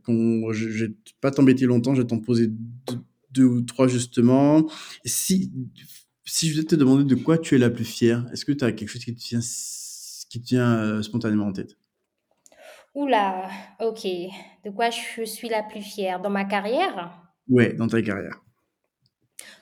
je 0.07 0.86
vais 0.86 0.93
pas 1.22 1.30
t'embêter 1.30 1.65
longtemps, 1.65 1.93
je 1.93 2.01
vais 2.01 2.07
t'en 2.07 2.20
poser 2.20 2.51
deux, 3.32 3.43
ou 3.43 3.61
trois 3.61 3.88
justement. 3.88 4.67
Si, 5.05 5.51
si 6.30 6.49
je 6.49 6.55
devais 6.55 6.67
te 6.67 6.75
demander 6.75 7.03
de 7.03 7.15
quoi 7.15 7.38
tu 7.38 7.55
es 7.55 7.57
la 7.57 7.69
plus 7.69 7.86
fière, 7.86 8.25
est-ce 8.32 8.45
que 8.45 8.51
tu 8.51 8.63
as 8.63 8.71
quelque 8.71 8.89
chose 8.89 9.03
qui 9.03 9.15
te 9.15 9.21
vient, 9.21 9.39
qui 10.30 10.41
te 10.41 10.47
vient 10.47 10.77
euh, 10.77 11.01
spontanément 11.01 11.47
en 11.47 11.53
tête? 11.53 11.77
Oula, 12.95 13.49
ok. 13.80 14.05
De 14.65 14.71
quoi 14.71 14.89
je 14.89 15.23
suis 15.25 15.49
la 15.49 15.63
plus 15.63 15.82
fière? 15.82 16.19
Dans 16.19 16.30
ma 16.30 16.45
carrière? 16.45 17.11
Ouais, 17.47 17.73
dans 17.73 17.88
ta 17.88 18.01
carrière. 18.01 18.41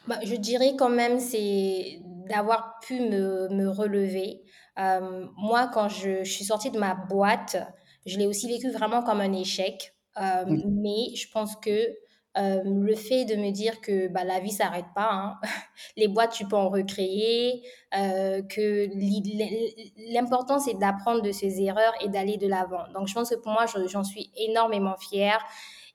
Bah, 0.07 0.19
je 0.23 0.35
dirais 0.35 0.73
quand 0.77 0.89
même 0.89 1.19
c'est 1.19 1.99
d'avoir 2.29 2.79
pu 2.85 2.99
me, 2.99 3.49
me 3.49 3.69
relever. 3.69 4.41
Euh, 4.79 5.25
moi, 5.37 5.69
quand 5.73 5.89
je, 5.89 6.23
je, 6.23 6.31
suis 6.31 6.45
sortie 6.45 6.71
de 6.71 6.79
ma 6.79 6.95
boîte, 6.95 7.57
je 8.05 8.17
l'ai 8.17 8.27
aussi 8.27 8.47
vécu 8.47 8.69
vraiment 8.71 9.03
comme 9.03 9.21
un 9.21 9.33
échec. 9.33 9.93
Euh, 10.17 10.45
mmh. 10.45 10.63
Mais 10.81 11.15
je 11.15 11.29
pense 11.31 11.55
que 11.55 11.69
euh, 12.37 12.61
le 12.63 12.95
fait 12.95 13.25
de 13.25 13.35
me 13.35 13.51
dire 13.51 13.81
que 13.81 14.07
bah, 14.07 14.23
la 14.23 14.39
vie 14.39 14.51
s'arrête 14.51 14.85
pas, 14.93 15.09
hein. 15.11 15.39
les 15.97 16.07
boîtes 16.07 16.33
tu 16.33 16.45
peux 16.45 16.55
en 16.55 16.69
recréer, 16.69 17.63
euh, 17.97 18.41
que 18.43 18.87
l'important 20.13 20.59
c'est 20.59 20.75
d'apprendre 20.75 21.21
de 21.21 21.31
ses 21.31 21.61
erreurs 21.61 21.93
et 22.01 22.09
d'aller 22.09 22.37
de 22.37 22.47
l'avant. 22.47 22.83
Donc 22.93 23.07
je 23.07 23.13
pense 23.13 23.29
que 23.29 23.35
pour 23.35 23.51
moi 23.51 23.65
j'en 23.65 24.03
suis 24.03 24.31
énormément 24.37 24.95
fière 24.97 25.43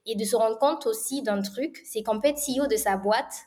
et 0.07 0.16
de 0.16 0.24
se 0.24 0.34
rendre 0.34 0.59
compte 0.59 0.86
aussi 0.86 1.22
d'un 1.22 1.43
truc, 1.43 1.80
c'est 1.84 2.03
qu'on 2.03 2.20
peut 2.20 2.28
être 2.28 2.40
CEO 2.40 2.66
de 2.66 2.76
sa 2.76 2.97
boîte, 2.97 3.47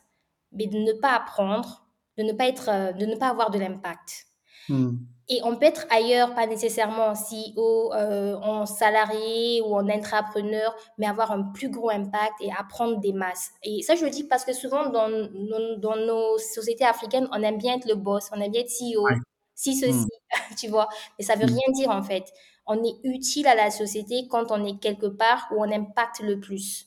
mais 0.52 0.66
de 0.66 0.78
ne 0.78 0.92
pas 0.92 1.14
apprendre, 1.16 1.86
de 2.16 2.22
ne 2.22 2.32
pas 2.32 2.46
être, 2.46 2.94
de 2.96 3.04
ne 3.04 3.16
pas 3.16 3.28
avoir 3.28 3.50
de 3.50 3.58
l'impact. 3.58 4.26
Mmh. 4.68 4.96
Et 5.28 5.40
on 5.42 5.56
peut 5.56 5.66
être 5.66 5.86
ailleurs, 5.90 6.34
pas 6.34 6.46
nécessairement 6.46 7.06
en 7.08 7.14
CEO, 7.14 7.92
euh, 7.94 8.36
en 8.36 8.64
salarié 8.64 9.60
ou 9.60 9.74
en 9.74 9.88
intrapreneur, 9.88 10.74
mais 10.98 11.06
avoir 11.06 11.32
un 11.32 11.42
plus 11.42 11.68
gros 11.68 11.90
impact 11.90 12.34
et 12.40 12.52
apprendre 12.52 13.00
des 13.00 13.12
masses. 13.12 13.50
Et 13.64 13.82
ça, 13.82 13.96
je 13.96 14.04
le 14.04 14.10
dis 14.10 14.22
parce 14.24 14.44
que 14.44 14.52
souvent, 14.52 14.88
dans, 14.88 15.08
dans, 15.08 15.78
dans 15.78 15.96
nos 15.96 16.38
sociétés 16.38 16.84
africaines, 16.84 17.28
on 17.32 17.42
aime 17.42 17.58
bien 17.58 17.74
être 17.76 17.88
le 17.88 17.96
boss, 17.96 18.28
on 18.32 18.40
aime 18.40 18.52
bien 18.52 18.60
être 18.60 18.70
CEO, 18.70 19.02
ouais. 19.02 19.14
si 19.56 19.76
ceci, 19.76 19.92
mmh. 19.92 20.54
tu 20.58 20.68
vois. 20.68 20.88
Mais 21.18 21.24
ça 21.24 21.34
veut 21.34 21.46
mmh. 21.46 21.58
rien 21.58 21.72
dire, 21.72 21.90
en 21.90 22.02
fait. 22.02 22.32
On 22.68 22.82
est 22.84 22.96
utile 23.04 23.48
à 23.48 23.56
la 23.56 23.70
société 23.70 24.26
quand 24.28 24.52
on 24.52 24.64
est 24.64 24.78
quelque 24.80 25.06
part 25.06 25.48
où 25.50 25.64
on 25.64 25.70
impacte 25.72 26.20
le 26.20 26.38
plus. 26.38 26.86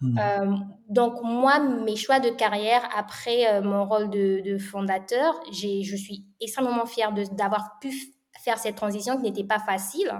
Mmh. 0.00 0.18
Euh, 0.18 0.56
donc 0.88 1.22
moi, 1.22 1.58
mes 1.60 1.96
choix 1.96 2.20
de 2.20 2.30
carrière 2.30 2.88
après 2.96 3.52
euh, 3.52 3.62
mon 3.62 3.84
rôle 3.84 4.08
de, 4.10 4.40
de 4.40 4.58
fondateur, 4.58 5.38
je 5.52 5.96
suis 5.96 6.24
extrêmement 6.40 6.86
fière 6.86 7.12
d'avoir 7.12 7.78
pu 7.80 7.92
faire 8.42 8.58
cette 8.58 8.76
transition 8.76 9.16
qui 9.16 9.22
n'était 9.24 9.44
pas 9.44 9.58
facile. 9.58 10.10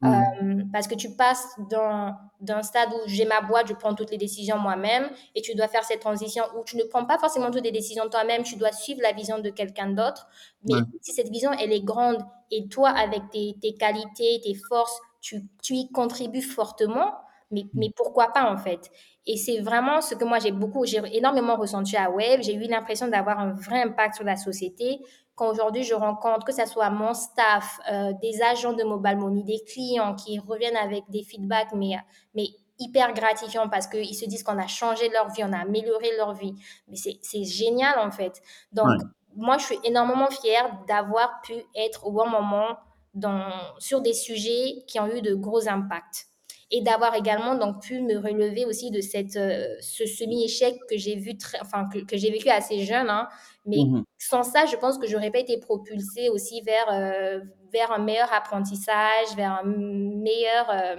Mmh. 0.00 0.06
Euh, 0.06 0.62
parce 0.72 0.86
que 0.86 0.94
tu 0.94 1.16
passes 1.16 1.44
d'un 1.68 2.62
stade 2.62 2.88
où 2.92 3.08
j'ai 3.08 3.24
ma 3.24 3.40
boîte, 3.40 3.66
je 3.66 3.74
prends 3.74 3.94
toutes 3.94 4.12
les 4.12 4.16
décisions 4.16 4.56
moi-même, 4.56 5.10
et 5.34 5.42
tu 5.42 5.56
dois 5.56 5.66
faire 5.66 5.82
cette 5.82 6.00
transition 6.00 6.44
où 6.56 6.62
tu 6.64 6.76
ne 6.76 6.84
prends 6.84 7.04
pas 7.04 7.18
forcément 7.18 7.50
toutes 7.50 7.64
les 7.64 7.72
décisions 7.72 8.08
toi-même, 8.08 8.44
tu 8.44 8.56
dois 8.56 8.70
suivre 8.70 9.00
la 9.02 9.12
vision 9.12 9.40
de 9.40 9.50
quelqu'un 9.50 9.90
d'autre. 9.90 10.28
Mais 10.68 10.76
ouais. 10.76 10.82
si 11.02 11.12
cette 11.12 11.30
vision, 11.30 11.50
elle 11.52 11.72
est 11.72 11.82
grande, 11.82 12.24
et 12.52 12.68
toi, 12.68 12.90
avec 12.90 13.28
tes, 13.30 13.56
tes 13.60 13.74
qualités, 13.74 14.40
tes 14.42 14.54
forces, 14.54 15.00
tu, 15.20 15.42
tu 15.62 15.74
y 15.74 15.90
contribues 15.90 16.42
fortement, 16.42 17.12
mais, 17.50 17.64
mais 17.74 17.90
pourquoi 17.94 18.28
pas 18.32 18.50
en 18.50 18.56
fait? 18.56 18.90
Et 19.26 19.36
c'est 19.36 19.60
vraiment 19.60 20.00
ce 20.00 20.14
que 20.14 20.24
moi 20.24 20.38
j'ai 20.38 20.52
beaucoup, 20.52 20.84
j'ai 20.84 21.00
énormément 21.12 21.56
ressenti 21.56 21.96
à 21.96 22.10
Web. 22.10 22.42
J'ai 22.42 22.54
eu 22.54 22.66
l'impression 22.66 23.08
d'avoir 23.08 23.38
un 23.38 23.52
vrai 23.52 23.82
impact 23.82 24.16
sur 24.16 24.24
la 24.24 24.36
société. 24.36 25.00
Quand 25.34 25.50
aujourd'hui 25.50 25.84
je 25.84 25.94
rencontre, 25.94 26.44
que 26.44 26.52
ce 26.52 26.66
soit 26.66 26.90
mon 26.90 27.14
staff, 27.14 27.78
euh, 27.90 28.12
des 28.20 28.42
agents 28.42 28.72
de 28.72 28.82
Mobile 28.84 29.18
Money, 29.18 29.42
des 29.44 29.60
clients 29.66 30.14
qui 30.14 30.38
reviennent 30.38 30.76
avec 30.76 31.04
des 31.10 31.22
feedbacks, 31.22 31.72
mais, 31.74 31.96
mais 32.34 32.46
hyper 32.78 33.12
gratifiants 33.12 33.68
parce 33.68 33.86
qu'ils 33.86 34.14
se 34.14 34.24
disent 34.24 34.42
qu'on 34.42 34.58
a 34.58 34.66
changé 34.66 35.08
leur 35.10 35.28
vie, 35.30 35.44
on 35.44 35.52
a 35.52 35.58
amélioré 35.58 36.16
leur 36.16 36.32
vie. 36.34 36.54
Mais 36.88 36.96
c'est 36.96 37.44
génial 37.44 37.98
en 37.98 38.10
fait. 38.10 38.42
Donc, 38.72 38.88
ouais. 38.88 39.06
moi 39.36 39.58
je 39.58 39.64
suis 39.66 39.78
énormément 39.84 40.30
fière 40.30 40.78
d'avoir 40.86 41.40
pu 41.42 41.54
être 41.74 42.06
au 42.06 42.12
bon 42.12 42.28
moment 42.28 42.78
dans, 43.14 43.50
sur 43.78 44.00
des 44.00 44.12
sujets 44.12 44.84
qui 44.86 45.00
ont 45.00 45.08
eu 45.08 45.22
de 45.22 45.34
gros 45.34 45.68
impacts 45.68 46.26
et 46.70 46.82
d'avoir 46.82 47.14
également 47.14 47.54
donc 47.54 47.82
pu 47.82 48.00
me 48.00 48.18
relever 48.18 48.64
aussi 48.66 48.90
de 48.90 49.00
cette 49.00 49.36
euh, 49.36 49.74
ce 49.80 50.04
semi-échec 50.06 50.76
que 50.88 50.98
j'ai 50.98 51.16
vu 51.16 51.36
très 51.38 51.58
enfin 51.60 51.88
que, 51.92 51.98
que 52.04 52.16
j'ai 52.16 52.30
vécu 52.30 52.48
assez 52.50 52.84
jeune 52.84 53.08
hein. 53.08 53.28
mais 53.64 53.78
mmh. 53.78 54.04
sans 54.18 54.42
ça 54.42 54.66
je 54.66 54.76
pense 54.76 54.98
que 54.98 55.06
j'aurais 55.06 55.30
pas 55.30 55.38
été 55.38 55.58
propulsée 55.58 56.28
aussi 56.28 56.60
vers 56.62 56.92
euh, 56.92 57.40
vers 57.72 57.90
un 57.92 57.98
meilleur 57.98 58.30
apprentissage 58.32 59.34
vers 59.36 59.52
un 59.52 59.64
meilleur 59.64 60.70
euh, 60.70 60.96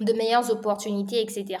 de 0.00 0.12
meilleures 0.12 0.50
opportunités 0.50 1.22
etc 1.22 1.60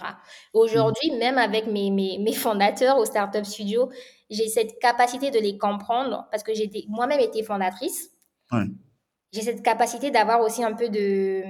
aujourd'hui 0.52 1.10
mmh. 1.10 1.18
même 1.18 1.38
avec 1.38 1.66
mes, 1.66 1.90
mes, 1.90 2.18
mes 2.18 2.34
fondateurs 2.34 2.98
au 2.98 3.06
Startup 3.06 3.44
Studio 3.44 3.88
j'ai 4.28 4.48
cette 4.48 4.78
capacité 4.80 5.30
de 5.30 5.38
les 5.38 5.56
comprendre 5.56 6.28
parce 6.30 6.42
que 6.42 6.52
j'ai 6.52 6.70
moi-même 6.88 7.20
été 7.20 7.42
fondatrice 7.42 8.10
ouais. 8.52 8.66
j'ai 9.32 9.40
cette 9.40 9.62
capacité 9.62 10.10
d'avoir 10.10 10.42
aussi 10.42 10.62
un 10.62 10.74
peu 10.74 10.90
de 10.90 11.42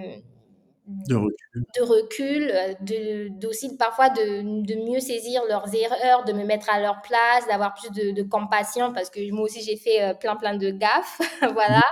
de 0.89 1.15
recul, 1.17 1.65
de 1.77 1.83
recul 1.83 2.53
de, 2.81 3.29
d'aussi 3.39 3.77
parfois 3.77 4.09
de, 4.09 4.65
de, 4.65 4.91
mieux 4.91 5.01
saisir 5.01 5.43
leurs 5.49 5.73
erreurs, 5.75 6.25
de 6.25 6.33
me 6.33 6.45
mettre 6.45 6.71
à 6.71 6.81
leur 6.81 7.03
place, 7.03 7.47
d'avoir 7.47 7.75
plus 7.75 7.91
de, 7.91 8.13
de, 8.13 8.23
compassion 8.23 8.93
parce 8.93 9.11
que 9.11 9.31
moi 9.33 9.45
aussi 9.45 9.63
j'ai 9.63 9.77
fait 9.77 10.19
plein 10.19 10.37
plein 10.37 10.57
de 10.57 10.71
gaffes, 10.71 11.21
voilà. 11.53 11.83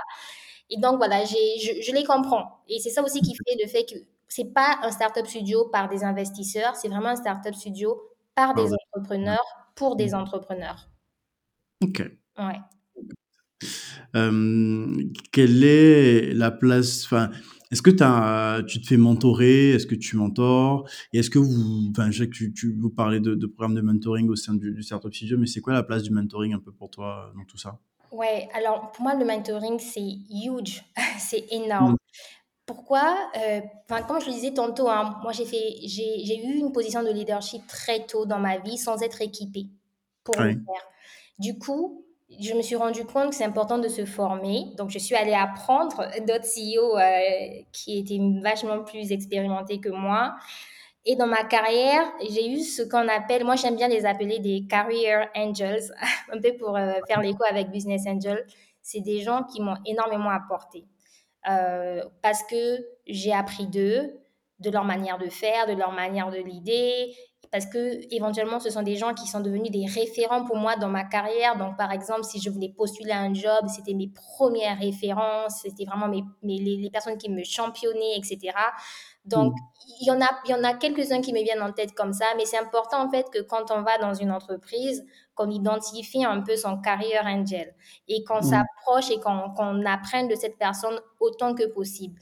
Et 0.69 0.77
donc 0.79 0.97
voilà, 0.97 1.23
j'ai, 1.23 1.59
je, 1.59 1.81
je, 1.81 1.91
les 1.93 2.03
comprends. 2.03 2.59
Et 2.67 2.79
c'est 2.79 2.89
ça 2.89 3.01
aussi 3.03 3.21
qui 3.21 3.33
fait 3.35 3.55
le 3.61 3.69
fait 3.69 3.85
que 3.85 3.95
c'est 4.27 4.53
pas 4.53 4.79
un 4.81 4.91
startup 4.91 5.25
studio 5.25 5.65
par 5.69 5.87
des 5.89 6.03
investisseurs, 6.03 6.75
c'est 6.75 6.89
vraiment 6.89 7.09
un 7.09 7.15
startup 7.15 7.53
studio 7.53 8.01
par 8.35 8.53
des 8.53 8.63
ah 8.63 8.65
ouais. 8.65 8.75
entrepreneurs 8.93 9.45
pour 9.75 9.95
des 9.95 10.13
entrepreneurs. 10.13 10.89
Ok. 11.81 12.03
Ouais. 12.37 12.59
quelle 15.31 15.63
est 15.63 16.33
la 16.33 16.51
place, 16.51 17.05
enfin, 17.05 17.29
est-ce 17.71 17.81
que 17.81 17.91
as, 18.01 18.63
tu 18.63 18.81
te 18.81 18.87
fais 18.87 18.97
mentorer? 18.97 19.71
Est-ce 19.71 19.85
que 19.85 19.95
tu 19.95 20.15
mentors? 20.17 20.89
Et 21.13 21.19
est-ce 21.19 21.29
que 21.29 21.39
vous, 21.39 21.89
enfin, 21.91 22.11
je 22.11 22.23
sais 22.23 22.29
que 22.29 22.33
tu, 22.33 22.53
tu 22.53 22.77
vous 22.79 22.89
parlez 22.89 23.19
de, 23.19 23.35
de 23.35 23.47
programme 23.47 23.75
de 23.75 23.81
mentoring 23.81 24.29
au 24.29 24.35
sein 24.35 24.53
du, 24.53 24.71
du 24.71 24.83
Startup 24.83 25.13
Studio, 25.13 25.37
mais 25.37 25.47
c'est 25.47 25.61
quoi 25.61 25.73
la 25.73 25.83
place 25.83 26.03
du 26.03 26.11
mentoring 26.11 26.53
un 26.53 26.59
peu 26.59 26.71
pour 26.71 26.89
toi 26.89 27.31
dans 27.35 27.43
tout 27.43 27.57
ça? 27.57 27.79
Ouais, 28.11 28.47
alors 28.53 28.91
pour 28.91 29.03
moi, 29.03 29.15
le 29.15 29.25
mentoring, 29.25 29.79
c'est 29.79 30.17
huge, 30.29 30.83
c'est 31.19 31.45
énorme. 31.51 31.93
Mmh. 31.93 31.97
Pourquoi? 32.65 33.15
Euh, 33.37 33.61
Comme 34.07 34.19
je 34.19 34.27
le 34.27 34.33
disais 34.33 34.53
tantôt, 34.53 34.89
hein, 34.89 35.17
moi 35.23 35.31
j'ai 35.31 35.45
fait, 35.45 35.75
j'ai 35.85 36.45
eu 36.45 36.57
une 36.57 36.73
position 36.73 37.01
de 37.01 37.09
leadership 37.09 37.65
très 37.65 38.05
tôt 38.05 38.25
dans 38.25 38.39
ma 38.39 38.57
vie 38.57 38.77
sans 38.77 39.01
être 39.01 39.21
équipée 39.21 39.67
pour 40.25 40.35
le 40.37 40.51
faire. 40.51 40.83
Du 41.39 41.57
coup, 41.57 42.05
je 42.29 42.53
me 42.53 42.61
suis 42.61 42.75
rendu 42.75 43.05
compte 43.05 43.29
que 43.29 43.35
c'est 43.35 43.45
important 43.45 43.77
de 43.77 43.87
se 43.87 44.05
former. 44.05 44.73
Donc, 44.77 44.89
je 44.89 44.99
suis 44.99 45.15
allée 45.15 45.33
apprendre 45.33 46.05
d'autres 46.27 46.45
CEO 46.45 46.97
euh, 46.97 47.63
qui 47.71 47.99
étaient 47.99 48.19
vachement 48.41 48.83
plus 48.83 49.11
expérimentés 49.11 49.79
que 49.79 49.89
moi. 49.89 50.35
Et 51.05 51.15
dans 51.15 51.25
ma 51.27 51.43
carrière, 51.45 52.03
j'ai 52.29 52.51
eu 52.51 52.59
ce 52.59 52.81
qu'on 52.81 53.07
appelle, 53.07 53.45
moi 53.45 53.55
j'aime 53.55 53.77
bien 53.77 53.87
les 53.87 54.05
appeler 54.05 54.39
des 54.39 54.67
career 54.69 55.29
angels, 55.37 55.93
un 56.33 56.41
peu 56.41 56.53
pour 56.57 56.75
euh, 56.75 56.95
faire 57.07 57.21
l'écho 57.21 57.43
avec 57.49 57.71
Business 57.71 58.05
Angel. 58.05 58.45
C'est 58.81 58.99
des 58.99 59.21
gens 59.21 59.43
qui 59.43 59.61
m'ont 59.61 59.77
énormément 59.85 60.29
apporté. 60.29 60.83
Euh, 61.49 62.03
parce 62.21 62.43
que 62.43 62.85
j'ai 63.05 63.31
appris 63.31 63.67
d'eux, 63.67 64.19
de 64.59 64.69
leur 64.69 64.83
manière 64.83 65.17
de 65.17 65.29
faire, 65.29 65.65
de 65.65 65.73
leur 65.73 65.93
manière 65.93 66.29
de 66.29 66.39
l'idée, 66.39 67.15
parce 67.57 67.71
que 67.71 68.13
éventuellement 68.13 68.59
ce 68.59 68.69
sont 68.69 68.83
des 68.83 68.97
gens 68.97 69.15
qui 69.15 69.27
sont 69.27 69.39
devenus 69.39 69.71
des 69.71 69.87
référents 69.87 70.45
pour 70.45 70.57
moi 70.57 70.75
dans 70.75 70.89
ma 70.89 71.03
carrière. 71.03 71.57
Donc 71.57 71.75
par 71.75 71.91
exemple, 71.91 72.23
si 72.23 72.39
je 72.39 72.51
voulais 72.51 72.69
postuler 72.69 73.09
à 73.09 73.21
un 73.21 73.33
job, 73.33 73.65
c'était 73.75 73.95
mes 73.95 74.09
premières 74.09 74.77
références, 74.77 75.61
c'était 75.63 75.85
vraiment 75.85 76.07
mes, 76.07 76.23
les, 76.43 76.89
personnes 76.91 77.17
qui 77.17 77.31
me 77.31 77.43
championnaient, 77.43 78.15
etc. 78.15 78.53
Donc 79.25 79.53
mmh. 79.53 80.01
il 80.01 80.07
y 80.07 80.11
en 80.11 80.21
a, 80.21 80.29
il 80.45 80.51
y 80.51 80.53
en 80.53 80.63
a 80.63 80.75
quelques-uns 80.75 81.21
qui 81.21 81.33
me 81.33 81.41
viennent 81.41 81.63
en 81.63 81.71
tête 81.71 81.95
comme 81.95 82.13
ça, 82.13 82.25
mais 82.37 82.45
c'est 82.45 82.59
important 82.59 83.03
en 83.03 83.09
fait 83.09 83.25
que 83.31 83.41
quand 83.41 83.71
on 83.71 83.81
va 83.81 83.97
dans 83.97 84.13
une 84.13 84.31
entreprise, 84.31 85.03
qu'on 85.33 85.49
identifie 85.49 86.23
un 86.25 86.41
peu 86.41 86.55
son 86.57 86.77
career 86.77 87.21
angel 87.25 87.73
et 88.07 88.23
qu'on 88.23 88.39
mmh. 88.39 88.51
s'approche 88.51 89.09
et 89.09 89.19
qu'on 89.19 89.85
apprenne 89.87 90.27
de 90.27 90.35
cette 90.35 90.59
personne 90.59 90.99
autant 91.19 91.55
que 91.55 91.65
possible. 91.65 92.19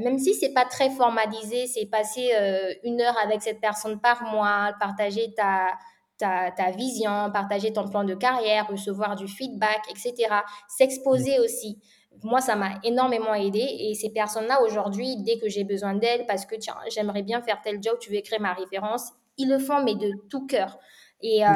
Même 0.00 0.18
si 0.18 0.34
c'est 0.34 0.52
pas 0.52 0.64
très 0.64 0.90
formalisé, 0.90 1.66
c'est 1.66 1.86
passer 1.86 2.30
euh, 2.34 2.72
une 2.84 3.00
heure 3.00 3.16
avec 3.22 3.42
cette 3.42 3.60
personne 3.60 4.00
par 4.00 4.22
mois, 4.22 4.72
partager 4.78 5.32
ta, 5.34 5.72
ta, 6.18 6.50
ta, 6.50 6.70
vision, 6.70 7.30
partager 7.32 7.72
ton 7.72 7.88
plan 7.88 8.04
de 8.04 8.14
carrière, 8.14 8.68
recevoir 8.68 9.16
du 9.16 9.26
feedback, 9.26 9.80
etc. 9.90 10.34
S'exposer 10.68 11.40
aussi. 11.40 11.78
Moi, 12.22 12.40
ça 12.40 12.56
m'a 12.56 12.78
énormément 12.84 13.34
aidé 13.34 13.60
et 13.60 13.94
ces 13.94 14.10
personnes-là, 14.10 14.62
aujourd'hui, 14.62 15.16
dès 15.22 15.38
que 15.38 15.48
j'ai 15.48 15.64
besoin 15.64 15.94
d'elles, 15.94 16.26
parce 16.26 16.46
que 16.46 16.56
tiens, 16.56 16.76
j'aimerais 16.90 17.22
bien 17.22 17.40
faire 17.42 17.60
tel 17.62 17.82
job, 17.82 17.96
tu 18.00 18.10
veux 18.10 18.16
écrire 18.16 18.40
ma 18.40 18.52
référence, 18.52 19.12
ils 19.36 19.48
le 19.48 19.58
font, 19.58 19.82
mais 19.84 19.94
de 19.94 20.12
tout 20.28 20.46
cœur. 20.46 20.78
Et 21.20 21.46
euh, 21.46 21.50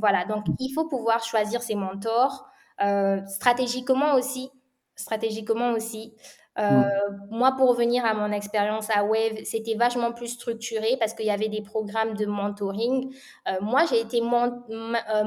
voilà, 0.00 0.24
donc 0.24 0.44
il 0.58 0.72
faut 0.72 0.88
pouvoir 0.88 1.22
choisir 1.24 1.62
ses 1.62 1.74
mentors 1.74 2.46
euh, 2.82 3.24
stratégiquement 3.26 4.14
aussi. 4.14 4.50
Stratégiquement 4.96 5.72
aussi. 5.72 6.14
Euh, 6.58 6.82
moi, 7.30 7.52
pour 7.56 7.68
revenir 7.70 8.04
à 8.04 8.14
mon 8.14 8.30
expérience 8.30 8.88
à 8.90 9.04
Wave, 9.04 9.42
c'était 9.44 9.74
vachement 9.74 10.12
plus 10.12 10.28
structuré 10.28 10.96
parce 10.98 11.14
qu'il 11.14 11.26
y 11.26 11.30
avait 11.30 11.48
des 11.48 11.62
programmes 11.62 12.14
de 12.14 12.26
mentoring. 12.26 13.12
moi, 13.60 13.84
j'ai 13.90 14.00
été 14.00 14.20
mon, 14.20 14.62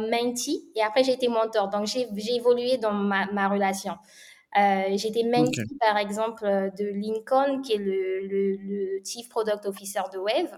mentee 0.09 0.69
et 0.75 0.81
après 0.81 1.03
j'ai 1.03 1.13
été 1.13 1.27
mentor. 1.27 1.69
Donc, 1.69 1.85
j'ai 1.87 2.35
évolué 2.35 2.77
dans 2.77 2.93
ma, 2.93 3.25
ma 3.33 3.49
relation. 3.49 3.95
j'ai 4.55 5.07
été 5.07 5.23
mentee, 5.23 5.61
par 5.79 5.97
exemple, 5.97 6.45
de 6.79 6.85
Lincoln, 6.85 7.61
qui 7.61 7.73
est 7.73 7.77
le, 7.77 8.27
le, 8.27 8.55
le, 8.55 9.01
Chief 9.03 9.27
Product 9.27 9.65
Officer 9.65 10.01
de 10.13 10.19
Wave. 10.19 10.57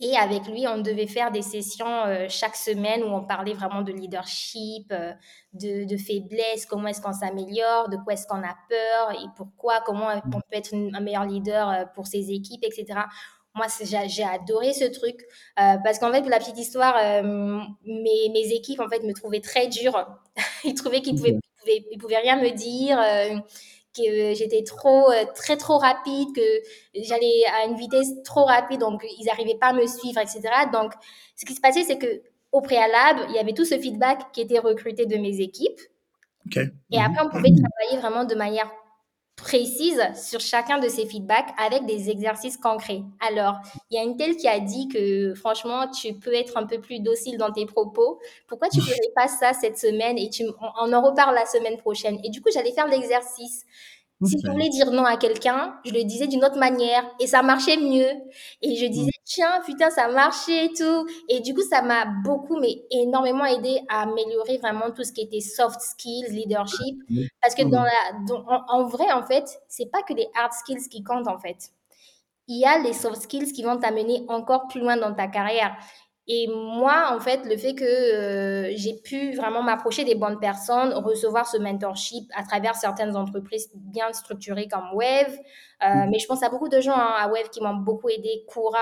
Et 0.00 0.16
avec 0.16 0.46
lui, 0.46 0.66
on 0.68 0.78
devait 0.78 1.08
faire 1.08 1.32
des 1.32 1.42
sessions 1.42 2.04
euh, 2.06 2.26
chaque 2.28 2.54
semaine 2.54 3.02
où 3.02 3.08
on 3.08 3.24
parlait 3.24 3.54
vraiment 3.54 3.82
de 3.82 3.92
leadership, 3.92 4.92
euh, 4.92 5.12
de, 5.54 5.84
de, 5.86 5.96
faiblesse, 5.96 6.66
comment 6.66 6.86
est-ce 6.86 7.00
qu'on 7.00 7.12
s'améliore, 7.12 7.88
de 7.88 7.96
quoi 7.96 8.12
est-ce 8.12 8.26
qu'on 8.28 8.42
a 8.42 8.56
peur 8.68 9.12
et 9.12 9.26
pourquoi, 9.36 9.80
comment 9.84 10.08
on 10.26 10.40
peut 10.40 10.40
être 10.52 10.72
un 10.72 11.00
meilleur 11.00 11.24
leader 11.24 11.68
euh, 11.68 11.84
pour 11.96 12.06
ses 12.06 12.30
équipes, 12.30 12.62
etc. 12.62 13.00
Moi, 13.56 13.66
j'ai 13.82 14.22
adoré 14.22 14.72
ce 14.72 14.84
truc 14.84 15.26
parce 15.56 15.98
qu'en 15.98 16.12
fait, 16.12 16.20
pour 16.20 16.30
la 16.30 16.38
petite 16.38 16.58
histoire, 16.58 16.94
mes, 17.24 18.28
mes, 18.28 18.52
équipes 18.52 18.78
en 18.78 18.88
fait 18.88 19.02
me 19.02 19.12
trouvaient 19.12 19.40
très 19.40 19.66
dure. 19.66 20.06
ils 20.64 20.74
trouvaient 20.74 21.00
qu'ils 21.00 21.16
pouvaient, 21.16 21.40
pouvaient, 21.58 21.84
ils 21.90 21.98
pouvaient, 21.98 22.18
rien 22.18 22.36
me 22.36 22.50
dire 22.50 23.00
que 23.98 24.34
j'étais 24.34 24.62
trop, 24.62 25.10
euh, 25.10 25.24
très 25.34 25.56
trop 25.56 25.78
rapide, 25.78 26.34
que 26.34 26.40
j'allais 26.94 27.44
à 27.60 27.66
une 27.66 27.76
vitesse 27.76 28.22
trop 28.24 28.44
rapide, 28.44 28.80
donc 28.80 29.04
ils 29.18 29.24
n'arrivaient 29.26 29.58
pas 29.58 29.68
à 29.68 29.72
me 29.72 29.86
suivre, 29.86 30.20
etc. 30.20 30.40
Donc, 30.72 30.92
ce 31.36 31.44
qui 31.44 31.54
se 31.54 31.60
passait, 31.60 31.84
c'est 31.84 31.98
que 31.98 32.22
au 32.52 32.60
préalable, 32.60 33.26
il 33.28 33.34
y 33.34 33.38
avait 33.38 33.52
tout 33.52 33.64
ce 33.64 33.78
feedback 33.78 34.32
qui 34.32 34.40
était 34.40 34.58
recruté 34.58 35.06
de 35.06 35.16
mes 35.16 35.40
équipes. 35.40 35.80
Et 36.90 36.98
après, 36.98 37.22
on 37.22 37.28
pouvait 37.28 37.50
travailler 37.50 38.00
vraiment 38.00 38.24
de 38.24 38.34
manière 38.34 38.70
précise 39.38 40.02
sur 40.14 40.40
chacun 40.40 40.78
de 40.78 40.88
ces 40.88 41.06
feedbacks 41.06 41.48
avec 41.58 41.86
des 41.86 42.10
exercices 42.10 42.56
concrets. 42.56 43.02
Alors, 43.20 43.54
il 43.90 43.96
y 43.96 43.98
a 43.98 44.02
une 44.02 44.16
telle 44.16 44.36
qui 44.36 44.48
a 44.48 44.58
dit 44.60 44.88
que 44.88 45.32
franchement, 45.34 45.88
tu 45.88 46.12
peux 46.14 46.34
être 46.34 46.56
un 46.56 46.66
peu 46.66 46.80
plus 46.80 47.00
docile 47.00 47.38
dans 47.38 47.52
tes 47.52 47.64
propos. 47.64 48.18
Pourquoi 48.48 48.68
tu 48.68 48.80
ne 48.80 48.84
ferais 48.84 49.12
pas 49.14 49.28
ça 49.28 49.52
cette 49.54 49.78
semaine 49.78 50.18
et 50.18 50.28
tu, 50.28 50.44
on 50.82 50.92
en 50.92 51.02
reparle 51.02 51.34
la 51.34 51.46
semaine 51.46 51.78
prochaine 51.78 52.18
Et 52.24 52.30
du 52.30 52.42
coup, 52.42 52.50
j'allais 52.52 52.72
faire 52.72 52.88
l'exercice. 52.88 53.64
Si 54.24 54.36
je 54.44 54.50
voulais 54.50 54.68
dire 54.68 54.90
non 54.90 55.04
à 55.04 55.16
quelqu'un, 55.16 55.78
je 55.84 55.92
le 55.92 56.02
disais 56.02 56.26
d'une 56.26 56.44
autre 56.44 56.58
manière 56.58 57.04
et 57.20 57.28
ça 57.28 57.42
marchait 57.42 57.76
mieux. 57.76 58.10
Et 58.62 58.74
je 58.74 58.86
disais, 58.86 59.12
tiens, 59.24 59.60
putain, 59.64 59.90
ça 59.90 60.08
marchait 60.08 60.66
et 60.66 60.72
tout. 60.72 61.06
Et 61.28 61.38
du 61.40 61.54
coup, 61.54 61.62
ça 61.62 61.82
m'a 61.82 62.04
beaucoup, 62.24 62.58
mais 62.58 62.82
énormément 62.90 63.44
aidé 63.44 63.80
à 63.88 64.02
améliorer 64.02 64.58
vraiment 64.58 64.90
tout 64.90 65.04
ce 65.04 65.12
qui 65.12 65.20
était 65.20 65.40
soft 65.40 65.80
skills, 65.80 66.30
leadership. 66.30 66.98
Parce 67.40 67.54
que 67.54 67.62
dans 67.62 67.82
la, 67.82 68.34
en, 68.68 68.86
vrai, 68.88 69.10
en 69.12 69.22
fait, 69.24 69.44
c'est 69.68 69.90
pas 69.90 70.02
que 70.02 70.14
les 70.14 70.26
hard 70.34 70.52
skills 70.52 70.88
qui 70.90 71.04
comptent, 71.04 71.28
en 71.28 71.38
fait. 71.38 71.70
Il 72.48 72.58
y 72.58 72.64
a 72.64 72.78
les 72.78 72.94
soft 72.94 73.22
skills 73.22 73.52
qui 73.52 73.62
vont 73.62 73.78
t'amener 73.78 74.24
encore 74.28 74.66
plus 74.66 74.80
loin 74.80 74.96
dans 74.96 75.14
ta 75.14 75.28
carrière. 75.28 75.76
Et 76.30 76.46
moi, 76.46 77.14
en 77.16 77.20
fait, 77.20 77.46
le 77.46 77.56
fait 77.56 77.74
que 77.74 77.84
euh, 77.84 78.70
j'ai 78.76 78.92
pu 78.92 79.34
vraiment 79.34 79.62
m'approcher 79.62 80.04
des 80.04 80.14
bonnes 80.14 80.38
personnes, 80.38 80.92
recevoir 80.92 81.46
ce 81.46 81.56
mentorship 81.56 82.30
à 82.34 82.42
travers 82.42 82.76
certaines 82.76 83.16
entreprises 83.16 83.70
bien 83.74 84.12
structurées 84.12 84.68
comme 84.68 84.90
Wave, 84.92 85.32
euh, 85.32 85.86
mm-hmm. 85.86 86.10
mais 86.10 86.18
je 86.18 86.26
pense 86.26 86.42
à 86.42 86.50
beaucoup 86.50 86.68
de 86.68 86.82
gens 86.82 86.92
hein, 86.92 87.14
à 87.18 87.28
Wave 87.28 87.48
qui 87.48 87.62
m'ont 87.62 87.76
beaucoup 87.76 88.10
aidé, 88.10 88.44
Koura, 88.46 88.78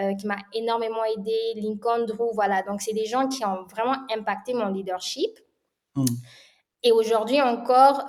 euh, 0.00 0.14
qui 0.14 0.26
m'a 0.26 0.38
énormément 0.54 1.04
aidé, 1.04 1.36
Lincoln, 1.56 2.06
Drew, 2.06 2.30
voilà. 2.32 2.62
Donc, 2.62 2.80
c'est 2.80 2.94
des 2.94 3.04
gens 3.04 3.28
qui 3.28 3.44
ont 3.44 3.64
vraiment 3.70 3.96
impacté 4.16 4.54
mon 4.54 4.68
leadership. 4.68 5.38
Mm. 5.94 6.06
Et 6.84 6.92
aujourd'hui 6.92 7.42
encore, 7.42 8.06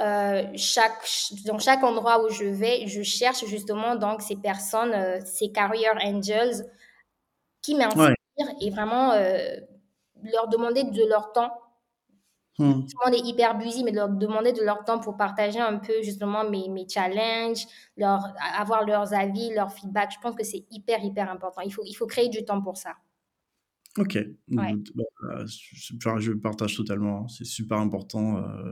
chaque, 0.56 1.02
dans 1.48 1.58
chaque 1.58 1.84
endroit 1.84 2.24
où 2.24 2.30
je 2.30 2.46
vais, 2.46 2.86
je 2.86 3.02
cherche 3.02 3.44
justement 3.46 3.96
donc 3.96 4.22
ces 4.22 4.36
personnes, 4.36 4.94
ces 5.26 5.52
career 5.52 5.92
angels 6.06 6.68
qui 7.64 7.74
m'inspirent 7.74 8.14
et 8.62 8.70
vraiment 8.70 9.12
euh, 9.12 9.38
leur 10.34 10.48
demander 10.48 10.84
de 10.84 11.10
leur 11.10 11.32
temps. 11.32 11.52
Hmm. 12.58 12.82
Tout 12.82 12.98
le 13.06 13.12
monde 13.12 13.20
est 13.20 13.28
hyper 13.28 13.58
busy, 13.58 13.84
mais 13.84 13.92
leur 13.92 14.10
demander 14.10 14.52
de 14.52 14.62
leur 14.62 14.84
temps 14.84 15.00
pour 15.00 15.16
partager 15.16 15.60
un 15.60 15.78
peu 15.78 16.02
justement 16.04 16.50
mes, 16.50 16.68
mes 16.68 16.88
challenges, 16.88 17.66
leur, 17.96 18.22
avoir 18.58 18.86
leurs 18.86 19.14
avis, 19.14 19.54
leurs 19.54 19.72
feedback. 19.72 20.12
Je 20.14 20.20
pense 20.20 20.36
que 20.36 20.44
c'est 20.44 20.66
hyper, 20.70 21.04
hyper 21.04 21.32
important. 21.32 21.62
Il 21.62 21.74
faut, 21.74 21.84
il 21.86 21.94
faut 21.94 22.08
créer 22.08 22.28
du 22.28 22.44
temps 22.44 22.62
pour 22.62 22.76
ça. 22.76 22.96
Ok, 23.98 24.18
bah, 24.48 24.68
je 26.20 26.34
partage 26.34 26.76
totalement. 26.76 27.22
Hein. 27.22 27.28
C'est 27.28 27.46
super 27.46 27.78
important. 27.80 28.38
Euh, 28.38 28.72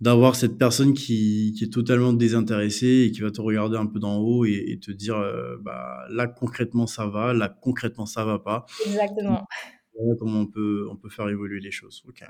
d'avoir 0.00 0.36
cette 0.36 0.58
personne 0.58 0.94
qui, 0.94 1.54
qui, 1.56 1.64
est 1.64 1.72
totalement 1.72 2.12
désintéressée 2.12 3.06
et 3.06 3.10
qui 3.10 3.20
va 3.20 3.30
te 3.30 3.40
regarder 3.40 3.76
un 3.76 3.86
peu 3.86 3.98
d'en 3.98 4.18
haut 4.18 4.44
et, 4.44 4.78
te 4.80 4.92
dire 4.92 5.16
euh, 5.16 5.56
bah, 5.60 6.04
là 6.10 6.26
concrètement 6.28 6.86
ça 6.86 7.06
va, 7.06 7.32
là 7.32 7.48
concrètement 7.48 8.06
ça 8.06 8.24
va 8.24 8.38
pas. 8.38 8.64
Exactement. 8.86 9.46
Voilà 9.94 10.14
comment 10.18 10.40
on 10.40 10.46
peut, 10.46 10.86
on 10.90 10.96
peut 10.96 11.08
faire 11.08 11.28
évoluer 11.28 11.60
les 11.60 11.72
choses. 11.72 12.04
Ok. 12.08 12.22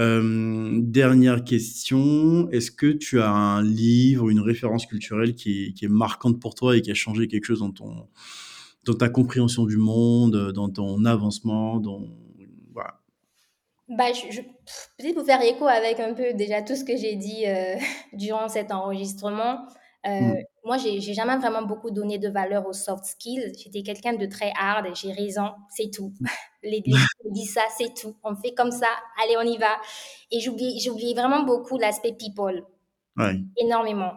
Euh, 0.00 0.80
dernière 0.82 1.44
question, 1.44 2.50
est-ce 2.50 2.72
que 2.72 2.90
tu 2.90 3.20
as 3.20 3.30
un 3.30 3.62
livre, 3.62 4.28
une 4.28 4.40
référence 4.40 4.86
culturelle 4.86 5.34
qui 5.34 5.66
est, 5.66 5.72
qui 5.72 5.84
est, 5.84 5.88
marquante 5.88 6.40
pour 6.40 6.54
toi 6.56 6.76
et 6.76 6.82
qui 6.82 6.90
a 6.90 6.94
changé 6.94 7.28
quelque 7.28 7.44
chose 7.44 7.60
dans, 7.60 7.70
ton, 7.70 8.08
dans 8.86 8.94
ta 8.94 9.08
compréhension 9.08 9.66
du 9.66 9.76
monde, 9.76 10.50
dans 10.52 10.68
ton 10.68 11.04
avancement, 11.04 11.78
dans, 11.78 12.08
bah, 13.88 14.12
je, 14.12 14.40
peut-être 14.98 15.14
pour 15.14 15.26
faire 15.26 15.42
écho 15.42 15.66
avec 15.66 16.00
un 16.00 16.14
peu 16.14 16.32
déjà 16.34 16.62
tout 16.62 16.74
ce 16.74 16.84
que 16.84 16.96
j'ai 16.96 17.16
dit 17.16 17.46
euh, 17.46 17.76
durant 18.12 18.48
cet 18.48 18.72
enregistrement, 18.72 19.66
Mm. 20.06 20.34
Moi, 20.64 20.78
j'ai 20.78 21.00
jamais 21.00 21.36
vraiment 21.36 21.62
beaucoup 21.62 21.90
donné 21.90 22.18
de 22.18 22.28
valeur 22.28 22.66
aux 22.66 22.72
soft 22.72 23.04
skills. 23.04 23.52
J'étais 23.62 23.82
quelqu'un 23.82 24.14
de 24.14 24.26
très 24.26 24.52
hard. 24.58 24.86
J'ai 24.94 25.12
raison, 25.12 25.50
c'est 25.70 25.90
tout. 25.90 26.12
les, 26.62 26.82
les 26.86 27.30
disent 27.30 27.52
ça, 27.52 27.62
c'est 27.76 27.94
tout. 27.94 28.16
On 28.22 28.34
fait 28.34 28.54
comme 28.54 28.70
ça. 28.70 28.88
Allez, 29.22 29.36
on 29.36 29.42
y 29.42 29.58
va. 29.58 29.76
Et 30.30 30.40
j'oubliais 30.40 31.14
vraiment 31.14 31.42
beaucoup 31.42 31.78
l'aspect 31.78 32.12
people. 32.12 32.64
Énormément. 33.56 34.12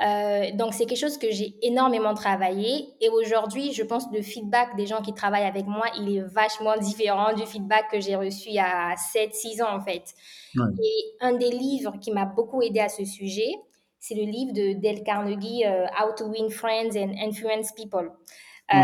Euh, 0.00 0.52
donc, 0.54 0.74
c'est 0.74 0.86
quelque 0.86 0.98
chose 0.98 1.18
que 1.18 1.30
j'ai 1.30 1.56
énormément 1.62 2.14
travaillé. 2.14 2.88
Et 3.00 3.08
aujourd'hui, 3.08 3.72
je 3.72 3.82
pense 3.82 4.06
que 4.06 4.14
le 4.14 4.22
feedback 4.22 4.76
des 4.76 4.86
gens 4.86 5.02
qui 5.02 5.14
travaillent 5.14 5.46
avec 5.46 5.66
moi, 5.66 5.86
il 5.98 6.16
est 6.16 6.22
vachement 6.22 6.76
différent 6.76 7.32
du 7.32 7.44
feedback 7.46 7.90
que 7.90 8.00
j'ai 8.00 8.14
reçu 8.14 8.50
il 8.50 8.54
y 8.54 8.60
a 8.60 8.94
7-6 8.94 9.62
ans, 9.62 9.74
en 9.74 9.80
fait. 9.80 10.14
Et 10.54 11.16
un 11.20 11.32
des 11.32 11.50
livres 11.50 11.94
qui 12.00 12.12
m'a 12.12 12.24
beaucoup 12.24 12.62
aidé 12.62 12.80
à 12.80 12.88
ce 12.88 13.04
sujet, 13.04 13.52
c'est 13.98 14.14
le 14.14 14.22
livre 14.22 14.52
de 14.52 14.80
Dale 14.80 15.02
Carnegie, 15.02 15.64
euh, 15.66 15.86
How 15.86 16.14
to 16.16 16.26
Win 16.26 16.50
Friends 16.50 16.96
and 16.96 17.14
Influence 17.20 17.72
People. 17.72 18.12
Euh, 18.74 18.76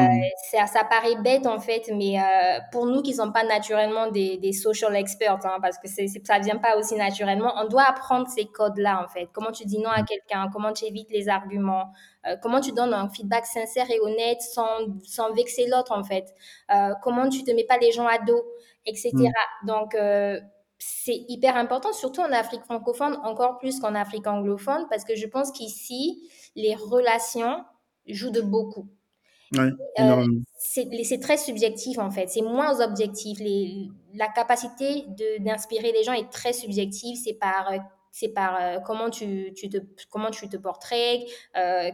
ça, 0.52 0.66
ça, 0.66 0.84
paraît 0.84 1.16
bête 1.16 1.44
en 1.44 1.58
fait, 1.58 1.90
mais 1.92 2.20
euh, 2.20 2.60
pour 2.70 2.86
nous 2.86 3.02
qui 3.02 3.10
ne 3.10 3.16
sommes 3.16 3.32
pas 3.32 3.42
naturellement 3.42 4.08
des, 4.12 4.36
des 4.36 4.52
social 4.52 4.94
experts, 4.94 5.44
hein, 5.44 5.58
parce 5.60 5.76
que 5.78 5.88
c'est, 5.88 6.06
ça 6.06 6.38
ne 6.38 6.44
vient 6.44 6.58
pas 6.58 6.76
aussi 6.76 6.94
naturellement, 6.94 7.52
on 7.56 7.66
doit 7.66 7.82
apprendre 7.82 8.28
ces 8.28 8.44
codes-là 8.44 9.02
en 9.04 9.08
fait. 9.08 9.28
Comment 9.32 9.50
tu 9.50 9.64
dis 9.64 9.80
non 9.80 9.90
à 9.90 10.04
quelqu'un, 10.04 10.48
comment 10.52 10.72
tu 10.72 10.84
évites 10.84 11.10
les 11.10 11.28
arguments, 11.28 11.92
euh, 12.28 12.36
comment 12.40 12.60
tu 12.60 12.70
donnes 12.70 12.94
un 12.94 13.08
feedback 13.08 13.44
sincère 13.44 13.90
et 13.90 13.98
honnête 13.98 14.40
sans, 14.40 14.86
sans 15.02 15.32
vexer 15.32 15.66
l'autre 15.66 15.90
en 15.90 16.04
fait, 16.04 16.32
euh, 16.72 16.94
comment 17.02 17.28
tu 17.28 17.42
te 17.42 17.50
mets 17.50 17.64
pas 17.64 17.78
les 17.78 17.90
gens 17.90 18.06
à 18.06 18.18
dos, 18.18 18.44
etc. 18.86 19.10
Mm. 19.14 19.66
Donc 19.66 19.96
euh, 19.96 20.40
c'est 20.78 21.24
hyper 21.28 21.56
important, 21.56 21.92
surtout 21.92 22.20
en 22.20 22.30
Afrique 22.30 22.62
francophone, 22.62 23.18
encore 23.24 23.58
plus 23.58 23.80
qu'en 23.80 23.96
Afrique 23.96 24.28
anglophone, 24.28 24.86
parce 24.90 25.02
que 25.02 25.16
je 25.16 25.26
pense 25.26 25.50
qu'ici, 25.50 26.30
les 26.54 26.76
relations 26.76 27.64
jouent 28.06 28.30
de 28.30 28.42
beaucoup. 28.42 28.86
Euh, 29.58 30.26
c'est 30.56 31.20
très 31.20 31.36
subjectif 31.36 31.98
en 31.98 32.10
fait, 32.10 32.28
c'est 32.28 32.42
moins 32.42 32.80
objectif. 32.80 33.38
Les, 33.38 33.88
la 34.14 34.28
capacité 34.28 35.04
d'inspirer 35.40 35.92
les 35.92 36.02
gens 36.02 36.12
est 36.12 36.30
très 36.30 36.52
subjective, 36.52 37.16
c'est 37.22 37.34
par 37.34 37.70
euh, 37.72 37.78
par 38.34 38.58
euh, 38.60 38.78
comment 38.84 39.08
tu, 39.08 39.52
tu, 39.54 39.70
te 39.70 39.78
comment 40.10 40.30
tu 40.30 40.48
te 40.48 40.56
portrais, 40.56 41.24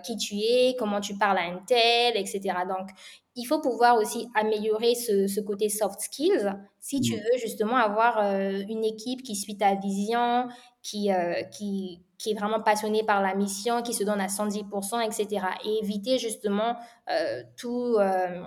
qui 0.05 0.17
tu 0.17 0.35
es, 0.37 0.75
comment 0.79 1.01
tu 1.01 1.17
parles 1.17 1.39
à 1.39 1.43
un 1.43 1.63
tel, 1.67 2.17
etc. 2.17 2.41
Donc 2.69 2.89
il 3.37 3.45
faut 3.45 3.61
pouvoir 3.61 3.97
aussi 3.97 4.29
améliorer 4.35 4.95
ce, 4.95 5.29
ce 5.29 5.41
côté 5.41 5.69
soft 5.69 6.01
skills. 6.01 6.53
Si 6.81 7.01
tu 7.01 7.15
veux 7.15 7.39
justement 7.41 7.77
avoir 7.77 8.19
une 8.19 8.85
équipe 8.85 9.23
qui 9.23 9.37
suit 9.37 9.57
ta 9.57 9.77
vision, 9.77 10.49
qui, 10.89 11.11
qui, 11.51 12.03
qui 12.19 12.33
est 12.33 12.35
vraiment 12.35 12.61
passionné 12.61 13.05
par 13.05 13.23
la 13.23 13.35
mission, 13.35 13.81
qui 13.83 13.95
se 13.95 14.03
donne 14.03 14.21
à 14.21 14.27
110%, 14.27 15.01
etc. 15.07 15.47
Et 15.65 15.79
éviter 15.79 16.19
justement 16.19 16.77
euh, 17.09 17.43
tout, 17.57 17.97
euh, 17.99 18.43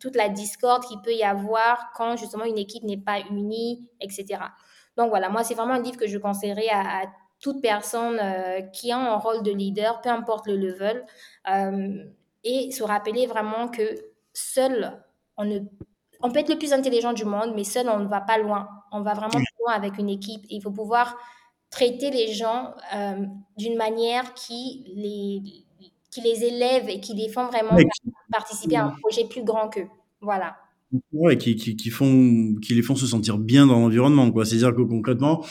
toute 0.00 0.16
la 0.16 0.30
discorde 0.30 0.84
qu'il 0.84 1.00
peut 1.02 1.12
y 1.12 1.22
avoir 1.22 1.92
quand 1.94 2.16
justement 2.16 2.44
une 2.44 2.58
équipe 2.58 2.82
n'est 2.84 2.96
pas 2.96 3.20
unie, 3.30 3.86
etc. 4.00 4.40
Donc 4.96 5.10
voilà, 5.10 5.28
moi 5.28 5.44
c'est 5.44 5.54
vraiment 5.54 5.74
un 5.74 5.82
livre 5.82 5.98
que 5.98 6.06
je 6.06 6.18
conseillerais 6.18 6.68
à, 6.70 7.04
toute 7.40 7.60
personne 7.60 8.20
euh, 8.22 8.60
qui 8.60 8.92
a 8.92 8.98
un 8.98 9.16
rôle 9.16 9.42
de 9.42 9.50
leader, 9.50 10.00
peu 10.00 10.10
importe 10.10 10.46
le 10.46 10.56
level, 10.56 11.04
et 12.44 12.70
se 12.70 12.84
rappeler 12.84 13.26
vraiment 13.26 13.66
que 13.66 13.82
seul, 14.32 15.02
on 15.36 15.44
ne 15.44 15.58
on 16.24 16.30
peut 16.30 16.38
être 16.38 16.50
le 16.50 16.56
plus 16.56 16.72
intelligent 16.72 17.12
du 17.12 17.24
monde, 17.24 17.52
mais 17.56 17.64
seul, 17.64 17.88
on 17.88 17.98
ne 17.98 18.06
va 18.06 18.20
pas 18.20 18.38
loin. 18.38 18.68
On 18.92 19.00
va 19.00 19.12
vraiment 19.14 19.40
loin 19.58 19.72
avec 19.72 19.98
une 19.98 20.08
équipe. 20.08 20.44
il 20.50 20.62
faut 20.62 20.70
pouvoir 20.70 21.16
traiter 21.72 22.10
les 22.10 22.32
gens 22.32 22.74
euh, 22.94 23.24
d'une 23.56 23.76
manière 23.76 24.34
qui 24.34 24.84
les, 24.94 25.42
qui 26.10 26.20
les 26.20 26.44
élève 26.44 26.88
et 26.88 27.00
qui 27.00 27.14
les 27.14 27.28
font 27.28 27.46
vraiment 27.46 27.76
participer 28.30 28.76
à 28.76 28.86
un 28.86 28.90
projet 28.90 29.26
plus 29.28 29.42
grand 29.42 29.68
qu'eux. 29.68 29.88
Voilà. 30.20 30.56
Ouais, 31.12 31.38
qui, 31.38 31.56
qui, 31.56 31.74
qui, 31.74 31.90
font, 31.90 32.54
qui 32.62 32.74
les 32.74 32.82
font 32.82 32.94
se 32.94 33.06
sentir 33.06 33.38
bien 33.38 33.66
dans 33.66 33.80
l'environnement. 33.80 34.30
quoi. 34.30 34.44
C'est-à-dire 34.44 34.74
que 34.74 34.82
concrètement, 34.82 35.44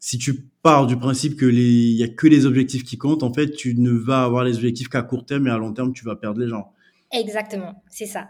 si 0.00 0.16
tu 0.16 0.46
pars 0.62 0.86
du 0.86 0.96
principe 0.96 1.36
que 1.36 1.44
les, 1.44 1.90
y 1.90 2.02
a 2.02 2.08
que 2.08 2.26
les 2.26 2.46
objectifs 2.46 2.84
qui 2.84 2.96
comptent, 2.96 3.22
en 3.22 3.32
fait, 3.32 3.50
tu 3.50 3.74
ne 3.74 3.90
vas 3.90 4.24
avoir 4.24 4.44
les 4.44 4.56
objectifs 4.56 4.88
qu'à 4.88 5.02
court 5.02 5.26
terme 5.26 5.46
et 5.46 5.50
à 5.50 5.58
long 5.58 5.74
terme, 5.74 5.92
tu 5.92 6.04
vas 6.04 6.16
perdre 6.16 6.40
les 6.40 6.48
gens. 6.48 6.72
Exactement, 7.12 7.82
c'est 7.90 8.06
ça. 8.06 8.28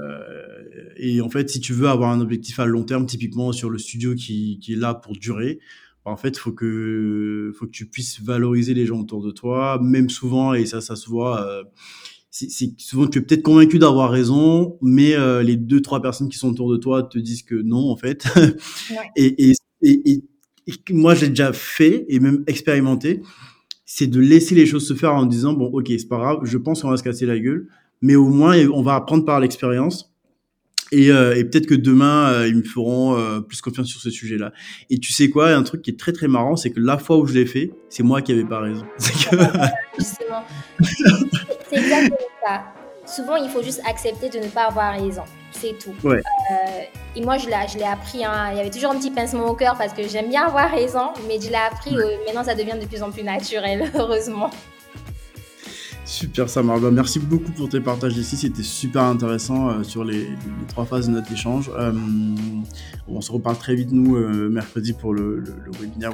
Euh, 0.00 0.92
et 0.96 1.20
en 1.20 1.28
fait, 1.28 1.48
si 1.48 1.60
tu 1.60 1.72
veux 1.72 1.88
avoir 1.88 2.10
un 2.10 2.20
objectif 2.20 2.60
à 2.60 2.66
long 2.66 2.84
terme, 2.84 3.06
typiquement 3.06 3.52
sur 3.52 3.70
le 3.70 3.78
studio 3.78 4.14
qui, 4.14 4.58
qui 4.60 4.74
est 4.74 4.76
là 4.76 4.94
pour 4.94 5.12
durer, 5.12 5.58
en 6.06 6.16
fait, 6.16 6.38
faut 6.38 6.52
que 6.52 7.52
faut 7.58 7.66
que 7.66 7.72
tu 7.72 7.86
puisses 7.86 8.20
valoriser 8.22 8.74
les 8.74 8.86
gens 8.86 9.00
autour 9.00 9.24
de 9.24 9.32
toi, 9.32 9.80
même 9.82 10.08
souvent 10.08 10.54
et 10.54 10.64
ça 10.64 10.80
ça 10.80 10.94
se 10.94 11.08
voit. 11.08 11.44
Euh, 11.44 11.64
c'est 12.30 12.78
souvent 12.78 13.06
tu 13.06 13.18
es 13.18 13.22
peut-être 13.22 13.42
convaincu 13.42 13.78
d'avoir 13.78 14.10
raison, 14.10 14.78
mais 14.82 15.14
euh, 15.14 15.42
les 15.42 15.56
deux 15.56 15.80
trois 15.80 16.00
personnes 16.02 16.28
qui 16.28 16.38
sont 16.38 16.50
autour 16.50 16.70
de 16.70 16.76
toi 16.76 17.02
te 17.02 17.18
disent 17.18 17.42
que 17.42 17.56
non 17.56 17.90
en 17.90 17.96
fait. 17.96 18.26
et, 19.16 19.50
et, 19.50 19.54
et, 19.82 20.24
moi 20.90 21.14
j'ai 21.14 21.28
déjà 21.28 21.52
fait 21.52 22.04
et 22.08 22.20
même 22.20 22.44
expérimenté, 22.46 23.22
c'est 23.84 24.06
de 24.06 24.20
laisser 24.20 24.54
les 24.54 24.66
choses 24.66 24.86
se 24.86 24.94
faire 24.94 25.14
en 25.14 25.26
disant 25.26 25.54
bon 25.54 25.66
ok 25.66 25.86
c'est 25.88 26.08
pas 26.08 26.18
grave, 26.18 26.38
je 26.44 26.58
pense 26.58 26.82
qu'on 26.82 26.90
va 26.90 26.96
se 26.96 27.02
casser 27.02 27.26
la 27.26 27.38
gueule, 27.38 27.68
mais 28.00 28.14
au 28.14 28.28
moins 28.28 28.56
on 28.68 28.82
va 28.82 28.94
apprendre 28.94 29.24
par 29.24 29.40
l'expérience 29.40 30.15
et, 30.92 31.10
euh, 31.10 31.36
et 31.36 31.44
peut-être 31.44 31.66
que 31.66 31.74
demain, 31.74 32.28
euh, 32.30 32.48
ils 32.48 32.56
me 32.56 32.62
feront 32.62 33.16
euh, 33.16 33.40
plus 33.40 33.60
confiance 33.60 33.88
sur 33.88 34.00
ce 34.00 34.10
sujet-là. 34.10 34.52
Et 34.90 34.98
tu 34.98 35.12
sais 35.12 35.30
quoi, 35.30 35.50
un 35.50 35.62
truc 35.62 35.82
qui 35.82 35.90
est 35.90 35.98
très 35.98 36.12
très 36.12 36.28
marrant, 36.28 36.56
c'est 36.56 36.70
que 36.70 36.80
la 36.80 36.98
fois 36.98 37.18
où 37.18 37.26
je 37.26 37.34
l'ai 37.34 37.46
fait, 37.46 37.72
c'est 37.88 38.02
moi 38.02 38.22
qui 38.22 38.32
avais 38.32 38.44
pas 38.44 38.60
raison. 38.60 38.86
Justement. 39.98 40.44
c'est 41.70 41.76
exactement 41.76 42.16
ça. 42.46 42.64
Souvent, 43.04 43.36
il 43.36 43.48
faut 43.48 43.62
juste 43.62 43.80
accepter 43.88 44.28
de 44.28 44.38
ne 44.38 44.48
pas 44.48 44.64
avoir 44.66 45.00
raison. 45.00 45.22
C'est 45.52 45.76
tout. 45.78 45.94
Ouais. 46.06 46.22
et 47.14 47.22
moi, 47.22 47.38
je 47.38 47.46
l'ai 47.46 47.84
appris. 47.84 48.24
Hein. 48.24 48.50
Il 48.52 48.58
y 48.58 48.60
avait 48.60 48.70
toujours 48.70 48.90
un 48.90 48.98
petit 48.98 49.10
pincement 49.10 49.46
au 49.46 49.54
cœur 49.54 49.76
parce 49.78 49.92
que 49.92 50.06
j'aime 50.06 50.28
bien 50.28 50.44
avoir 50.44 50.70
raison, 50.70 51.12
mais 51.26 51.40
je 51.40 51.48
l'ai 51.48 51.54
appris. 51.54 51.94
maintenant, 52.26 52.44
ça 52.44 52.54
devient 52.54 52.76
de 52.80 52.86
plus 52.86 53.02
en 53.02 53.10
plus 53.10 53.22
naturel, 53.22 53.90
heureusement. 53.94 54.50
Super 56.06 56.48
Samar, 56.48 56.78
bah, 56.78 56.92
merci 56.92 57.18
beaucoup 57.18 57.50
pour 57.50 57.68
tes 57.68 57.80
partages 57.80 58.16
ici, 58.16 58.36
c'était 58.36 58.62
super 58.62 59.02
intéressant 59.02 59.70
euh, 59.70 59.82
sur 59.82 60.04
les, 60.04 60.28
trois 60.68 60.86
phases 60.86 61.08
de 61.08 61.12
notre 61.12 61.32
échange. 61.32 61.68
Euh, 61.76 61.92
on 63.08 63.20
se 63.20 63.32
reparle 63.32 63.58
très 63.58 63.74
vite 63.74 63.90
nous 63.90 64.14
euh, 64.14 64.48
mercredi 64.48 64.92
pour 64.92 65.12
le, 65.12 65.42
webinaire. 65.80 66.12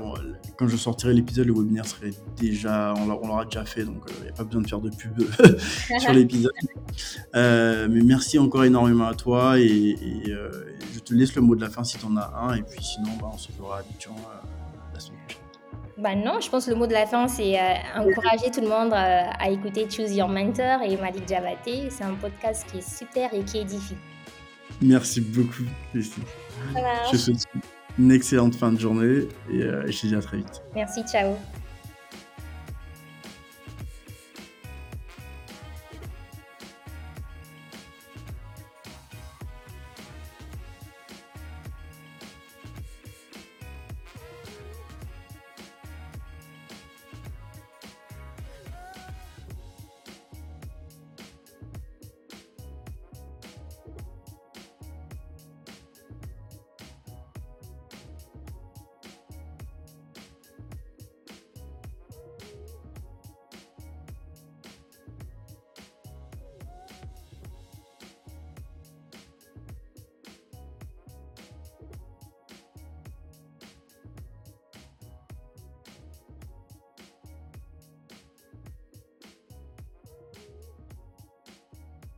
quand 0.57 0.67
je 0.67 0.79
sortirai 0.79 1.13
l'épisode, 1.13 1.47
le 1.47 1.53
webinaire 1.53 1.85
serait 1.85 2.13
déjà, 2.41 2.95
on 2.97 3.07
l'aura 3.07 3.45
déjà 3.45 3.67
fait, 3.67 3.85
donc 3.85 4.03
il 4.17 4.23
n'y 4.23 4.31
a 4.31 4.33
pas 4.33 4.45
besoin 4.45 4.63
de 4.63 4.69
faire 4.69 4.81
de 4.81 4.89
pub 4.89 5.23
sur 5.99 6.13
l'épisode. 6.15 6.53
mais 7.35 8.03
merci 8.03 8.39
encore 8.39 8.65
énormément 8.65 9.07
à 9.07 9.15
toi 9.15 9.59
et, 9.59 9.97
je 10.95 11.01
te 11.01 11.13
laisse 11.13 11.35
le 11.35 11.43
mot 11.43 11.55
de 11.55 11.61
la 11.61 11.69
fin 11.69 11.85
si 11.85 11.99
tu 11.99 12.07
en 12.07 12.17
as 12.17 12.33
un, 12.35 12.55
et 12.55 12.63
puis 12.63 12.83
sinon 12.83 13.11
bah, 13.21 13.29
on 13.33 13.37
se 13.37 13.49
semaine 13.53 13.61
prochaine. 13.61 14.52
Bah 16.03 16.17
non, 16.17 16.41
je 16.41 16.51
pense 16.51 16.65
que 16.65 16.71
le 16.71 16.77
mot 16.77 16.89
de 16.89 16.93
la 16.93 17.07
fin, 17.07 17.29
c'est 17.29 17.57
euh, 17.57 17.75
encourager 17.97 18.51
tout 18.53 18.61
le 18.61 18.69
monde 18.69 18.93
euh, 18.93 19.23
à 19.39 19.51
écouter 19.51 19.87
Choose 19.89 20.17
Your 20.17 20.29
Mentor 20.29 20.83
et 20.85 20.97
Malik 20.97 21.29
Jabate. 21.29 21.91
C'est 21.91 22.03
un 22.03 22.15
podcast 22.15 22.67
qui 22.69 22.79
est 22.79 22.99
super 22.99 23.33
et 23.33 23.45
qui 23.45 23.59
édifie. 23.59 23.97
Merci 24.81 25.21
beaucoup, 25.21 25.63
Lucie. 25.95 26.15
Je 27.07 27.11
te 27.13 27.17
souhaite 27.17 27.45
une 28.01 28.11
excellente 28.11 28.57
fin 28.57 28.73
de 28.73 28.81
journée 28.81 29.29
et 29.53 29.63
euh, 29.63 29.85
je 29.87 30.01
te 30.01 30.07
dis 30.09 30.17
à 30.17 30.21
très 30.21 30.39
vite. 30.39 30.61
Merci, 30.75 31.05
ciao. 31.05 31.37